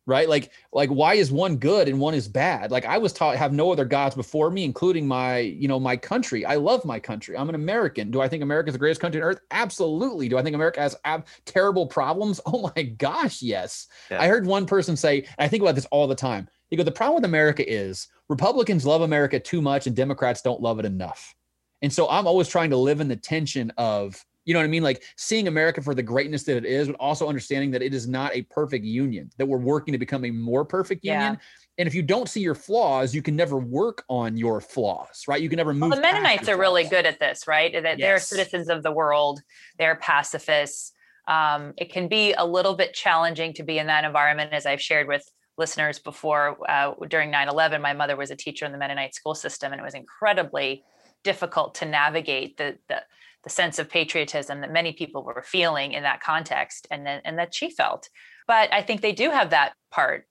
right? 0.08 0.28
Like 0.28 0.52
like 0.72 0.90
why 0.90 1.14
is 1.16 1.32
one 1.32 1.58
good 1.58 1.88
and 1.88 2.00
one 2.00 2.16
is 2.16 2.28
bad? 2.28 2.72
Like 2.72 2.86
i 2.86 2.98
was 2.98 3.14
taught 3.14 3.36
have 3.36 3.54
no 3.54 3.72
other 3.72 3.86
gods 3.86 4.16
before 4.16 4.50
me 4.50 4.64
including 4.64 5.08
my 5.08 5.40
you 5.40 5.68
know 5.68 5.80
my 5.80 5.96
country. 5.96 6.44
I 6.46 6.56
love 6.56 6.84
my 6.86 7.00
country. 7.00 7.38
I'm 7.38 7.50
an 7.50 7.56
american. 7.56 8.10
Do 8.10 8.22
i 8.22 8.28
think 8.28 8.42
america 8.42 8.70
is 8.70 8.74
the 8.74 8.80
greatest 8.80 9.02
country 9.02 9.22
on 9.22 9.28
earth? 9.28 9.42
Absolutely. 9.52 10.30
Do 10.30 10.38
i 10.40 10.42
think 10.42 10.56
america 10.56 10.80
has 10.80 10.96
ab- 11.06 11.28
terrible 11.46 11.86
problems? 11.86 12.42
Oh 12.48 12.72
my 12.76 12.84
gosh 12.84 13.42
yes. 13.42 13.88
Yeah. 14.10 14.22
i 14.22 14.28
heard 14.28 14.46
one 14.48 14.66
person 14.66 14.96
say 14.96 15.28
i 15.38 15.48
think 15.48 15.62
about 15.62 15.76
this 15.76 15.86
all 15.92 16.08
the 16.08 16.16
time. 16.16 16.48
You 16.72 16.78
go 16.78 16.84
the 16.84 16.92
problem 16.92 17.16
with 17.16 17.26
america 17.26 17.70
is 17.70 18.08
republicans 18.30 18.86
love 18.86 19.02
america 19.02 19.40
too 19.40 19.62
much 19.62 19.86
and 19.88 19.96
democrats 19.96 20.42
don't 20.42 20.62
love 20.62 20.80
it 20.80 20.86
enough. 20.86 21.36
And 21.82 21.92
so 21.92 22.10
i'm 22.10 22.26
always 22.26 22.48
trying 22.48 22.70
to 22.70 22.78
live 22.78 23.02
in 23.02 23.10
the 23.10 23.18
tension 23.18 23.72
of 23.78 24.26
You 24.48 24.54
know 24.54 24.62
what 24.62 24.66
I 24.66 24.70
mean? 24.70 24.82
Like 24.82 25.04
seeing 25.18 25.50
America 25.50 25.82
for 25.82 25.94
the 25.94 26.02
greatness 26.02 26.44
that 26.44 26.56
it 26.56 26.64
is, 26.64 26.88
but 26.88 26.96
also 27.02 27.28
understanding 27.28 27.70
that 27.72 27.82
it 27.82 27.94
is 27.94 28.08
not 28.08 28.34
a 28.34 28.44
perfect 28.44 28.86
union, 28.86 29.30
that 29.38 29.46
we're 29.46 29.58
working 29.58 29.92
to 29.92 29.98
become 29.98 30.24
a 30.24 30.32
more 30.32 30.64
perfect 30.64 31.04
union. 31.04 31.34
Yeah. 31.34 31.40
And 31.78 31.86
if 31.86 31.94
you 31.94 32.02
don't 32.02 32.30
see 32.30 32.40
your 32.40 32.56
flaws, 32.56 33.14
you 33.14 33.22
can 33.22 33.36
never 33.36 33.58
work 33.58 34.06
on 34.08 34.38
your 34.38 34.62
flaws, 34.62 35.26
right? 35.28 35.42
You 35.42 35.50
can 35.50 35.58
never 35.58 35.74
move. 35.74 35.90
Well, 35.90 35.98
the 35.98 36.02
Mennonites 36.02 36.48
are 36.48 36.58
really 36.58 36.86
good 36.86 37.06
at 37.06 37.20
this, 37.20 37.46
right? 37.46 37.74
That 37.74 38.00
yes. 38.00 38.00
they're 38.00 38.20
citizens 38.20 38.70
of 38.70 38.84
the 38.84 38.92
world, 38.92 39.42
they're 39.78 39.98
pacifists. 39.98 40.94
Um, 41.28 41.74
it 41.78 41.92
can 41.92 42.08
be 42.08 42.32
a 42.32 42.46
little 42.46 42.74
bit 42.74 42.94
challenging 42.94 43.54
to 43.56 43.64
be 43.64 43.80
in 43.80 43.88
that 43.88 44.06
environment, 44.06 44.54
as 44.54 44.66
I've 44.66 44.82
shared 44.82 45.10
with 45.10 45.30
listeners 45.58 46.00
before. 46.00 46.58
Uh, 46.70 46.94
during 47.10 47.30
9 47.32 47.50
11, 47.50 47.82
my 47.82 47.92
mother 47.92 48.16
was 48.16 48.32
a 48.32 48.36
teacher 48.36 48.66
in 48.66 48.72
the 48.72 48.78
Mennonite 48.78 49.14
school 49.14 49.36
system, 49.36 49.74
and 49.74 49.82
it 49.82 49.84
was 49.84 49.94
incredibly 49.94 50.86
difficult 51.24 51.76
to 51.76 51.86
navigate 51.86 52.56
the, 52.56 52.78
the, 52.88 53.04
the 53.44 53.50
sense 53.50 53.80
of 53.80 53.90
patriotism 53.90 54.62
that 54.62 54.72
many 54.72 54.94
people 54.94 55.24
were 55.24 55.44
feeling 55.46 55.94
in 55.94 56.04
that 56.04 56.22
context 56.22 56.88
and, 56.92 57.06
then, 57.06 57.22
and 57.24 57.40
that 57.40 57.54
she 57.54 57.70
felt. 57.70 58.10
But 58.48 58.74
I 58.74 58.82
think 58.82 59.02
they 59.02 59.14
do 59.14 59.30
have 59.30 59.52
that 59.52 59.74
part 59.92 60.26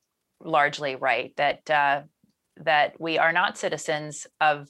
largely 0.45 0.97
right 0.97 1.33
that 1.37 1.71
uh, 1.71 2.03
that 2.59 3.01
we 3.01 3.19
are 3.19 3.33
not 3.33 3.59
citizens 3.59 4.27
of 4.41 4.69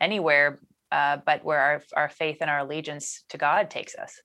anywhere, 0.00 0.58
uh, 0.90 1.18
but 1.24 1.44
where 1.44 1.60
our, 1.60 1.82
our 1.94 2.08
faith 2.08 2.38
and 2.40 2.50
our 2.50 2.60
allegiance 2.60 3.24
to 3.30 3.38
God 3.38 3.70
takes 3.70 3.94
us. 3.94 4.20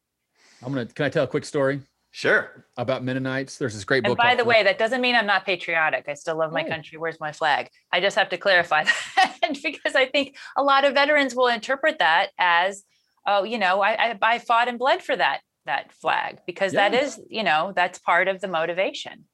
I'm 0.63 0.73
gonna. 0.73 0.85
Can 0.85 1.05
I 1.05 1.09
tell 1.09 1.23
a 1.23 1.27
quick 1.27 1.45
story? 1.45 1.81
Sure. 2.15 2.65
About 2.77 3.03
Mennonites. 3.03 3.57
There's 3.57 3.73
this 3.73 3.83
great 3.83 4.03
book. 4.03 4.11
And 4.11 4.17
by 4.17 4.35
the 4.35 4.45
way, 4.45 4.61
that 4.61 4.77
doesn't 4.77 5.01
mean 5.01 5.15
I'm 5.15 5.25
not 5.25 5.47
patriotic. 5.47 6.05
I 6.07 6.13
still 6.13 6.37
love 6.37 6.51
my 6.51 6.63
oh. 6.63 6.69
country. 6.69 6.99
Where's 6.99 7.19
my 7.19 7.31
flag? 7.31 7.69
I 7.91 8.01
just 8.01 8.15
have 8.15 8.29
to 8.29 8.37
clarify 8.37 8.83
that 9.15 9.57
because 9.63 9.95
I 9.95 10.05
think 10.05 10.37
a 10.55 10.61
lot 10.61 10.85
of 10.85 10.93
veterans 10.93 11.33
will 11.33 11.47
interpret 11.47 11.97
that 11.97 12.29
as, 12.37 12.83
oh, 13.25 13.43
you 13.43 13.57
know, 13.57 13.81
I 13.81 14.11
I, 14.11 14.19
I 14.21 14.39
fought 14.39 14.67
and 14.67 14.79
bled 14.79 15.01
for 15.01 15.15
that 15.15 15.41
that 15.65 15.91
flag 15.93 16.39
because 16.45 16.73
yeah. 16.73 16.89
that 16.89 17.03
is, 17.03 17.19
you 17.29 17.43
know, 17.43 17.73
that's 17.75 17.99
part 17.99 18.27
of 18.27 18.41
the 18.41 18.47
motivation. 18.47 19.25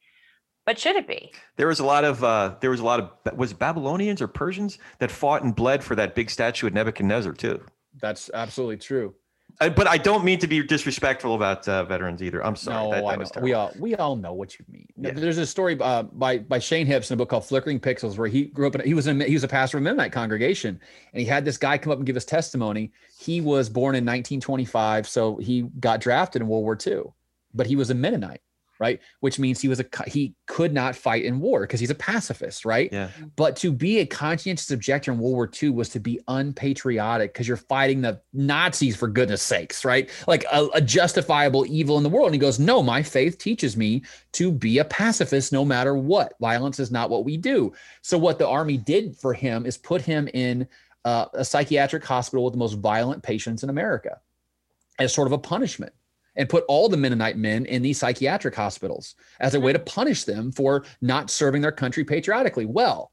But 0.65 0.77
should 0.77 0.95
it 0.95 1.07
be? 1.07 1.33
There 1.57 1.67
was 1.67 1.79
a 1.79 1.85
lot 1.85 2.03
of 2.03 2.23
uh, 2.23 2.55
there 2.61 2.69
was 2.69 2.79
a 2.79 2.85
lot 2.85 2.99
of 2.99 3.37
was 3.37 3.53
Babylonians 3.53 4.21
or 4.21 4.27
Persians 4.27 4.77
that 4.99 5.09
fought 5.09 5.43
and 5.43 5.55
bled 5.55 5.83
for 5.83 5.95
that 5.95 6.13
big 6.15 6.29
statue 6.29 6.67
of 6.67 6.73
Nebuchadnezzar 6.73 7.33
too. 7.33 7.63
That's 7.99 8.29
absolutely 8.33 8.77
true. 8.77 9.15
But 9.59 9.87
I 9.87 9.97
don't 9.97 10.23
mean 10.23 10.39
to 10.39 10.47
be 10.47 10.63
disrespectful 10.63 11.35
about 11.35 11.67
uh, 11.67 11.83
veterans 11.83 12.23
either. 12.23 12.41
I'm 12.45 12.55
sorry. 12.55 13.01
No, 13.01 13.17
that, 13.17 13.33
that 13.33 13.43
we 13.43 13.51
all 13.51 13.73
we 13.77 13.93
all 13.95 14.15
know 14.15 14.33
what 14.33 14.57
you 14.57 14.63
mean. 14.71 14.87
Yeah. 14.95 15.11
There's 15.11 15.37
a 15.37 15.45
story 15.45 15.77
uh, 15.81 16.03
by 16.03 16.37
by 16.37 16.59
Shane 16.59 16.87
Hipps 16.87 17.11
in 17.11 17.15
a 17.15 17.17
book 17.17 17.29
called 17.29 17.45
Flickering 17.45 17.77
Pixels, 17.77 18.17
where 18.17 18.29
he 18.29 18.45
grew 18.45 18.67
up. 18.67 18.75
In, 18.75 18.81
he 18.85 18.93
was 18.93 19.07
a, 19.07 19.13
he 19.25 19.33
was 19.33 19.43
a 19.43 19.49
pastor 19.49 19.75
of 19.75 19.81
a 19.81 19.83
Mennonite 19.83 20.13
congregation, 20.13 20.79
and 21.11 21.19
he 21.19 21.25
had 21.25 21.43
this 21.43 21.57
guy 21.57 21.77
come 21.77 21.91
up 21.91 21.97
and 21.97 22.05
give 22.05 22.15
his 22.15 22.23
testimony. 22.23 22.93
He 23.19 23.41
was 23.41 23.67
born 23.67 23.95
in 23.95 24.05
1925, 24.05 25.09
so 25.09 25.35
he 25.35 25.63
got 25.81 25.99
drafted 25.99 26.41
in 26.41 26.47
World 26.47 26.63
War 26.63 26.77
II, 26.85 27.11
but 27.53 27.67
he 27.67 27.75
was 27.75 27.89
a 27.89 27.95
Mennonite 27.95 28.41
right? 28.79 28.99
Which 29.19 29.39
means 29.39 29.59
he 29.59 29.67
was 29.67 29.79
a 29.79 29.85
he 30.07 30.33
could 30.47 30.73
not 30.73 30.95
fight 30.95 31.25
in 31.25 31.39
war 31.39 31.61
because 31.61 31.79
he's 31.79 31.89
a 31.89 31.95
pacifist, 31.95 32.63
right? 32.63 32.89
Yeah. 32.91 33.09
But 33.35 33.55
to 33.57 33.71
be 33.71 33.99
a 33.99 34.05
conscientious 34.05 34.71
objector 34.71 35.11
in 35.11 35.19
World 35.19 35.35
War 35.35 35.51
II 35.61 35.71
was 35.71 35.89
to 35.89 35.99
be 35.99 36.19
unpatriotic 36.27 37.33
because 37.33 37.47
you're 37.47 37.57
fighting 37.57 38.01
the 38.01 38.21
Nazis 38.33 38.95
for 38.95 39.07
goodness 39.07 39.41
sakes, 39.41 39.83
right? 39.83 40.09
Like 40.27 40.45
a, 40.51 40.67
a, 40.73 40.81
justifiable 40.81 41.65
evil 41.67 41.97
in 41.97 42.03
the 42.03 42.09
world. 42.09 42.27
And 42.27 42.35
he 42.35 42.39
goes, 42.39 42.57
"No, 42.57 42.81
my 42.81 43.03
faith 43.03 43.37
teaches 43.37 43.75
me 43.75 44.03
to 44.33 44.51
be 44.51 44.77
a 44.77 44.85
pacifist 44.85 45.51
no 45.51 45.65
matter 45.65 45.95
what. 45.95 46.33
Violence 46.39 46.79
is 46.79 46.89
not 46.89 47.09
what 47.09 47.25
we 47.25 47.35
do." 47.35 47.73
So 48.01 48.17
what 48.17 48.39
the 48.39 48.47
army 48.47 48.77
did 48.77 49.17
for 49.17 49.33
him 49.33 49.65
is 49.65 49.77
put 49.77 50.01
him 50.01 50.29
in 50.33 50.67
uh, 51.03 51.25
a 51.33 51.43
psychiatric 51.43 52.05
hospital 52.05 52.45
with 52.45 52.53
the 52.53 52.59
most 52.59 52.75
violent 52.75 53.23
patients 53.23 53.63
in 53.63 53.69
America 53.69 54.19
as 54.99 55.13
sort 55.13 55.27
of 55.27 55.31
a 55.31 55.37
punishment 55.37 55.93
and 56.39 56.47
put 56.47 56.63
all 56.69 56.87
the 56.87 56.97
Mennonite 56.97 57.37
men 57.37 57.65
in 57.65 57.81
these 57.81 57.99
psychiatric 57.99 58.55
hospitals 58.55 59.13
as 59.41 59.53
a 59.53 59.59
way 59.59 59.73
mm-hmm. 59.73 59.83
to 59.83 59.91
punish 59.91 60.23
them 60.23 60.53
for 60.53 60.85
not 61.01 61.29
serving 61.29 61.61
their 61.61 61.71
country 61.71 62.05
patriotically. 62.05 62.65
Well, 62.65 63.11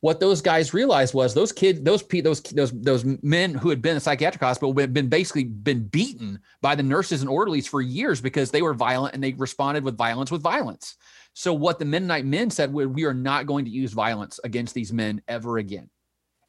what 0.00 0.20
those 0.20 0.42
guys 0.42 0.74
realized 0.74 1.14
was 1.14 1.32
those 1.32 1.52
kids, 1.52 1.80
those 1.80 2.02
those 2.02 2.42
those 2.42 2.72
those 2.72 3.04
men 3.22 3.54
who 3.54 3.70
had 3.70 3.80
been 3.80 3.92
in 3.92 3.96
a 3.98 4.00
psychiatric 4.00 4.42
hospital 4.42 4.76
had 4.78 4.92
been 4.92 5.08
basically 5.08 5.44
been 5.44 5.86
beaten 5.86 6.40
by 6.60 6.74
the 6.74 6.82
nurses 6.82 7.22
and 7.22 7.30
orderlies 7.30 7.66
for 7.66 7.80
years 7.80 8.20
because 8.20 8.50
they 8.50 8.60
were 8.60 8.74
violent 8.74 9.14
and 9.14 9.22
they 9.22 9.32
responded 9.34 9.84
with 9.84 9.96
violence 9.96 10.30
with 10.30 10.42
violence. 10.42 10.96
So 11.32 11.54
what 11.54 11.78
the 11.78 11.84
Mennonite 11.84 12.26
men 12.26 12.50
said, 12.50 12.72
was, 12.72 12.88
we 12.88 13.04
are 13.04 13.14
not 13.14 13.46
going 13.46 13.64
to 13.64 13.70
use 13.70 13.92
violence 13.92 14.40
against 14.44 14.74
these 14.74 14.92
men 14.92 15.22
ever 15.26 15.58
again. 15.58 15.88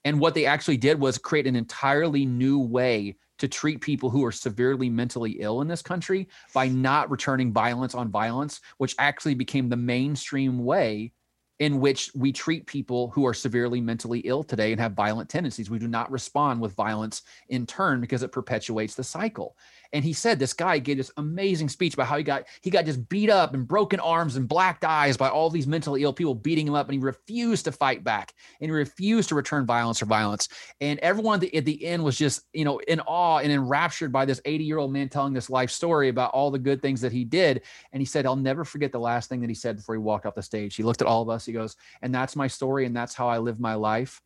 And 0.03 0.19
what 0.19 0.33
they 0.33 0.47
actually 0.47 0.77
did 0.77 0.99
was 0.99 1.17
create 1.17 1.47
an 1.47 1.55
entirely 1.55 2.25
new 2.25 2.59
way 2.59 3.15
to 3.39 3.47
treat 3.47 3.81
people 3.81 4.09
who 4.09 4.23
are 4.23 4.31
severely 4.31 4.89
mentally 4.89 5.37
ill 5.39 5.61
in 5.61 5.67
this 5.67 5.81
country 5.81 6.27
by 6.53 6.67
not 6.67 7.09
returning 7.09 7.51
violence 7.51 7.95
on 7.95 8.09
violence, 8.09 8.61
which 8.77 8.95
actually 8.97 9.35
became 9.35 9.69
the 9.69 9.75
mainstream 9.75 10.63
way 10.63 11.11
in 11.59 11.79
which 11.79 12.11
we 12.15 12.33
treat 12.33 12.65
people 12.65 13.09
who 13.11 13.25
are 13.25 13.33
severely 13.33 13.79
mentally 13.79 14.19
ill 14.25 14.43
today 14.43 14.71
and 14.71 14.81
have 14.81 14.91
violent 14.91 15.29
tendencies. 15.29 15.69
We 15.69 15.79
do 15.79 15.87
not 15.87 16.11
respond 16.11 16.59
with 16.59 16.75
violence 16.75 17.21
in 17.47 17.65
turn 17.65 18.01
because 18.01 18.23
it 18.23 18.31
perpetuates 18.33 18.95
the 18.95 19.05
cycle. 19.05 19.55
And 19.95 20.03
he 20.03 20.11
said 20.11 20.39
this 20.39 20.51
guy 20.51 20.77
gave 20.77 20.97
this 20.97 21.09
amazing 21.15 21.69
speech 21.69 21.93
about 21.93 22.07
how 22.07 22.17
he 22.17 22.23
got 22.23 22.43
he 22.59 22.69
got 22.69 22.83
just 22.83 23.07
beat 23.07 23.29
up 23.29 23.53
and 23.53 23.65
broken 23.65 24.01
arms 24.01 24.35
and 24.35 24.45
blacked 24.45 24.83
eyes 24.83 25.15
by 25.15 25.29
all 25.29 25.49
these 25.49 25.67
mentally 25.67 26.03
ill 26.03 26.11
people 26.11 26.35
beating 26.35 26.67
him 26.67 26.75
up, 26.75 26.87
and 26.87 26.95
he 26.95 26.99
refused 26.99 27.63
to 27.63 27.71
fight 27.71 28.03
back 28.03 28.33
and 28.59 28.69
he 28.69 28.75
refused 28.75 29.29
to 29.29 29.35
return 29.35 29.65
violence 29.65 29.99
for 29.99 30.05
violence. 30.05 30.49
And 30.81 30.99
everyone 30.99 31.35
at 31.35 31.39
the, 31.39 31.55
at 31.55 31.63
the 31.63 31.85
end 31.85 32.03
was 32.03 32.17
just 32.17 32.41
you 32.51 32.65
know 32.65 32.79
in 32.79 32.99
awe 32.99 33.37
and 33.37 33.53
enraptured 33.53 34.11
by 34.11 34.25
this 34.25 34.41
80 34.43 34.65
year 34.65 34.79
old 34.79 34.91
man 34.91 35.07
telling 35.07 35.31
this 35.31 35.49
life 35.49 35.71
story 35.71 36.09
about 36.09 36.31
all 36.31 36.51
the 36.51 36.59
good 36.59 36.81
things 36.81 36.99
that 36.99 37.13
he 37.13 37.23
did. 37.23 37.61
And 37.93 38.01
he 38.01 38.05
said, 38.05 38.25
"I'll 38.25 38.35
never 38.35 38.65
forget 38.65 38.91
the 38.91 38.99
last 38.99 39.29
thing 39.29 39.39
that 39.39 39.49
he 39.49 39.55
said 39.55 39.77
before 39.77 39.95
he 39.95 39.99
walked 39.99 40.25
off 40.25 40.35
the 40.35 40.43
stage. 40.43 40.75
He 40.75 40.83
looked 40.83 41.01
at 41.01 41.07
all 41.07 41.21
of 41.21 41.29
us. 41.29 41.45
He 41.45 41.53
goes, 41.53 41.77
and 42.01 42.13
that's 42.13 42.35
my 42.35 42.47
story, 42.47 42.85
and 42.85 42.93
that's 42.93 43.13
how 43.13 43.29
I 43.29 43.37
live 43.37 43.61
my 43.61 43.75
life, 43.75 44.21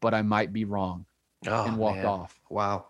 but 0.00 0.14
I 0.14 0.22
might 0.22 0.52
be 0.52 0.64
wrong." 0.64 1.06
Oh, 1.48 1.64
and 1.64 1.76
walked 1.76 1.98
man. 1.98 2.06
off. 2.06 2.40
Wow. 2.48 2.86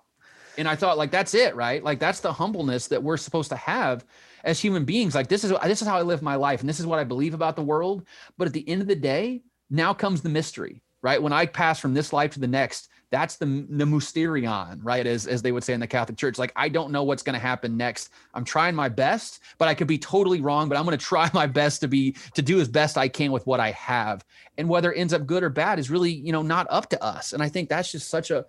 And 0.59 0.69
I 0.69 0.77
thought 0.77 0.99
like 0.99 1.11
that's 1.11 1.35
it, 1.35 1.55
right? 1.55 1.83
Like 1.83 1.99
that's 1.99 2.21
the 2.21 2.33
humbleness 2.33 2.89
that 2.89 3.03
we're 3.03 3.17
supposed 3.17 3.51
to 3.51 3.57
have 3.57 4.05
as 4.45 4.61
human 4.61 4.85
beings. 4.85 5.15
Like 5.15 5.29
this 5.29 5.45
is 5.45 5.53
this 5.65 5.81
is 5.81 5.89
how 5.89 5.97
I 5.97 6.03
live 6.03 6.21
my 6.21 6.35
life 6.35 6.61
and 6.61 6.69
this 6.69 6.81
is 6.81 6.87
what 6.87 6.99
I 6.99 7.05
believe 7.05 7.35
about 7.35 7.57
the 7.57 7.63
world. 7.63 8.05
But 8.37 8.49
at 8.49 8.53
the 8.53 8.69
end 8.69 8.83
of 8.83 8.89
the 8.89 8.97
day, 8.97 9.43
now 9.71 9.95
comes 9.95 10.21
the 10.21 10.29
mystery, 10.29 10.83
right? 11.03 11.23
When 11.23 11.33
I 11.33 11.47
pass 11.47 11.79
from 11.79 11.95
this 11.95 12.13
life 12.13 12.33
to 12.33 12.41
the 12.41 12.47
next, 12.47 12.89
that's 13.11 13.37
the 13.37 13.47
the 13.47 13.85
mysterion, 13.85 14.81
right? 14.83 15.07
As 15.07 15.27
as 15.27 15.43
they 15.43 15.53
would 15.53 15.65
say 15.65 15.73
in 15.73 15.81
the 15.81 15.87
Catholic 15.87 16.19
Church. 16.19 16.39
Like 16.39 16.53
I 16.57 16.69
don't 16.69 16.93
know 16.93 17.05
what's 17.05 17.23
going 17.23 17.35
to 17.35 17.41
happen 17.41 17.77
next. 17.77 18.11
I'm 18.35 18.45
trying 18.45 18.75
my 18.75 18.89
best, 18.89 19.41
but 19.57 19.69
I 19.69 19.75
could 19.75 19.87
be 19.87 19.99
totally 19.99 20.41
wrong, 20.41 20.69
but 20.69 20.77
I'm 20.77 20.85
going 20.85 20.99
to 20.99 21.05
try 21.05 21.31
my 21.35 21.47
best 21.47 21.81
to 21.81 21.89
be 21.89 22.17
to 22.35 22.43
do 22.43 22.61
as 22.61 22.69
best 22.69 22.99
I 22.99 23.09
can 23.09 23.33
with 23.33 23.47
what 23.47 23.61
I 23.61 23.71
have. 23.73 24.25
And 24.59 24.69
whether 24.69 24.93
it 24.93 24.99
ends 24.99 25.15
up 25.15 25.27
good 25.27 25.43
or 25.43 25.51
bad 25.51 25.79
is 25.79 25.91
really, 25.91 26.13
you 26.13 26.33
know, 26.33 26.43
not 26.43 26.67
up 26.69 26.91
to 26.91 27.03
us. 27.03 27.33
And 27.33 27.43
I 27.43 27.49
think 27.49 27.69
that's 27.69 27.93
just 27.93 28.09
such 28.09 28.31
a 28.31 28.45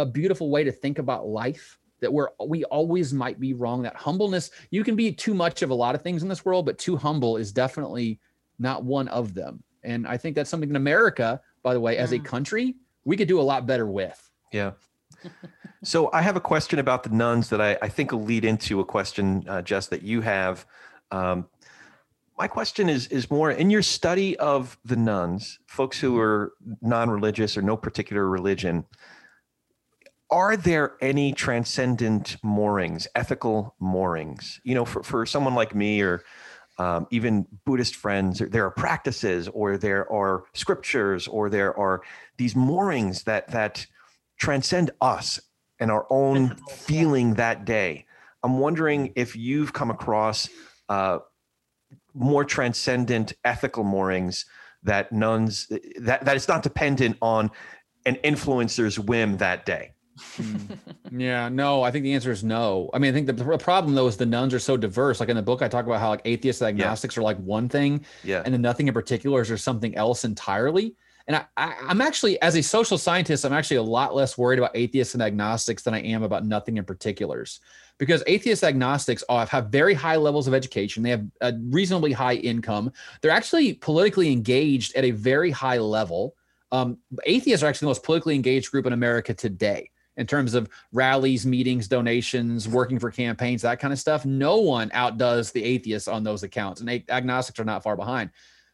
a 0.00 0.06
beautiful 0.06 0.50
way 0.50 0.64
to 0.64 0.72
think 0.72 0.98
about 0.98 1.26
life 1.26 1.78
that 2.00 2.12
we're 2.12 2.28
we 2.46 2.64
always 2.64 3.12
might 3.12 3.38
be 3.38 3.54
wrong 3.54 3.82
that 3.82 3.94
humbleness 3.94 4.50
you 4.70 4.82
can 4.82 4.96
be 4.96 5.12
too 5.12 5.34
much 5.34 5.62
of 5.62 5.70
a 5.70 5.74
lot 5.74 5.94
of 5.94 6.02
things 6.02 6.22
in 6.22 6.28
this 6.28 6.44
world 6.44 6.66
but 6.66 6.78
too 6.78 6.96
humble 6.96 7.36
is 7.36 7.52
definitely 7.52 8.18
not 8.58 8.84
one 8.84 9.08
of 9.08 9.34
them. 9.34 9.62
And 9.82 10.06
i 10.06 10.16
think 10.16 10.34
that's 10.34 10.50
something 10.50 10.70
in 10.70 10.76
america 10.76 11.40
by 11.62 11.74
the 11.74 11.80
way 11.80 11.96
as 11.96 12.12
a 12.12 12.18
country 12.18 12.76
we 13.04 13.16
could 13.16 13.28
do 13.28 13.40
a 13.40 13.42
lot 13.42 13.66
better 13.66 13.86
with. 13.86 14.30
Yeah. 14.52 14.72
So 15.82 16.10
i 16.12 16.22
have 16.22 16.36
a 16.36 16.40
question 16.40 16.78
about 16.78 17.02
the 17.02 17.10
nones 17.10 17.48
that 17.50 17.60
i, 17.60 17.78
I 17.82 17.88
think 17.88 18.12
will 18.12 18.24
lead 18.24 18.44
into 18.44 18.80
a 18.80 18.84
question 18.84 19.44
uh, 19.48 19.62
jess 19.62 19.86
that 19.88 20.02
you 20.02 20.20
have. 20.22 20.66
Um, 21.10 21.48
my 22.38 22.48
question 22.48 22.88
is 22.88 23.06
is 23.08 23.30
more 23.30 23.50
in 23.50 23.68
your 23.68 23.82
study 23.82 24.36
of 24.38 24.78
the 24.84 24.96
nones 24.96 25.58
folks 25.66 26.00
who 26.00 26.18
are 26.18 26.54
non-religious 26.80 27.56
or 27.56 27.62
no 27.62 27.76
particular 27.76 28.28
religion 28.28 28.84
are 30.30 30.56
there 30.56 30.96
any 31.00 31.32
transcendent 31.32 32.36
moorings, 32.42 33.08
ethical 33.14 33.74
moorings? 33.80 34.60
You 34.64 34.74
know, 34.74 34.84
for, 34.84 35.02
for 35.02 35.26
someone 35.26 35.54
like 35.54 35.74
me 35.74 36.00
or 36.02 36.22
um, 36.78 37.06
even 37.10 37.46
Buddhist 37.64 37.96
friends, 37.96 38.38
there 38.38 38.64
are 38.64 38.70
practices 38.70 39.48
or 39.48 39.76
there 39.76 40.10
are 40.10 40.44
scriptures 40.54 41.26
or 41.28 41.50
there 41.50 41.76
are 41.78 42.02
these 42.38 42.56
moorings 42.56 43.24
that 43.24 43.48
that 43.48 43.86
transcend 44.38 44.90
us 45.00 45.40
and 45.78 45.90
our 45.90 46.06
own 46.10 46.56
feeling 46.70 47.34
that 47.34 47.64
day. 47.64 48.06
I'm 48.42 48.58
wondering 48.58 49.12
if 49.16 49.36
you've 49.36 49.72
come 49.72 49.90
across 49.90 50.48
uh, 50.88 51.18
more 52.14 52.44
transcendent 52.44 53.34
ethical 53.44 53.84
moorings 53.84 54.46
that 54.82 55.12
nones 55.12 55.66
that 55.98 56.24
that 56.24 56.36
it's 56.36 56.48
not 56.48 56.62
dependent 56.62 57.18
on 57.20 57.50
an 58.06 58.16
influencer's 58.24 58.98
whim 58.98 59.36
that 59.36 59.66
day. 59.66 59.92
Mm. 60.18 60.78
yeah, 61.12 61.48
no, 61.48 61.82
I 61.82 61.90
think 61.90 62.02
the 62.02 62.12
answer 62.12 62.30
is 62.30 62.44
no. 62.44 62.90
I 62.92 62.98
mean, 62.98 63.10
I 63.10 63.14
think 63.14 63.26
the, 63.26 63.32
the, 63.32 63.58
problem 63.58 63.94
though 63.94 64.06
is 64.06 64.16
the 64.16 64.26
nones 64.26 64.52
are 64.54 64.58
so 64.58 64.76
diverse. 64.76 65.20
Like 65.20 65.28
in 65.28 65.36
the 65.36 65.42
book, 65.42 65.62
I 65.62 65.68
talk 65.68 65.86
about 65.86 66.00
how 66.00 66.10
like 66.10 66.22
atheists 66.24 66.62
and 66.62 66.68
agnostics 66.68 67.16
yeah. 67.16 67.20
are 67.20 67.24
like 67.24 67.38
one 67.38 67.68
thing, 67.68 68.04
yeah, 68.22 68.42
and 68.44 68.52
then 68.52 68.62
nothing 68.62 68.88
in 68.88 68.94
particular 68.94 69.40
is 69.40 69.48
there 69.48 69.56
something 69.56 69.96
else 69.96 70.24
entirely. 70.24 70.94
And 71.26 71.36
I, 71.36 71.44
I, 71.56 71.74
I'm 71.86 72.00
actually, 72.00 72.40
as 72.42 72.56
a 72.56 72.62
social 72.62 72.98
scientist, 72.98 73.44
I'm 73.44 73.52
actually 73.52 73.76
a 73.76 73.82
lot 73.82 74.14
less 74.14 74.36
worried 74.36 74.58
about 74.58 74.72
atheists 74.74 75.14
and 75.14 75.22
agnostics 75.22 75.82
than 75.82 75.94
I 75.94 76.00
am 76.02 76.22
about 76.22 76.44
nothing 76.44 76.76
in 76.76 76.84
particulars 76.84 77.60
because 77.98 78.24
atheist 78.26 78.64
agnostics 78.64 79.22
have 79.28 79.66
very 79.66 79.94
high 79.94 80.16
levels 80.16 80.48
of 80.48 80.54
education. 80.54 81.02
They 81.02 81.10
have 81.10 81.24
a 81.42 81.52
reasonably 81.68 82.12
high 82.12 82.34
income. 82.34 82.92
They're 83.20 83.30
actually 83.30 83.74
politically 83.74 84.32
engaged 84.32 84.96
at 84.96 85.04
a 85.04 85.10
very 85.10 85.50
high 85.50 85.78
level. 85.78 86.34
Um, 86.72 86.98
atheists 87.26 87.62
are 87.62 87.66
actually 87.66 87.86
the 87.86 87.90
most 87.90 88.02
politically 88.02 88.34
engaged 88.34 88.70
group 88.70 88.86
in 88.86 88.92
America 88.92 89.34
today 89.34 89.90
in 90.20 90.26
terms 90.26 90.52
of 90.52 90.68
rallies, 90.92 91.46
meetings, 91.46 91.88
donations, 91.88 92.68
working 92.68 92.98
for 92.98 93.10
campaigns, 93.10 93.62
that 93.62 93.80
kind 93.80 93.92
of 93.92 93.98
stuff. 93.98 94.26
No 94.26 94.58
one 94.58 94.90
outdoes 94.92 95.50
the 95.50 95.64
atheists 95.64 96.08
on 96.08 96.22
those 96.22 96.42
accounts, 96.42 96.82
and 96.82 97.02
agnostics 97.08 97.58
are 97.58 97.64
not 97.64 97.82
far 97.82 97.96
behind. 97.96 98.30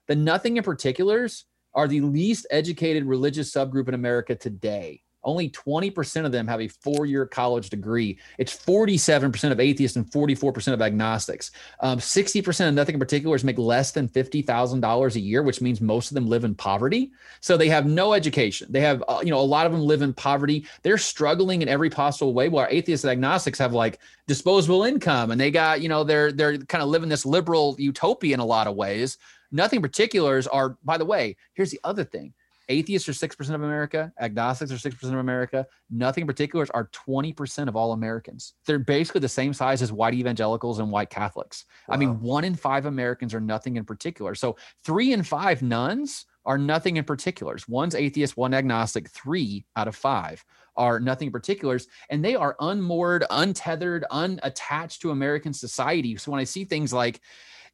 The 0.08 0.16
nothing 0.16 0.56
in 0.56 0.64
particulars 0.64 1.44
are 1.72 1.86
the 1.86 2.00
least 2.00 2.46
educated 2.50 3.04
religious 3.04 3.52
subgroup 3.52 3.86
in 3.86 3.94
America 3.94 4.34
today. 4.34 5.02
Only 5.26 5.50
20% 5.50 6.24
of 6.24 6.30
them 6.30 6.46
have 6.46 6.60
a 6.60 6.68
four 6.68 7.04
year 7.04 7.26
college 7.26 7.68
degree. 7.68 8.18
It's 8.38 8.56
47% 8.56 9.50
of 9.50 9.58
atheists 9.58 9.96
and 9.96 10.08
44% 10.10 10.72
of 10.72 10.80
agnostics. 10.80 11.50
Um, 11.80 11.98
60% 11.98 12.68
of 12.68 12.74
nothing 12.74 12.94
in 12.94 13.00
particulars 13.00 13.42
make 13.42 13.58
less 13.58 13.90
than 13.90 14.08
$50,000 14.08 15.14
a 15.14 15.20
year, 15.20 15.42
which 15.42 15.60
means 15.60 15.80
most 15.80 16.10
of 16.10 16.14
them 16.14 16.28
live 16.28 16.44
in 16.44 16.54
poverty. 16.54 17.10
So 17.40 17.56
they 17.56 17.68
have 17.68 17.86
no 17.86 18.12
education. 18.14 18.68
They 18.70 18.80
have, 18.80 19.02
uh, 19.08 19.20
you 19.22 19.30
know, 19.30 19.40
a 19.40 19.42
lot 19.42 19.66
of 19.66 19.72
them 19.72 19.80
live 19.80 20.00
in 20.00 20.14
poverty. 20.14 20.64
They're 20.82 20.96
struggling 20.96 21.60
in 21.60 21.68
every 21.68 21.90
possible 21.90 22.32
way, 22.32 22.48
while 22.48 22.68
atheists 22.70 23.04
and 23.04 23.10
agnostics 23.10 23.58
have 23.58 23.72
like 23.72 23.98
disposable 24.28 24.84
income 24.84 25.32
and 25.32 25.40
they 25.40 25.50
got, 25.50 25.80
you 25.80 25.88
know, 25.88 26.04
they're, 26.04 26.30
they're 26.30 26.56
kind 26.58 26.82
of 26.82 26.88
living 26.88 27.08
this 27.08 27.26
liberal 27.26 27.74
utopia 27.78 28.34
in 28.34 28.40
a 28.40 28.44
lot 28.44 28.68
of 28.68 28.76
ways. 28.76 29.18
Nothing 29.50 29.78
in 29.78 29.82
particulars 29.82 30.46
are, 30.46 30.76
by 30.84 30.98
the 30.98 31.04
way, 31.04 31.36
here's 31.54 31.72
the 31.72 31.80
other 31.82 32.04
thing 32.04 32.32
Atheists 32.68 33.08
are 33.08 33.12
6% 33.12 33.54
of 33.54 33.62
America. 33.62 34.12
Agnostics 34.20 34.72
are 34.72 34.90
6% 34.90 35.02
of 35.04 35.18
America. 35.18 35.66
Nothing 35.90 36.22
in 36.22 36.26
particulars 36.26 36.68
are 36.70 36.88
20% 36.88 37.68
of 37.68 37.76
all 37.76 37.92
Americans. 37.92 38.54
They're 38.66 38.78
basically 38.78 39.20
the 39.20 39.28
same 39.28 39.52
size 39.52 39.82
as 39.82 39.92
white 39.92 40.14
evangelicals 40.14 40.80
and 40.80 40.90
white 40.90 41.10
Catholics. 41.10 41.64
Wow. 41.88 41.94
I 41.94 41.98
mean, 41.98 42.20
one 42.20 42.44
in 42.44 42.54
five 42.56 42.86
Americans 42.86 43.34
are 43.34 43.40
nothing 43.40 43.76
in 43.76 43.84
particular. 43.84 44.34
So 44.34 44.56
three 44.84 45.12
in 45.12 45.22
five 45.22 45.62
nones 45.62 46.26
are 46.44 46.58
nothing 46.58 46.96
in 46.96 47.04
particulars. 47.04 47.68
One's 47.68 47.94
atheist, 47.94 48.36
one 48.36 48.54
agnostic, 48.54 49.10
three 49.10 49.64
out 49.76 49.88
of 49.88 49.94
five 49.94 50.44
are 50.76 51.00
nothing 51.00 51.26
in 51.26 51.32
particulars. 51.32 51.86
And 52.10 52.24
they 52.24 52.34
are 52.34 52.56
unmoored, 52.60 53.24
untethered, 53.30 54.04
unattached 54.10 55.02
to 55.02 55.10
American 55.10 55.52
society. 55.52 56.16
So 56.16 56.30
when 56.30 56.40
I 56.40 56.44
see 56.44 56.64
things 56.64 56.92
like, 56.92 57.20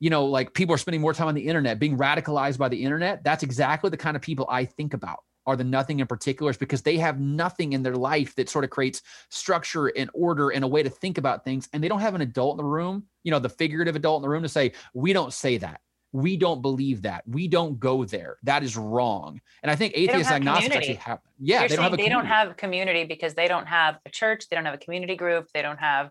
you 0.03 0.11
know, 0.11 0.25
like 0.25 0.53
people 0.53 0.75
are 0.75 0.79
spending 0.79 1.01
more 1.01 1.15
time 1.15 1.29
on 1.29 1.35
the 1.37 1.47
internet, 1.47 1.79
being 1.79 1.97
radicalized 1.97 2.59
by 2.59 2.69
the 2.69 2.83
internet. 2.83 3.23
That's 3.23 3.45
exactly 3.45 3.89
the 3.89 3.97
kind 3.97 4.17
of 4.17 4.21
people 4.21 4.49
I 4.51 4.65
think 4.65 4.95
about 4.95 5.21
are 5.47 5.55
the 5.55 5.63
nothing 5.63 6.01
in 6.01 6.09
particulars 6.09 6.57
because 6.57 6.83
they 6.83 6.97
have 6.97 7.21
nothing 7.21 7.73
in 7.73 7.85
their 7.85 7.95
life 7.95 8.35
that 8.35 8.49
sort 8.49 8.65
of 8.65 8.71
creates 8.71 9.03
structure 9.29 9.87
and 9.97 10.11
order 10.13 10.51
and 10.51 10.65
a 10.65 10.67
way 10.67 10.83
to 10.83 10.91
think 10.91 11.19
about 11.19 11.45
things. 11.45 11.69
And 11.73 11.85
they 11.85 11.87
don't 11.87 12.01
have 12.01 12.17
an 12.17 12.21
adult 12.21 12.55
in 12.55 12.57
the 12.57 12.69
room, 12.69 13.05
you 13.23 13.31
know, 13.31 13.39
the 13.39 13.49
figurative 13.49 13.95
adult 13.95 14.19
in 14.19 14.23
the 14.23 14.29
room 14.29 14.43
to 14.43 14.49
say, 14.49 14.73
we 14.93 15.13
don't 15.13 15.33
say 15.33 15.57
that. 15.59 15.81
We 16.11 16.37
don't 16.37 16.63
believe 16.63 17.03
that. 17.03 17.23
We 17.29 17.47
don't 17.47 17.79
go 17.79 18.05
there. 18.05 18.39
That 18.43 18.65
is 18.65 18.77
wrong. 18.77 19.41
And 19.63 19.71
I 19.71 19.77
think 19.77 19.93
atheists 19.95 20.33
agnostics 20.33 20.75
actually 20.75 20.95
have. 20.95 21.21
Yeah, 21.39 21.61
You're 21.61 21.69
they 21.69 21.77
don't 21.77 21.85
have 21.85 21.97
they 21.97 22.09
don't 22.09 22.27
have 22.27 22.57
community 22.57 23.05
because 23.05 23.35
they 23.35 23.47
don't 23.47 23.67
have 23.67 24.01
a 24.05 24.11
church. 24.11 24.49
They 24.49 24.57
don't 24.57 24.65
have 24.65 24.75
a 24.75 24.79
community 24.79 25.15
group. 25.15 25.47
They 25.55 25.63
don't 25.63 25.79
have 25.79 26.11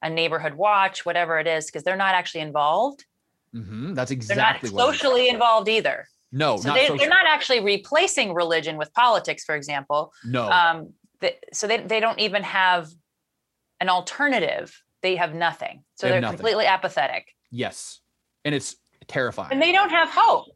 a 0.00 0.08
neighborhood 0.08 0.54
watch, 0.54 1.04
whatever 1.04 1.38
it 1.38 1.46
is, 1.46 1.66
because 1.66 1.82
they're 1.82 1.96
not 1.96 2.14
actually 2.14 2.40
involved. 2.40 3.04
Mm-hmm. 3.54 3.94
That's 3.94 4.10
exactly 4.10 4.68
they're 4.68 4.76
not 4.76 4.94
socially 4.94 5.28
involved 5.28 5.68
either. 5.68 6.08
No, 6.32 6.56
so 6.56 6.74
they, 6.74 6.88
are 6.88 6.96
not 7.08 7.26
actually 7.26 7.60
replacing 7.60 8.34
religion 8.34 8.76
with 8.76 8.92
politics, 8.92 9.44
for 9.44 9.54
example. 9.54 10.12
No. 10.24 10.50
Um, 10.50 10.92
they, 11.20 11.36
so 11.52 11.66
they, 11.66 11.78
they 11.78 12.00
don't 12.00 12.18
even 12.18 12.42
have 12.42 12.90
an 13.80 13.88
alternative. 13.88 14.82
They 15.02 15.16
have 15.16 15.34
nothing. 15.34 15.84
So 15.94 16.08
they 16.08 16.18
are 16.18 16.20
completely 16.20 16.66
apathetic. 16.66 17.28
Yes. 17.50 18.00
And 18.44 18.54
it's 18.54 18.76
terrifying. 19.06 19.52
And 19.52 19.62
they 19.62 19.72
don't 19.72 19.90
have 19.90 20.10
hope. 20.10 20.46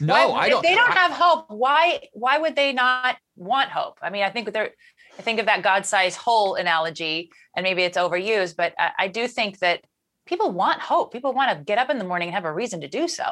No, 0.00 0.30
why, 0.30 0.40
I 0.40 0.48
don't. 0.48 0.64
If 0.64 0.70
they 0.70 0.74
don't 0.74 0.90
I, 0.90 0.94
have 0.94 1.12
hope, 1.12 1.46
why 1.48 2.00
why 2.12 2.38
would 2.38 2.54
they 2.54 2.72
not 2.72 3.16
want 3.34 3.70
hope? 3.70 3.98
I 4.02 4.10
mean, 4.10 4.24
I 4.24 4.30
think 4.30 4.52
they're 4.52 4.70
I 5.18 5.22
think 5.22 5.40
of 5.40 5.46
that 5.46 5.62
God-sized 5.62 6.18
hole 6.18 6.56
analogy, 6.56 7.30
and 7.56 7.64
maybe 7.64 7.82
it's 7.82 7.96
overused, 7.96 8.56
but 8.56 8.74
I, 8.78 8.90
I 8.98 9.08
do 9.08 9.26
think 9.26 9.58
that 9.60 9.80
people 10.26 10.52
want 10.52 10.80
hope. 10.80 11.12
People 11.12 11.32
want 11.32 11.56
to 11.56 11.64
get 11.64 11.78
up 11.78 11.90
in 11.90 11.98
the 11.98 12.04
morning 12.04 12.28
and 12.28 12.34
have 12.34 12.44
a 12.44 12.52
reason 12.52 12.80
to 12.82 12.88
do 12.88 13.08
so. 13.08 13.24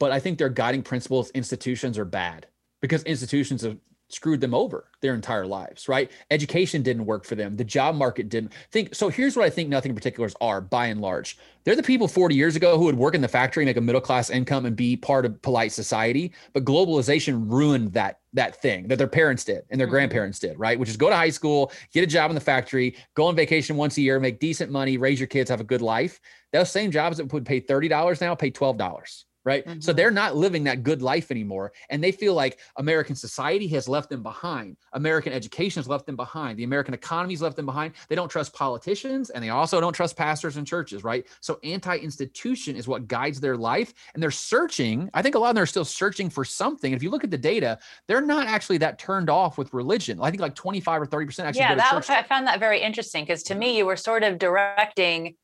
But 0.00 0.12
I 0.12 0.20
think 0.20 0.38
their 0.38 0.48
guiding 0.48 0.82
principles, 0.82 1.30
institutions 1.30 1.98
are 1.98 2.04
bad 2.04 2.46
because 2.80 3.02
institutions 3.02 3.62
have 3.62 3.76
screwed 4.10 4.40
them 4.40 4.54
over 4.54 4.90
their 5.00 5.14
entire 5.14 5.46
lives, 5.46 5.88
right? 5.88 6.10
Education 6.30 6.82
didn't 6.82 7.04
work 7.04 7.24
for 7.24 7.34
them. 7.34 7.56
The 7.56 7.64
job 7.64 7.94
market 7.94 8.28
didn't 8.28 8.52
think. 8.70 8.94
So 8.94 9.08
here's 9.08 9.36
what 9.36 9.44
I 9.44 9.50
think 9.50 9.68
nothing 9.68 9.90
in 9.90 9.96
particulars 9.96 10.34
are 10.40 10.60
by 10.60 10.86
and 10.86 11.00
large. 11.00 11.38
They're 11.64 11.76
the 11.76 11.82
people 11.82 12.08
40 12.08 12.34
years 12.34 12.56
ago 12.56 12.78
who 12.78 12.84
would 12.84 12.96
work 12.96 13.14
in 13.14 13.20
the 13.20 13.28
factory, 13.28 13.64
make 13.64 13.76
a 13.76 13.80
middle 13.80 14.00
class 14.00 14.30
income 14.30 14.64
and 14.64 14.74
be 14.74 14.96
part 14.96 15.26
of 15.26 15.40
polite 15.42 15.72
society. 15.72 16.32
But 16.54 16.64
globalization 16.64 17.50
ruined 17.50 17.92
that 17.92 18.20
that 18.32 18.60
thing 18.60 18.88
that 18.88 18.96
their 18.96 19.08
parents 19.08 19.44
did 19.44 19.62
and 19.70 19.80
their 19.80 19.86
mm-hmm. 19.86 19.92
grandparents 19.92 20.38
did, 20.38 20.58
right? 20.58 20.78
Which 20.78 20.88
is 20.88 20.96
go 20.96 21.10
to 21.10 21.16
high 21.16 21.30
school, 21.30 21.72
get 21.92 22.04
a 22.04 22.06
job 22.06 22.30
in 22.30 22.34
the 22.34 22.40
factory, 22.40 22.96
go 23.14 23.26
on 23.26 23.36
vacation 23.36 23.76
once 23.76 23.96
a 23.98 24.02
year, 24.02 24.20
make 24.20 24.40
decent 24.40 24.70
money, 24.70 24.96
raise 24.96 25.20
your 25.20 25.26
kids, 25.26 25.50
have 25.50 25.60
a 25.60 25.64
good 25.64 25.82
life. 25.82 26.20
Those 26.52 26.70
same 26.70 26.90
jobs 26.90 27.18
that 27.18 27.32
would 27.32 27.44
pay 27.44 27.60
$30 27.60 28.20
now 28.20 28.34
pay 28.34 28.50
$12 28.50 29.24
right? 29.44 29.64
Mm-hmm. 29.64 29.80
So 29.80 29.92
they're 29.92 30.10
not 30.10 30.36
living 30.36 30.64
that 30.64 30.82
good 30.82 31.02
life 31.02 31.30
anymore. 31.30 31.72
And 31.90 32.02
they 32.02 32.12
feel 32.12 32.34
like 32.34 32.58
American 32.76 33.16
society 33.16 33.68
has 33.68 33.88
left 33.88 34.10
them 34.10 34.22
behind. 34.22 34.76
American 34.92 35.32
education 35.32 35.80
has 35.80 35.88
left 35.88 36.06
them 36.06 36.16
behind. 36.16 36.58
The 36.58 36.64
American 36.64 36.94
economy 36.94 37.34
has 37.34 37.42
left 37.42 37.56
them 37.56 37.66
behind. 37.66 37.94
They 38.08 38.14
don't 38.14 38.28
trust 38.28 38.52
politicians 38.52 39.30
and 39.30 39.42
they 39.42 39.50
also 39.50 39.80
don't 39.80 39.92
trust 39.92 40.16
pastors 40.16 40.56
and 40.56 40.66
churches, 40.66 41.04
right? 41.04 41.26
So 41.40 41.58
anti 41.64 41.96
institution 41.96 42.76
is 42.76 42.88
what 42.88 43.08
guides 43.08 43.40
their 43.40 43.56
life. 43.56 43.94
And 44.14 44.22
they're 44.22 44.30
searching. 44.30 45.08
I 45.14 45.22
think 45.22 45.34
a 45.34 45.38
lot 45.38 45.50
of 45.50 45.54
them 45.54 45.62
are 45.62 45.66
still 45.66 45.84
searching 45.84 46.30
for 46.30 46.44
something. 46.44 46.92
If 46.92 47.02
you 47.02 47.10
look 47.10 47.24
at 47.24 47.30
the 47.30 47.38
data, 47.38 47.78
they're 48.06 48.20
not 48.20 48.46
actually 48.46 48.78
that 48.78 48.98
turned 48.98 49.30
off 49.30 49.58
with 49.58 49.72
religion. 49.72 50.18
I 50.20 50.30
think 50.30 50.40
like 50.40 50.54
25 50.54 51.02
or 51.02 51.06
30% 51.06 51.44
actually. 51.44 51.60
Yeah, 51.60 51.74
that 51.74 52.10
I 52.10 52.22
found 52.22 52.46
that 52.46 52.60
very 52.60 52.80
interesting 52.80 53.24
because 53.24 53.42
to 53.44 53.54
me, 53.54 53.76
you 53.76 53.86
were 53.86 53.96
sort 53.96 54.22
of 54.22 54.38
directing 54.38 55.36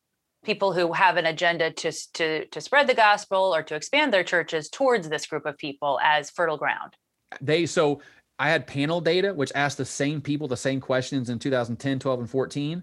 people 0.45 0.73
who 0.73 0.93
have 0.93 1.17
an 1.17 1.27
agenda 1.27 1.71
to, 1.71 1.93
to, 2.13 2.47
to 2.47 2.61
spread 2.61 2.87
the 2.87 2.95
gospel 2.95 3.55
or 3.55 3.63
to 3.63 3.75
expand 3.75 4.13
their 4.13 4.25
churches 4.25 4.69
towards 4.69 5.09
this 5.09 5.27
group 5.27 5.47
of 5.47 5.57
people 5.57 5.99
as 6.03 6.31
fertile 6.31 6.57
ground. 6.57 6.97
They 7.41 7.67
so 7.67 8.01
I 8.39 8.51
had 8.51 8.67
panel 8.67 9.01
data 9.01 9.33
which 9.33 9.53
asked 9.55 9.79
the 9.79 9.85
same 9.85 10.21
people 10.21 10.49
the 10.49 10.57
same 10.57 10.81
questions 10.81 11.31
in 11.31 11.39
2010, 11.39 11.99
12, 11.99 12.21
and 12.21 12.31
14. 12.31 12.83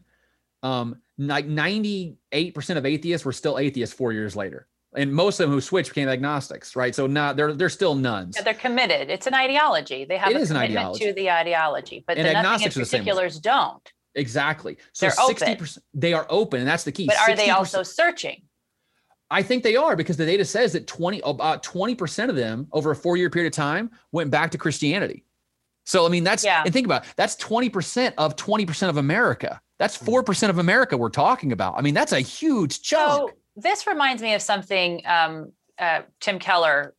Um, 0.63 0.97
like 1.17 1.47
98% 1.47 2.17
of 2.77 2.85
atheists 2.85 3.25
were 3.25 3.31
still 3.31 3.57
atheists 3.57 3.95
four 3.95 4.11
years 4.13 4.35
later. 4.35 4.67
And 4.95 5.13
most 5.13 5.39
of 5.39 5.47
them 5.47 5.53
who 5.53 5.61
switched 5.61 5.91
became 5.91 6.09
agnostics, 6.09 6.75
right? 6.75 6.93
So 6.93 7.07
not 7.07 7.37
they're 7.37 7.53
they're 7.53 7.69
still 7.69 7.95
nones. 7.95 8.35
Yeah, 8.35 8.43
they're 8.43 8.53
committed. 8.53 9.09
It's 9.09 9.25
an 9.25 9.33
ideology. 9.33 10.03
They 10.03 10.17
have 10.17 10.31
it 10.31 10.41
a 10.41 10.45
commitment 10.45 10.95
to 10.95 11.13
the 11.13 11.31
ideology, 11.31 12.03
but 12.05 12.17
and 12.17 12.27
the 12.27 12.35
agnostics 12.35 12.75
in 12.75 12.83
particulars 12.83 13.39
don't. 13.39 13.89
Exactly. 14.15 14.77
So 14.93 15.07
60%, 15.07 15.79
they 15.93 16.13
are 16.13 16.25
open, 16.29 16.59
and 16.59 16.67
that's 16.67 16.83
the 16.83 16.91
key. 16.91 17.07
But 17.07 17.17
are 17.17 17.35
they 17.35 17.49
also 17.49 17.83
searching? 17.83 18.43
I 19.29 19.41
think 19.41 19.63
they 19.63 19.77
are 19.77 19.95
because 19.95 20.17
the 20.17 20.25
data 20.25 20.43
says 20.43 20.73
that 20.73 20.87
20 20.87 21.21
about 21.23 21.63
20% 21.63 22.29
of 22.29 22.35
them 22.35 22.67
over 22.73 22.91
a 22.91 22.95
four-year 22.95 23.29
period 23.29 23.53
of 23.53 23.55
time 23.55 23.89
went 24.11 24.29
back 24.29 24.51
to 24.51 24.57
Christianity. 24.57 25.23
So 25.85 26.05
I 26.05 26.09
mean 26.09 26.25
that's 26.25 26.43
yeah. 26.43 26.63
and 26.65 26.73
think 26.73 26.85
about 26.85 27.05
it, 27.05 27.13
that's 27.15 27.37
20% 27.37 28.13
of 28.17 28.35
20% 28.35 28.89
of 28.89 28.97
America. 28.97 29.61
That's 29.79 29.97
4% 29.97 30.23
mm-hmm. 30.23 30.49
of 30.51 30.59
America 30.59 30.95
we're 30.95 31.09
talking 31.09 31.51
about. 31.51 31.75
I 31.75 31.81
mean, 31.81 31.95
that's 31.95 32.11
a 32.11 32.19
huge 32.19 32.83
chunk. 32.83 33.11
So 33.11 33.31
this 33.55 33.87
reminds 33.87 34.21
me 34.21 34.35
of 34.35 34.41
something 34.43 35.01
um, 35.07 35.53
uh, 35.79 36.01
Tim 36.19 36.37
Keller 36.37 36.93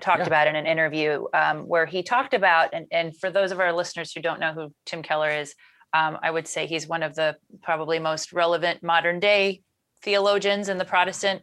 talked 0.00 0.20
yeah. 0.20 0.26
about 0.26 0.46
in 0.46 0.54
an 0.54 0.66
interview 0.66 1.24
um, 1.34 1.66
where 1.66 1.84
he 1.84 2.04
talked 2.04 2.32
about, 2.32 2.74
and, 2.74 2.86
and 2.92 3.16
for 3.16 3.30
those 3.30 3.50
of 3.50 3.58
our 3.58 3.72
listeners 3.72 4.12
who 4.12 4.22
don't 4.22 4.38
know 4.38 4.52
who 4.52 4.72
Tim 4.86 5.02
Keller 5.02 5.30
is, 5.30 5.56
um, 5.92 6.18
I 6.22 6.30
would 6.30 6.48
say 6.48 6.66
he's 6.66 6.88
one 6.88 7.02
of 7.02 7.14
the 7.14 7.36
probably 7.62 7.98
most 7.98 8.32
relevant 8.32 8.82
modern 8.82 9.20
day 9.20 9.62
theologians 10.02 10.68
in 10.68 10.78
the 10.78 10.84
Protestant 10.84 11.42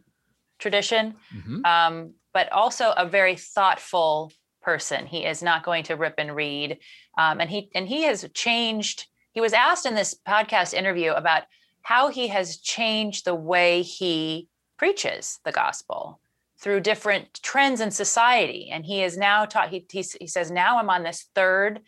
tradition, 0.58 1.14
mm-hmm. 1.34 1.64
um, 1.64 2.14
but 2.32 2.50
also 2.52 2.92
a 2.96 3.08
very 3.08 3.36
thoughtful 3.36 4.32
person. 4.62 5.06
He 5.06 5.24
is 5.24 5.42
not 5.42 5.64
going 5.64 5.84
to 5.84 5.96
rip 5.96 6.14
and 6.18 6.34
read, 6.34 6.78
um, 7.16 7.40
and 7.40 7.48
he 7.48 7.70
and 7.74 7.88
he 7.88 8.02
has 8.02 8.28
changed. 8.34 9.06
He 9.32 9.40
was 9.40 9.52
asked 9.52 9.86
in 9.86 9.94
this 9.94 10.14
podcast 10.26 10.74
interview 10.74 11.12
about 11.12 11.44
how 11.82 12.08
he 12.08 12.28
has 12.28 12.58
changed 12.58 13.24
the 13.24 13.34
way 13.34 13.82
he 13.82 14.48
preaches 14.76 15.38
the 15.44 15.52
gospel 15.52 16.20
through 16.58 16.80
different 16.80 17.40
trends 17.42 17.80
in 17.80 17.90
society, 17.90 18.68
and 18.70 18.84
he 18.84 19.02
is 19.02 19.16
now 19.16 19.44
taught. 19.44 19.70
He 19.70 19.86
he, 19.90 20.04
he 20.20 20.26
says 20.26 20.50
now 20.50 20.78
I'm 20.78 20.90
on 20.90 21.04
this 21.04 21.26
third 21.34 21.80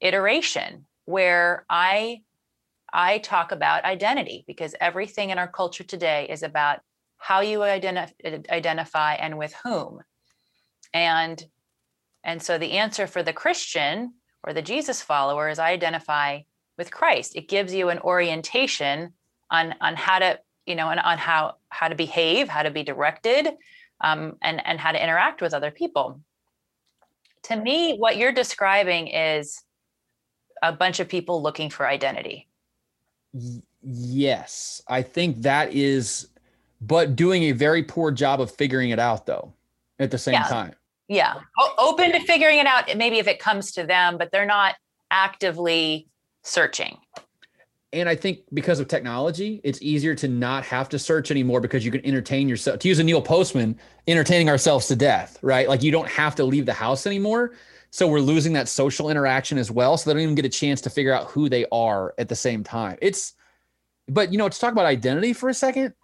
iteration 0.00 0.86
where 1.06 1.64
I 1.68 2.22
I 2.92 3.18
talk 3.18 3.52
about 3.52 3.84
identity 3.84 4.44
because 4.46 4.74
everything 4.80 5.30
in 5.30 5.38
our 5.38 5.48
culture 5.48 5.84
today 5.84 6.28
is 6.30 6.42
about 6.42 6.80
how 7.18 7.40
you 7.40 7.62
identify, 7.62 9.14
and 9.14 9.38
with 9.38 9.54
whom. 9.64 10.00
And 10.92 11.44
And 12.24 12.42
so 12.42 12.58
the 12.58 12.72
answer 12.72 13.06
for 13.06 13.22
the 13.22 13.32
Christian 13.32 14.14
or 14.42 14.52
the 14.52 14.62
Jesus 14.62 15.02
follower 15.02 15.48
is 15.48 15.58
I 15.58 15.70
identify 15.72 16.40
with 16.78 16.90
Christ. 16.90 17.36
It 17.36 17.48
gives 17.48 17.74
you 17.74 17.90
an 17.90 17.98
orientation 17.98 19.14
on 19.50 19.74
on 19.80 19.96
how 19.96 20.18
to 20.20 20.38
you 20.66 20.74
know 20.74 20.88
and 20.88 21.00
on 21.00 21.18
how 21.18 21.56
how 21.68 21.88
to 21.88 21.94
behave, 21.94 22.48
how 22.48 22.62
to 22.62 22.70
be 22.70 22.82
directed, 22.82 23.48
um, 24.00 24.36
and 24.40 24.64
and 24.66 24.80
how 24.80 24.92
to 24.92 25.02
interact 25.02 25.42
with 25.42 25.54
other 25.54 25.70
people. 25.70 26.20
To 27.44 27.56
me, 27.56 27.96
what 27.98 28.16
you're 28.16 28.32
describing 28.32 29.08
is 29.08 29.63
a 30.62 30.72
bunch 30.72 31.00
of 31.00 31.08
people 31.08 31.42
looking 31.42 31.70
for 31.70 31.86
identity. 31.86 32.48
Yes, 33.82 34.82
I 34.88 35.02
think 35.02 35.42
that 35.42 35.72
is, 35.74 36.28
but 36.80 37.16
doing 37.16 37.44
a 37.44 37.52
very 37.52 37.82
poor 37.82 38.10
job 38.10 38.40
of 38.40 38.50
figuring 38.50 38.90
it 38.90 38.98
out 38.98 39.26
though. 39.26 39.52
At 39.98 40.10
the 40.10 40.18
same 40.18 40.34
Yeah. 40.34 40.44
time, 40.44 40.74
Yeah, 41.08 41.34
o- 41.58 41.74
open 41.78 42.10
to 42.12 42.20
figuring 42.20 42.58
it 42.58 42.66
out. 42.66 42.96
Maybe 42.96 43.18
if 43.18 43.28
it 43.28 43.38
comes 43.38 43.72
to 43.72 43.84
them, 43.84 44.16
but 44.18 44.32
they're 44.32 44.46
not 44.46 44.74
actively 45.10 46.08
searching. 46.42 46.98
and 47.92 48.08
I 48.08 48.16
think 48.16 48.40
because 48.52 48.80
of 48.80 48.88
technology, 48.88 49.60
it's 49.62 49.80
easier 49.80 50.16
to 50.16 50.26
not 50.26 50.64
have 50.64 50.88
to 50.88 50.98
search 50.98 51.30
anymore 51.30 51.60
because 51.60 51.84
you 51.84 51.92
can 51.92 52.04
entertain 52.04 52.48
yourself. 52.48 52.80
To 52.80 52.88
use 52.88 52.98
a 52.98 53.04
Neil 53.04 53.22
Postman, 53.22 53.78
entertaining 54.08 54.48
ourselves 54.48 54.88
to 54.88 54.96
death, 54.96 55.38
right? 55.42 55.68
Like 55.68 55.80
you 55.84 55.92
don't 55.92 56.08
have 56.08 56.34
to 56.34 56.44
leave 56.44 56.66
the 56.66 56.72
house 56.72 57.06
anymore. 57.06 57.52
So 57.94 58.08
we're 58.08 58.18
losing 58.18 58.54
that 58.54 58.68
social 58.68 59.08
interaction 59.08 59.56
as 59.56 59.70
well. 59.70 59.96
So 59.96 60.10
they 60.10 60.14
don't 60.14 60.22
even 60.24 60.34
get 60.34 60.44
a 60.44 60.48
chance 60.48 60.80
to 60.80 60.90
figure 60.90 61.12
out 61.12 61.30
who 61.30 61.48
they 61.48 61.64
are 61.70 62.12
at 62.18 62.28
the 62.28 62.34
same 62.34 62.64
time. 62.64 62.98
It's, 63.00 63.34
but 64.08 64.32
you 64.32 64.36
know, 64.36 64.48
to 64.48 64.58
talk 64.58 64.72
about 64.72 64.84
identity 64.84 65.32
for 65.32 65.48
a 65.48 65.54
second, 65.54 65.94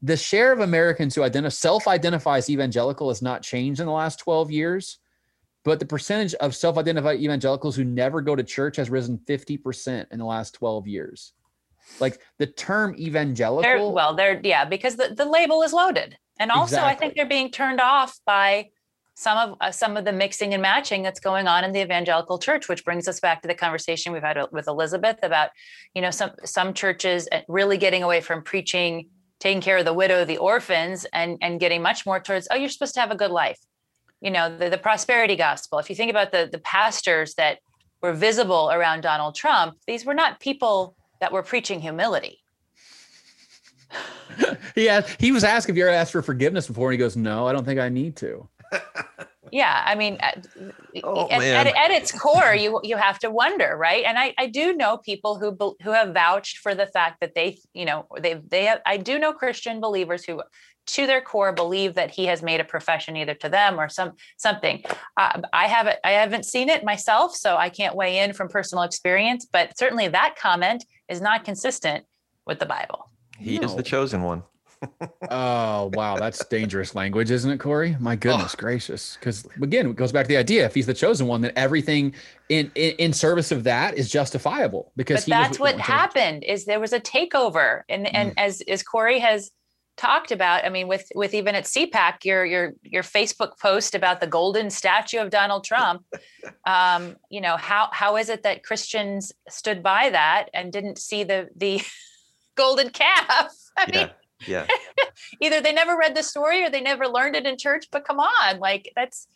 the 0.00 0.16
share 0.16 0.52
of 0.52 0.60
Americans 0.60 1.12
who 1.12 1.24
identify 1.24 1.52
self-identify 1.52 2.36
as 2.36 2.48
evangelical 2.48 3.08
has 3.08 3.20
not 3.20 3.42
changed 3.42 3.80
in 3.80 3.86
the 3.86 3.92
last 3.92 4.20
12 4.20 4.52
years. 4.52 4.98
But 5.64 5.80
the 5.80 5.86
percentage 5.86 6.34
of 6.34 6.54
self-identified 6.54 7.18
evangelicals 7.18 7.74
who 7.74 7.82
never 7.82 8.20
go 8.20 8.36
to 8.36 8.44
church 8.44 8.76
has 8.76 8.88
risen 8.88 9.18
50% 9.18 10.06
in 10.12 10.20
the 10.20 10.24
last 10.24 10.54
12 10.54 10.86
years. 10.86 11.32
Like 11.98 12.20
the 12.38 12.46
term 12.46 12.94
evangelical. 12.96 13.62
They're, 13.62 13.88
well, 13.88 14.14
they're 14.14 14.40
yeah, 14.44 14.66
because 14.66 14.94
the, 14.94 15.16
the 15.16 15.24
label 15.24 15.64
is 15.64 15.72
loaded, 15.72 16.16
and 16.38 16.52
also 16.52 16.80
I 16.80 16.94
think 16.94 17.16
they're 17.16 17.26
being 17.26 17.50
turned 17.50 17.80
off 17.80 18.20
by 18.24 18.68
some 19.20 19.50
of 19.50 19.56
uh, 19.60 19.70
some 19.70 19.98
of 19.98 20.06
the 20.06 20.12
mixing 20.12 20.54
and 20.54 20.62
matching 20.62 21.02
that's 21.02 21.20
going 21.20 21.46
on 21.46 21.62
in 21.62 21.72
the 21.72 21.82
evangelical 21.82 22.38
church, 22.38 22.68
which 22.70 22.86
brings 22.86 23.06
us 23.06 23.20
back 23.20 23.42
to 23.42 23.48
the 23.48 23.54
conversation 23.54 24.14
we've 24.14 24.22
had 24.22 24.38
with 24.50 24.66
Elizabeth 24.66 25.18
about 25.22 25.50
you 25.94 26.00
know 26.00 26.10
some 26.10 26.30
some 26.44 26.72
churches 26.72 27.28
uh, 27.30 27.40
really 27.46 27.76
getting 27.76 28.02
away 28.02 28.22
from 28.22 28.42
preaching, 28.42 29.10
taking 29.38 29.60
care 29.60 29.76
of 29.76 29.84
the 29.84 29.92
widow, 29.92 30.24
the 30.24 30.38
orphans, 30.38 31.04
and 31.12 31.36
and 31.42 31.60
getting 31.60 31.82
much 31.82 32.06
more 32.06 32.18
towards 32.18 32.48
oh 32.50 32.56
you're 32.56 32.70
supposed 32.70 32.94
to 32.94 33.00
have 33.00 33.10
a 33.10 33.14
good 33.14 33.30
life, 33.30 33.58
you 34.22 34.30
know 34.30 34.56
the, 34.56 34.70
the 34.70 34.78
prosperity 34.78 35.36
gospel. 35.36 35.78
If 35.78 35.90
you 35.90 35.96
think 35.96 36.10
about 36.10 36.32
the 36.32 36.48
the 36.50 36.60
pastors 36.60 37.34
that 37.34 37.58
were 38.00 38.14
visible 38.14 38.70
around 38.72 39.02
Donald 39.02 39.34
Trump, 39.34 39.74
these 39.86 40.06
were 40.06 40.14
not 40.14 40.40
people 40.40 40.96
that 41.20 41.30
were 41.30 41.42
preaching 41.42 41.78
humility. 41.78 42.38
yeah, 44.76 45.06
he 45.18 45.30
was 45.30 45.44
asked 45.44 45.68
if 45.68 45.76
you 45.76 45.82
ever 45.86 45.94
asked 45.94 46.12
for 46.12 46.22
forgiveness 46.22 46.66
before, 46.66 46.88
and 46.88 46.94
he 46.94 46.98
goes, 46.98 47.18
"No, 47.18 47.46
I 47.46 47.52
don't 47.52 47.66
think 47.66 47.78
I 47.78 47.90
need 47.90 48.16
to." 48.16 48.48
yeah 49.52 49.82
i 49.86 49.94
mean 49.94 50.16
at, 50.20 50.46
Oh, 51.04 51.28
at, 51.28 51.40
at, 51.42 51.66
at 51.66 51.90
its 51.90 52.12
core 52.12 52.54
you 52.54 52.80
you 52.82 52.96
have 52.96 53.18
to 53.20 53.30
wonder 53.30 53.76
right? 53.76 54.04
And 54.04 54.18
i 54.18 54.34
i 54.38 54.46
do 54.46 54.74
know 54.74 54.98
people 54.98 55.38
who 55.38 55.56
who 55.82 55.90
have 55.92 56.12
vouched 56.12 56.58
for 56.58 56.74
the 56.74 56.86
fact 56.86 57.20
that 57.20 57.34
they 57.34 57.58
you 57.74 57.84
know 57.84 58.06
they 58.20 58.34
they 58.34 58.64
have 58.64 58.80
i 58.86 58.96
do 58.96 59.18
know 59.18 59.32
christian 59.32 59.80
believers 59.80 60.24
who 60.24 60.42
to 60.86 61.06
their 61.06 61.20
core 61.20 61.52
believe 61.52 61.94
that 61.94 62.10
he 62.10 62.26
has 62.26 62.42
made 62.42 62.60
a 62.60 62.64
profession 62.64 63.16
either 63.16 63.34
to 63.34 63.48
them 63.48 63.78
or 63.78 63.88
some 63.88 64.12
something. 64.36 64.82
Uh, 65.16 65.40
i 65.52 65.66
haven't 65.66 65.98
i 66.04 66.12
haven't 66.12 66.44
seen 66.44 66.68
it 66.68 66.84
myself 66.84 67.34
so 67.34 67.56
i 67.56 67.68
can't 67.68 67.94
weigh 67.94 68.18
in 68.18 68.32
from 68.32 68.48
personal 68.48 68.82
experience 68.82 69.46
but 69.50 69.76
certainly 69.78 70.08
that 70.08 70.34
comment 70.36 70.84
is 71.08 71.20
not 71.20 71.44
consistent 71.44 72.04
with 72.46 72.58
the 72.58 72.66
bible. 72.66 73.10
He 73.38 73.56
is 73.56 73.74
the 73.74 73.82
chosen 73.82 74.22
one. 74.22 74.42
Oh 75.30 75.90
wow, 75.94 76.16
that's 76.16 76.44
dangerous 76.46 76.94
language, 76.94 77.30
isn't 77.30 77.50
it, 77.50 77.58
Corey? 77.58 77.96
My 78.00 78.16
goodness 78.16 78.54
gracious! 78.54 79.16
Because 79.18 79.46
again, 79.62 79.90
it 79.90 79.96
goes 79.96 80.12
back 80.12 80.24
to 80.24 80.28
the 80.28 80.36
idea: 80.36 80.64
if 80.64 80.74
he's 80.74 80.86
the 80.86 80.94
chosen 80.94 81.26
one, 81.26 81.42
then 81.42 81.52
everything 81.54 82.14
in 82.48 82.70
in, 82.74 82.94
in 82.96 83.12
service 83.12 83.52
of 83.52 83.64
that 83.64 83.96
is 83.96 84.10
justifiable. 84.10 84.92
Because 84.96 85.24
that's 85.26 85.58
what 85.58 85.78
happened 85.78 86.44
is 86.44 86.64
there 86.64 86.80
was 86.80 86.92
a 86.92 87.00
takeover 87.00 87.82
and 87.88 88.12
and 88.14 88.32
as 88.38 88.62
as 88.62 88.82
corey 88.82 89.18
has 89.18 89.50
talked 89.96 90.32
about 90.32 90.64
i 90.64 90.70
mean 90.70 90.88
with 90.88 91.06
with 91.14 91.34
even 91.34 91.54
at 91.54 91.64
cpac 91.64 92.24
your 92.24 92.42
your 92.46 92.72
your 92.82 93.02
facebook 93.02 93.58
post 93.60 93.94
about 93.94 94.18
the 94.18 94.26
golden 94.26 94.70
statue 94.70 95.18
of 95.18 95.28
donald 95.28 95.62
trump 95.62 96.02
um 96.66 97.16
you 97.28 97.40
know 97.40 97.58
how 97.58 97.86
how 97.92 98.16
is 98.16 98.30
it 98.30 98.42
that 98.42 98.62
christians 98.62 99.30
stood 99.50 99.82
by 99.82 100.08
that 100.08 100.46
and 100.54 100.72
didn't 100.72 100.96
see 100.96 101.22
the 101.22 101.48
the 101.54 101.82
golden 102.56 102.88
calf 102.88 103.52
i 103.76 103.90
mean 103.90 104.10
Yeah. 104.46 104.66
Either 105.40 105.60
they 105.60 105.72
never 105.72 105.96
read 105.96 106.14
the 106.14 106.22
story 106.22 106.64
or 106.64 106.70
they 106.70 106.80
never 106.80 107.06
learned 107.06 107.36
it 107.36 107.46
in 107.46 107.58
church 107.58 107.86
but 107.90 108.04
come 108.04 108.20
on 108.20 108.58
like 108.58 108.90
that's 108.96 109.26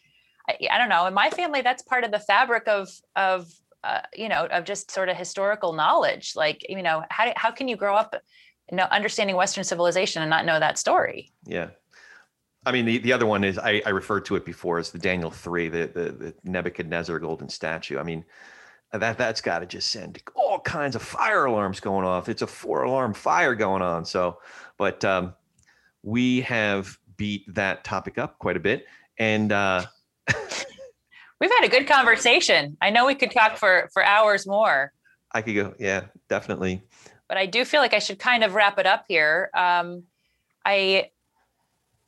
i, 0.48 0.56
I 0.70 0.78
don't 0.78 0.88
know 0.88 1.06
in 1.06 1.14
my 1.14 1.30
family 1.30 1.60
that's 1.60 1.82
part 1.82 2.04
of 2.04 2.10
the 2.10 2.18
fabric 2.18 2.66
of 2.68 2.88
of 3.16 3.50
uh, 3.82 4.00
you 4.14 4.30
know 4.30 4.46
of 4.46 4.64
just 4.64 4.90
sort 4.90 5.10
of 5.10 5.16
historical 5.16 5.74
knowledge 5.74 6.32
like 6.36 6.64
you 6.68 6.82
know 6.82 7.04
how, 7.10 7.32
how 7.36 7.50
can 7.50 7.68
you 7.68 7.76
grow 7.76 7.94
up 7.94 8.14
you 8.70 8.76
know 8.76 8.84
understanding 8.84 9.36
western 9.36 9.62
civilization 9.62 10.22
and 10.22 10.30
not 10.30 10.46
know 10.46 10.58
that 10.58 10.78
story 10.78 11.30
Yeah. 11.46 11.70
I 12.66 12.72
mean, 12.72 12.86
the, 12.86 12.98
the 12.98 13.12
other 13.12 13.26
one 13.26 13.44
is 13.44 13.58
I, 13.58 13.82
I 13.84 13.90
referred 13.90 14.24
to 14.26 14.36
it 14.36 14.44
before 14.44 14.78
as 14.78 14.90
the 14.90 14.98
Daniel 14.98 15.30
three, 15.30 15.68
the, 15.68 15.86
the 15.86 16.12
the 16.12 16.34
Nebuchadnezzar 16.44 17.18
golden 17.18 17.48
statue. 17.48 17.98
I 17.98 18.02
mean, 18.02 18.24
that 18.92 19.18
that's 19.18 19.40
got 19.40 19.58
to 19.58 19.66
just 19.66 19.90
send 19.90 20.22
all 20.34 20.60
kinds 20.60 20.96
of 20.96 21.02
fire 21.02 21.44
alarms 21.44 21.80
going 21.80 22.06
off. 22.06 22.28
It's 22.28 22.42
a 22.42 22.46
four 22.46 22.84
alarm 22.84 23.12
fire 23.12 23.54
going 23.54 23.82
on. 23.82 24.04
So, 24.04 24.38
but 24.78 25.04
um, 25.04 25.34
we 26.02 26.40
have 26.42 26.96
beat 27.16 27.44
that 27.54 27.84
topic 27.84 28.18
up 28.18 28.38
quite 28.38 28.56
a 28.56 28.60
bit, 28.60 28.86
and 29.18 29.52
uh, 29.52 29.84
we've 31.40 31.50
had 31.50 31.64
a 31.64 31.68
good 31.68 31.86
conversation 31.86 32.76
i 32.80 32.88
know 32.88 33.04
we 33.04 33.14
could 33.14 33.30
talk 33.30 33.58
for 33.58 33.90
for 33.92 34.02
hours 34.02 34.46
more 34.46 34.90
I 35.34 35.42
could 35.42 35.56
go. 35.56 35.74
Yeah, 35.78 36.04
definitely. 36.28 36.82
but 37.28 37.36
I 37.36 37.46
do 37.46 37.64
feel 37.64 37.80
like 37.80 37.92
I 37.92 37.98
should 37.98 38.20
kind 38.20 38.44
of 38.44 38.54
wrap 38.54 38.78
it 38.78 38.86
up 38.86 39.04
here. 39.08 39.50
Um, 39.52 40.04
I, 40.64 41.10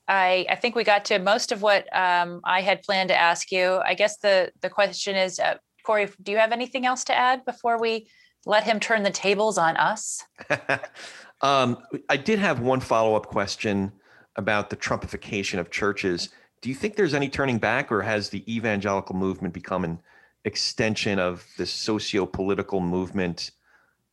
I, 0.07 0.47
I 0.49 0.55
think 0.55 0.77
we 0.77 0.85
got 0.85 1.05
to 1.07 1.19
most 1.19 1.51
of 1.51 1.61
what 1.61 1.85
um, 1.95 2.41
I 2.45 2.61
had 2.61 2.83
planned 2.83 3.09
to 3.09 3.21
ask 3.21 3.51
you. 3.51 3.81
I 3.85 3.95
guess 3.95 4.19
the 4.19 4.53
the 4.61 4.71
question 4.71 5.17
is, 5.17 5.41
uh, 5.41 5.57
Corey, 5.85 6.09
do 6.23 6.31
you 6.31 6.39
have 6.39 6.53
anything 6.53 6.87
else 6.87 7.03
to 7.05 7.15
add 7.15 7.45
before 7.45 7.81
we 7.81 8.09
let 8.47 8.63
him 8.63 8.79
turn 8.79 9.03
the 9.03 9.11
tables 9.11 9.59
on 9.59 9.77
us? 9.77 10.23
um, 11.41 11.79
I 12.09 12.17
did 12.17 12.39
have 12.39 12.61
one 12.61 12.81
follow 12.81 13.15
up 13.15 13.27
question 13.27 13.93
about 14.37 14.71
the 14.71 14.77
Trumpification 14.77 15.59
of 15.59 15.71
churches. 15.71 16.31
Do 16.63 16.69
you 16.69 16.75
think 16.75 16.97
there's 16.97 17.15
any 17.15 17.29
turning 17.29 17.59
back, 17.59 17.93
or 17.93 18.03
has 18.03 18.31
the 18.31 18.43
evangelical 18.53 19.15
movement 19.15 19.55
become 19.55 19.85
an 19.85 20.01
extension 20.45 21.19
of 21.19 21.45
this 21.59 21.71
socio 21.71 22.25
political 22.25 22.81
movement 22.81 23.51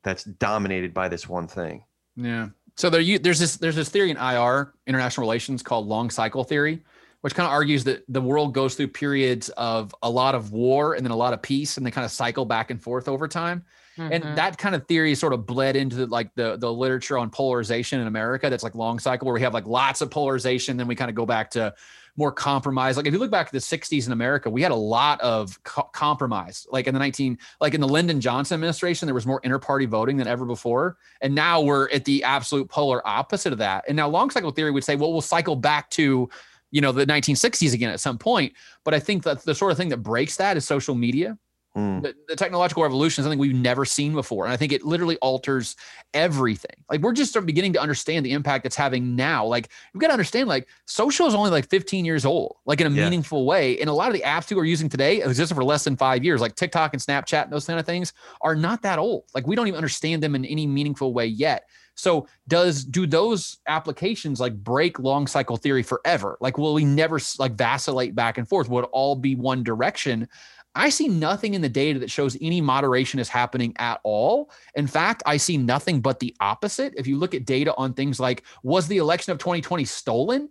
that's 0.04 0.24
dominated 0.24 0.94
by 0.94 1.08
this 1.08 1.30
one 1.30 1.48
thing? 1.48 1.86
Yeah. 2.16 2.50
So 2.76 2.90
there, 2.90 3.04
there's 3.20 3.40
this 3.40 3.58
there's 3.58 3.76
this 3.76 3.90
theory 3.90 4.10
in 4.10 4.18
IR 4.18 4.74
international 4.88 5.24
relations 5.24 5.62
called 5.62 5.88
long 5.88 6.10
cycle 6.10 6.44
theory, 6.44 6.84
which 7.22 7.36
kind 7.36 7.46
of 7.46 7.52
argues 7.54 7.84
that 7.86 8.04
the 8.10 8.22
world 8.22 8.54
goes 8.54 8.76
through 8.76 8.90
periods 8.90 9.50
of 9.50 9.96
a 10.02 10.10
lot 10.10 10.36
of 10.36 10.52
war 10.52 10.96
and 10.96 11.06
then 11.06 11.12
a 11.12 11.16
lot 11.16 11.34
of 11.34 11.42
peace, 11.42 11.78
and 11.78 11.86
they 11.86 11.92
kind 11.92 12.06
of 12.06 12.12
cycle 12.12 12.46
back 12.46 12.72
and 12.72 12.82
forth 12.82 13.08
over 13.08 13.28
time. 13.28 13.64
And 13.98 14.24
Mhm. 14.24 14.36
that 14.36 14.58
kind 14.58 14.76
of 14.76 14.88
theory 14.88 15.14
sort 15.16 15.34
of 15.34 15.46
bled 15.46 15.76
into 15.76 15.96
the, 15.96 16.08
like 16.08 16.34
the 16.36 16.58
the 16.58 16.72
literature 16.74 17.18
on 17.18 17.30
polarization 17.30 18.00
in 18.02 18.08
America. 18.08 18.50
That's 18.50 18.64
like 18.64 18.76
long 18.76 19.00
cycle 19.00 19.26
where 19.26 19.34
we 19.34 19.42
have 19.42 19.54
like 19.54 19.68
lots 19.68 20.02
of 20.02 20.10
polarization, 20.10 20.78
then 20.78 20.88
we 20.88 20.96
kind 20.96 21.10
of 21.10 21.16
go 21.16 21.26
back 21.26 21.52
to 21.52 21.74
more 22.16 22.32
compromise. 22.32 22.96
Like 22.96 23.08
if 23.08 23.14
you 23.14 23.20
look 23.20 23.32
back 23.32 23.48
to 23.48 23.52
the 23.52 23.60
60s 23.62 24.06
in 24.06 24.14
America, 24.14 24.48
we 24.50 24.62
had 24.62 24.72
a 24.72 24.76
lot 24.76 25.20
of 25.22 25.62
co- 25.64 25.90
compromise. 25.94 26.68
Like 26.72 26.86
in 26.88 26.94
the 26.94 27.00
19 27.00 27.38
like 27.60 27.74
in 27.74 27.82
the 27.82 27.88
Lyndon 27.88 28.22
Johnson 28.22 28.56
administration, 28.56 29.08
there 29.08 29.16
was 29.16 29.26
more 29.26 29.40
inter-party 29.44 29.86
voting 29.88 30.18
than 30.18 30.28
ever 30.28 30.46
before. 30.46 30.98
And 31.22 31.34
now 31.34 31.62
we're 31.62 31.90
at 31.90 32.06
the 32.06 32.24
absolute 32.24 32.70
polar 32.70 33.06
opposite 33.08 33.52
of 33.52 33.60
that. 33.60 33.86
And 33.88 33.96
now 33.96 34.08
long 34.10 34.30
cycle 34.30 34.52
theory 34.52 34.72
would 34.72 34.84
say, 34.84 34.96
well, 34.96 35.12
we'll 35.12 35.22
cycle 35.22 35.56
back 35.56 35.90
to 35.92 36.30
you 36.72 36.82
know 36.82 36.92
the 36.92 37.06
1960s 37.06 37.74
again 37.74 37.92
at 37.92 38.00
some 38.00 38.18
point. 38.18 38.54
But 38.84 38.94
I 38.96 39.00
think 39.00 39.24
that 39.24 39.44
the 39.44 39.54
sort 39.56 39.72
of 39.72 39.78
thing 39.78 39.90
that 39.90 39.98
breaks 40.04 40.38
that 40.38 40.58
is 40.58 40.66
social 40.66 40.96
media 40.96 41.38
Hmm. 41.76 42.02
the, 42.02 42.14
the 42.28 42.36
technological 42.36 42.84
revolution 42.84 43.22
is 43.22 43.26
something 43.26 43.40
we've 43.40 43.56
never 43.56 43.84
seen 43.84 44.14
before. 44.14 44.46
And 44.46 44.54
I 44.54 44.58
think 44.58 44.72
it 44.72 44.84
literally 44.84 45.18
alters 45.18 45.76
everything. 46.14 46.76
Like 46.90 47.02
we're 47.02 47.14
just 47.14 47.34
beginning 47.46 47.74
to 47.74 47.82
understand 47.82 48.26
the 48.26 48.32
impact 48.32 48.66
it's 48.66 48.76
having 48.76 49.16
now. 49.16 49.46
Like 49.46 49.70
you've 49.94 50.02
got 50.02 50.08
to 50.08 50.14
understand, 50.14 50.48
like 50.48 50.68
social 50.86 51.26
is 51.26 51.34
only 51.34 51.50
like 51.50 51.68
15 51.70 52.06
years 52.06 52.26
old, 52.26 52.58
like 52.66 52.80
in 52.80 52.88
a 52.88 52.90
Yeah. 52.92 53.06
meaningful 53.06 53.46
way. 53.46 53.80
And 53.80 53.90
a 53.90 53.94
lot 53.94 54.10
of 54.10 54.14
the 54.14 54.22
apps 54.22 54.48
people 54.50 54.62
are 54.62 54.66
using 54.66 54.88
today 54.88 55.22
existed 55.24 55.56
for 55.56 55.64
less 55.64 55.84
than 55.84 55.98
five 55.98 56.24
years, 56.24 56.42
like 56.42 56.56
TikTok 56.56 56.94
and 56.94 57.02
Snapchat 57.02 57.46
and 57.46 57.52
those 57.52 57.66
kind 57.66 57.80
of 57.80 57.86
things 57.86 58.14
are 58.42 58.56
not 58.56 58.84
that 58.84 59.00
old. 59.00 59.24
Like 59.34 59.48
we 59.48 59.56
don't 59.56 59.68
even 59.68 59.78
understand 59.78 60.22
them 60.22 60.36
in 60.36 60.46
any 60.46 60.68
meaningful 60.68 61.14
way 61.14 61.26
yet. 61.26 61.68
So 61.96 62.28
does 62.48 62.84
do 62.84 63.06
those 63.06 63.58
applications 63.68 64.40
like 64.40 64.56
break 64.56 64.98
long 65.00 65.28
cycle 65.28 65.58
theory 65.58 65.84
forever? 65.84 66.38
Like 66.40 66.58
will 66.58 66.74
we 66.74 66.86
never 66.86 67.20
like 67.40 67.54
vacillate 67.54 68.16
back 68.16 68.38
and 68.38 68.48
forth? 68.48 68.70
Will 68.70 68.84
it 68.84 68.90
all 68.92 69.16
be 69.16 69.36
one 69.36 69.64
direction? 69.64 70.28
I 70.76 70.90
see 70.90 71.08
nothing 71.08 71.54
in 71.54 71.62
the 71.62 71.70
data 71.70 72.00
that 72.00 72.10
shows 72.10 72.38
any 72.42 72.62
moderation 72.62 73.20
is 73.20 73.30
happening 73.30 73.74
at 73.78 74.00
all. 74.04 74.52
In 74.76 74.88
fact, 74.88 75.24
I 75.26 75.38
see 75.38 75.58
nothing 75.58 76.02
but 76.02 76.20
the 76.20 76.36
opposite. 76.40 76.94
If 76.98 77.06
you 77.06 77.18
look 77.18 77.36
at 77.36 77.46
data 77.46 77.74
on 77.78 77.94
things 77.94 78.20
like 78.20 78.44
was 78.64 78.88
the 78.88 78.98
election 78.98 79.32
of 79.32 79.38
2020 79.38 79.86
stolen? 79.86 80.50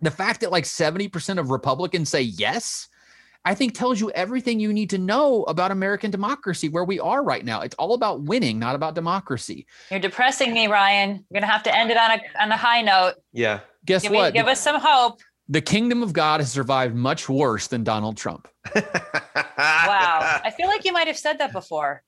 The 0.00 0.10
fact 0.10 0.40
that 0.40 0.50
like 0.50 0.64
70% 0.64 1.38
of 1.38 1.50
Republicans 1.50 2.08
say 2.08 2.22
yes, 2.22 2.88
I 3.44 3.54
think 3.54 3.74
tells 3.74 4.00
you 4.00 4.10
everything 4.10 4.58
you 4.58 4.72
need 4.72 4.90
to 4.90 4.98
know 4.98 5.44
about 5.44 5.70
American 5.70 6.10
democracy, 6.10 6.68
where 6.68 6.84
we 6.84 6.98
are 6.98 7.22
right 7.22 7.44
now. 7.44 7.60
It's 7.60 7.74
all 7.76 7.94
about 7.94 8.22
winning, 8.22 8.58
not 8.58 8.74
about 8.74 8.94
democracy. 8.94 9.66
You're 9.90 10.00
depressing 10.00 10.54
me, 10.54 10.66
Ryan. 10.66 11.24
You're 11.30 11.40
gonna 11.40 11.52
have 11.52 11.62
to 11.64 11.76
end 11.76 11.90
it 11.90 11.98
on 11.98 12.12
a 12.12 12.42
on 12.42 12.52
a 12.52 12.56
high 12.56 12.80
note. 12.80 13.14
Yeah. 13.32 13.60
Guess 13.84 14.02
give 14.02 14.12
what? 14.12 14.32
Me, 14.32 14.40
give 14.40 14.48
us 14.48 14.60
some 14.60 14.80
hope. 14.80 15.20
The 15.48 15.60
kingdom 15.60 16.02
of 16.02 16.12
God 16.12 16.40
has 16.40 16.50
survived 16.50 16.94
much 16.94 17.28
worse 17.28 17.66
than 17.66 17.84
Donald 17.84 18.16
Trump. 18.16 18.48
wow. 18.74 18.82
I 19.56 20.52
feel 20.56 20.68
like 20.68 20.84
you 20.84 20.92
might 20.92 21.06
have 21.06 21.18
said 21.18 21.38
that 21.38 21.52
before. 21.52 22.02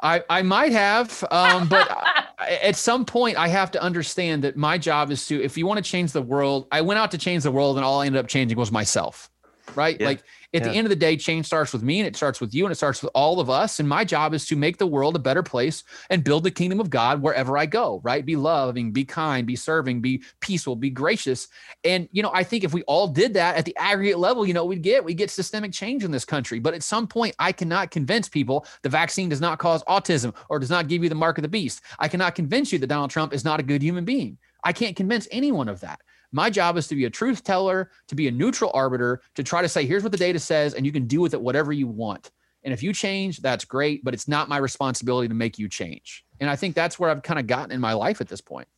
I, 0.00 0.22
I 0.30 0.42
might 0.42 0.72
have, 0.72 1.24
um, 1.30 1.68
but 1.68 1.88
at 2.38 2.76
some 2.76 3.04
point 3.04 3.36
I 3.36 3.48
have 3.48 3.70
to 3.72 3.82
understand 3.82 4.44
that 4.44 4.56
my 4.56 4.78
job 4.78 5.10
is 5.10 5.26
to, 5.26 5.42
if 5.42 5.56
you 5.58 5.66
want 5.66 5.84
to 5.84 5.88
change 5.88 6.12
the 6.12 6.22
world, 6.22 6.68
I 6.70 6.80
went 6.82 6.98
out 6.98 7.10
to 7.12 7.18
change 7.18 7.42
the 7.42 7.50
world 7.50 7.76
and 7.76 7.84
all 7.84 8.00
I 8.00 8.06
ended 8.06 8.20
up 8.20 8.28
changing 8.28 8.58
was 8.58 8.70
myself 8.70 9.30
right? 9.74 9.96
Yeah. 10.00 10.06
Like 10.06 10.22
at 10.54 10.62
yeah. 10.62 10.68
the 10.68 10.74
end 10.74 10.86
of 10.86 10.90
the 10.90 10.96
day, 10.96 11.16
change 11.16 11.44
starts 11.44 11.74
with 11.74 11.82
me 11.82 11.98
and 12.00 12.06
it 12.06 12.16
starts 12.16 12.40
with 12.40 12.54
you 12.54 12.64
and 12.64 12.72
it 12.72 12.76
starts 12.76 13.02
with 13.02 13.10
all 13.14 13.38
of 13.38 13.50
us. 13.50 13.80
And 13.80 13.88
my 13.88 14.02
job 14.02 14.32
is 14.32 14.46
to 14.46 14.56
make 14.56 14.78
the 14.78 14.86
world 14.86 15.14
a 15.14 15.18
better 15.18 15.42
place 15.42 15.84
and 16.08 16.24
build 16.24 16.44
the 16.44 16.50
kingdom 16.50 16.80
of 16.80 16.88
God 16.88 17.20
wherever 17.20 17.58
I 17.58 17.66
go, 17.66 18.00
right? 18.02 18.24
Be 18.24 18.34
loving, 18.34 18.90
be 18.90 19.04
kind, 19.04 19.46
be 19.46 19.56
serving, 19.56 20.00
be 20.00 20.22
peaceful, 20.40 20.74
be 20.74 20.88
gracious. 20.88 21.48
And, 21.84 22.08
you 22.12 22.22
know, 22.22 22.30
I 22.32 22.44
think 22.44 22.64
if 22.64 22.72
we 22.72 22.82
all 22.84 23.08
did 23.08 23.34
that 23.34 23.56
at 23.56 23.66
the 23.66 23.76
aggregate 23.76 24.18
level, 24.18 24.46
you 24.46 24.54
know, 24.54 24.64
we'd 24.64 24.82
get, 24.82 25.04
we 25.04 25.12
get 25.12 25.30
systemic 25.30 25.72
change 25.72 26.02
in 26.02 26.10
this 26.10 26.24
country. 26.24 26.60
But 26.60 26.72
at 26.72 26.82
some 26.82 27.06
point, 27.06 27.36
I 27.38 27.52
cannot 27.52 27.90
convince 27.90 28.28
people 28.28 28.66
the 28.82 28.88
vaccine 28.88 29.28
does 29.28 29.42
not 29.42 29.58
cause 29.58 29.84
autism 29.84 30.34
or 30.48 30.58
does 30.58 30.70
not 30.70 30.88
give 30.88 31.02
you 31.02 31.10
the 31.10 31.14
mark 31.14 31.36
of 31.36 31.42
the 31.42 31.48
beast. 31.48 31.82
I 31.98 32.08
cannot 32.08 32.34
convince 32.34 32.72
you 32.72 32.78
that 32.78 32.86
Donald 32.86 33.10
Trump 33.10 33.34
is 33.34 33.44
not 33.44 33.60
a 33.60 33.64
good 33.64 33.82
human 33.82 34.06
being. 34.06 34.38
I 34.64 34.72
can't 34.72 34.96
convince 34.96 35.28
anyone 35.30 35.68
of 35.68 35.80
that. 35.80 36.00
My 36.32 36.50
job 36.50 36.76
is 36.76 36.88
to 36.88 36.94
be 36.94 37.04
a 37.06 37.10
truth 37.10 37.42
teller, 37.42 37.90
to 38.08 38.14
be 38.14 38.28
a 38.28 38.30
neutral 38.30 38.70
arbiter, 38.74 39.22
to 39.34 39.42
try 39.42 39.62
to 39.62 39.68
say, 39.68 39.86
here's 39.86 40.02
what 40.02 40.12
the 40.12 40.18
data 40.18 40.38
says, 40.38 40.74
and 40.74 40.84
you 40.84 40.92
can 40.92 41.06
do 41.06 41.20
with 41.20 41.34
it 41.34 41.40
whatever 41.40 41.72
you 41.72 41.86
want. 41.86 42.30
And 42.64 42.74
if 42.74 42.82
you 42.82 42.92
change, 42.92 43.38
that's 43.38 43.64
great, 43.64 44.04
but 44.04 44.14
it's 44.14 44.28
not 44.28 44.48
my 44.48 44.58
responsibility 44.58 45.28
to 45.28 45.34
make 45.34 45.58
you 45.58 45.68
change. 45.68 46.24
And 46.40 46.50
I 46.50 46.56
think 46.56 46.74
that's 46.74 46.98
where 46.98 47.08
I've 47.10 47.22
kind 47.22 47.38
of 47.38 47.46
gotten 47.46 47.72
in 47.72 47.80
my 47.80 47.92
life 47.92 48.20
at 48.20 48.28
this 48.28 48.40
point. 48.40 48.68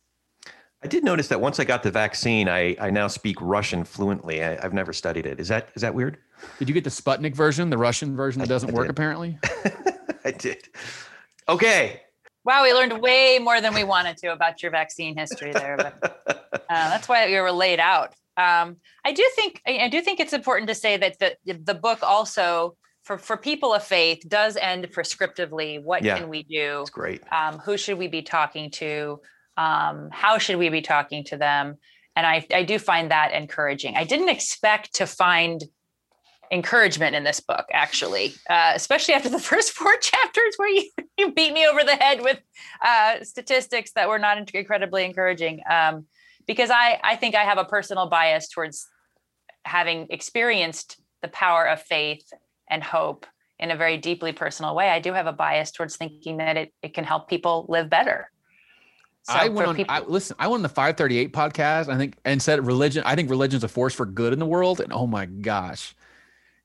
I 0.83 0.87
did 0.87 1.03
notice 1.03 1.27
that 1.27 1.39
once 1.39 1.59
I 1.59 1.63
got 1.63 1.83
the 1.83 1.91
vaccine, 1.91 2.49
I, 2.49 2.75
I 2.79 2.89
now 2.89 3.07
speak 3.07 3.39
Russian 3.39 3.83
fluently. 3.83 4.43
I, 4.43 4.59
have 4.61 4.73
never 4.73 4.93
studied 4.93 5.27
it. 5.27 5.39
Is 5.39 5.47
that 5.49 5.69
is 5.75 5.83
that 5.83 5.93
weird? 5.93 6.17
Did 6.57 6.69
you 6.69 6.73
get 6.73 6.83
the 6.83 6.89
Sputnik 6.89 7.35
version, 7.35 7.69
the 7.69 7.77
Russian 7.77 8.15
version 8.15 8.39
that 8.39 8.49
doesn't 8.49 8.69
I, 8.69 8.73
I 8.73 8.75
work 8.75 8.89
apparently? 8.89 9.37
I 10.25 10.31
did. 10.31 10.69
Okay, 11.47 12.01
Wow, 12.43 12.63
we 12.63 12.73
learned 12.73 13.01
way 13.01 13.39
more 13.39 13.61
than 13.61 13.73
we 13.73 13.83
wanted 13.83 14.17
to 14.17 14.31
about 14.33 14.63
your 14.63 14.71
vaccine 14.71 15.15
history 15.15 15.51
there, 15.51 15.77
but 15.77 16.21
uh, 16.53 16.59
that's 16.67 17.07
why 17.07 17.25
you 17.27 17.41
were 17.41 17.51
laid 17.51 17.79
out. 17.79 18.15
Um, 18.37 18.77
I 19.05 19.11
do 19.13 19.29
think 19.35 19.61
I 19.67 19.89
do 19.89 20.01
think 20.01 20.19
it's 20.19 20.33
important 20.33 20.69
to 20.69 20.75
say 20.75 20.97
that 20.97 21.19
the 21.19 21.35
the 21.45 21.75
book 21.75 21.99
also 22.01 22.75
for 23.03 23.17
for 23.17 23.37
people 23.37 23.73
of 23.73 23.83
faith 23.83 24.23
does 24.27 24.57
end 24.57 24.87
prescriptively. 24.91 25.81
What 25.83 26.03
yeah, 26.03 26.17
can 26.17 26.29
we 26.29 26.43
do? 26.43 26.81
It's 26.81 26.89
great. 26.89 27.21
Um, 27.31 27.59
who 27.59 27.77
should 27.77 27.97
we 27.97 28.07
be 28.07 28.21
talking 28.21 28.71
to? 28.71 29.19
Um, 29.57 30.09
how 30.11 30.37
should 30.37 30.57
we 30.57 30.69
be 30.69 30.81
talking 30.81 31.23
to 31.25 31.37
them? 31.37 31.77
And 32.15 32.25
I 32.25 32.45
I 32.51 32.63
do 32.63 32.79
find 32.79 33.11
that 33.11 33.33
encouraging. 33.33 33.95
I 33.97 34.03
didn't 34.03 34.29
expect 34.29 34.95
to 34.95 35.05
find 35.05 35.63
encouragement 36.51 37.15
in 37.15 37.23
this 37.23 37.39
book, 37.39 37.65
actually, 37.71 38.33
uh, 38.49 38.73
especially 38.75 39.13
after 39.13 39.29
the 39.29 39.39
first 39.51 39.71
four 39.71 39.95
chapters 39.97 40.53
where 40.57 40.69
you, 40.69 40.89
you 41.17 41.31
beat 41.31 41.53
me 41.53 41.65
over 41.67 41.83
the 41.83 41.95
head 41.95 42.21
with 42.21 42.39
uh, 42.81 43.23
statistics 43.23 43.91
that 43.93 44.09
were 44.09 44.19
not 44.19 44.37
incredibly 44.53 45.05
encouraging. 45.05 45.61
Um, 45.69 46.05
because 46.47 46.69
I, 46.69 46.99
I 47.03 47.15
think 47.15 47.35
I 47.35 47.43
have 47.43 47.57
a 47.57 47.65
personal 47.65 48.07
bias 48.07 48.49
towards 48.49 48.87
having 49.63 50.07
experienced 50.09 50.99
the 51.21 51.27
power 51.27 51.65
of 51.65 51.81
faith 51.81 52.27
and 52.69 52.83
hope 52.83 53.25
in 53.59 53.69
a 53.69 53.75
very 53.75 53.97
deeply 53.97 54.33
personal 54.33 54.75
way. 54.75 54.89
I 54.89 54.99
do 54.99 55.13
have 55.13 55.27
a 55.27 55.33
bias 55.33 55.71
towards 55.71 55.95
thinking 55.95 56.37
that 56.37 56.57
it, 56.57 56.73
it 56.81 56.93
can 56.93 57.03
help 57.03 57.29
people 57.29 57.67
live 57.69 57.89
better. 57.89 58.29
So 59.23 59.33
I 59.33 59.49
went 59.49 59.69
on. 59.69 59.75
People- 59.75 59.93
I, 59.93 59.99
listen, 59.99 60.35
I 60.39 60.47
went 60.47 60.59
on 60.59 60.63
the 60.63 60.69
538 60.69 61.31
podcast. 61.31 61.89
I 61.89 61.97
think 61.97 62.17
and 62.25 62.41
said 62.41 62.65
religion. 62.65 63.03
I 63.05 63.15
think 63.15 63.29
religion's 63.29 63.63
a 63.63 63.67
force 63.67 63.93
for 63.93 64.07
good 64.07 64.33
in 64.33 64.39
the 64.39 64.47
world. 64.47 64.81
And 64.81 64.91
oh 64.91 65.05
my 65.05 65.27
gosh, 65.27 65.93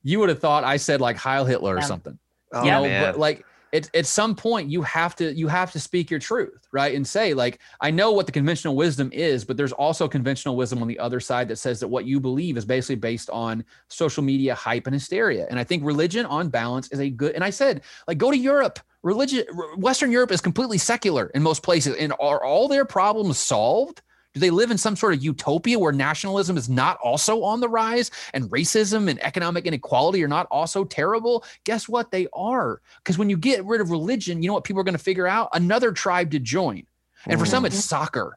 you 0.07 0.20
would 0.20 0.28
have 0.28 0.39
thought 0.39 0.62
I 0.62 0.77
said 0.77 1.01
like 1.01 1.16
Heil 1.16 1.45
Hitler 1.45 1.74
or 1.74 1.78
yeah. 1.78 1.85
something. 1.85 2.16
Oh, 2.53 2.62
you 2.62 2.70
know, 2.70 2.83
man. 2.85 3.03
but 3.03 3.19
like 3.19 3.45
at, 3.73 3.91
at 3.93 4.07
some 4.07 4.37
point 4.37 4.70
you 4.70 4.81
have 4.83 5.16
to 5.16 5.35
you 5.35 5.49
have 5.49 5.73
to 5.73 5.81
speak 5.81 6.12
your 6.12 6.20
truth, 6.20 6.69
right? 6.70 6.95
And 6.95 7.05
say, 7.05 7.35
like, 7.35 7.59
I 7.81 7.91
know 7.91 8.12
what 8.12 8.27
the 8.27 8.33
conventional 8.33 8.77
wisdom 8.77 9.11
is, 9.12 9.45
but 9.45 9.57
there's 9.57 9.73
also 9.73 10.07
conventional 10.07 10.55
wisdom 10.55 10.81
on 10.81 10.87
the 10.87 10.99
other 11.01 11.19
side 11.19 11.49
that 11.49 11.57
says 11.57 11.81
that 11.81 11.89
what 11.89 12.05
you 12.05 12.20
believe 12.20 12.57
is 12.57 12.65
basically 12.65 12.95
based 12.95 13.28
on 13.31 13.65
social 13.89 14.23
media 14.23 14.55
hype 14.55 14.87
and 14.87 14.95
hysteria. 14.95 15.49
And 15.51 15.59
I 15.59 15.65
think 15.65 15.85
religion 15.85 16.24
on 16.24 16.51
balance 16.51 16.93
is 16.93 17.01
a 17.01 17.11
good 17.11 17.35
and 17.35 17.43
I 17.43 17.51
said, 17.51 17.83
like, 18.07 18.19
go 18.19 18.31
to 18.31 18.39
Europe. 18.39 18.78
Religion 19.03 19.45
Western 19.77 20.12
Europe 20.12 20.31
is 20.31 20.41
completely 20.41 20.78
secular 20.78 21.33
in 21.35 21.43
most 21.43 21.65
places. 21.65 21.97
And 21.97 22.12
are 22.20 22.45
all 22.45 22.69
their 22.69 22.85
problems 22.85 23.39
solved? 23.39 24.03
Do 24.37 24.41
they 24.41 24.51
live 24.51 24.71
in 24.71 24.77
some 24.77 24.97
sort 24.97 25.15
of 25.15 25.25
utopia 25.25 25.79
where 25.79 25.93
nationalism 25.93 26.59
is 26.59 26.69
not 26.69 26.99
also 27.03 27.43
on 27.43 27.61
the 27.61 27.71
rise 27.71 28.11
and 28.35 28.51
racism 28.51 29.09
and 29.09 29.19
economic 29.25 29.65
inequality 29.65 30.23
are 30.23 30.29
not 30.29 30.47
also 30.51 30.85
terrible? 30.85 31.43
Guess 31.65 31.89
what? 31.89 32.11
They 32.11 32.27
are. 32.35 32.83
Because 32.99 33.17
when 33.17 33.31
you 33.31 33.39
get 33.39 33.65
rid 33.65 33.81
of 33.81 33.91
religion, 33.91 34.43
you 34.43 34.49
know 34.49 34.53
what 34.53 34.65
people 34.65 34.79
are 34.79 34.85
going 34.85 34.93
to 34.93 35.03
figure 35.03 35.27
out? 35.27 35.49
Another 35.55 35.91
tribe 35.91 36.33
to 36.33 36.39
join. 36.39 36.83
And 37.25 37.41
for 37.41 37.47
some, 37.47 37.65
it's 37.65 37.77
mm-hmm. 37.77 37.81
soccer 37.81 38.37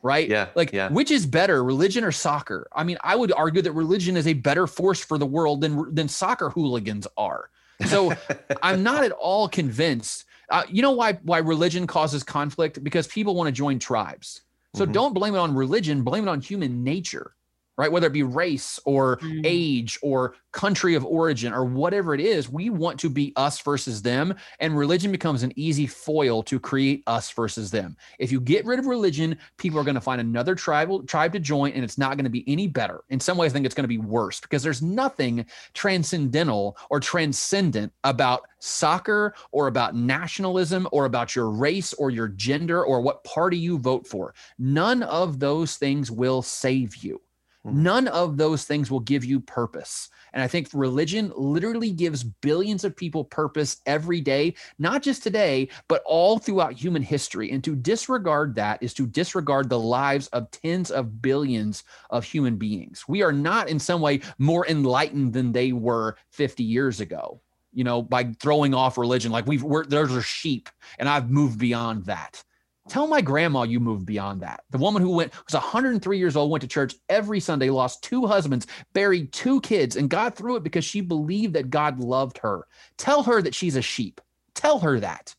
right? 0.00 0.28
Yeah. 0.28 0.48
Like, 0.54 0.72
yeah. 0.72 0.90
which 0.90 1.10
is 1.10 1.26
better, 1.26 1.64
religion 1.64 2.04
or 2.04 2.12
soccer? 2.12 2.68
I 2.74 2.84
mean, 2.84 2.98
I 3.02 3.16
would 3.16 3.32
argue 3.32 3.62
that 3.62 3.72
religion 3.72 4.16
is 4.16 4.26
a 4.26 4.34
better 4.34 4.66
force 4.66 5.02
for 5.02 5.18
the 5.18 5.26
world 5.26 5.62
than 5.62 5.94
than 5.94 6.08
soccer 6.08 6.50
hooligans 6.50 7.06
are. 7.16 7.50
So, 7.86 8.14
I'm 8.62 8.82
not 8.82 9.04
at 9.04 9.12
all 9.12 9.48
convinced. 9.48 10.26
Uh, 10.50 10.62
you 10.68 10.82
know 10.82 10.92
why 10.92 11.14
why 11.22 11.38
religion 11.38 11.86
causes 11.86 12.22
conflict? 12.22 12.84
Because 12.84 13.06
people 13.06 13.34
want 13.34 13.48
to 13.48 13.52
join 13.52 13.78
tribes. 13.78 14.42
So 14.74 14.84
mm-hmm. 14.84 14.92
don't 14.92 15.14
blame 15.14 15.34
it 15.34 15.38
on 15.38 15.54
religion, 15.54 16.02
blame 16.02 16.26
it 16.26 16.30
on 16.30 16.40
human 16.40 16.82
nature, 16.82 17.34
right? 17.76 17.90
Whether 17.90 18.06
it 18.06 18.12
be 18.12 18.22
race 18.22 18.78
or 18.84 19.16
mm-hmm. 19.18 19.40
age 19.44 19.98
or 20.02 20.34
country 20.52 20.94
of 20.94 21.04
origin 21.04 21.52
or 21.52 21.64
whatever 21.64 22.14
it 22.14 22.20
is, 22.20 22.48
we 22.48 22.70
want 22.70 22.98
to 23.00 23.10
be 23.10 23.32
us 23.36 23.60
versus 23.60 24.00
them. 24.02 24.34
And 24.60 24.76
religion 24.76 25.10
becomes 25.10 25.42
an 25.42 25.52
easy 25.56 25.86
foil 25.86 26.42
to 26.44 26.60
create 26.60 27.02
us 27.06 27.30
versus 27.30 27.70
them. 27.70 27.96
If 28.18 28.30
you 28.30 28.40
get 28.40 28.64
rid 28.64 28.78
of 28.78 28.86
religion, 28.86 29.36
people 29.58 29.78
are 29.80 29.84
going 29.84 29.96
to 29.96 30.00
find 30.00 30.20
another 30.20 30.54
tribal 30.54 31.02
tribe 31.02 31.32
to 31.32 31.40
join, 31.40 31.72
and 31.72 31.82
it's 31.82 31.98
not 31.98 32.16
going 32.16 32.24
to 32.24 32.30
be 32.30 32.44
any 32.46 32.68
better. 32.68 33.02
In 33.10 33.18
some 33.18 33.36
ways, 33.36 33.52
I 33.52 33.54
think 33.54 33.66
it's 33.66 33.74
going 33.74 33.84
to 33.84 33.88
be 33.88 33.98
worse 33.98 34.40
because 34.40 34.62
there's 34.62 34.82
nothing 34.82 35.44
transcendental 35.72 36.76
or 36.90 37.00
transcendent 37.00 37.92
about 38.04 38.42
soccer 38.60 39.34
or 39.50 39.66
about 39.66 39.94
nationalism 39.94 40.86
or 40.92 41.04
about 41.04 41.34
your 41.34 41.50
race 41.50 41.92
or 41.94 42.10
your 42.10 42.28
gender 42.28 42.84
or 42.84 43.00
what 43.00 43.24
party 43.24 43.58
you 43.58 43.78
vote 43.78 44.06
for. 44.06 44.34
None 44.58 45.02
of 45.02 45.40
those 45.40 45.76
things 45.76 46.10
will 46.10 46.42
save 46.42 46.96
you. 46.96 47.20
Mm-hmm. 47.64 47.82
None 47.82 48.08
of 48.08 48.36
those 48.36 48.64
things 48.64 48.90
will 48.90 49.00
give 49.00 49.24
you 49.24 49.40
purpose. 49.40 50.10
And 50.32 50.42
I 50.42 50.48
think 50.48 50.68
religion 50.74 51.32
literally 51.36 51.92
gives 51.92 52.24
billions 52.24 52.84
of 52.84 52.96
people 52.96 53.24
purpose 53.24 53.80
every 53.86 54.20
day, 54.20 54.54
not 54.78 55.02
just 55.02 55.22
today, 55.22 55.68
but 55.88 56.02
all 56.04 56.38
throughout 56.38 56.72
human 56.72 57.02
history. 57.02 57.52
And 57.52 57.62
to 57.64 57.76
disregard 57.76 58.54
that 58.56 58.82
is 58.82 58.92
to 58.94 59.06
disregard 59.06 59.68
the 59.68 59.78
lives 59.78 60.26
of 60.28 60.50
tens 60.50 60.90
of 60.90 61.22
billions 61.22 61.84
of 62.10 62.24
human 62.24 62.56
beings. 62.56 63.04
We 63.08 63.22
are 63.22 63.32
not 63.32 63.68
in 63.68 63.78
some 63.78 64.00
way 64.00 64.20
more 64.38 64.66
enlightened 64.66 65.32
than 65.32 65.52
they 65.52 65.72
were 65.72 66.16
50 66.30 66.64
years 66.64 67.00
ago 67.00 67.40
you 67.76 67.82
know, 67.82 68.00
by 68.00 68.24
throwing 68.40 68.72
off 68.72 68.96
religion. 68.96 69.32
Like 69.32 69.46
we've, 69.46 69.62
we're, 69.62 69.84
there's 69.84 70.14
a 70.14 70.22
sheep 70.22 70.68
and 70.98 71.08
I've 71.08 71.28
moved 71.28 71.58
beyond 71.58 72.06
that. 72.06 72.44
Tell 72.88 73.06
my 73.06 73.22
grandma 73.22 73.62
you 73.62 73.80
moved 73.80 74.04
beyond 74.04 74.42
that. 74.42 74.62
The 74.70 74.78
woman 74.78 75.00
who 75.00 75.14
went 75.16 75.32
was 75.46 75.54
103 75.54 76.18
years 76.18 76.36
old, 76.36 76.50
went 76.50 76.60
to 76.62 76.68
church 76.68 76.94
every 77.08 77.40
Sunday, 77.40 77.70
lost 77.70 78.02
two 78.02 78.26
husbands, 78.26 78.66
buried 78.92 79.32
two 79.32 79.60
kids, 79.62 79.96
and 79.96 80.10
got 80.10 80.36
through 80.36 80.56
it 80.56 80.62
because 80.62 80.84
she 80.84 81.00
believed 81.00 81.54
that 81.54 81.70
God 81.70 81.98
loved 81.98 82.38
her. 82.38 82.66
Tell 82.98 83.22
her 83.22 83.40
that 83.40 83.54
she's 83.54 83.76
a 83.76 83.82
sheep. 83.82 84.20
Tell 84.54 84.80
her 84.80 85.00
that. 85.00 85.34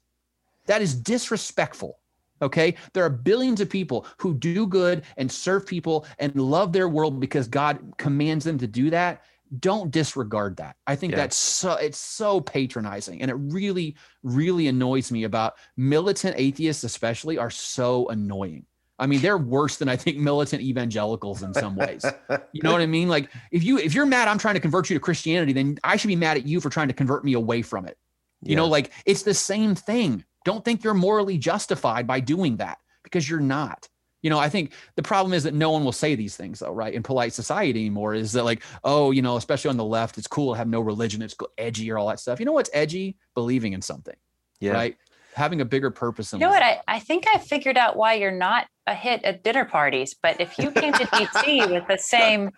That 0.65 0.81
is 0.81 0.95
disrespectful. 0.95 1.99
Okay. 2.41 2.76
There 2.93 3.05
are 3.05 3.09
billions 3.09 3.61
of 3.61 3.69
people 3.69 4.05
who 4.17 4.34
do 4.34 4.67
good 4.67 5.03
and 5.17 5.31
serve 5.31 5.65
people 5.65 6.05
and 6.19 6.35
love 6.35 6.73
their 6.73 6.89
world 6.89 7.19
because 7.19 7.47
God 7.47 7.93
commands 7.97 8.43
them 8.43 8.57
to 8.57 8.67
do 8.67 8.89
that 8.89 9.22
don't 9.60 9.91
disregard 9.91 10.57
that. 10.57 10.76
I 10.88 10.95
think 10.95 11.11
Yeah. 11.11 11.18
that's 11.18 11.36
so 11.36 11.73
it's 11.73 11.98
so 11.98 12.41
patronizing 12.41 13.22
and 13.22 13.30
it 13.32 13.36
really 13.36 13.95
really 14.23 14.68
annoys 14.68 15.11
me 15.11 15.23
about 15.23 15.53
militant 15.77 16.36
atheists 16.38 16.84
especially 16.84 17.38
are 17.38 17.49
so 17.52 18.07
annoying. 18.10 18.65
I 18.98 19.07
mean, 19.07 19.19
they're 19.22 19.38
worse 19.38 19.76
than 19.76 19.90
I 19.90 19.98
think 19.98 20.18
militant 20.18 20.61
evangelicals 20.61 21.44
in 21.44 21.53
some 21.53 21.76
ways. 21.76 22.06
You 22.53 22.61
know 22.64 22.72
what 22.72 22.82
I 22.82 22.86
mean? 22.86 23.10
Like 23.10 23.30
if 23.52 23.64
you 23.64 23.77
if 23.77 23.94
you're 23.94 24.06
mad 24.06 24.27
I'm 24.27 24.38
trying 24.38 24.56
to 24.56 24.61
convert 24.61 24.90
you 24.90 24.95
to 24.95 24.99
Christianity, 25.02 25.53
then 25.53 25.77
I 25.84 25.98
should 25.98 26.07
be 26.07 26.15
mad 26.15 26.38
at 26.38 26.45
you 26.45 26.61
for 26.61 26.69
trying 26.69 26.88
to 26.88 26.94
convert 26.94 27.26
me 27.26 27.34
away 27.34 27.61
from 27.61 27.86
it. 27.86 27.98
You 28.41 28.56
know, 28.56 28.68
like 28.68 28.91
it's 29.06 29.23
the 29.23 29.34
same 29.34 29.76
thing. 29.76 30.23
Don't 30.44 30.64
think 30.64 30.84
you're 30.84 30.94
morally 30.94 31.38
justified 31.38 32.06
by 32.06 32.19
doing 32.19 32.57
that 32.57 32.77
because 33.03 33.27
you're 33.30 33.40
not. 33.40 33.90
You 34.26 34.31
know, 34.31 34.39
I 34.39 34.49
think 34.49 34.73
the 34.95 35.03
problem 35.03 35.34
is 35.34 35.43
that 35.43 35.53
no 35.53 35.69
one 35.69 35.84
will 35.84 35.91
say 35.91 36.15
these 36.15 36.35
things 36.35 36.57
though, 36.57 36.72
right? 36.72 36.91
In 36.91 37.03
polite 37.03 37.31
society 37.31 37.81
anymore 37.81 38.15
is 38.15 38.31
that 38.31 38.43
like, 38.43 38.64
oh, 38.84 39.11
you 39.11 39.22
know, 39.22 39.38
especially 39.38 39.69
on 39.69 39.77
the 39.77 39.85
left, 39.85 40.18
it's 40.18 40.26
cool 40.26 40.52
to 40.52 40.57
have 40.57 40.68
no 40.68 40.81
religion, 40.81 41.22
it's 41.22 41.35
edgy 41.60 41.91
or 41.91 41.99
all 41.99 42.07
that 42.07 42.19
stuff. 42.19 42.39
You 42.39 42.47
know 42.47 42.52
what's 42.52 42.72
edgy? 42.73 43.18
Believing 43.35 43.73
in 43.73 43.84
something, 43.84 44.15
yeah. 44.60 44.72
right? 44.72 44.97
Having 45.35 45.61
a 45.61 45.65
bigger 45.65 45.91
purpose 45.91 46.34
in 46.34 46.39
You 46.39 46.47
know 46.47 46.52
what? 46.52 46.64
I, 46.64 46.81
I 46.88 46.97
think 47.02 47.26
I 47.31 47.38
figured 47.38 47.77
out 47.77 47.97
why 47.97 48.15
you're 48.15 48.31
not 48.31 48.65
a 48.88 48.95
hit 48.95 49.23
at 49.23 49.43
dinner 49.43 49.64
parties. 49.64 50.15
But 50.19 50.41
if 50.41 50.57
you 50.57 50.72
came 50.72 50.93
to 50.93 51.06
DC 51.06 51.72
with 51.72 51.88
the 51.88 51.99
same 51.99 52.49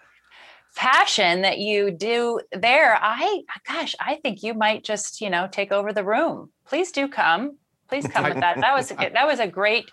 passion 0.77 1.41
that 1.41 1.57
you 1.57 1.91
do 1.91 2.39
there, 2.53 2.97
I, 3.01 3.41
gosh, 3.67 3.93
I 3.99 4.15
think 4.15 4.41
you 4.41 4.53
might 4.53 4.85
just, 4.85 5.19
you 5.19 5.29
know, 5.29 5.49
take 5.51 5.73
over 5.73 5.91
the 5.91 6.05
room. 6.05 6.49
Please 6.65 6.93
do 6.93 7.09
come. 7.09 7.57
Please 7.89 8.07
come 8.07 8.23
with 8.23 8.39
that. 8.39 8.57
That 8.61 8.73
was 8.73 8.89
that 8.89 9.27
was 9.27 9.39
a 9.39 9.47
great 9.47 9.91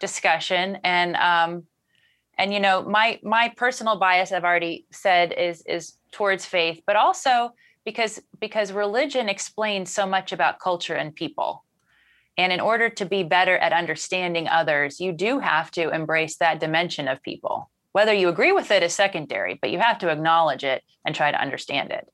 discussion, 0.00 0.78
and 0.84 1.16
um, 1.16 1.64
and 2.38 2.52
you 2.52 2.60
know, 2.60 2.82
my 2.82 3.18
my 3.22 3.52
personal 3.56 3.98
bias, 3.98 4.32
I've 4.32 4.44
already 4.44 4.86
said, 4.90 5.32
is 5.32 5.62
is 5.66 5.94
towards 6.12 6.44
faith, 6.46 6.82
but 6.86 6.96
also 6.96 7.52
because 7.84 8.20
because 8.40 8.72
religion 8.72 9.28
explains 9.28 9.90
so 9.90 10.06
much 10.06 10.32
about 10.32 10.60
culture 10.60 10.94
and 10.94 11.14
people. 11.14 11.64
And 12.38 12.52
in 12.52 12.60
order 12.60 12.90
to 12.90 13.06
be 13.06 13.22
better 13.22 13.56
at 13.56 13.72
understanding 13.72 14.46
others, 14.46 15.00
you 15.00 15.12
do 15.12 15.38
have 15.38 15.70
to 15.72 15.88
embrace 15.88 16.36
that 16.36 16.60
dimension 16.60 17.08
of 17.08 17.22
people. 17.22 17.70
Whether 17.92 18.12
you 18.12 18.28
agree 18.28 18.52
with 18.52 18.70
it 18.70 18.82
is 18.82 18.92
secondary, 18.92 19.54
but 19.54 19.70
you 19.70 19.78
have 19.78 19.98
to 20.00 20.10
acknowledge 20.10 20.62
it 20.62 20.82
and 21.06 21.14
try 21.14 21.30
to 21.30 21.40
understand 21.40 21.92
it. 21.92 22.06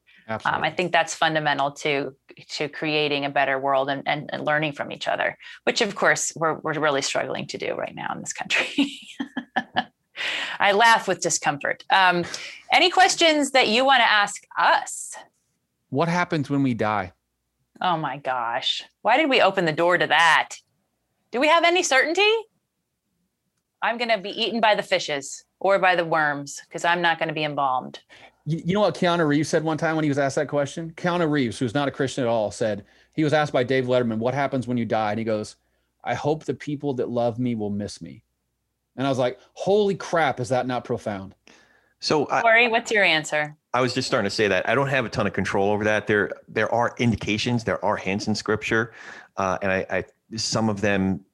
Um, 0.44 0.62
I 0.62 0.70
think 0.70 0.92
that's 0.92 1.14
fundamental 1.14 1.72
to 1.72 2.14
to 2.50 2.68
creating 2.68 3.24
a 3.24 3.30
better 3.30 3.58
world 3.58 3.90
and, 3.90 4.02
and, 4.06 4.30
and 4.32 4.44
learning 4.44 4.72
from 4.72 4.90
each 4.90 5.06
other, 5.06 5.36
which 5.64 5.80
of 5.80 5.94
course 5.94 6.32
we're 6.36 6.54
we're 6.54 6.78
really 6.78 7.02
struggling 7.02 7.46
to 7.48 7.58
do 7.58 7.74
right 7.74 7.94
now 7.94 8.12
in 8.14 8.20
this 8.20 8.32
country. 8.32 9.00
I 10.60 10.72
laugh 10.72 11.08
with 11.08 11.20
discomfort. 11.20 11.84
Um, 11.90 12.24
any 12.72 12.90
questions 12.90 13.50
that 13.50 13.68
you 13.68 13.84
want 13.84 14.00
to 14.00 14.08
ask 14.08 14.44
us? 14.56 15.16
what 15.92 16.08
happens 16.08 16.48
when 16.48 16.62
we 16.62 16.72
die? 16.72 17.12
Oh 17.82 17.98
my 17.98 18.16
gosh. 18.16 18.82
Why 19.02 19.18
did 19.18 19.28
we 19.28 19.42
open 19.42 19.66
the 19.66 19.72
door 19.72 19.98
to 19.98 20.06
that? 20.06 20.56
Do 21.30 21.38
we 21.38 21.48
have 21.48 21.64
any 21.64 21.82
certainty? 21.82 22.32
I'm 23.82 23.98
going 23.98 24.08
to 24.08 24.16
be 24.16 24.30
eaten 24.30 24.58
by 24.58 24.74
the 24.74 24.82
fishes 24.82 25.44
or 25.60 25.78
by 25.78 25.94
the 25.94 26.06
worms 26.06 26.62
because 26.66 26.86
I'm 26.86 27.02
not 27.02 27.18
going 27.18 27.28
to 27.28 27.34
be 27.34 27.44
embalmed. 27.44 28.00
You, 28.44 28.62
you 28.64 28.74
know 28.74 28.80
what 28.80 28.94
Keanu 28.94 29.26
Reeves 29.26 29.48
said 29.48 29.62
one 29.62 29.78
time 29.78 29.96
when 29.96 30.02
he 30.04 30.10
was 30.10 30.18
asked 30.18 30.36
that 30.36 30.48
question? 30.48 30.92
Keanu 30.96 31.30
Reeves, 31.30 31.58
who's 31.58 31.74
not 31.74 31.88
a 31.88 31.92
Christian 31.92 32.24
at 32.24 32.28
all, 32.28 32.50
said 32.50 32.84
he 33.12 33.24
was 33.24 33.32
asked 33.32 33.52
by 33.52 33.62
Dave 33.62 33.86
Letterman, 33.86 34.18
"What 34.18 34.34
happens 34.34 34.66
when 34.66 34.76
you 34.76 34.84
die?" 34.84 35.10
And 35.10 35.18
he 35.18 35.24
goes, 35.24 35.56
"I 36.02 36.14
hope 36.14 36.44
the 36.44 36.54
people 36.54 36.94
that 36.94 37.08
love 37.08 37.38
me 37.38 37.54
will 37.54 37.70
miss 37.70 38.02
me." 38.02 38.24
And 38.96 39.06
I 39.06 39.10
was 39.10 39.18
like, 39.18 39.38
"Holy 39.54 39.94
crap, 39.94 40.40
is 40.40 40.48
that 40.48 40.66
not 40.66 40.84
profound?" 40.84 41.34
So 42.00 42.28
I, 42.30 42.42
Corey, 42.42 42.68
what's 42.68 42.90
your 42.90 43.04
answer? 43.04 43.56
I 43.74 43.80
was 43.80 43.94
just 43.94 44.08
starting 44.08 44.28
to 44.28 44.34
say 44.34 44.48
that 44.48 44.68
I 44.68 44.74
don't 44.74 44.88
have 44.88 45.04
a 45.04 45.08
ton 45.08 45.26
of 45.26 45.32
control 45.32 45.70
over 45.70 45.84
that. 45.84 46.06
There, 46.06 46.30
there 46.48 46.72
are 46.74 46.94
indications, 46.98 47.64
there 47.64 47.82
are 47.84 47.96
hints 47.96 48.26
in 48.26 48.34
scripture, 48.34 48.92
uh, 49.36 49.58
and 49.62 49.70
I, 49.70 49.86
I, 49.88 50.04
some 50.36 50.68
of 50.68 50.80
them 50.80 51.24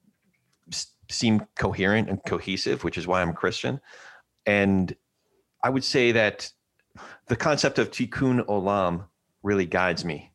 s- 0.71 0.93
seem 1.09 1.45
coherent 1.57 2.09
and 2.11 2.23
cohesive, 2.27 2.85
which 2.85 2.99
is 2.99 3.07
why 3.07 3.23
I'm 3.23 3.31
a 3.31 3.35
Christian. 3.35 3.81
And 4.47 4.95
I 5.65 5.71
would 5.71 5.83
say 5.83 6.13
that 6.13 6.53
the 7.27 7.37
concept 7.37 7.79
of 7.79 7.91
tikkun 7.91 8.45
olam 8.47 9.05
really 9.43 9.67
guides 9.67 10.05
me. 10.05 10.31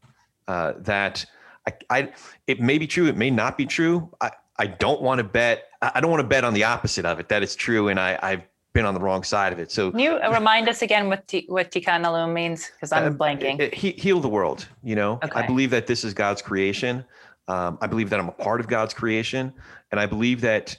Uh, 0.48 0.74
that 0.80 1.26
I, 1.68 1.74
I, 1.90 2.14
it 2.48 2.60
may 2.60 2.78
be 2.78 2.88
true, 2.88 3.08
it 3.08 3.16
may 3.18 3.30
not 3.30 3.58
be 3.58 3.66
true. 3.66 4.10
I, 4.22 4.32
I 4.60 4.68
don't 4.68 5.02
want 5.02 5.20
to 5.20 5.24
bet. 5.24 5.66
I 5.82 6.00
don't 6.02 6.12
want 6.12 6.22
to 6.22 6.28
bet 6.28 6.44
on 6.44 6.54
the 6.54 6.64
opposite 6.66 7.06
of 7.06 7.20
it. 7.20 7.30
That 7.30 7.44
it's 7.44 7.56
true, 7.56 7.88
and 7.88 8.00
I, 8.00 8.20
I've 8.22 8.42
been 8.74 8.86
on 8.86 8.94
the 8.94 9.00
wrong 9.00 9.24
side 9.24 9.54
of 9.54 9.60
it. 9.60 9.72
So 9.72 9.92
Can 9.92 10.00
you 10.00 10.20
remind 10.32 10.68
us 10.68 10.82
again 10.82 11.08
what, 11.08 11.28
t- 11.28 11.46
what 11.48 11.72
Tikkun 11.72 12.04
Olam 12.04 12.34
means? 12.34 12.70
Because 12.70 12.92
I'm 12.92 13.14
uh, 13.14 13.16
blanking. 13.16 13.60
it- 13.60 13.74
he, 13.74 13.92
heal 13.92 14.20
the 14.20 14.30
world. 14.30 14.68
You 14.84 14.96
know, 14.96 15.20
I 15.34 15.46
believe 15.46 15.70
that 15.72 15.88
this 15.88 16.04
is 16.04 16.14
God's 16.14 16.42
creation. 16.42 17.06
Um, 17.48 17.78
I 17.82 17.88
believe 17.88 18.10
that 18.10 18.20
I'm 18.20 18.30
a 18.30 18.34
part 18.34 18.60
of 18.60 18.68
God's 18.68 18.94
creation, 18.94 19.54
and 19.92 20.00
I 20.00 20.06
believe 20.06 20.42
that. 20.42 20.78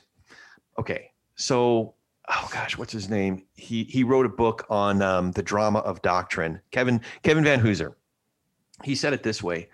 Okay, 0.79 1.11
so 1.37 1.94
oh 2.29 2.49
gosh, 2.53 2.79
what's 2.79 2.93
his 2.93 3.09
name? 3.09 3.45
He 3.55 3.85
he 3.85 4.05
wrote 4.05 4.27
a 4.27 4.31
book 4.31 4.67
on 4.71 5.03
um, 5.03 5.33
the 5.33 5.43
drama 5.43 5.81
of 5.81 6.03
doctrine. 6.03 6.61
Kevin 6.71 7.01
Kevin 7.23 7.45
Vanhoozer. 7.45 7.95
He 8.83 8.95
said 8.95 9.13
it 9.13 9.23
this 9.23 9.43
way: 9.43 9.69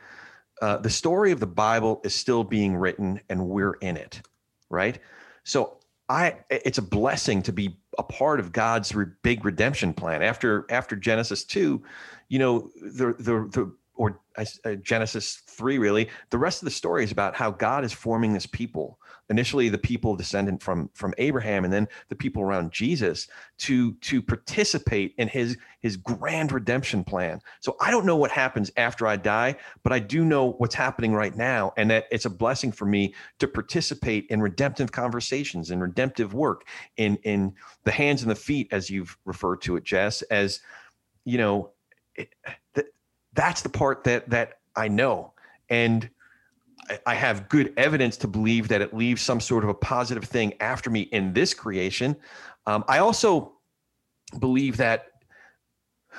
uh, 0.60 0.78
the 0.78 0.90
story 0.90 1.32
of 1.32 1.40
the 1.40 1.46
Bible 1.46 2.00
is 2.04 2.14
still 2.14 2.44
being 2.44 2.76
written, 2.76 3.20
and 3.28 3.48
we're 3.48 3.74
in 3.74 3.96
it, 3.96 4.22
right? 4.68 4.98
So 5.44 5.78
I, 6.08 6.36
it's 6.50 6.78
a 6.78 6.82
blessing 6.82 7.42
to 7.42 7.52
be 7.52 7.78
a 7.98 8.02
part 8.02 8.40
of 8.40 8.52
God's 8.52 8.94
re- 8.94 9.06
big 9.22 9.44
redemption 9.44 9.94
plan. 9.94 10.22
After 10.22 10.66
after 10.68 10.96
Genesis 10.96 11.44
two, 11.44 11.82
you 12.28 12.38
know 12.38 12.70
the 12.80 13.14
the 13.18 13.48
the 13.52 13.74
or 13.94 14.20
uh, 14.36 14.74
Genesis 14.76 15.42
three 15.46 15.78
really. 15.78 16.08
The 16.30 16.38
rest 16.38 16.62
of 16.62 16.66
the 16.66 16.72
story 16.72 17.04
is 17.04 17.12
about 17.12 17.36
how 17.36 17.50
God 17.50 17.84
is 17.84 17.92
forming 17.92 18.32
this 18.32 18.46
people. 18.46 18.98
Initially, 19.30 19.68
the 19.68 19.78
people 19.78 20.16
descendant 20.16 20.62
from 20.62 20.90
from 20.92 21.14
Abraham, 21.18 21.64
and 21.64 21.72
then 21.72 21.88
the 22.08 22.16
people 22.16 22.42
around 22.42 22.72
Jesus 22.72 23.28
to 23.58 23.92
to 23.94 24.20
participate 24.20 25.14
in 25.18 25.28
his 25.28 25.56
his 25.80 25.96
grand 25.96 26.52
redemption 26.52 27.04
plan. 27.04 27.40
So 27.60 27.76
I 27.80 27.90
don't 27.90 28.04
know 28.04 28.16
what 28.16 28.32
happens 28.32 28.72
after 28.76 29.06
I 29.06 29.16
die, 29.16 29.56
but 29.84 29.92
I 29.92 30.00
do 30.00 30.24
know 30.24 30.52
what's 30.58 30.74
happening 30.74 31.14
right 31.14 31.34
now, 31.36 31.72
and 31.76 31.90
that 31.90 32.06
it's 32.10 32.24
a 32.24 32.30
blessing 32.30 32.72
for 32.72 32.86
me 32.86 33.14
to 33.38 33.48
participate 33.48 34.26
in 34.30 34.42
redemptive 34.42 34.92
conversations 34.92 35.70
and 35.70 35.80
redemptive 35.80 36.34
work 36.34 36.66
in 36.96 37.16
in 37.22 37.54
the 37.84 37.92
hands 37.92 38.22
and 38.22 38.30
the 38.30 38.34
feet, 38.34 38.68
as 38.72 38.90
you've 38.90 39.16
referred 39.24 39.62
to 39.62 39.76
it, 39.76 39.84
Jess, 39.84 40.22
as 40.22 40.60
you 41.24 41.38
know, 41.38 41.70
it, 42.16 42.34
th- 42.74 42.88
that's 43.32 43.62
the 43.62 43.68
part 43.68 44.04
that 44.04 44.28
that 44.30 44.58
I 44.74 44.88
know, 44.88 45.32
and 45.68 46.10
I- 47.06 47.14
have 47.14 47.48
good 47.48 47.72
evidence 47.76 48.16
to 48.18 48.28
believe 48.28 48.68
that 48.68 48.80
it 48.80 48.94
leaves 48.94 49.22
some 49.22 49.40
sort 49.40 49.64
of 49.64 49.70
a 49.70 49.74
positive 49.74 50.24
thing 50.24 50.54
after 50.60 50.90
me 50.90 51.02
in 51.12 51.32
this 51.32 51.54
creation. 51.54 52.16
Um, 52.66 52.84
I 52.88 52.98
also 52.98 53.52
believe 54.38 54.76
that 54.78 55.06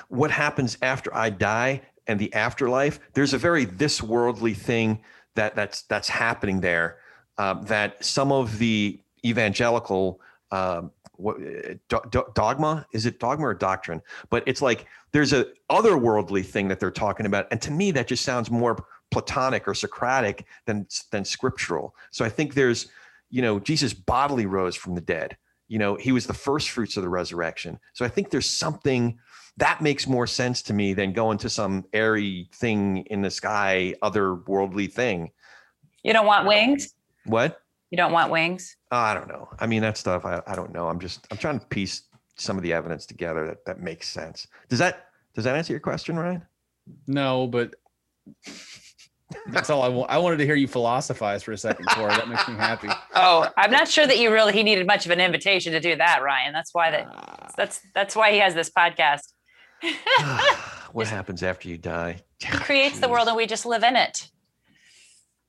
what 0.07 0.31
happens 0.31 0.77
after 0.81 1.13
I 1.15 1.29
die 1.29 1.81
and 2.07 2.19
the 2.19 2.33
afterlife, 2.33 2.99
there's 3.13 3.33
a 3.33 3.37
very 3.37 3.65
this 3.65 4.01
worldly 4.01 4.53
thing 4.53 5.01
that 5.35 5.55
that's 5.55 5.83
that's 5.83 6.09
happening 6.09 6.61
there. 6.61 6.97
Um, 7.37 7.63
that 7.63 8.03
some 8.03 8.31
of 8.31 8.57
the 8.59 8.99
evangelical 9.25 10.19
um, 10.51 10.91
what, 11.15 11.37
do- 11.87 12.25
dogma 12.33 12.85
is 12.91 13.05
it 13.05 13.19
dogma 13.19 13.47
or 13.47 13.53
doctrine? 13.53 14.01
But 14.29 14.43
it's 14.47 14.61
like 14.61 14.87
there's 15.11 15.33
a 15.33 15.47
otherworldly 15.69 16.45
thing 16.45 16.67
that 16.67 16.79
they're 16.79 16.91
talking 16.91 17.25
about, 17.25 17.47
and 17.51 17.61
to 17.61 17.71
me 17.71 17.91
that 17.91 18.07
just 18.07 18.25
sounds 18.25 18.49
more 18.51 18.85
Platonic 19.11 19.67
or 19.67 19.73
Socratic 19.73 20.45
than 20.65 20.87
than 21.11 21.25
scriptural. 21.25 21.95
So 22.11 22.25
I 22.25 22.29
think 22.29 22.53
there's, 22.53 22.87
you 23.29 23.41
know, 23.41 23.59
Jesus 23.59 23.93
bodily 23.93 24.45
rose 24.45 24.75
from 24.75 24.95
the 24.95 25.01
dead. 25.01 25.37
You 25.67 25.79
know, 25.79 25.95
he 25.95 26.11
was 26.11 26.27
the 26.27 26.33
first 26.33 26.69
fruits 26.69 26.97
of 26.97 27.03
the 27.03 27.09
resurrection. 27.09 27.79
So 27.93 28.03
I 28.03 28.09
think 28.09 28.29
there's 28.29 28.49
something 28.49 29.17
that 29.57 29.81
makes 29.81 30.07
more 30.07 30.27
sense 30.27 30.61
to 30.63 30.73
me 30.73 30.93
than 30.93 31.13
going 31.13 31.37
to 31.39 31.49
some 31.49 31.85
airy 31.93 32.49
thing 32.53 33.05
in 33.07 33.21
the 33.21 33.31
sky, 33.31 33.93
otherworldly 34.01 34.91
thing. 34.91 35.31
You 36.03 36.13
don't 36.13 36.25
want 36.25 36.47
wings? 36.47 36.93
What? 37.25 37.61
You 37.89 37.97
don't 37.97 38.11
want 38.11 38.31
wings? 38.31 38.77
Oh, 38.91 38.97
I 38.97 39.13
don't 39.13 39.27
know. 39.27 39.49
I 39.59 39.67
mean, 39.67 39.81
that 39.81 39.97
stuff. 39.97 40.25
I, 40.25 40.41
I 40.47 40.55
don't 40.55 40.73
know. 40.73 40.87
I'm 40.87 40.99
just 40.99 41.27
I'm 41.29 41.37
trying 41.37 41.59
to 41.59 41.65
piece 41.67 42.03
some 42.37 42.57
of 42.57 42.63
the 42.63 42.73
evidence 42.73 43.05
together 43.05 43.45
that 43.47 43.65
that 43.65 43.81
makes 43.81 44.07
sense. 44.07 44.47
Does 44.69 44.79
that 44.79 45.09
does 45.35 45.43
that 45.43 45.55
answer 45.55 45.73
your 45.73 45.79
question, 45.79 46.17
Ryan? 46.17 46.45
No, 47.07 47.47
but 47.47 47.75
that's 49.47 49.69
all 49.69 49.81
I 49.81 49.87
want. 49.87 50.09
I 50.11 50.17
wanted 50.17 50.37
to 50.37 50.45
hear 50.45 50.55
you 50.55 50.67
philosophize 50.67 51.43
for 51.43 51.51
a 51.51 51.57
second, 51.57 51.85
Corey. 51.87 52.09
That 52.11 52.27
makes 52.27 52.47
me 52.47 52.55
happy. 52.55 52.89
Oh, 53.13 53.47
I'm 53.57 53.71
not 53.71 53.87
sure 53.87 54.07
that 54.07 54.17
you 54.19 54.31
really 54.31 54.53
he 54.53 54.63
needed 54.63 54.87
much 54.87 55.05
of 55.05 55.11
an 55.11 55.19
invitation 55.19 55.73
to 55.73 55.79
do 55.79 55.95
that, 55.97 56.23
Ryan. 56.23 56.53
That's 56.53 56.73
why 56.73 56.89
that 56.91 57.07
Ah. 57.13 57.49
that's 57.55 57.81
that's 57.93 58.15
why 58.15 58.31
he 58.31 58.39
has 58.39 58.55
this 58.55 58.69
podcast. 58.69 59.33
what 60.91 61.07
happens 61.07 61.43
after 61.43 61.67
you 61.69 61.77
die? 61.77 62.21
He 62.39 62.47
creates 62.57 62.99
the 62.99 63.07
world 63.07 63.27
and 63.27 63.37
we 63.37 63.45
just 63.45 63.65
live 63.67 63.83
in 63.83 63.95
it. 63.95 64.27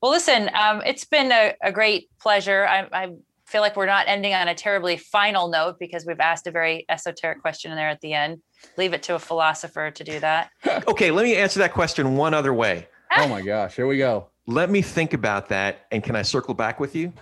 Well, 0.01 0.11
listen, 0.11 0.49
um, 0.53 0.81
it's 0.85 1.05
been 1.05 1.31
a, 1.31 1.55
a 1.63 1.71
great 1.71 2.09
pleasure. 2.19 2.67
I, 2.67 2.87
I 2.91 3.09
feel 3.47 3.61
like 3.61 3.75
we're 3.75 3.87
not 3.87 4.07
ending 4.07 4.33
on 4.33 4.47
a 4.47 4.53
terribly 4.53 4.97
final 4.97 5.47
note 5.47 5.77
because 5.79 6.05
we've 6.05 6.19
asked 6.19 6.45
a 6.45 6.51
very 6.51 6.85
esoteric 6.89 7.41
question 7.41 7.71
in 7.71 7.77
there 7.77 7.89
at 7.89 8.01
the 8.01 8.13
end. 8.13 8.41
Leave 8.77 8.93
it 8.93 9.01
to 9.03 9.15
a 9.15 9.19
philosopher 9.19 9.89
to 9.91 10.03
do 10.03 10.19
that. 10.19 10.49
okay, 10.87 11.09
let 11.09 11.23
me 11.23 11.35
answer 11.35 11.59
that 11.59 11.73
question 11.73 12.15
one 12.15 12.33
other 12.33 12.53
way. 12.53 12.87
Oh 13.17 13.27
my 13.27 13.41
gosh, 13.41 13.75
here 13.75 13.87
we 13.87 13.97
go. 13.97 14.27
Let 14.45 14.69
me 14.69 14.81
think 14.81 15.13
about 15.13 15.49
that. 15.49 15.85
And 15.91 16.03
can 16.03 16.15
I 16.15 16.21
circle 16.21 16.53
back 16.53 16.79
with 16.79 16.95
you? 16.95 17.13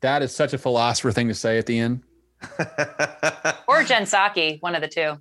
That 0.00 0.22
is 0.22 0.34
such 0.34 0.52
a 0.52 0.58
philosopher 0.58 1.12
thing 1.12 1.28
to 1.28 1.34
say 1.34 1.58
at 1.58 1.66
the 1.66 1.78
end. 1.78 2.02
or 3.68 3.82
Jen 3.84 4.02
Psaki, 4.02 4.60
one 4.60 4.74
of 4.74 4.82
the 4.82 4.88
two. 4.88 5.20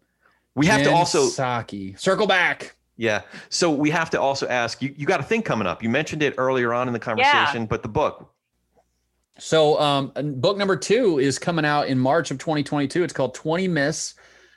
We 0.56 0.66
have 0.68 0.82
Jen 0.82 0.90
to 0.92 0.96
also 0.96 1.24
Psaki. 1.28 1.98
circle 2.00 2.28
back. 2.28 2.76
Yeah. 2.98 3.22
So 3.50 3.72
we 3.72 3.90
have 3.92 4.10
to 4.12 4.22
also 4.22 4.48
ask 4.48 4.82
you, 4.82 4.94
you 4.98 5.06
got 5.06 5.20
a 5.20 5.24
thing 5.24 5.42
coming 5.42 5.68
up. 5.68 5.82
You 5.82 5.90
mentioned 5.90 6.22
it 6.22 6.36
earlier 6.38 6.74
on 6.74 6.88
in 6.88 6.94
the 6.94 7.00
conversation, 7.00 7.62
Yeah. 7.62 7.68
but 7.68 7.82
the 7.82 7.90
book. 7.90 8.30
So, 9.40 9.80
um, 9.80 10.12
book 10.16 10.58
number 10.58 10.78
two 10.78 11.18
is 11.18 11.40
coming 11.40 11.66
out 11.66 11.88
in 11.88 11.98
March 11.98 12.30
of 12.30 12.38
2022. 12.38 13.04
It's 13.04 13.14
called 13.14 13.34
20 13.34 13.68
Myths 13.68 14.14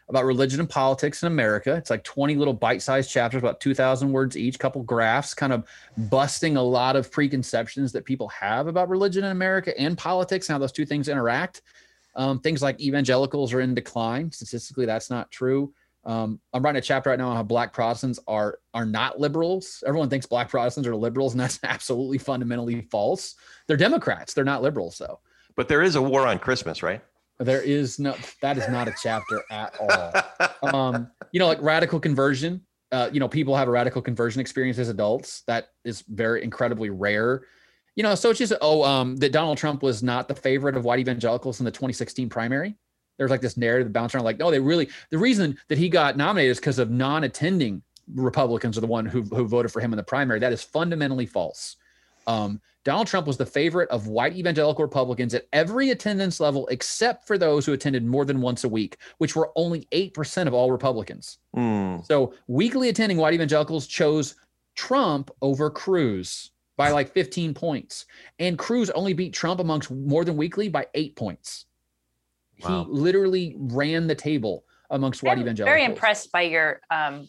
about 0.09 0.25
Religion 0.25 0.61
and 0.61 0.71
Politics 0.71 1.23
in 1.23 1.27
America. 1.27 1.75
It's 1.75 1.91
like 1.91 2.05
20 2.05 2.37
little 2.37 2.55
bite 2.55 2.83
sized 2.83 3.11
chapters, 3.11 3.41
about 3.41 3.61
2,000 3.61 4.13
words 4.13 4.37
each, 4.37 4.59
couple 4.59 4.83
graphs, 4.83 5.35
kind 5.35 5.53
of 5.53 5.67
busting 5.97 6.57
a 6.57 6.63
lot 6.63 6.97
of 6.97 7.11
preconceptions 7.11 7.93
that 7.93 8.05
people 8.05 8.29
have 8.29 8.69
about 8.69 8.89
religion 8.89 9.25
in 9.25 9.31
America 9.31 9.79
and 9.79 9.99
politics 9.99 10.49
and 10.49 10.55
how 10.55 10.59
those 10.59 10.73
two 10.73 10.87
things 10.87 11.09
interact. 11.09 11.63
Um, 12.15 12.39
things 12.41 12.63
like 12.63 12.81
evangelicals 12.81 13.53
are 13.53 13.61
in 13.61 13.75
decline. 13.75 14.31
Statistically, 14.31 14.87
that's 14.87 15.11
not 15.11 15.31
true. 15.31 15.75
Um, 16.05 16.41
I'm 16.53 16.63
writing 16.63 16.79
a 16.79 16.83
chapter 16.83 17.11
right 17.11 17.19
now 17.19 17.31
on 17.31 17.37
how 17.37 17.43
Black 17.43 17.73
Protestants 17.73 18.21
are 18.29 18.61
are 18.73 18.87
not 18.87 19.19
liberals. 19.19 19.83
Everyone 19.85 20.09
thinks 20.09 20.25
Black 20.25 20.49
Protestants 20.49 20.89
are 20.89 20.95
liberals, 20.95 21.35
and 21.35 21.41
that's 21.41 21.59
absolutely 21.65 22.19
fundamentally 22.19 22.83
false. 22.93 23.35
They're 23.67 23.77
Democrats. 23.77 24.33
They're 24.33 24.45
not 24.45 24.63
liberals, 24.63 24.99
though. 24.99 25.19
But 25.57 25.69
there 25.69 25.83
is 25.83 25.97
a 25.97 26.03
war 26.03 26.27
on 26.27 26.39
Christmas, 26.39 26.83
right? 26.83 27.03
There 27.39 27.61
is 27.61 27.99
no. 27.99 28.17
That 28.41 28.57
is 28.57 28.69
not 28.69 28.89
a 28.89 28.95
chapter 29.03 29.43
at 29.51 29.77
all. 29.79 30.13
Um, 30.63 31.11
you 31.33 31.39
know, 31.39 31.47
like 31.47 31.61
radical 31.61 32.01
conversion. 32.01 32.63
Uh, 32.93 33.11
you 33.13 33.21
know, 33.21 33.29
people 33.29 33.55
have 33.57 33.69
a 33.69 33.71
radical 33.71 34.01
conversion 34.01 34.41
experience 34.41 34.79
as 34.79 34.89
adults. 34.89 35.43
That 35.47 35.69
is 35.85 36.03
very 36.09 36.43
incredibly 36.43 36.89
rare. 36.89 37.43
You 37.95 38.03
know, 38.03 38.15
so 38.15 38.31
it's 38.31 38.39
just 38.39 38.53
oh, 38.61 38.83
um, 38.85 39.17
that 39.17 39.33
Donald 39.33 39.59
Trump 39.59 39.83
was 39.83 40.03
not 40.03 40.29
the 40.29 40.35
favorite 40.35 40.77
of 40.77 40.85
white 40.85 40.99
evangelicals 40.99 41.61
in 41.61 41.65
the 41.65 41.71
2016 41.71 42.29
primary. 42.29 42.75
There's 43.19 43.31
like 43.31 43.41
this 43.41 43.57
narrative 43.57 43.93
that 43.93 44.15
around, 44.15 44.25
like, 44.25 44.39
no, 44.39 44.51
they 44.51 44.61
really 44.61 44.89
the 45.11 45.19
reason 45.19 45.59
that 45.69 45.79
he 45.79 45.89
got 45.89 46.17
nominated 46.17 46.53
is 46.53 46.59
because 46.59 46.79
of 46.79 46.91
non-attending 46.91 47.83
Republicans 48.15 48.79
are 48.79 48.83
the 48.83 48.87
one 48.87 49.07
who 49.07 49.23
who 49.23 49.47
voted 49.47 49.73
for 49.73 49.81
him 49.81 49.93
in 49.93 49.97
the 49.97 50.03
primary. 50.03 50.39
That 50.39 50.53
is 50.53 50.63
fundamentally 50.63 51.27
false. 51.27 51.77
Um, 52.27 52.61
Donald 52.87 53.09
Trump 53.09 53.27
was 53.27 53.37
the 53.37 53.45
favorite 53.45 53.91
of 53.91 54.07
white 54.07 54.37
evangelical 54.37 54.85
Republicans 54.85 55.35
at 55.35 55.49
every 55.53 55.91
attendance 55.91 56.39
level 56.39 56.69
except 56.69 57.27
for 57.27 57.37
those 57.37 57.67
who 57.67 57.73
attended 57.73 58.07
more 58.07 58.25
than 58.25 58.41
once 58.41 58.63
a 58.63 58.69
week, 58.69 58.99
which 59.19 59.35
were 59.35 59.51
only 59.57 59.89
8% 59.91 60.47
of 60.47 60.55
all 60.55 60.71
Republicans. 60.71 61.39
Hmm. 61.53 61.97
So 62.05 62.33
weekly 62.47 62.89
attending 62.89 63.19
white 63.19 63.35
evangelicals 63.35 63.89
chose 63.89 64.37
Trump 64.77 65.33
over 65.43 65.69
Cruz 65.69 66.53
by 66.77 66.93
like 66.93 67.13
15 67.13 67.55
points. 67.55 68.07
And 68.39 68.57
Cruz 68.57 68.89
only 68.91 69.15
beat 69.15 69.33
Trump 69.35 69.59
amongst 69.59 69.91
more 69.91 70.25
than 70.25 70.37
weekly 70.37 70.69
by 70.69 70.87
eight 70.95 71.17
points. 71.17 71.67
Wow. 72.63 72.85
He 72.85 72.91
literally 72.93 73.57
ran 73.59 74.07
the 74.07 74.15
table 74.15 74.65
amongst 74.91 75.25
white 75.25 75.39
I'm 75.39 75.41
evangelicals. 75.41 75.73
very 75.73 75.85
impressed 75.85 76.31
by 76.31 76.43
your 76.43 76.81
um, 76.93 77.27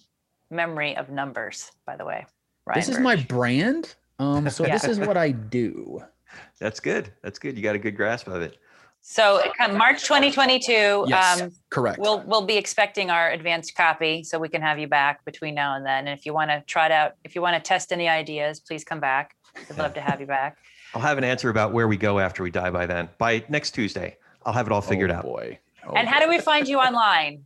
memory 0.51 0.95
of 0.95 1.09
numbers, 1.09 1.71
by 1.88 1.95
the 1.95 2.05
way. 2.05 2.27
Ryan 2.67 2.79
This 2.79 2.89
is 2.89 2.99
my 2.99 3.15
brand. 3.15 3.95
Um, 4.19 4.49
so 4.49 4.65
Yeah. 4.65 4.73
this 4.73 4.85
is 4.85 4.99
what 4.99 5.18
I 5.18 5.31
do. 5.31 6.03
That's 6.60 6.80
good. 6.80 7.11
That's 7.23 7.39
good. 7.39 7.56
You 7.57 7.64
got 7.64 7.76
a 7.76 7.80
good 7.80 7.95
grasp 7.95 8.27
of 8.27 8.41
it. 8.41 8.57
So 9.02 9.41
come 9.57 9.77
March 9.77 10.03
2022. 10.03 11.06
Yes, 11.07 11.41
Um, 11.41 11.52
correct. 11.69 11.98
we'll 11.98 12.23
we'll 12.27 12.45
be 12.45 12.57
expecting 12.57 13.10
our 13.10 13.31
advanced 13.31 13.73
copy, 13.76 14.22
so 14.23 14.38
we 14.38 14.49
can 14.49 14.61
have 14.61 14.80
you 14.80 14.88
back 14.88 15.23
between 15.23 15.56
now 15.56 15.76
and 15.76 15.85
then. 15.85 16.07
And 16.07 16.19
if 16.19 16.26
you 16.26 16.34
want 16.34 16.52
to 16.52 16.61
try 16.68 16.88
it 16.88 16.91
out, 16.91 17.14
if 17.23 17.34
you 17.34 17.41
want 17.41 17.56
to 17.56 17.65
test 17.65 17.94
any 17.94 18.10
ideas, 18.10 18.60
please 18.60 18.84
come 18.84 18.99
back. 18.99 19.35
We'd 19.69 19.77
love 19.77 19.94
to 19.94 20.02
have 20.02 20.19
you 20.19 20.27
back. 20.27 20.57
I'll 20.94 21.02
have 21.02 21.18
an 21.18 21.23
answer 21.23 21.49
about 21.49 21.72
where 21.72 21.88
we 21.88 21.95
go 21.95 22.19
after 22.19 22.44
we 22.44 22.52
die 22.52 22.69
by 22.69 22.85
then. 22.85 23.07
By 23.18 23.44
next 23.49 23.72
Tuesday, 23.72 24.18
I'll 24.45 24.53
have 24.53 24.65
it 24.65 24.73
all 24.73 24.81
figured 24.81 25.11
oh, 25.11 25.15
out. 25.15 25.23
Boy. 25.23 25.60
Oh, 25.88 25.94
and 25.94 26.07
how 26.07 26.19
do 26.19 26.27
we 26.27 26.39
find 26.39 26.68
you 26.68 26.77
online? 26.88 27.45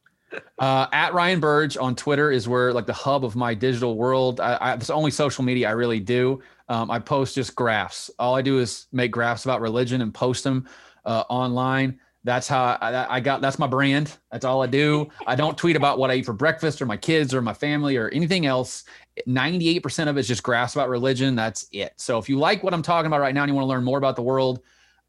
Uh, 0.57 0.88
at 0.93 1.14
Ryan 1.14 1.39
Burge 1.39 1.77
on 1.77 1.95
Twitter 1.95 2.31
is 2.31 2.48
where 2.48 2.73
like 2.73 2.85
the 2.85 2.93
hub 2.93 3.26
of 3.26 3.35
my 3.35 3.53
digital 3.53 3.98
world. 3.98 4.39
I, 4.39 4.53
I, 4.53 4.73
it's 4.73 4.88
the 4.88 4.93
only 4.93 5.11
social 5.11 5.43
media 5.43 5.68
I 5.68 5.73
really 5.73 5.99
do. 5.99 6.41
Um, 6.72 6.89
I 6.89 6.99
post 6.99 7.35
just 7.35 7.53
graphs. 7.53 8.10
All 8.18 8.34
I 8.34 8.41
do 8.41 8.60
is 8.60 8.88
make 8.93 9.11
graphs 9.11 9.43
about 9.43 9.60
religion 9.60 10.02
and 10.02 10.14
post 10.14 10.45
them 10.45 10.69
uh, 11.03 11.26
online. 11.30 11.99
That's 12.23 12.48
how 12.48 12.77
I, 12.80 13.18
I 13.18 13.19
got. 13.19 13.41
That's 13.41 13.60
my 13.60 13.68
brand. 13.68 14.18
That's 14.31 14.45
all 14.45 14.61
I 14.64 14.68
do. 14.68 15.10
I 15.27 15.35
don't 15.35 15.57
tweet 15.57 15.76
about 15.76 15.98
what 15.99 16.10
I 16.11 16.15
eat 16.15 16.26
for 16.26 16.34
breakfast 16.34 16.81
or 16.81 16.85
my 16.85 16.95
kids 16.95 17.34
or 17.34 17.41
my 17.41 17.53
family 17.53 17.98
or 17.98 18.07
anything 18.10 18.45
else. 18.45 18.85
Ninety-eight 19.26 19.84
percent 19.84 20.10
of 20.10 20.15
it's 20.15 20.30
just 20.30 20.43
graphs 20.43 20.73
about 20.73 20.88
religion. 20.88 21.35
That's 21.35 21.68
it. 21.73 21.91
So 21.98 22.19
if 22.19 22.30
you 22.30 22.39
like 22.39 22.64
what 22.64 22.73
I'm 22.73 22.84
talking 22.84 23.07
about 23.07 23.19
right 23.19 23.35
now 23.35 23.43
and 23.43 23.49
you 23.49 23.56
want 23.56 23.65
to 23.65 23.69
learn 23.69 23.84
more 23.84 23.98
about 23.98 24.15
the 24.15 24.22
world, 24.22 24.61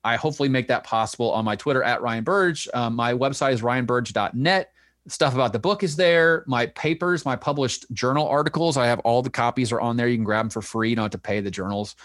I 0.02 0.16
hopefully 0.16 0.48
make 0.48 0.66
that 0.66 0.82
possible 0.82 1.30
on 1.30 1.44
my 1.44 1.54
Twitter 1.54 1.84
at 1.84 2.02
Ryan 2.02 2.24
Burge. 2.24 2.68
Um, 2.74 2.96
my 2.96 3.12
website 3.12 3.52
is 3.52 3.62
ryanburge.net. 3.62 4.72
Stuff 5.08 5.34
about 5.34 5.52
the 5.52 5.58
book 5.58 5.82
is 5.82 5.96
there. 5.96 6.44
My 6.46 6.66
papers, 6.66 7.24
my 7.24 7.34
published 7.34 7.86
journal 7.92 8.28
articles, 8.28 8.76
I 8.76 8.86
have 8.86 9.00
all 9.00 9.20
the 9.20 9.30
copies 9.30 9.72
are 9.72 9.80
on 9.80 9.96
there. 9.96 10.06
You 10.06 10.16
can 10.16 10.24
grab 10.24 10.44
them 10.44 10.50
for 10.50 10.62
free. 10.62 10.90
You 10.90 10.96
don't 10.96 11.04
have 11.04 11.12
to 11.12 11.18
pay 11.18 11.40
the 11.40 11.50
journals 11.50 11.96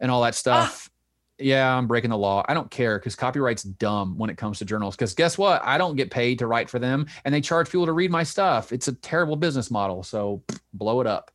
and 0.00 0.10
all 0.10 0.22
that 0.22 0.34
stuff. 0.34 0.90
Yeah, 1.38 1.74
I'm 1.74 1.86
breaking 1.86 2.10
the 2.10 2.18
law. 2.18 2.44
I 2.48 2.54
don't 2.54 2.70
care 2.70 2.98
because 2.98 3.16
copyright's 3.16 3.62
dumb 3.62 4.18
when 4.18 4.30
it 4.30 4.36
comes 4.36 4.58
to 4.58 4.64
journals. 4.64 4.94
Because 4.94 5.14
guess 5.14 5.38
what? 5.38 5.62
I 5.64 5.78
don't 5.78 5.96
get 5.96 6.10
paid 6.10 6.40
to 6.40 6.46
write 6.46 6.68
for 6.68 6.78
them, 6.78 7.06
and 7.24 7.34
they 7.34 7.40
charge 7.40 7.70
people 7.70 7.86
to 7.86 7.92
read 7.92 8.10
my 8.10 8.22
stuff. 8.22 8.72
It's 8.72 8.88
a 8.88 8.92
terrible 8.92 9.36
business 9.36 9.70
model. 9.70 10.02
So 10.02 10.42
blow 10.74 11.00
it 11.00 11.06
up. 11.06 11.30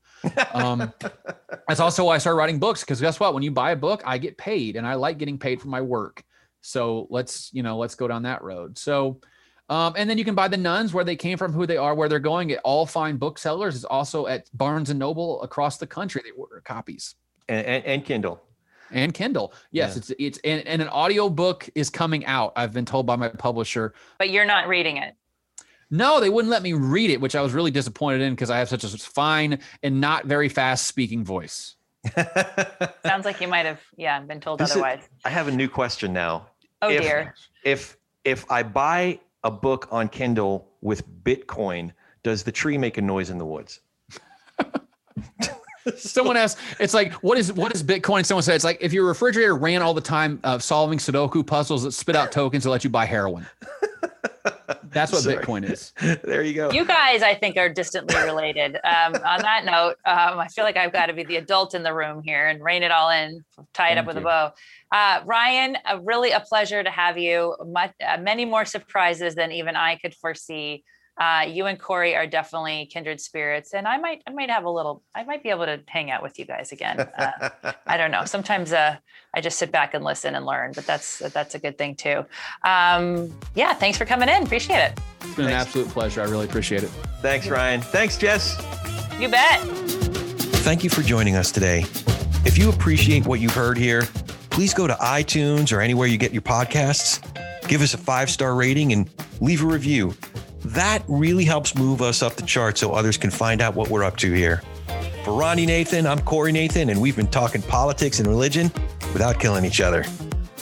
Um, 0.53 0.93
that's 1.67 1.79
also 1.79 2.05
why 2.05 2.15
I 2.15 2.17
started 2.19 2.37
writing 2.37 2.59
books. 2.59 2.81
Because 2.81 3.01
guess 3.01 3.19
what? 3.19 3.33
When 3.33 3.41
you 3.41 3.51
buy 3.51 3.71
a 3.71 3.75
book, 3.75 4.03
I 4.05 4.17
get 4.17 4.37
paid, 4.37 4.75
and 4.75 4.85
I 4.85 4.93
like 4.93 5.17
getting 5.17 5.39
paid 5.39 5.61
for 5.61 5.69
my 5.69 5.81
work. 5.81 6.23
So 6.61 7.07
let's 7.09 7.51
you 7.53 7.63
know 7.63 7.77
let's 7.77 7.95
go 7.95 8.07
down 8.07 8.23
that 8.23 8.43
road. 8.43 8.77
So. 8.77 9.19
Um, 9.69 9.93
and 9.97 10.07
then 10.09 10.17
you 10.19 10.23
can 10.25 10.35
buy 10.35 10.47
the 10.47 10.57
Nones 10.57 10.93
where 10.93 11.03
they 11.03 11.15
came 11.15 11.37
from, 11.37 11.51
who 11.51 11.65
they 11.65 11.77
are, 11.77 11.95
where 11.95 12.07
they're 12.07 12.19
going 12.19 12.51
at 12.51 12.59
all 12.63 12.85
fine 12.85 13.17
booksellers. 13.17 13.75
It's 13.75 13.83
also 13.85 14.27
at 14.27 14.47
Barnes 14.55 14.89
and 14.91 14.99
Noble 14.99 15.41
across 15.41 15.77
the 15.77 15.87
country. 15.87 16.21
They 16.23 16.31
order 16.31 16.61
copies 16.63 17.15
And, 17.49 17.65
and, 17.65 17.83
and 17.85 18.05
Kindle. 18.05 18.41
and 18.91 19.11
Kindle. 19.13 19.53
Yes, 19.71 19.93
Yeah. 19.93 19.97
it's 19.97 20.11
it's 20.19 20.39
and, 20.43 20.67
and 20.67 20.81
an 20.83 20.87
audio 20.89 21.29
book 21.29 21.67
is 21.73 21.89
coming 21.89 22.25
out. 22.27 22.53
I've 22.55 22.73
been 22.73 22.85
told 22.85 23.07
by 23.07 23.15
my 23.15 23.29
publisher. 23.29 23.95
But 24.19 24.29
you're 24.29 24.45
not 24.45 24.67
reading 24.67 24.97
it. 24.97 25.15
No, 25.89 26.19
they 26.19 26.29
wouldn't 26.29 26.51
let 26.51 26.61
me 26.63 26.73
read 26.73 27.09
it, 27.09 27.19
which 27.21 27.35
I 27.35 27.41
was 27.41 27.53
really 27.53 27.71
disappointed 27.71 28.21
in 28.21 28.33
because 28.33 28.49
I 28.51 28.57
have 28.59 28.69
such 28.69 28.83
a 28.83 28.89
fine 28.97 29.59
and 29.81 29.99
not 30.01 30.25
very 30.25 30.49
fast 30.49 30.85
speaking 30.87 31.23
voice. 31.23 31.75
Sounds 33.05 33.25
like 33.25 33.41
you 33.41 33.47
might 33.47 33.65
have, 33.65 33.79
yeah, 33.97 34.19
been 34.19 34.39
told 34.39 34.59
This 34.59 34.69
is- 34.69 34.75
otherwise. 34.75 35.07
I 35.23 35.29
have 35.29 35.47
a 35.47 35.51
new 35.51 35.67
question 35.69 36.13
now. 36.13 36.47
oh 36.81 36.89
if- 36.89 37.01
dear. 37.01 37.33
If 37.63 37.97
if 38.23 38.49
I 38.51 38.63
buy 38.63 39.19
a 39.45 39.51
book 39.51 39.87
on 39.91 40.09
Kindle 40.09 40.67
with 40.81 41.07
Bitcoin, 41.23 41.93
does 42.23 42.43
the 42.43 42.51
tree 42.51 42.79
make 42.79 42.97
a 42.97 43.01
noise 43.01 43.29
in 43.29 43.37
the 43.37 43.45
woods? 43.45 43.79
Someone 45.97 46.37
asked, 46.37 46.57
it's 46.79 46.93
like, 46.93 47.13
what 47.13 47.37
is 47.37 47.53
what 47.53 47.73
is 47.73 47.83
Bitcoin? 47.83 48.25
Someone 48.25 48.43
said 48.43 48.55
it's 48.55 48.63
like 48.63 48.77
if 48.81 48.91
your 48.93 49.05
refrigerator 49.05 49.55
ran 49.55 49.81
all 49.81 49.93
the 49.93 50.01
time 50.01 50.39
of 50.43 50.63
solving 50.63 50.97
Sudoku 50.99 51.45
puzzles 51.45 51.83
that 51.83 51.91
spit 51.91 52.15
out 52.15 52.31
tokens 52.31 52.63
to 52.63 52.69
let 52.69 52.83
you 52.83 52.89
buy 52.89 53.05
heroin. 53.05 53.45
That's 54.85 55.11
what 55.11 55.21
Sorry. 55.23 55.37
Bitcoin 55.37 55.69
is. 55.69 55.93
there 56.23 56.41
you 56.41 56.53
go. 56.53 56.71
You 56.71 56.85
guys, 56.85 57.21
I 57.21 57.35
think, 57.35 57.57
are 57.57 57.69
distantly 57.69 58.15
related. 58.23 58.75
Um, 58.83 59.15
on 59.15 59.41
that 59.41 59.63
note, 59.65 59.95
um, 60.05 60.39
I 60.39 60.47
feel 60.47 60.63
like 60.63 60.77
I've 60.77 60.93
got 60.93 61.07
to 61.07 61.13
be 61.13 61.23
the 61.23 61.37
adult 61.37 61.75
in 61.75 61.83
the 61.83 61.93
room 61.93 62.21
here 62.23 62.47
and 62.47 62.63
rein 62.63 62.83
it 62.83 62.91
all 62.91 63.09
in, 63.09 63.43
tie 63.73 63.91
it 63.91 63.97
up 63.97 64.05
with 64.05 64.15
you. 64.15 64.21
a 64.21 64.25
bow. 64.25 64.53
Uh, 64.91 65.21
Ryan, 65.25 65.77
uh, 65.85 65.99
really 66.01 66.31
a 66.31 66.39
pleasure 66.39 66.83
to 66.83 66.89
have 66.89 67.17
you. 67.17 67.55
Much, 67.65 67.91
uh, 68.05 68.17
many 68.17 68.45
more 68.45 68.65
surprises 68.65 69.35
than 69.35 69.51
even 69.51 69.75
I 69.75 69.97
could 69.97 70.15
foresee. 70.15 70.83
Uh, 71.17 71.45
you 71.47 71.65
and 71.65 71.79
Corey 71.79 72.15
are 72.15 72.27
definitely 72.27 72.87
kindred 72.91 73.21
spirits, 73.21 73.73
and 73.73 73.87
I 73.87 73.97
might, 73.97 74.21
I 74.27 74.31
might 74.31 74.49
have 74.49 74.65
a 74.65 74.69
little, 74.69 75.01
I 75.13 75.23
might 75.23 75.43
be 75.43 75.49
able 75.49 75.65
to 75.65 75.81
hang 75.87 76.11
out 76.11 76.21
with 76.21 76.37
you 76.37 76.45
guys 76.45 76.71
again. 76.71 76.99
Uh, 76.99 77.49
I 77.87 77.95
don't 77.97 78.11
know. 78.11 78.25
Sometimes 78.25 78.73
uh, 78.73 78.97
I 79.33 79.41
just 79.41 79.57
sit 79.57 79.71
back 79.71 79.93
and 79.93 80.03
listen 80.03 80.35
and 80.35 80.45
learn, 80.45 80.73
but 80.75 80.85
that's 80.85 81.19
that's 81.19 81.55
a 81.55 81.59
good 81.59 81.77
thing 81.77 81.95
too. 81.95 82.25
Um, 82.63 83.33
yeah, 83.53 83.73
thanks 83.73 83.97
for 83.97 84.05
coming 84.05 84.29
in. 84.29 84.43
Appreciate 84.43 84.77
it. 84.77 84.99
It's 85.21 85.35
been 85.35 85.45
an 85.45 85.51
absolute 85.53 85.87
pleasure. 85.89 86.21
I 86.21 86.25
really 86.25 86.45
appreciate 86.45 86.83
it. 86.83 86.89
Thanks, 87.21 87.47
Ryan. 87.47 87.81
Thanks, 87.81 88.17
Jess. 88.17 88.57
You 89.19 89.29
bet. 89.29 89.61
Thank 90.65 90.83
you 90.83 90.89
for 90.89 91.01
joining 91.01 91.35
us 91.35 91.51
today. 91.51 91.85
If 92.45 92.57
you 92.57 92.69
appreciate 92.69 93.25
what 93.25 93.39
you've 93.39 93.53
heard 93.53 93.77
here, 93.77 94.03
please 94.49 94.73
go 94.73 94.87
to 94.87 94.93
iTunes 94.95 95.71
or 95.75 95.81
anywhere 95.81 96.07
you 96.07 96.17
get 96.17 96.31
your 96.31 96.41
podcasts, 96.41 97.21
give 97.67 97.81
us 97.81 97.93
a 97.93 97.97
five 97.97 98.29
star 98.29 98.55
rating, 98.55 98.91
and 98.93 99.09
leave 99.41 99.63
a 99.63 99.67
review. 99.67 100.13
That 100.69 101.03
really 101.07 101.45
helps 101.45 101.75
move 101.75 102.01
us 102.01 102.23
up 102.23 102.35
the 102.35 102.41
chart 102.41 102.79
so 102.79 102.91
others 102.91 103.17
can 103.17 103.29
find 103.29 103.61
out 103.61 103.75
what 103.75 103.89
we're 103.89 104.03
up 104.03 104.17
to 104.17 104.33
here. 104.33 104.63
For 105.23 105.31
Ronnie 105.31 105.67
Nathan, 105.67 106.07
I'm 106.07 106.19
Corey 106.19 106.51
Nathan, 106.51 106.89
and 106.89 106.99
we've 106.99 107.15
been 107.15 107.27
talking 107.27 107.61
politics 107.61 108.17
and 108.17 108.27
religion 108.27 108.71
without 109.13 109.39
killing 109.39 109.63
each 109.63 109.79
other. 109.79 110.03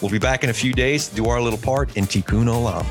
We'll 0.02 0.12
be 0.12 0.20
back 0.20 0.44
in 0.44 0.50
a 0.50 0.54
few 0.54 0.74
days 0.74 1.08
to 1.08 1.16
do 1.16 1.28
our 1.28 1.40
little 1.40 1.58
part 1.58 1.96
in 1.96 2.04
Tikkun 2.04 2.48
Olam. 2.48 2.86